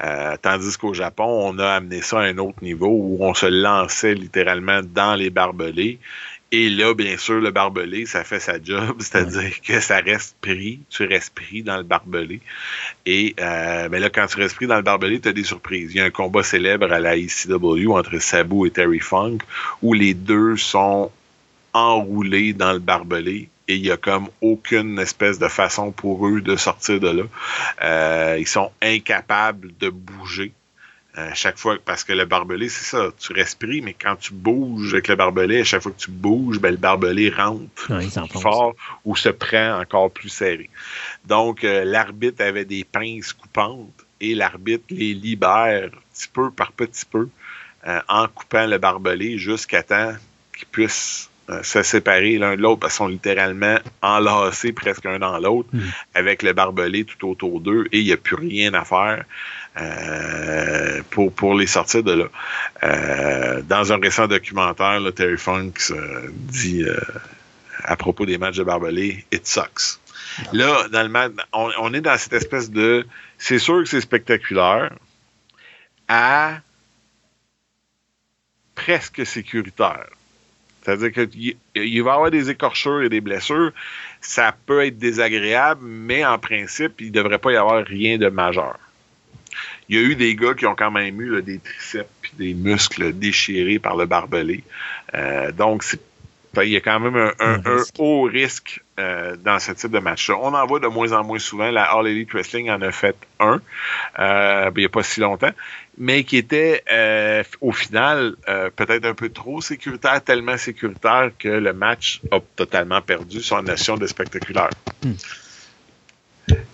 [0.00, 3.46] Euh, tandis qu'au Japon, on a amené ça à un autre niveau où on se
[3.46, 5.98] lançait littéralement dans les barbelés
[6.52, 10.80] et là, bien sûr, le barbelé, ça fait sa job, c'est-à-dire que ça reste pris,
[10.90, 12.40] tu restes pris dans le barbelé.
[13.06, 15.92] Et euh, mais là, quand tu restes pris dans le barbelé, tu as des surprises.
[15.92, 19.38] Il y a un combat célèbre à la ECW entre Sabu et Terry Funk,
[19.80, 21.10] où les deux sont
[21.72, 26.42] enroulés dans le barbelé et il y a comme aucune espèce de façon pour eux
[26.42, 27.22] de sortir de là.
[27.82, 30.52] Euh, ils sont incapables de bouger.
[31.18, 34.94] Euh, chaque fois, parce que le barbelé, c'est ça, tu respires, mais quand tu bouges
[34.94, 37.90] avec le barbelé, à chaque fois que tu bouges, ben, le barbelé rentre
[38.40, 38.74] fort
[39.04, 40.70] ou se prend encore plus serré.
[41.26, 47.04] Donc, euh, l'arbitre avait des pinces coupantes et l'arbitre les libère petit peu par petit
[47.04, 47.28] peu
[47.86, 50.14] euh, en coupant le barbelé jusqu'à temps
[50.56, 51.28] qu'ils puissent
[51.62, 55.80] se séparer l'un de l'autre parce qu'ils sont littéralement enlacés presque un dans l'autre hmm.
[56.14, 59.24] avec le barbelé tout autour d'eux et il n'y a plus rien à faire.
[59.78, 62.24] Euh, pour, pour les sortir de là.
[62.84, 65.72] Euh, dans un récent documentaire, Terry Funk
[66.30, 67.00] dit euh,
[67.82, 69.98] à propos des matchs de barbelé, it sucks.
[70.52, 73.06] Là, dans le match, on, est dans cette espèce de.
[73.38, 74.92] C'est sûr que c'est spectaculaire,
[76.08, 76.58] à
[78.74, 80.06] presque sécuritaire.
[80.82, 83.72] C'est-à-dire qu'il il va y avoir des écorchures et des blessures.
[84.20, 88.28] Ça peut être désagréable, mais en principe, il ne devrait pas y avoir rien de
[88.28, 88.78] majeur
[89.88, 92.54] il y a eu des gars qui ont quand même eu des triceps et des
[92.54, 94.64] muscles déchirés par le barbelé.
[95.14, 95.84] Euh, donc,
[96.56, 97.60] il y a quand même un,
[97.98, 100.36] haut risque euh, dans ce type de match-là.
[100.40, 101.70] On en voit de moins en moins souvent.
[101.70, 103.60] La All Elite Wrestling en a fait un,
[104.18, 105.52] euh, il n'y a pas si longtemps,
[105.98, 106.82] mais qui était
[107.60, 108.34] au final
[108.76, 113.96] peut-être un peu trop sécuritaire, tellement sécuritaire que le match a totalement perdu son notion
[113.96, 114.70] de spectaculaire.
[115.02, 115.12] Hmm.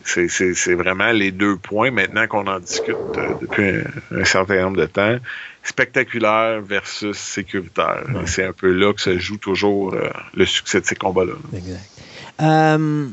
[0.05, 4.87] C'est vraiment les deux points maintenant qu'on en discute euh, depuis un, certain nombre de
[4.87, 5.17] temps.
[5.63, 8.05] Spectaculaire versus sécuritaire.
[8.27, 11.35] C'est un peu là que se joue toujours euh, le succès de ces combats-là.
[11.55, 11.81] Exact.
[12.41, 13.09] Euh,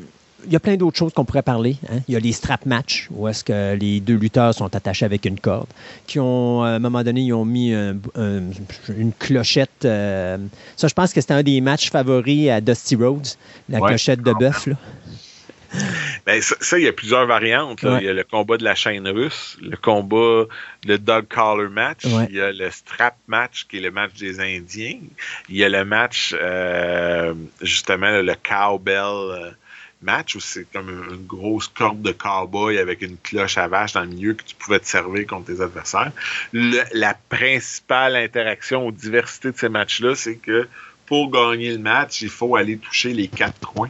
[0.47, 1.75] il y a plein d'autres choses qu'on pourrait parler.
[1.91, 1.99] hein.
[2.07, 5.25] Il y a les strap matchs, où est-ce que les deux lutteurs sont attachés avec
[5.25, 5.67] une corde,
[6.05, 8.43] qui ont, à un moment donné, ils ont mis un- un-
[8.95, 9.71] une clochette.
[9.85, 10.37] euh,
[10.77, 13.27] ça, je pense que c'était un des matchs favoris à Dusty Rhodes,
[13.69, 13.89] la Ouais.
[13.89, 14.69] clochette de bœuf.
[16.25, 17.81] Ben, ça, ça, il y a plusieurs variantes.
[17.83, 17.93] là.
[17.93, 17.99] Ouais.
[18.01, 20.45] Il y a le combat de la chaîne russe, le combat,
[20.85, 22.25] le dog collar match, Ouais.
[22.29, 24.97] il y a le strap match qui est le match des Indiens,
[25.49, 29.51] il y a le match, euh, justement, le cowbell euh,
[30.01, 34.01] match où c'est comme une grosse corde de cowboy avec une cloche à vache dans
[34.01, 36.11] le milieu que tu pouvais te servir contre tes adversaires.
[36.53, 40.67] Le- la principale interaction ou diversité de ces matchs-là, c'est que
[41.07, 43.89] pour gagner le match, il faut aller toucher les quatre coins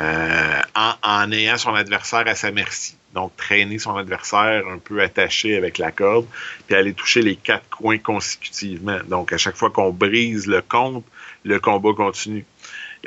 [0.00, 0.60] euh,
[1.02, 2.96] en, ayant son adversaire à sa merci.
[3.14, 6.26] Donc, traîner son adversaire un peu attaché avec la corde,
[6.66, 8.98] puis aller toucher les quatre coins consécutivement.
[9.08, 11.04] Donc, à chaque fois qu'on brise le compte,
[11.44, 12.44] le combat continue.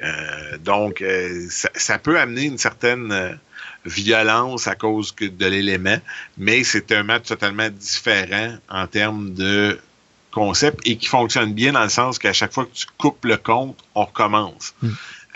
[0.02, 3.38] Euh, donc, euh, ça, peut amener une certaine
[3.86, 5.98] violence à cause de l'élément,
[6.38, 9.80] mais c'est un match totalement différent en termes de
[10.32, 13.38] concept et qui fonctionne bien dans le sens qu'à chaque fois que tu coupes le
[13.38, 14.76] compte, on recommence.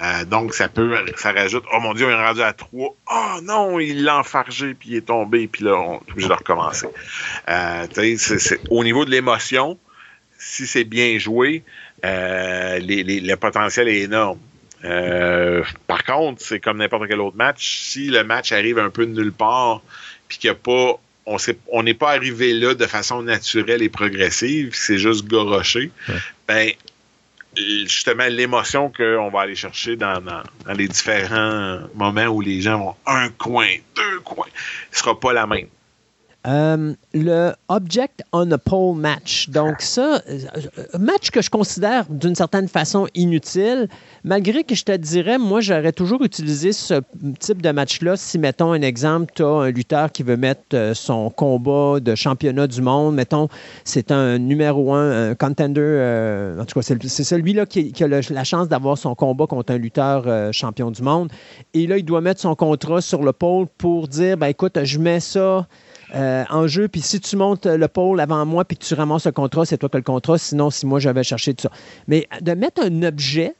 [0.01, 2.95] Euh, donc, ça peut, ça rajoute, oh mon Dieu, il est rendu à 3.
[3.11, 6.33] Oh non, il l'a enfargé, puis il est tombé, puis là, on est obligé de
[6.33, 6.87] recommencer.
[7.49, 7.85] Euh,
[8.69, 9.77] au niveau de l'émotion,
[10.39, 11.63] si c'est bien joué,
[12.03, 14.39] euh, les- les- le potentiel est énorme.
[15.85, 17.77] Par contre, c'est comme n'importe quel autre match.
[17.81, 19.81] Si le match arrive un peu de nulle part,
[20.27, 21.37] puis qu'il n'y a pas, on
[21.71, 25.91] on n'est pas arrivé là de façon naturelle et progressive, c'est juste goroché,
[26.47, 26.71] ben
[27.57, 32.95] justement l'émotion qu'on va aller chercher dans, dans, les différents moments où les gens vont
[33.05, 34.47] un coin, deux coins,
[34.91, 35.67] ne sera pas la même.
[36.47, 39.49] Euh, le Object on a Pole match.
[39.49, 40.39] Donc, ça, euh,
[40.93, 43.87] un match que je considère d'une certaine façon inutile,
[44.23, 47.01] malgré que je te dirais, moi, j'aurais toujours utilisé ce
[47.39, 50.95] type de match-là si, mettons, un exemple, tu as un lutteur qui veut mettre euh,
[50.95, 53.47] son combat de championnat du monde, mettons,
[53.83, 58.67] c'est un numéro un, un contender, en tout cas, c'est celui-là qui, a la chance
[58.67, 61.31] d'avoir son combat contre un lutteur champion du monde.
[61.73, 64.97] Et là, il doit mettre son contrat sur le pôle pour dire, ben écoute, je
[64.97, 65.67] mets ça
[66.15, 66.87] euh, en jeu.
[66.87, 69.77] Puis si tu montes le pôle avant moi puis que tu ramasses le contrat, c'est
[69.77, 70.37] toi as le contrat.
[70.37, 71.71] Sinon, si moi j'avais cherché tout ça.
[72.07, 73.55] Mais de mettre un objet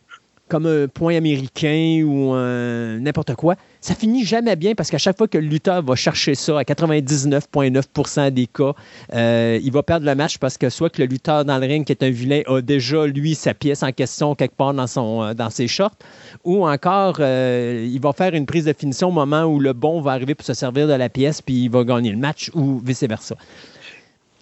[0.48, 5.28] comme un point américain ou n'importe quoi, ça finit jamais bien parce qu'à chaque fois
[5.28, 8.74] que le lutteur va chercher ça, à 99,9% des cas,
[9.14, 11.84] euh, il va perdre le match parce que soit que le lutteur dans le ring,
[11.84, 15.24] qui est un vilain, a déjà, lui, sa pièce en question quelque part dans, son,
[15.24, 15.96] euh, dans ses shorts,
[16.44, 20.00] ou encore, euh, il va faire une prise de finition au moment où le bon
[20.00, 22.80] va arriver pour se servir de la pièce, puis il va gagner le match, ou
[22.86, 23.36] vice-versa.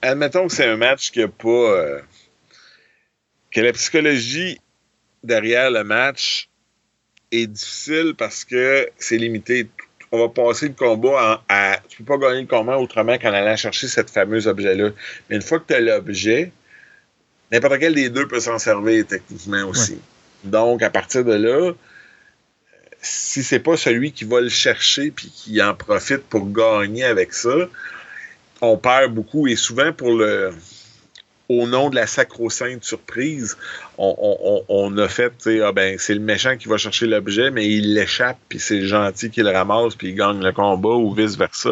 [0.01, 2.01] Admettons que c'est un match qui a pas.
[3.51, 4.59] que la psychologie
[5.23, 6.49] derrière le match
[7.31, 9.67] est difficile parce que c'est limité.
[10.11, 11.79] On va passer le combat en- à.
[11.87, 14.89] Tu peux pas gagner le combat autrement qu'en allant chercher cette fameuse objet-là.
[15.29, 16.51] Mais une fois que tu as l'objet,
[17.51, 19.99] n'importe quel des deux peut s'en servir techniquement aussi.
[20.43, 21.73] Donc, à partir de là,
[23.01, 27.33] si c'est pas celui qui va le chercher puis qui en profite pour gagner avec
[27.33, 27.69] ça,
[28.61, 30.53] on perd beaucoup et souvent pour le
[31.49, 33.57] au nom de la sacro-sainte surprise,
[33.97, 35.31] on, on- on- a fait,
[35.63, 38.87] ah ben, c'est le méchant qui va chercher l'objet, mais il l'échappe, puis c'est le
[38.87, 41.69] gentil qui le ramasse, puis il gagne le combat, ou vice-versa.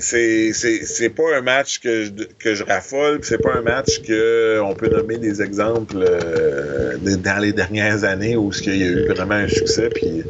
[0.00, 4.74] C'est, pas un match que je, que je raffole, c'est pas un match que on
[4.74, 9.34] peut nommer des exemples euh, dans les dernières années où il y a eu vraiment
[9.34, 10.22] un succès, puis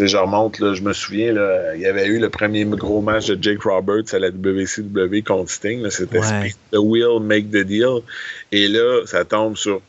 [0.00, 3.00] sais, je remonte, là, je me souviens, là, il y avait eu le premier gros
[3.00, 5.82] match de Jake Roberts à la WCW contre Sting.
[5.82, 6.54] là, C'était Ouais.
[6.72, 8.00] The Wheel, Make the Deal.
[8.52, 9.80] Et là, ça tombe sur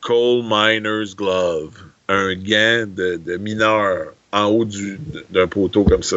[0.00, 1.72] Coal Miner's Glove,
[2.08, 4.98] un gant de, de mineur en haut du-
[5.30, 6.16] d'un poteau comme ça.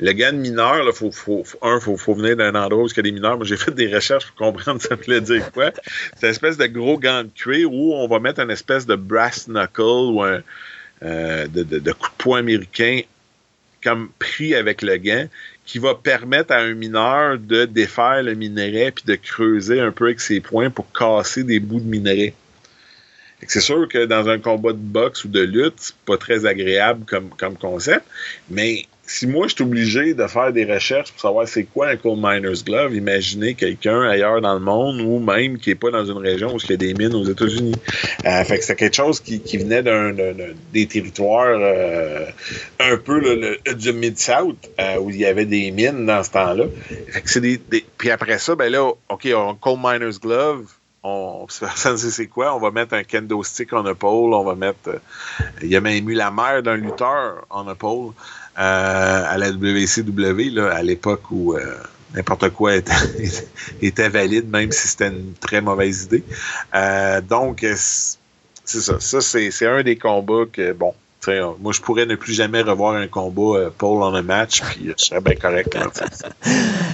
[0.00, 2.96] Le gant de mineur, il faut, faut, un, faut, faut venir d'un endroit où il
[2.96, 3.36] y a des mineurs.
[3.36, 5.70] Moi, j'ai fait des recherches pour comprendre ça voulait dire quoi.
[6.16, 8.96] C'est une espèce de gros gant de cuir où on va mettre une espèce de
[8.96, 10.40] brass knuckle ou un
[11.02, 13.00] euh, de, de, de poing américain
[13.82, 15.28] comme pris avec le gant
[15.64, 20.06] qui va permettre à un mineur de défaire le minerai puis de creuser un peu
[20.06, 22.34] avec ses poings pour casser des bouts de minerai.
[23.46, 27.04] C'est sûr que dans un combat de boxe ou de lutte, c'est pas très agréable
[27.04, 28.04] comme concept,
[28.48, 31.96] mais si moi je suis obligé de faire des recherches pour savoir c'est quoi un
[31.96, 36.04] coal miner's glove, imaginez quelqu'un ailleurs dans le monde ou même qui est pas dans
[36.04, 37.74] une région où il y a des mines aux États-Unis.
[38.24, 42.26] Euh, fait que c'était quelque chose qui, qui venait d'un, d'un- d'un- des territoires euh,
[42.80, 43.20] un peu
[43.76, 46.64] du Mid-South euh, où il y avait des mines dans ce temps-là.
[47.10, 50.64] Fait que c'est des, des- Puis après ça, ben là, OK, on coal miner's glove,
[51.02, 54.42] on, personne ne sait c'est quoi, on va mettre un kendo stick en épaule, on
[54.42, 54.88] va mettre.
[54.88, 54.98] Euh,
[55.62, 58.12] il y a même eu la mère d'un lutteur en épaule
[58.56, 61.76] à la WCW, là, à l'époque où euh,
[62.14, 62.92] n'importe quoi était,
[63.82, 66.24] était, valide, même si c'était une très mauvaise idée.
[67.28, 67.64] donc,
[68.64, 68.98] c'est ça.
[68.98, 70.94] Ça, c'est un des combats que, bon,
[71.60, 74.92] moi, je pourrais ne plus jamais revoir un combat euh, Paul en un match, puis
[74.96, 75.76] je serais bien correct.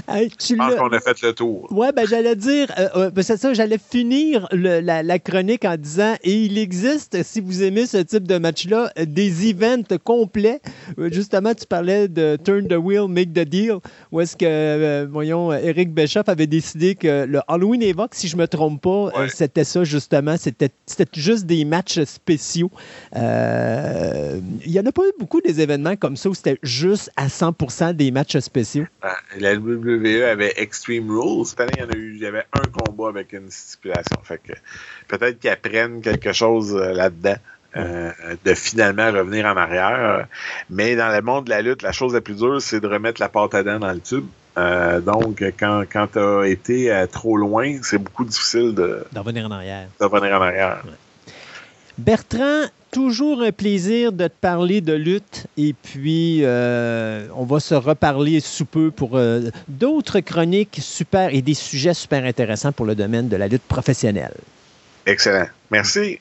[0.09, 1.71] je pense qu'on a fait le tour.
[1.71, 6.15] Ouais, ben j'allais dire, euh, euh, ben, c'est ça, j'allais finir la, chronique en disant,
[6.23, 10.61] et il existe, si vous aimez ce type de match-là, des events complets.
[11.11, 13.77] Justement, tu parlais de Turn the Wheel, Make the Deal,
[14.11, 18.47] où est-ce que, voyons, Eric Bischoff avait décidé que le Halloween Evoque, si je me
[18.47, 20.71] trompe pas, c'était ça justement, c'était
[21.15, 22.71] juste des matchs spéciaux.
[23.17, 26.59] Euh, il euh, n'y en a pas eu beaucoup des événements comme ça où c'était
[26.63, 28.87] juste à 100% des matchs spéciaux?
[29.03, 31.47] Ah, la WWE avait Extreme Rules.
[31.47, 34.19] Cette année, il y, en a eu, il y avait un combat avec une stipulation.
[34.23, 34.53] Fait que
[35.09, 37.37] peut-être qu'ils apprennent quelque chose euh, là-dedans.
[37.75, 38.11] Euh,
[38.45, 40.27] de finalement revenir en arrière.
[40.69, 43.19] Mais dans le monde de la lutte, la chose la plus dure, c'est de remettre
[43.19, 44.27] la pâte à dents dans le tube.
[45.07, 49.89] donc, quand, quand tu as été trop loin, c'est beaucoup difficile de, revenir en arrière.
[49.99, 50.83] De revenir en arrière.
[51.99, 57.75] Bertrand, toujours un plaisir de te parler de lutte et puis euh, on va se
[57.75, 62.95] reparler sous peu pour euh, d'autres chroniques super et des sujets super intéressants pour le
[62.95, 64.35] domaine de la lutte professionnelle.
[65.07, 65.47] Excellent.
[65.71, 66.21] Merci.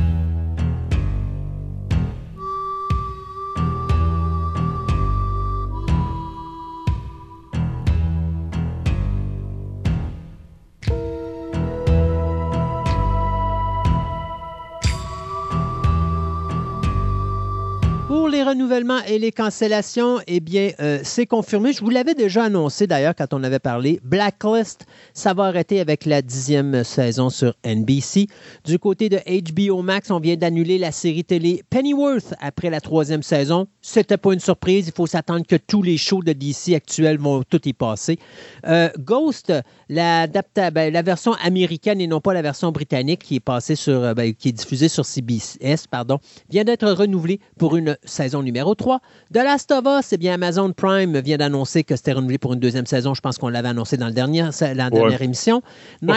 [18.21, 21.73] Pour les renouvellements et les cancellations, eh bien, euh, c'est confirmé.
[21.73, 23.99] Je vous l'avais déjà annoncé d'ailleurs quand on avait parlé.
[24.03, 28.27] Blacklist, ça va arrêter avec la dixième saison sur NBC.
[28.63, 33.23] Du côté de HBO Max, on vient d'annuler la série télé Pennyworth après la troisième
[33.23, 33.65] saison.
[33.81, 34.85] C'était pas une surprise.
[34.85, 38.19] Il faut s'attendre que tous les shows de DC actuels vont tout y passer.
[38.67, 39.51] Euh, Ghost,
[39.89, 44.03] la, ben, la version américaine et non pas la version britannique qui est passée sur,
[44.03, 46.19] euh, ben, qui est diffusée sur CBS, pardon,
[46.51, 48.99] vient d'être renouvelée pour une saison numéro 3.
[49.31, 52.59] De Last of Us, eh bien, Amazon Prime vient d'annoncer que c'était renouvelé pour une
[52.59, 53.13] deuxième saison.
[53.13, 55.61] Je pense qu'on l'avait annoncé dans le dernier, la dernière émission.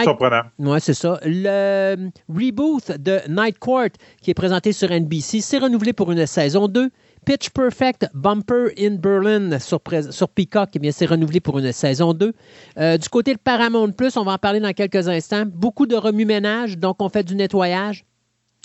[0.03, 0.43] Surprenant.
[0.59, 1.19] Oui, c'est ça.
[1.23, 1.95] Le euh,
[2.29, 3.89] reboot de Night Court,
[4.21, 6.89] qui est présenté sur NBC, c'est renouvelé pour une saison 2.
[7.25, 12.13] Pitch Perfect Bumper in Berlin sur, sur Peacock, eh bien, c'est renouvelé pour une saison
[12.13, 12.33] 2.
[12.77, 15.45] Euh, du côté de Paramount Plus, on va en parler dans quelques instants.
[15.47, 18.05] Beaucoup de remue-ménage, donc on fait du nettoyage.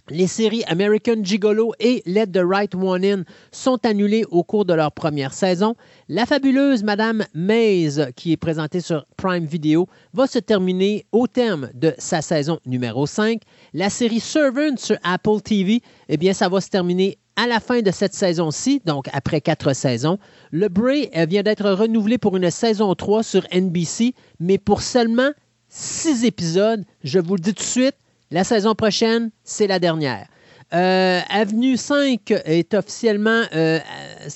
[0.08, 4.74] Les séries American Gigolo et Let the Right One In sont annulées au cours de
[4.74, 5.76] leur première saison.
[6.08, 11.70] La fabuleuse Madame Maze, qui est présentée sur Prime Video, va se terminer au terme
[11.74, 13.42] de sa saison numéro 5.
[13.72, 17.80] La série Servant sur Apple TV, eh bien, ça va se terminer à la fin
[17.80, 20.18] de cette saison-ci, donc après quatre saisons.
[20.50, 25.30] Le Bray vient d'être renouvelé pour une saison 3 sur NBC, mais pour seulement
[25.68, 26.84] six épisodes.
[27.04, 27.94] Je vous le dis tout de suite,
[28.31, 30.26] la saison prochaine, c'est la dernière.
[30.73, 33.81] Euh, Avenue 5 est officiellement euh,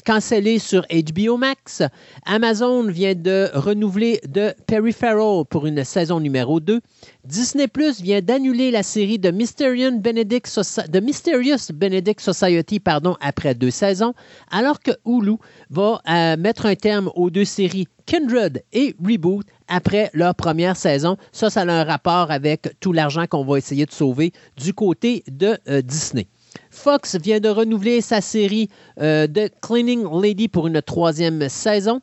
[0.05, 1.81] cancellé sur HBO Max.
[2.27, 6.81] Amazon vient de renouveler de Peripheral pour une saison numéro 2.
[7.25, 10.49] Disney Plus vient d'annuler la série de, Mysterious Benedict
[12.21, 14.13] Society pardon, après deux saisons,
[14.51, 15.37] alors que Hulu
[15.71, 21.17] va euh, mettre un terme aux deux séries Kindred et Reboot après leur première saison.
[21.33, 25.25] Ça, ça a un rapport avec tout l'argent qu'on va essayer de sauver du côté
[25.29, 26.27] de euh, Disney.
[26.71, 28.69] Fox vient de renouveler sa série
[29.01, 32.01] euh, de Cleaning Lady pour une troisième saison.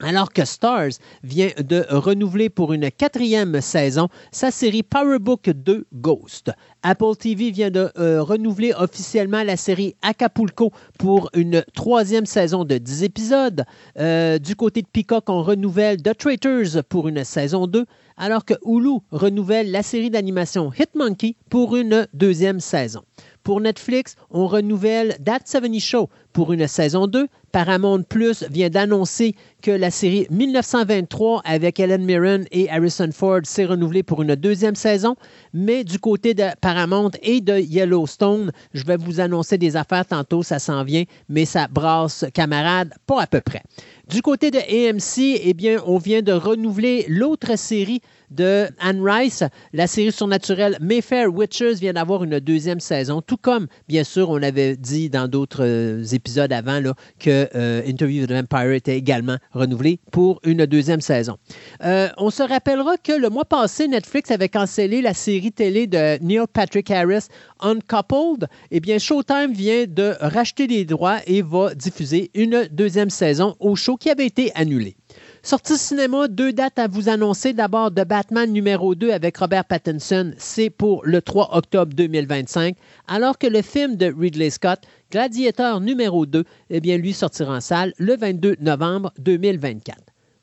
[0.00, 0.90] Alors que Stars
[1.24, 6.52] vient de renouveler pour une quatrième saison sa série Powerbook 2 Ghost.
[6.84, 10.70] Apple TV vient de euh, renouveler officiellement la série Acapulco
[11.00, 13.64] pour une troisième saison de 10 épisodes.
[13.98, 17.84] Euh, du côté de Peacock, on renouvelle The Traitors pour une saison 2,
[18.16, 23.02] alors que Hulu renouvelle la série d'animation Hitmonkey pour une deuxième saison.
[23.42, 27.26] Pour Netflix, on renouvelle That 70 Show pour une saison 2.
[27.50, 33.64] Paramount Plus vient d'annoncer que la série 1923 avec Helen Mirren et Harrison Ford s'est
[33.64, 35.16] renouvelée pour une deuxième saison.
[35.52, 40.44] Mais du côté de Paramount et de Yellowstone, je vais vous annoncer des affaires tantôt,
[40.44, 43.62] ça s'en vient, mais ça brasse camarades, pas à peu près.
[44.08, 48.00] Du côté de AMC, eh bien, on vient de renouveler l'autre série
[48.30, 49.44] de Anne Rice.
[49.72, 54.42] La série surnaturelle Mayfair Witches vient d'avoir une deuxième saison, tout comme, bien sûr, on
[54.42, 58.96] avait dit dans d'autres euh, épisodes avant là, que euh, Interview with the Vampire était
[58.96, 61.36] également renouvelé pour une deuxième saison.
[61.84, 66.22] Euh, on se rappellera que le mois passé, Netflix avait cancellé la série télé de
[66.22, 67.28] Neil Patrick Harris,
[67.60, 68.48] Uncoupled.
[68.70, 73.74] Eh bien, Showtime vient de racheter les droits et va diffuser une deuxième saison au
[73.74, 74.96] show qui avait été annulé.
[75.42, 77.52] Sortie cinéma, deux dates à vous annoncer.
[77.52, 82.76] D'abord, The Batman numéro 2 avec Robert Pattinson, c'est pour le 3 octobre 2025,
[83.06, 84.80] alors que le film de Ridley Scott,
[85.12, 89.98] Gladiator numéro 2, eh bien, lui sortira en salle le 22 novembre 2024.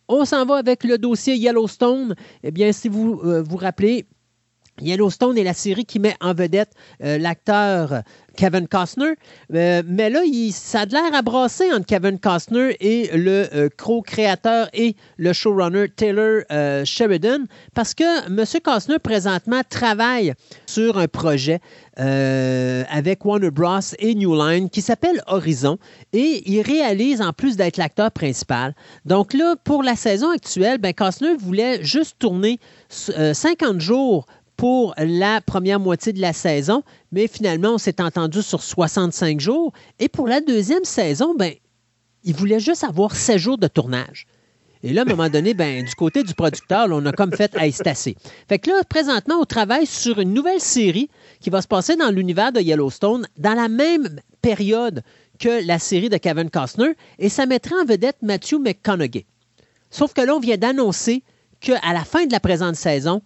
[0.08, 2.16] On s'en va avec le dossier Yellowstone.
[2.44, 4.06] Eh bien, si vous euh, vous rappelez,
[4.82, 8.02] Yellowstone est la série qui met en vedette euh, l'acteur
[8.36, 9.14] Kevin Costner.
[9.54, 14.70] Euh, mais là, ça a l'air à brasser entre Kevin Costner et le euh, co-créateur
[14.74, 16.44] et le showrunner Taylor
[16.86, 18.46] Sheridan parce que M.
[18.64, 20.34] Costner, présentement, travaille
[20.66, 21.60] sur un projet
[21.98, 23.80] avec Warner Bros.
[24.00, 25.78] et New Line qui s'appelle Horizon
[26.12, 28.76] et il réalise en plus d'être l'acteur principal.
[29.06, 34.26] Donc là, pour la saison actuelle, ben, Costner voulait juste tourner 50 jours
[34.58, 39.74] pour la première moitié de la saison, mais finalement, on s'est entendu sur 65 jours.
[40.00, 41.54] Et pour la deuxième saison, ben,
[42.24, 44.28] il voulait juste avoir 16 jours de tournage.
[44.84, 47.56] Et là, à un moment donné, ben, du côté du producteur, on a comme fait
[47.56, 47.70] à.
[47.96, 51.10] Fait que là, présentement, on travaille sur une nouvelle série
[51.40, 55.02] qui va se passer dans l'univers de Yellowstone dans la même période
[55.40, 59.26] que la série de Kevin Costner, et ça mettrait en vedette Matthew McConaughey.
[59.90, 61.24] Sauf que là, on vient d'annoncer
[61.62, 63.22] qu'à la fin de la présente saison,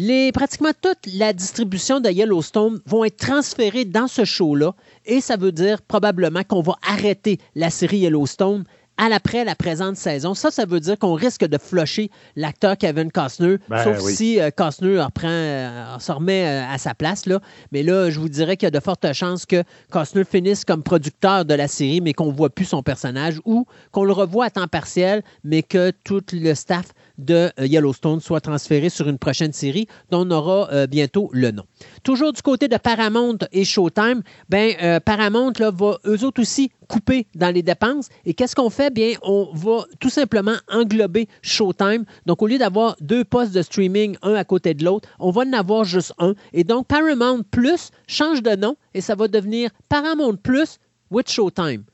[0.00, 5.36] les, pratiquement toute la distribution de Yellowstone vont être transférées dans ce show-là et ça
[5.36, 8.62] veut dire probablement qu'on va arrêter la série Yellowstone
[8.96, 10.34] à l'après la présente saison.
[10.34, 14.14] Ça, ça veut dire qu'on risque de flusher l'acteur Kevin Costner, Ben sauf oui.
[14.14, 17.26] si euh, Costner reprend, euh, se remet euh, à sa place.
[17.26, 17.40] Là.
[17.72, 20.84] Mais là, je vous dirais qu'il y a de fortes chances que Costner finisse comme
[20.84, 24.46] producteur de la série, mais qu'on ne voit plus son personnage, ou qu'on le revoit
[24.46, 26.86] à temps partiel, mais que tout le staff
[27.18, 31.50] de euh, Yellowstone soit transféré sur une prochaine série dont on aura euh, bientôt le
[31.50, 31.64] nom.
[32.02, 37.26] Toujours du côté de Paramount et Showtime, ben euh, Paramount va eux autres aussi couper
[37.34, 38.08] dans les dépenses.
[38.24, 38.92] Et qu'est-ce qu'on fait?
[38.92, 42.04] Bien, on va tout simplement englober Showtime.
[42.26, 45.42] Donc, au lieu d'avoir deux postes de streaming, un à côté de l'autre, on va
[45.42, 46.34] en avoir juste un.
[46.52, 50.78] Et donc, Paramount Plus change de nom et ça va devenir Paramount Plus
[51.10, 51.84] with Showtime.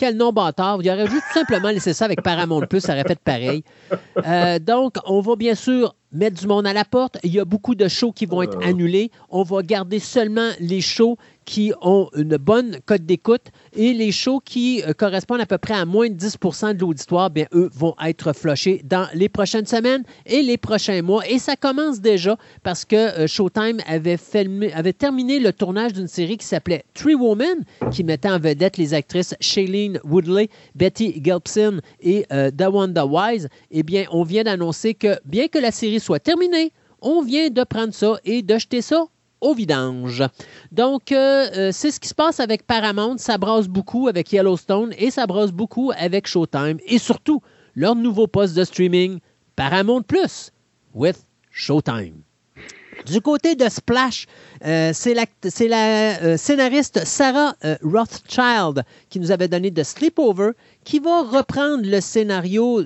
[0.00, 0.78] Quel nom bâtard.
[0.82, 3.62] Il aurait juste simplement laissé ça avec Paramount Plus, ça aurait fait pareil.
[4.26, 7.18] Euh, donc, on va bien sûr mettre du monde à la porte.
[7.22, 9.10] Il y a beaucoup de shows qui vont être annulés.
[9.28, 11.16] On va garder seulement les shows
[11.46, 15.74] qui ont une bonne cote d'écoute et les shows qui euh, correspondent à peu près
[15.74, 20.04] à moins de 10% de l'auditoire, bien, eux vont être flushés dans les prochaines semaines
[20.26, 21.26] et les prochains mois.
[21.28, 26.06] Et ça commence déjà parce que euh, Showtime avait, filmé- avait terminé le tournage d'une
[26.06, 31.80] série qui s'appelait Three Women, qui mettait en vedette les actrices Shailene Woodley, Betty Gilpin
[32.00, 33.48] et euh, Dawanda Wise.
[33.72, 37.64] Eh bien, on vient d'annoncer que bien que la série soit terminée, on vient de
[37.64, 39.06] prendre ça et de jeter ça
[39.40, 40.22] au vidange.
[40.70, 43.16] Donc, euh, euh, c'est ce qui se passe avec Paramount.
[43.18, 46.78] Ça brasse beaucoup avec Yellowstone et ça brasse beaucoup avec Showtime.
[46.86, 47.40] Et surtout,
[47.74, 49.18] leur nouveau poste de streaming,
[49.56, 50.50] Paramount Plus,
[50.94, 52.22] with Showtime.
[53.06, 54.26] Du côté de Splash,
[54.66, 60.50] euh, c'est la, scénariste Sarah Rothschild qui nous avait donné de Sleepover,
[60.84, 62.82] qui va reprendre le scénario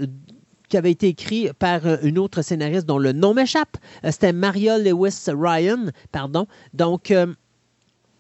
[0.75, 3.77] qui avait été écrit par euh, une autre scénariste dont le nom m'échappe.
[4.05, 6.49] Euh, C'était Maria Lewis Ryan, pardon.
[6.73, 7.27] Donc, euh,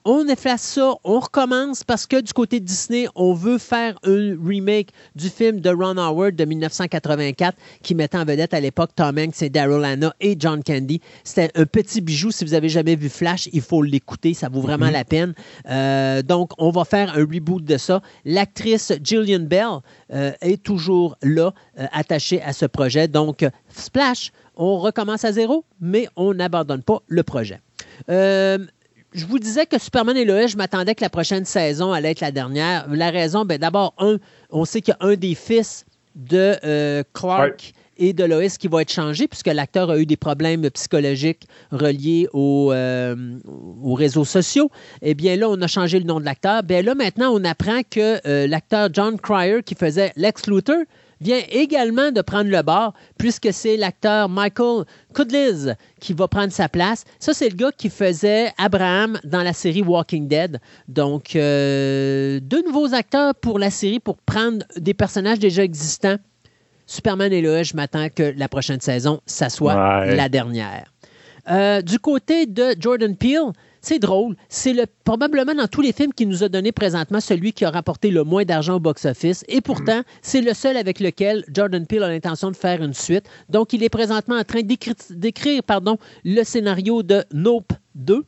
[0.04, 4.36] on efface ça, on recommence parce que du côté de Disney, on veut faire un
[4.44, 9.18] remake du film de Ron Howard de 1984 qui mettait en vedette à l'époque Tom
[9.18, 11.00] Hanks et Daryl Hannah et John Candy.
[11.24, 12.30] C'était un petit bijou.
[12.30, 14.34] Si vous avez jamais vu Flash, il faut l'écouter.
[14.34, 15.34] Ça vaut vraiment la peine.
[15.70, 18.02] Euh, donc, on va faire un reboot de ça.
[18.24, 19.78] L'actrice Gillian Bell
[20.12, 23.08] euh, est toujours là, euh, attachée à ce projet.
[23.08, 27.60] Donc, Splash, on recommence à zéro, mais on n'abandonne pas le projet.
[28.10, 28.58] Euh,
[29.14, 32.20] je vous disais que Superman et Lois, je m'attendais que la prochaine saison allait être
[32.20, 32.86] la dernière.
[32.90, 34.18] La raison, ben, d'abord, un,
[34.50, 35.86] on sait qu'il y a un des fils
[36.16, 40.16] de euh, Clark et de Lois qui va être changé puisque l'acteur a eu des
[40.16, 43.38] problèmes psychologiques reliés aux, euh,
[43.82, 44.70] aux réseaux sociaux.
[45.00, 46.64] Eh bien là, on a changé le nom de l'acteur.
[46.64, 50.82] Bien là, maintenant, on apprend que euh, l'acteur John Cryer qui faisait Lex Luthor
[51.20, 54.84] vient également de prendre le bord, puisque c'est l'acteur Michael
[55.14, 57.04] Kudliz qui va prendre sa place.
[57.18, 60.60] Ça, c'est le gars qui faisait Abraham dans la série Walking Dead.
[60.88, 66.16] Donc, euh, deux nouveaux acteurs pour la série pour prendre des personnages déjà existants.
[66.86, 70.14] Superman et Lois, je m'attends que la prochaine saison, ça soit Ouais.
[70.16, 70.92] la dernière.
[71.50, 73.52] Euh, du côté de Jordan Peele,
[73.84, 74.34] c'est drôle.
[74.48, 77.70] C'est le, probablement dans tous les films qu'il nous a donné présentement celui qui a
[77.70, 79.44] rapporté le moins d'argent au box-office.
[79.48, 83.26] Et pourtant, c'est le seul avec lequel Jordan Peele a l'intention de faire une suite.
[83.48, 85.62] Donc, il est présentement en train d'écrire,
[86.24, 88.24] le scénario de Nope 2.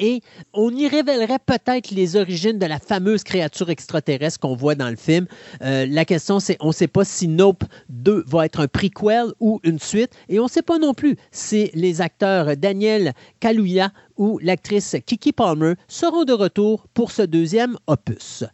[0.00, 0.20] Et
[0.52, 4.96] on y révélerait peut-être les origines de la fameuse créature extraterrestre qu'on voit dans le
[4.96, 5.26] film.
[5.62, 9.32] Euh, la question, c'est on ne sait pas si Nope 2 va être un prequel
[9.40, 10.10] ou une suite.
[10.28, 15.32] Et on ne sait pas non plus si les acteurs Daniel Kaluuya ou l'actrice Kiki
[15.32, 18.44] Palmer seront de retour pour ce deuxième opus.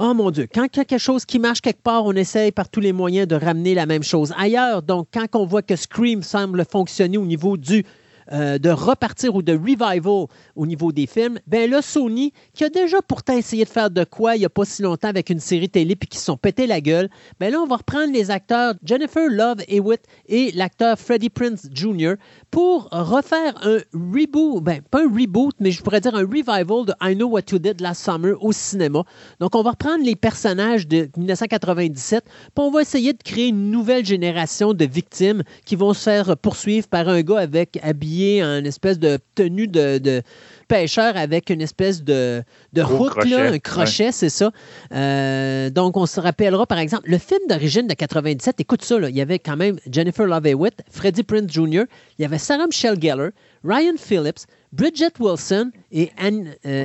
[0.00, 2.52] Oh mon Dieu, quand il y a quelque chose qui marche quelque part, on essaye
[2.52, 4.82] par tous les moyens de ramener la même chose ailleurs.
[4.82, 7.84] Donc, quand on voit que Scream semble fonctionner au niveau du
[8.32, 10.26] euh, de repartir ou de revival
[10.56, 14.04] au niveau des films, ben là, Sony, qui a déjà pourtant essayé de faire de
[14.04, 16.36] quoi il n'y a pas si longtemps avec une série télé puis qui se sont
[16.36, 17.08] pété la gueule,
[17.40, 22.14] ben là, on va reprendre les acteurs Jennifer Love Hewitt et l'acteur Freddie Prince Jr.
[22.50, 26.94] pour refaire un reboot, ben pas un reboot, mais je pourrais dire un revival de
[27.02, 29.04] I Know What You Did Last Summer au cinéma.
[29.40, 33.70] Donc, on va reprendre les personnages de 1997, puis on va essayer de créer une
[33.70, 38.64] nouvelle génération de victimes qui vont se faire poursuivre par un gars avec habillé en
[38.64, 40.22] espèce de tenue de, de
[40.68, 42.44] pêcheur avec une espèce de,
[42.76, 44.52] hook, crochet, là, un crochet, c'est ça.
[44.92, 49.08] Euh, donc, on se rappellera, par exemple, le film d'origine de 97, écoute ça, là,
[49.08, 51.84] il y avait quand même Jennifer Love Hewitt, Freddie Prinze Jr.,
[52.18, 53.30] il y avait Sarah Michelle Gellar,
[53.64, 56.84] Ryan Phillips, Bridget Wilson et Anne euh.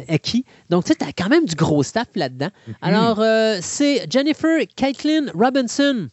[0.69, 2.49] Donc, tu sais, t'as quand même du gros staff là-dedans.
[2.81, 6.07] Alors, euh, c'est Jennifer Caitlin Robinson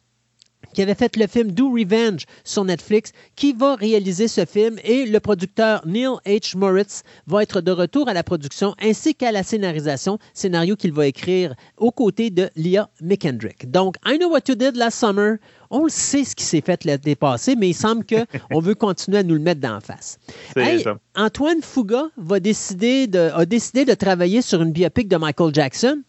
[0.73, 5.07] qui avait fait le film Do Revenge sur Netflix, qui va réaliser ce film et
[5.07, 6.57] le producteur Neil H.
[6.57, 11.07] Moritz va être de retour à la production ainsi qu'à la scénarisation, scénario qu'il va
[11.07, 13.71] écrire aux côtés de Leah McKendrick.
[13.71, 15.37] Donc, I Know What You Did Last Summer,
[15.71, 19.19] on le sait ce qui s'est fait l'été passé, mais il semble qu'on veut continuer
[19.19, 20.19] à nous le mettre d'en face.
[20.57, 20.85] Hey.
[21.15, 26.03] Antoine Fuga va décider de, a décidé de travailler sur une biopic de Michael Jackson.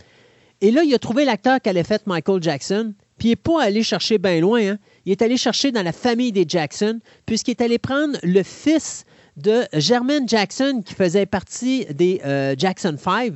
[0.62, 2.94] Et là, il a trouvé l'acteur qui allait fait Michael Jackson.
[3.22, 4.62] Puis il n'est pas allé chercher bien loin.
[4.62, 4.78] hein.
[5.06, 9.06] Il est allé chercher dans la famille des Jackson, puisqu'il est allé prendre le fils
[9.38, 13.34] de Jermaine Jackson, qui faisait partie des euh, Jackson 5,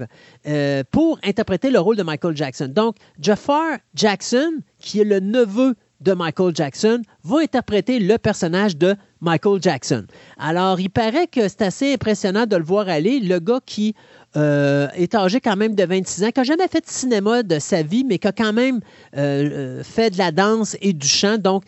[0.47, 2.67] euh, pour interpréter le rôle de Michael Jackson.
[2.67, 8.95] Donc, Jafar Jackson, qui est le neveu de Michael Jackson, va interpréter le personnage de
[9.21, 10.05] Michael Jackson.
[10.39, 13.19] Alors, il paraît que c'est assez impressionnant de le voir aller.
[13.19, 13.93] Le gars qui
[14.37, 17.59] euh, est âgé quand même de 26 ans, qui n'a jamais fait de cinéma de
[17.59, 18.79] sa vie, mais qui a quand même
[19.15, 21.37] euh, euh, fait de la danse et du chant.
[21.37, 21.63] Donc,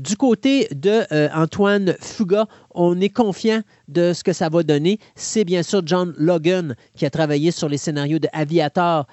[0.00, 1.02] du côté de
[1.34, 4.98] Antoine Fuga, on est confiant de ce que ça va donner.
[5.14, 9.06] C'est bien sûr John Logan qui a travaillé sur les scénarios de Aviator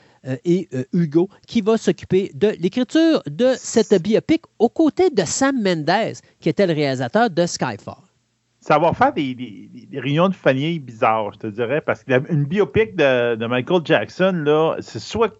[0.45, 6.15] et Hugo qui va s'occuper de l'écriture de cette biopic aux côtés de Sam Mendes,
[6.39, 8.12] qui était le réalisateur de Skyfall.
[8.65, 12.45] Ça va faire des, des- des réunions de famille bizarres, je te dirais, parce qu'une
[12.45, 15.33] biopic de, de Michael Jackson, là, c'est soit,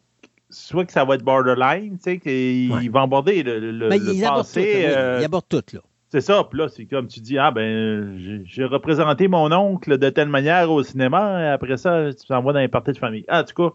[0.50, 2.90] soit que ça va être borderline, tu sais, qu'il Ouais.
[2.90, 4.74] va aborder le, le, Ben, le ils abordent tout, passé.
[4.76, 5.80] oui, euh, ils abordent tout, là.
[6.10, 10.10] c'est ça, puis là, c'est comme tu dis, ah ben, j'ai- représenté mon oncle de
[10.10, 13.24] telle manière au cinéma, et après ça, tu t'envoies dans les parties de famille.
[13.30, 13.74] Ah, en tout cas,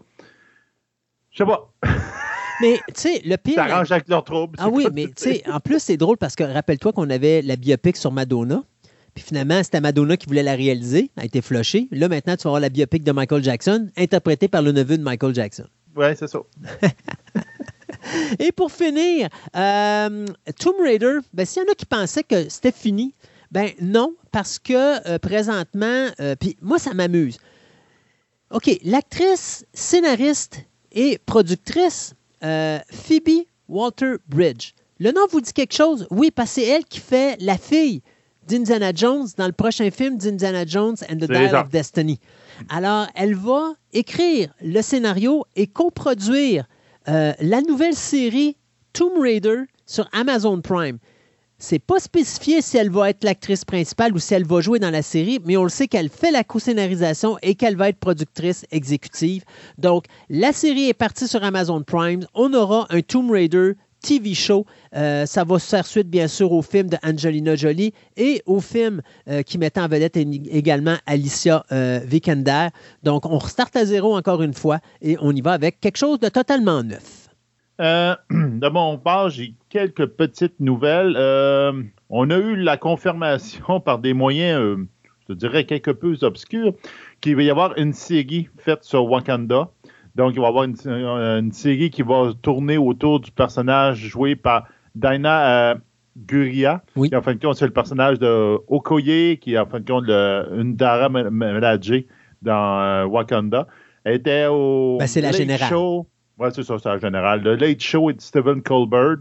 [1.31, 1.71] je sais pas,
[2.61, 3.59] Mais, tu sais, le pire...
[3.63, 4.57] avec leur trouble.
[4.59, 7.55] Ah oui, mais tu sais, en plus, c'est drôle parce que rappelle-toi qu'on avait la
[7.55, 8.61] biopic sur Madonna.
[9.19, 11.11] Puis finalement, c'était Madonna qui voulait la réaliser.
[11.17, 11.89] Elle a été flushée.
[11.91, 15.03] Là, maintenant, tu vas avoir la biopic de Michael Jackson, interprétée par le neveu de
[15.03, 15.65] Michael Jackson.
[15.93, 16.39] Ouais, c'est ça.
[18.39, 20.25] Et pour finir, euh,
[20.57, 23.13] Tomb Raider, ben, s'il y en a qui pensaient que c'était fini,
[23.51, 27.39] ben non, parce que euh, présentement, euh, puis moi, ça m'amuse.
[28.51, 30.61] OK, l'actrice, scénariste
[30.93, 34.75] et productrice Phoebe Walter-Bridge.
[34.97, 36.07] Le nom vous dit quelque chose?
[36.09, 38.01] Oui, parce que c'est elle qui fait la fille
[38.49, 42.19] d'Indiana Jones dans le prochain film d'Indiana Jones and the Dial of Destiny.
[42.67, 46.65] Alors, elle va écrire le scénario et coproduire
[47.07, 48.57] euh, la nouvelle série
[48.91, 50.97] Tomb Raider sur Amazon Prime.
[51.59, 54.89] C'est pas spécifié si elle va être l'actrice principale ou si elle va jouer dans
[54.89, 58.65] la série, mais on le sait qu'elle fait la co-scénarisation et qu'elle va être productrice
[58.71, 59.43] exécutive.
[59.77, 62.25] Donc, la série est partie sur Amazon Prime.
[62.33, 64.65] On aura un Tomb Raider TV show.
[64.95, 69.01] Euh, ça va faire suite, bien sûr, au film de Angelina Jolie et au film
[69.27, 71.99] euh, qui mettait en vedette également Alicia euh.
[73.03, 76.19] Donc, on restart à zéro encore une fois et on y va avec quelque chose
[76.19, 77.29] de totalement neuf.
[77.81, 81.15] Euh, de mon part, j'ai quelques petites nouvelles.
[82.09, 84.77] On a eu la confirmation par des moyens,
[85.29, 86.73] je dirais, quelque peu obscurs,
[87.21, 89.69] qu'il va y avoir une série faite sur Wakanda.
[90.19, 93.97] Donc, il va y avoir une, euh, une série qui va tourner autour du personnage
[93.99, 95.75] joué par Dinah euh,
[96.17, 97.07] Guria, Oui.
[97.09, 99.89] qui, en fin de compte, c'est le personnage de Okoye, qui est, en fin de
[99.89, 102.03] compte, le- une Dara M- Milaje
[102.41, 103.67] dans euh, Wakanda.
[104.03, 105.69] Elle était au Ben, c'est la Late générale.
[105.69, 106.05] Show.
[106.37, 107.41] Ouais, c'est ça, c'est la générale.
[107.41, 109.17] Le Late Show de Stephen Colbert.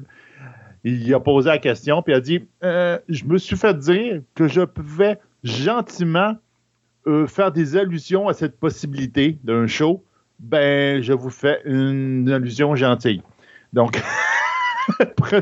[0.84, 4.22] Il a posé la question, puis il a dit Euh, Je me suis fait dire
[4.34, 6.34] que je pouvais gentiment
[7.26, 10.02] faire des allusions à cette possibilité d'un show.
[10.38, 13.22] Ben, je vous fais une allusion gentille.
[13.72, 14.00] Donc,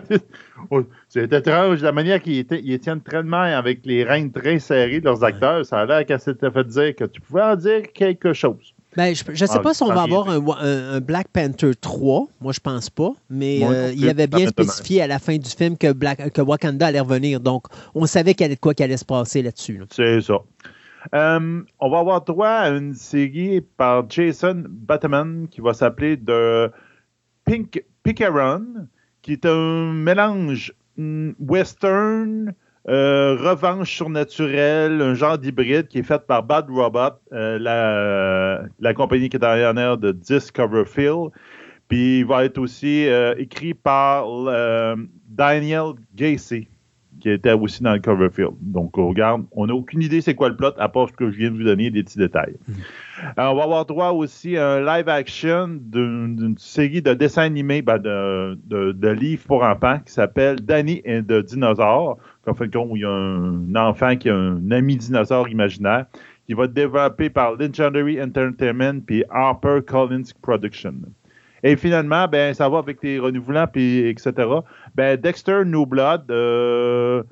[0.70, 4.98] Oh, c'est étrange la manière qu'ils étaient- ils tiennent tellement avec les règnes très serrés
[5.00, 5.64] de leurs acteurs.
[5.64, 8.72] Ça a l'air qu'elle s'était fait dire que tu pouvais en dire quelque chose.
[8.96, 11.28] Ben, je ne sais Ah, pas si on va avoir un, wa- un- un Black
[11.28, 12.26] Panther 3.
[12.40, 13.10] Moi, je pense pas.
[13.28, 16.40] Mais Moi euh, il avait bien spécifié à la fin du film que, Black, que
[16.40, 17.38] Wakanda allait revenir.
[17.38, 19.76] Donc, on savait qu'il allait de quoi qu'il allait se passer là-dessus.
[19.78, 19.84] là.
[19.90, 20.38] C'est ça.
[21.14, 26.72] Euh, on va avoir droit à une série par Jason Bateman qui va s'appeler The
[27.44, 28.88] Pink Picaron,
[29.22, 32.54] qui est un mélange hmm, western,
[32.88, 37.58] euh, revanche surnaturelle, un genre d'hybride qui est fait par Bad Robot, euh,
[38.78, 41.30] la, compagnie qui est derrière de Discoverfield.
[41.88, 44.26] Puis il va être aussi écrit par
[45.28, 46.66] Daniel Gacy,
[47.26, 48.52] qui était aussi dans le Coverfield.
[48.60, 51.28] Donc, on regarde, on n'a aucune idée c'est quoi le plot, à part ce que
[51.28, 52.54] je viens de vous donner des petits détails.
[52.78, 57.82] Euh, on va avoir droit aussi à un live action d'une série de dessins animés,
[57.82, 62.16] ben, de, de- de livres pour enfants qui s'appelle Danny et de dinosaures.
[62.46, 66.06] En fait, où il y a un enfant qui a un ami dinosaure imaginaire
[66.46, 70.94] qui va être développé par Legendary Entertainment puis Harper Collins Production.
[71.68, 74.32] Et finalement, ben, ça va avec les renouvelants, puis etc.
[74.94, 77.22] Ben, Dexter New Blood, euh,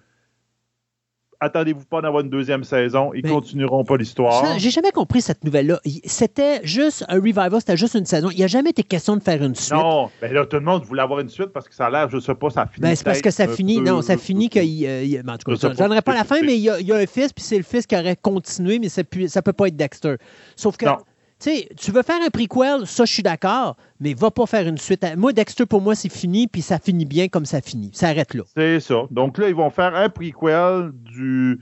[1.41, 3.13] attendez-vous pas d'avoir une deuxième saison.
[3.15, 4.59] Ils Ben, continueront pas l'histoire.
[4.59, 5.79] J'ai jamais compris cette nouvelle-là.
[6.05, 8.31] C'était juste un revival, c'était juste une saison.
[8.31, 9.73] Il n'y a jamais été question de faire une suite.
[9.75, 12.09] Non, ben là, tout le monde voulait avoir une suite parce que ça a l'air,
[12.09, 12.83] je sais pas, ça finit.
[12.89, 13.79] Ben, c'est parce que ça finit.
[13.79, 14.87] peu- Non, ça finit qu'il.
[14.87, 15.75] euh, il- en tout cas, je pas.
[15.75, 17.59] donnerai pas la fin, mais il y, a, il y a un fils, puis c'est
[17.59, 20.15] le fils qui aurait continué, mais ça peut pas être Dexter.
[20.57, 20.97] Sauf que, Non.
[21.45, 24.67] Tu sais, tu veux faire un prequel, ça, je suis d'accord, mais va pas faire
[24.67, 25.05] une suite.
[25.05, 27.91] à- Moi, Dexter, pour moi, c'est fini, puis ça finit bien comme ça finit.
[27.93, 28.45] Ça arrête là.
[28.57, 29.03] C'est ça.
[29.11, 31.61] Donc là, ils vont faire un prequel du,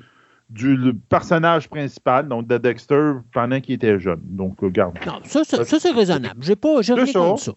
[0.51, 4.20] du personnage principal, donc de Dexter, pendant qu'il était jeune.
[4.23, 4.99] Donc, regarde.
[5.05, 6.43] Non, ça, ça, ça, c'est raisonnable.
[6.44, 7.36] J'ai pas, j'ai rien ça.
[7.36, 7.52] ça.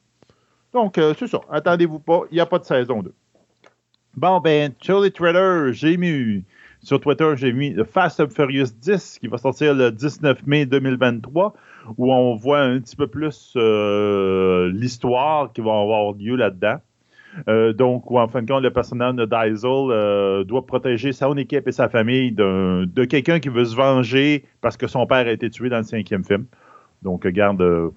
[0.73, 1.39] Donc, euh, c'est ça.
[1.51, 3.13] Attendez-vous pas, il n'y a pas de saison 2.
[4.17, 6.43] Bon, ben, sur les trailers, j'ai mis,
[6.85, 11.53] sur Twitter, j'ai mis Fast and Furious 10 qui va sortir le 19 mai 2023,
[11.97, 16.77] où on voit un petit peu plus euh, l'histoire qui va avoir lieu là-dedans.
[17.49, 21.35] Euh, donc, où en fin de compte, le personnage de Diesel euh, doit protéger son
[21.35, 25.31] équipe et sa famille de quelqu'un qui veut se venger parce que son père a
[25.31, 26.45] été tué dans le cinquième film.
[27.01, 27.89] Donc, regarde, euh,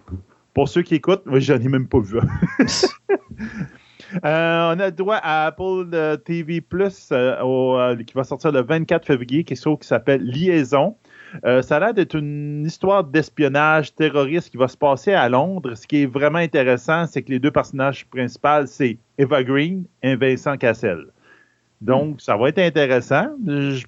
[0.54, 2.18] pour ceux qui écoutent, moi, j'en ai même pas vu.
[4.24, 8.52] Euh, on a droit à Apple euh, TV Plus euh, au, euh, qui va sortir
[8.52, 10.96] le 24 février, chose qui s'appelle Liaison.
[11.42, 15.74] Ça a l'air d'être une histoire d'espionnage terroriste qui va se passer à Londres.
[15.74, 20.16] Ce qui est vraiment intéressant, c'est que les deux personnages principaux, c'est Eva Green et
[20.16, 21.04] Vincent Cassel.
[21.82, 23.26] Donc, ça va être intéressant.
[23.46, 23.84] Je,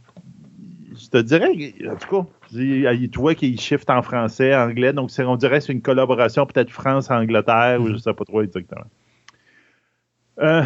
[0.94, 1.50] je te dirais,
[1.90, 5.64] en tout cas, il- tu vois qu'il shift en français, anglais, donc on dirait que
[5.64, 8.84] c'est une collaboration peut-être France-Angleterre, ou je ne sais pas trop exactement.
[10.40, 10.62] Euh,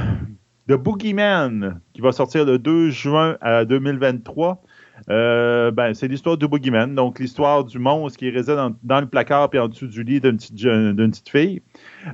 [0.69, 4.63] The Boogeyman, qui va sortir le 2 juin à 2023.
[5.11, 9.07] Euh, ben, c'est l'histoire du Boogeyman, donc l'histoire du monstre qui réside dans, dans le
[9.07, 11.61] placard puis en dessous du lit d'une petite, jeune- d'une petite fille.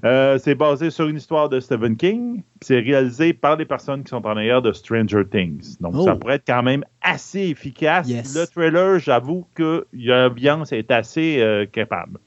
[0.04, 2.36] Euh, c'est basé sur une histoire de Stephen King.
[2.36, 5.76] puis C'est réalisé par les personnes qui sont en arrière de Stranger Things.
[5.80, 6.04] Donc, Oh.
[6.04, 8.08] ça pourrait être quand même assez efficace.
[8.08, 8.34] Yes.
[8.34, 12.18] Le trailer, j'avoue que l'ambiance est assez euh, capable.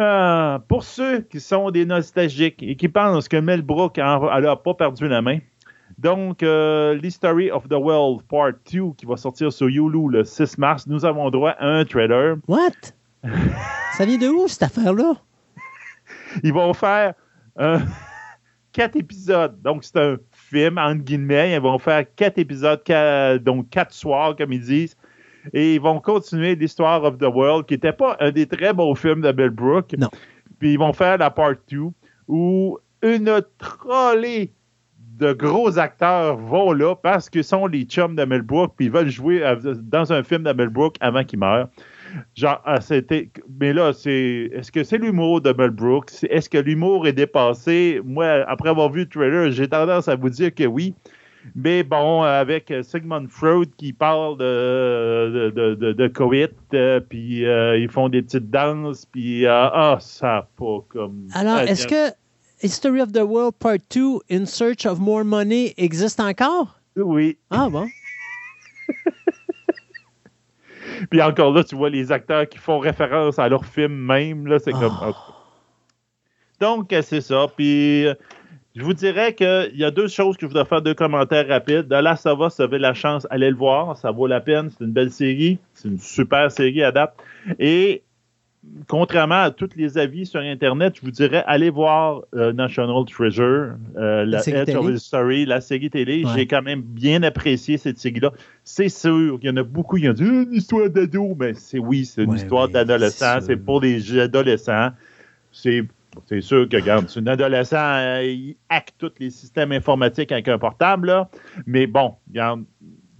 [0.00, 4.74] Euh, pour ceux qui sont des nostalgiques et qui pensent que Mel Brooks n'a pas
[4.74, 5.38] perdu la main,
[5.98, 10.56] donc, euh, l'History of the World Part 2 qui va sortir sur Hulu le 6
[10.56, 12.36] mars, nous avons droit à un trailer.
[12.48, 12.94] What?
[13.98, 15.12] Ça vient de où, cette affaire-là?
[16.42, 17.12] Ils vont faire
[17.58, 17.78] euh,
[18.72, 19.60] quatre épisodes.
[19.60, 21.52] Donc, c'est un film, entre guillemets.
[21.52, 22.82] Ils vont faire quatre épisodes,
[23.42, 24.96] donc quatre soirs, comme ils disent.
[25.52, 28.94] Et ils vont continuer l'Histoire of the World, qui n'était pas un des très beaux
[28.94, 29.94] films de Bill Brook.
[29.98, 30.08] Non.
[30.58, 31.78] Puis ils vont faire la Part 2,
[32.28, 34.52] où une trollée
[35.18, 38.90] de gros acteurs vont là parce qu'ils sont les chums de Mel Brooks puis ils
[38.90, 39.44] veulent jouer
[39.82, 41.68] dans un film de Mel Brooks avant qu'il meure.
[42.34, 43.30] Genre, ah, c'était.
[43.60, 44.50] Mais là, c'est.
[44.52, 46.10] Est-ce que c'est l'humour de Mel Brooks?
[46.28, 48.00] Est-ce que l'humour est dépassé?
[48.04, 50.94] Moi, après avoir vu le trailer, j'ai tendance à vous dire que oui.
[51.54, 57.78] Mais bon, avec Sigmund Freud qui parle de, de, de, de coït, euh, puis euh,
[57.78, 61.28] ils font des petites danses, puis euh, ah, ça pas comme.
[61.32, 62.12] Alors, est-ce que
[62.62, 66.78] History of the World Part 2, In Search of More Money, existe encore?
[66.96, 67.38] Oui.
[67.50, 67.88] Ah bon?
[71.10, 74.46] Puis encore là, tu vois les acteurs qui font référence à leur film même.
[74.46, 74.94] Là, c'est comme.
[75.02, 75.14] Oh.
[76.60, 77.46] Donc, c'est ça.
[77.56, 78.06] Puis,
[78.80, 81.86] je vous dirais qu'il y a deux choses que je voudrais faire, deux commentaires rapides.
[81.86, 83.98] De là, ça va, si vous avez la chance, allez le voir.
[83.98, 84.70] Ça vaut la peine.
[84.70, 85.58] C'est une belle série.
[85.74, 87.14] C'est une super série à date.
[87.58, 88.02] Et
[88.88, 93.74] contrairement à tous les avis sur Internet, je vous dirais, allez voir euh, National Treasure,
[93.98, 96.24] euh, la, Edge of the Story, la série télé.
[96.34, 98.32] J'ai quand même bien apprécié cette série-là.
[98.64, 101.78] C'est sûr, il y en a beaucoup qui ont dit une histoire d'ado, mais c'est
[101.78, 104.90] oui, c'est une histoire d'adolescent, c'est pour des adolescents.
[105.52, 105.84] C'est
[106.26, 110.48] c'est sûr que, regarde, c'est un adolescent, euh, il hack tous les systèmes informatiques avec
[110.48, 111.28] un portable, là.
[111.66, 112.64] mais bon, regarde,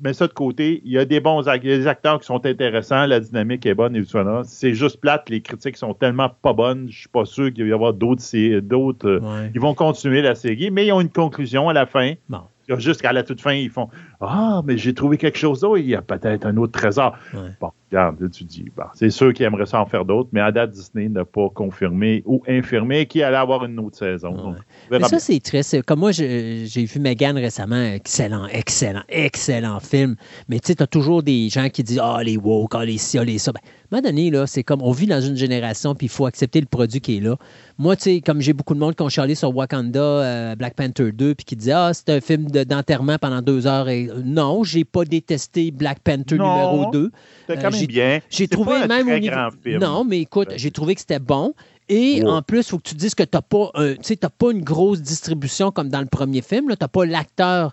[0.00, 0.80] mets ça de côté.
[0.84, 4.02] Il y a des bons des acteurs qui sont intéressants, la dynamique est bonne et
[4.02, 4.42] tout ça.
[4.44, 6.88] C'est juste plate, les critiques sont tellement pas bonnes.
[6.90, 8.58] Je suis pas sûr qu'il va y avoir d'autres.
[8.60, 12.14] d'autres euh, Ils vont continuer la série, mais ils ont une conclusion à la fin.
[12.28, 12.40] Bon.
[12.78, 13.88] Jusqu'à la toute fin, ils font
[14.20, 17.16] Ah, mais j'ai trouvé quelque chose d'autre, il y a peut-être un autre trésor.
[17.60, 20.52] Bon, regarde, tu dis, bon, c'est sûr qu'ils aimeraient ça en faire d'autres, mais à
[20.52, 24.54] date, Disney n'a pas confirmé ou infirmé qu'il allait avoir une autre saison.
[24.90, 25.82] mais ça, c'est triste.
[25.82, 30.16] Comme moi, j'ai vu Megan récemment, excellent, excellent, excellent film.
[30.48, 32.98] Mais tu sais, tu as toujours des gens qui disent Ah, les woke, ah, les
[32.98, 33.52] ci, ah, les ça.
[33.52, 36.10] Ben, à un moment donné, là, c'est comme on vit dans une génération, puis il
[36.10, 37.36] faut accepter le produit qui est là.
[37.78, 40.74] Moi, tu sais, comme j'ai beaucoup de monde qui ont chialé sur Wakanda, euh, Black
[40.74, 43.88] Panther 2, puis qui disait Ah, c'est un film d'enterrement pendant deux heures.
[43.88, 47.10] Et, non, j'ai pas détesté Black Panther numéro 2.
[47.46, 48.20] C'était quand même bien.
[48.30, 49.36] J'ai trouvé même au niveau...
[49.80, 51.54] Non, mais écoute, j'ai trouvé que c'était bon.
[51.92, 55.02] Et en plus, il faut que tu dises que tu n'as pas, pas une grosse
[55.02, 56.66] distribution comme dans le premier film.
[56.68, 57.72] Tu n'as pas l'acteur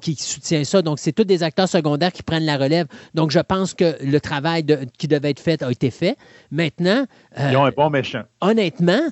[0.00, 0.80] qui, soutient ça.
[0.80, 2.86] Donc, c'est tous des acteurs secondaires qui prennent la relève.
[3.12, 4.64] Donc, je pense que le travail
[4.96, 6.16] qui devait être fait a été fait.
[6.50, 7.04] Maintenant.
[7.38, 8.22] Ils ont un bon méchant.
[8.40, 9.02] Honnêtement,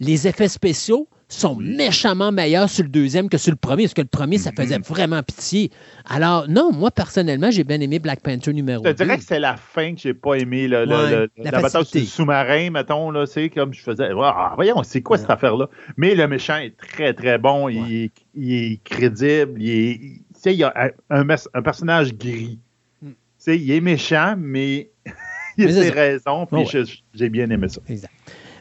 [0.00, 4.00] les effets spéciaux, sont méchamment meilleurs sur le deuxième que sur le premier, parce que
[4.02, 4.88] le premier, ça faisait mm-hmm.
[4.88, 5.70] vraiment pitié.
[6.08, 8.88] Alors, non, moi, personnellement, j'ai bien aimé Black Panther numéro 2.
[8.88, 10.68] Je te dirais que c'est la fin que j'ai pas aimé.
[10.68, 14.10] la, bataille sur le sous-marin, mettons, là, c'est comme je faisais.
[14.20, 15.68] Ah, voyons, c'est quoi cette affaire-là?
[15.96, 17.68] Mais le méchant est très, très bon.
[17.68, 19.62] Il, est, crédible.
[19.62, 22.58] Il, est, il y a un, un personnage gris.
[23.02, 23.10] Mm.
[23.46, 24.90] Il est méchant, mais
[25.56, 26.46] il a ses raisons.
[26.46, 27.80] Puis j'ai bien aimé ça.
[27.88, 28.12] Exact.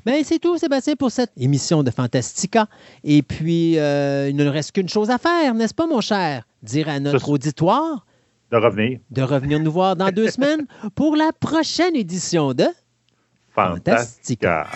[0.06, 2.68] Ben, c'est tout, Sébastien, pour cette émission de Fantastica.
[3.03, 6.44] Et puis, euh, il ne reste qu'une chose à faire, n'est-ce pas, mon cher?
[6.64, 8.06] Dire à notre auditoire.
[8.52, 9.00] De revenir.
[9.11, 12.66] De revenir nous voir dans deux semaines pour la prochaine édition de
[13.53, 14.68] Fantastica.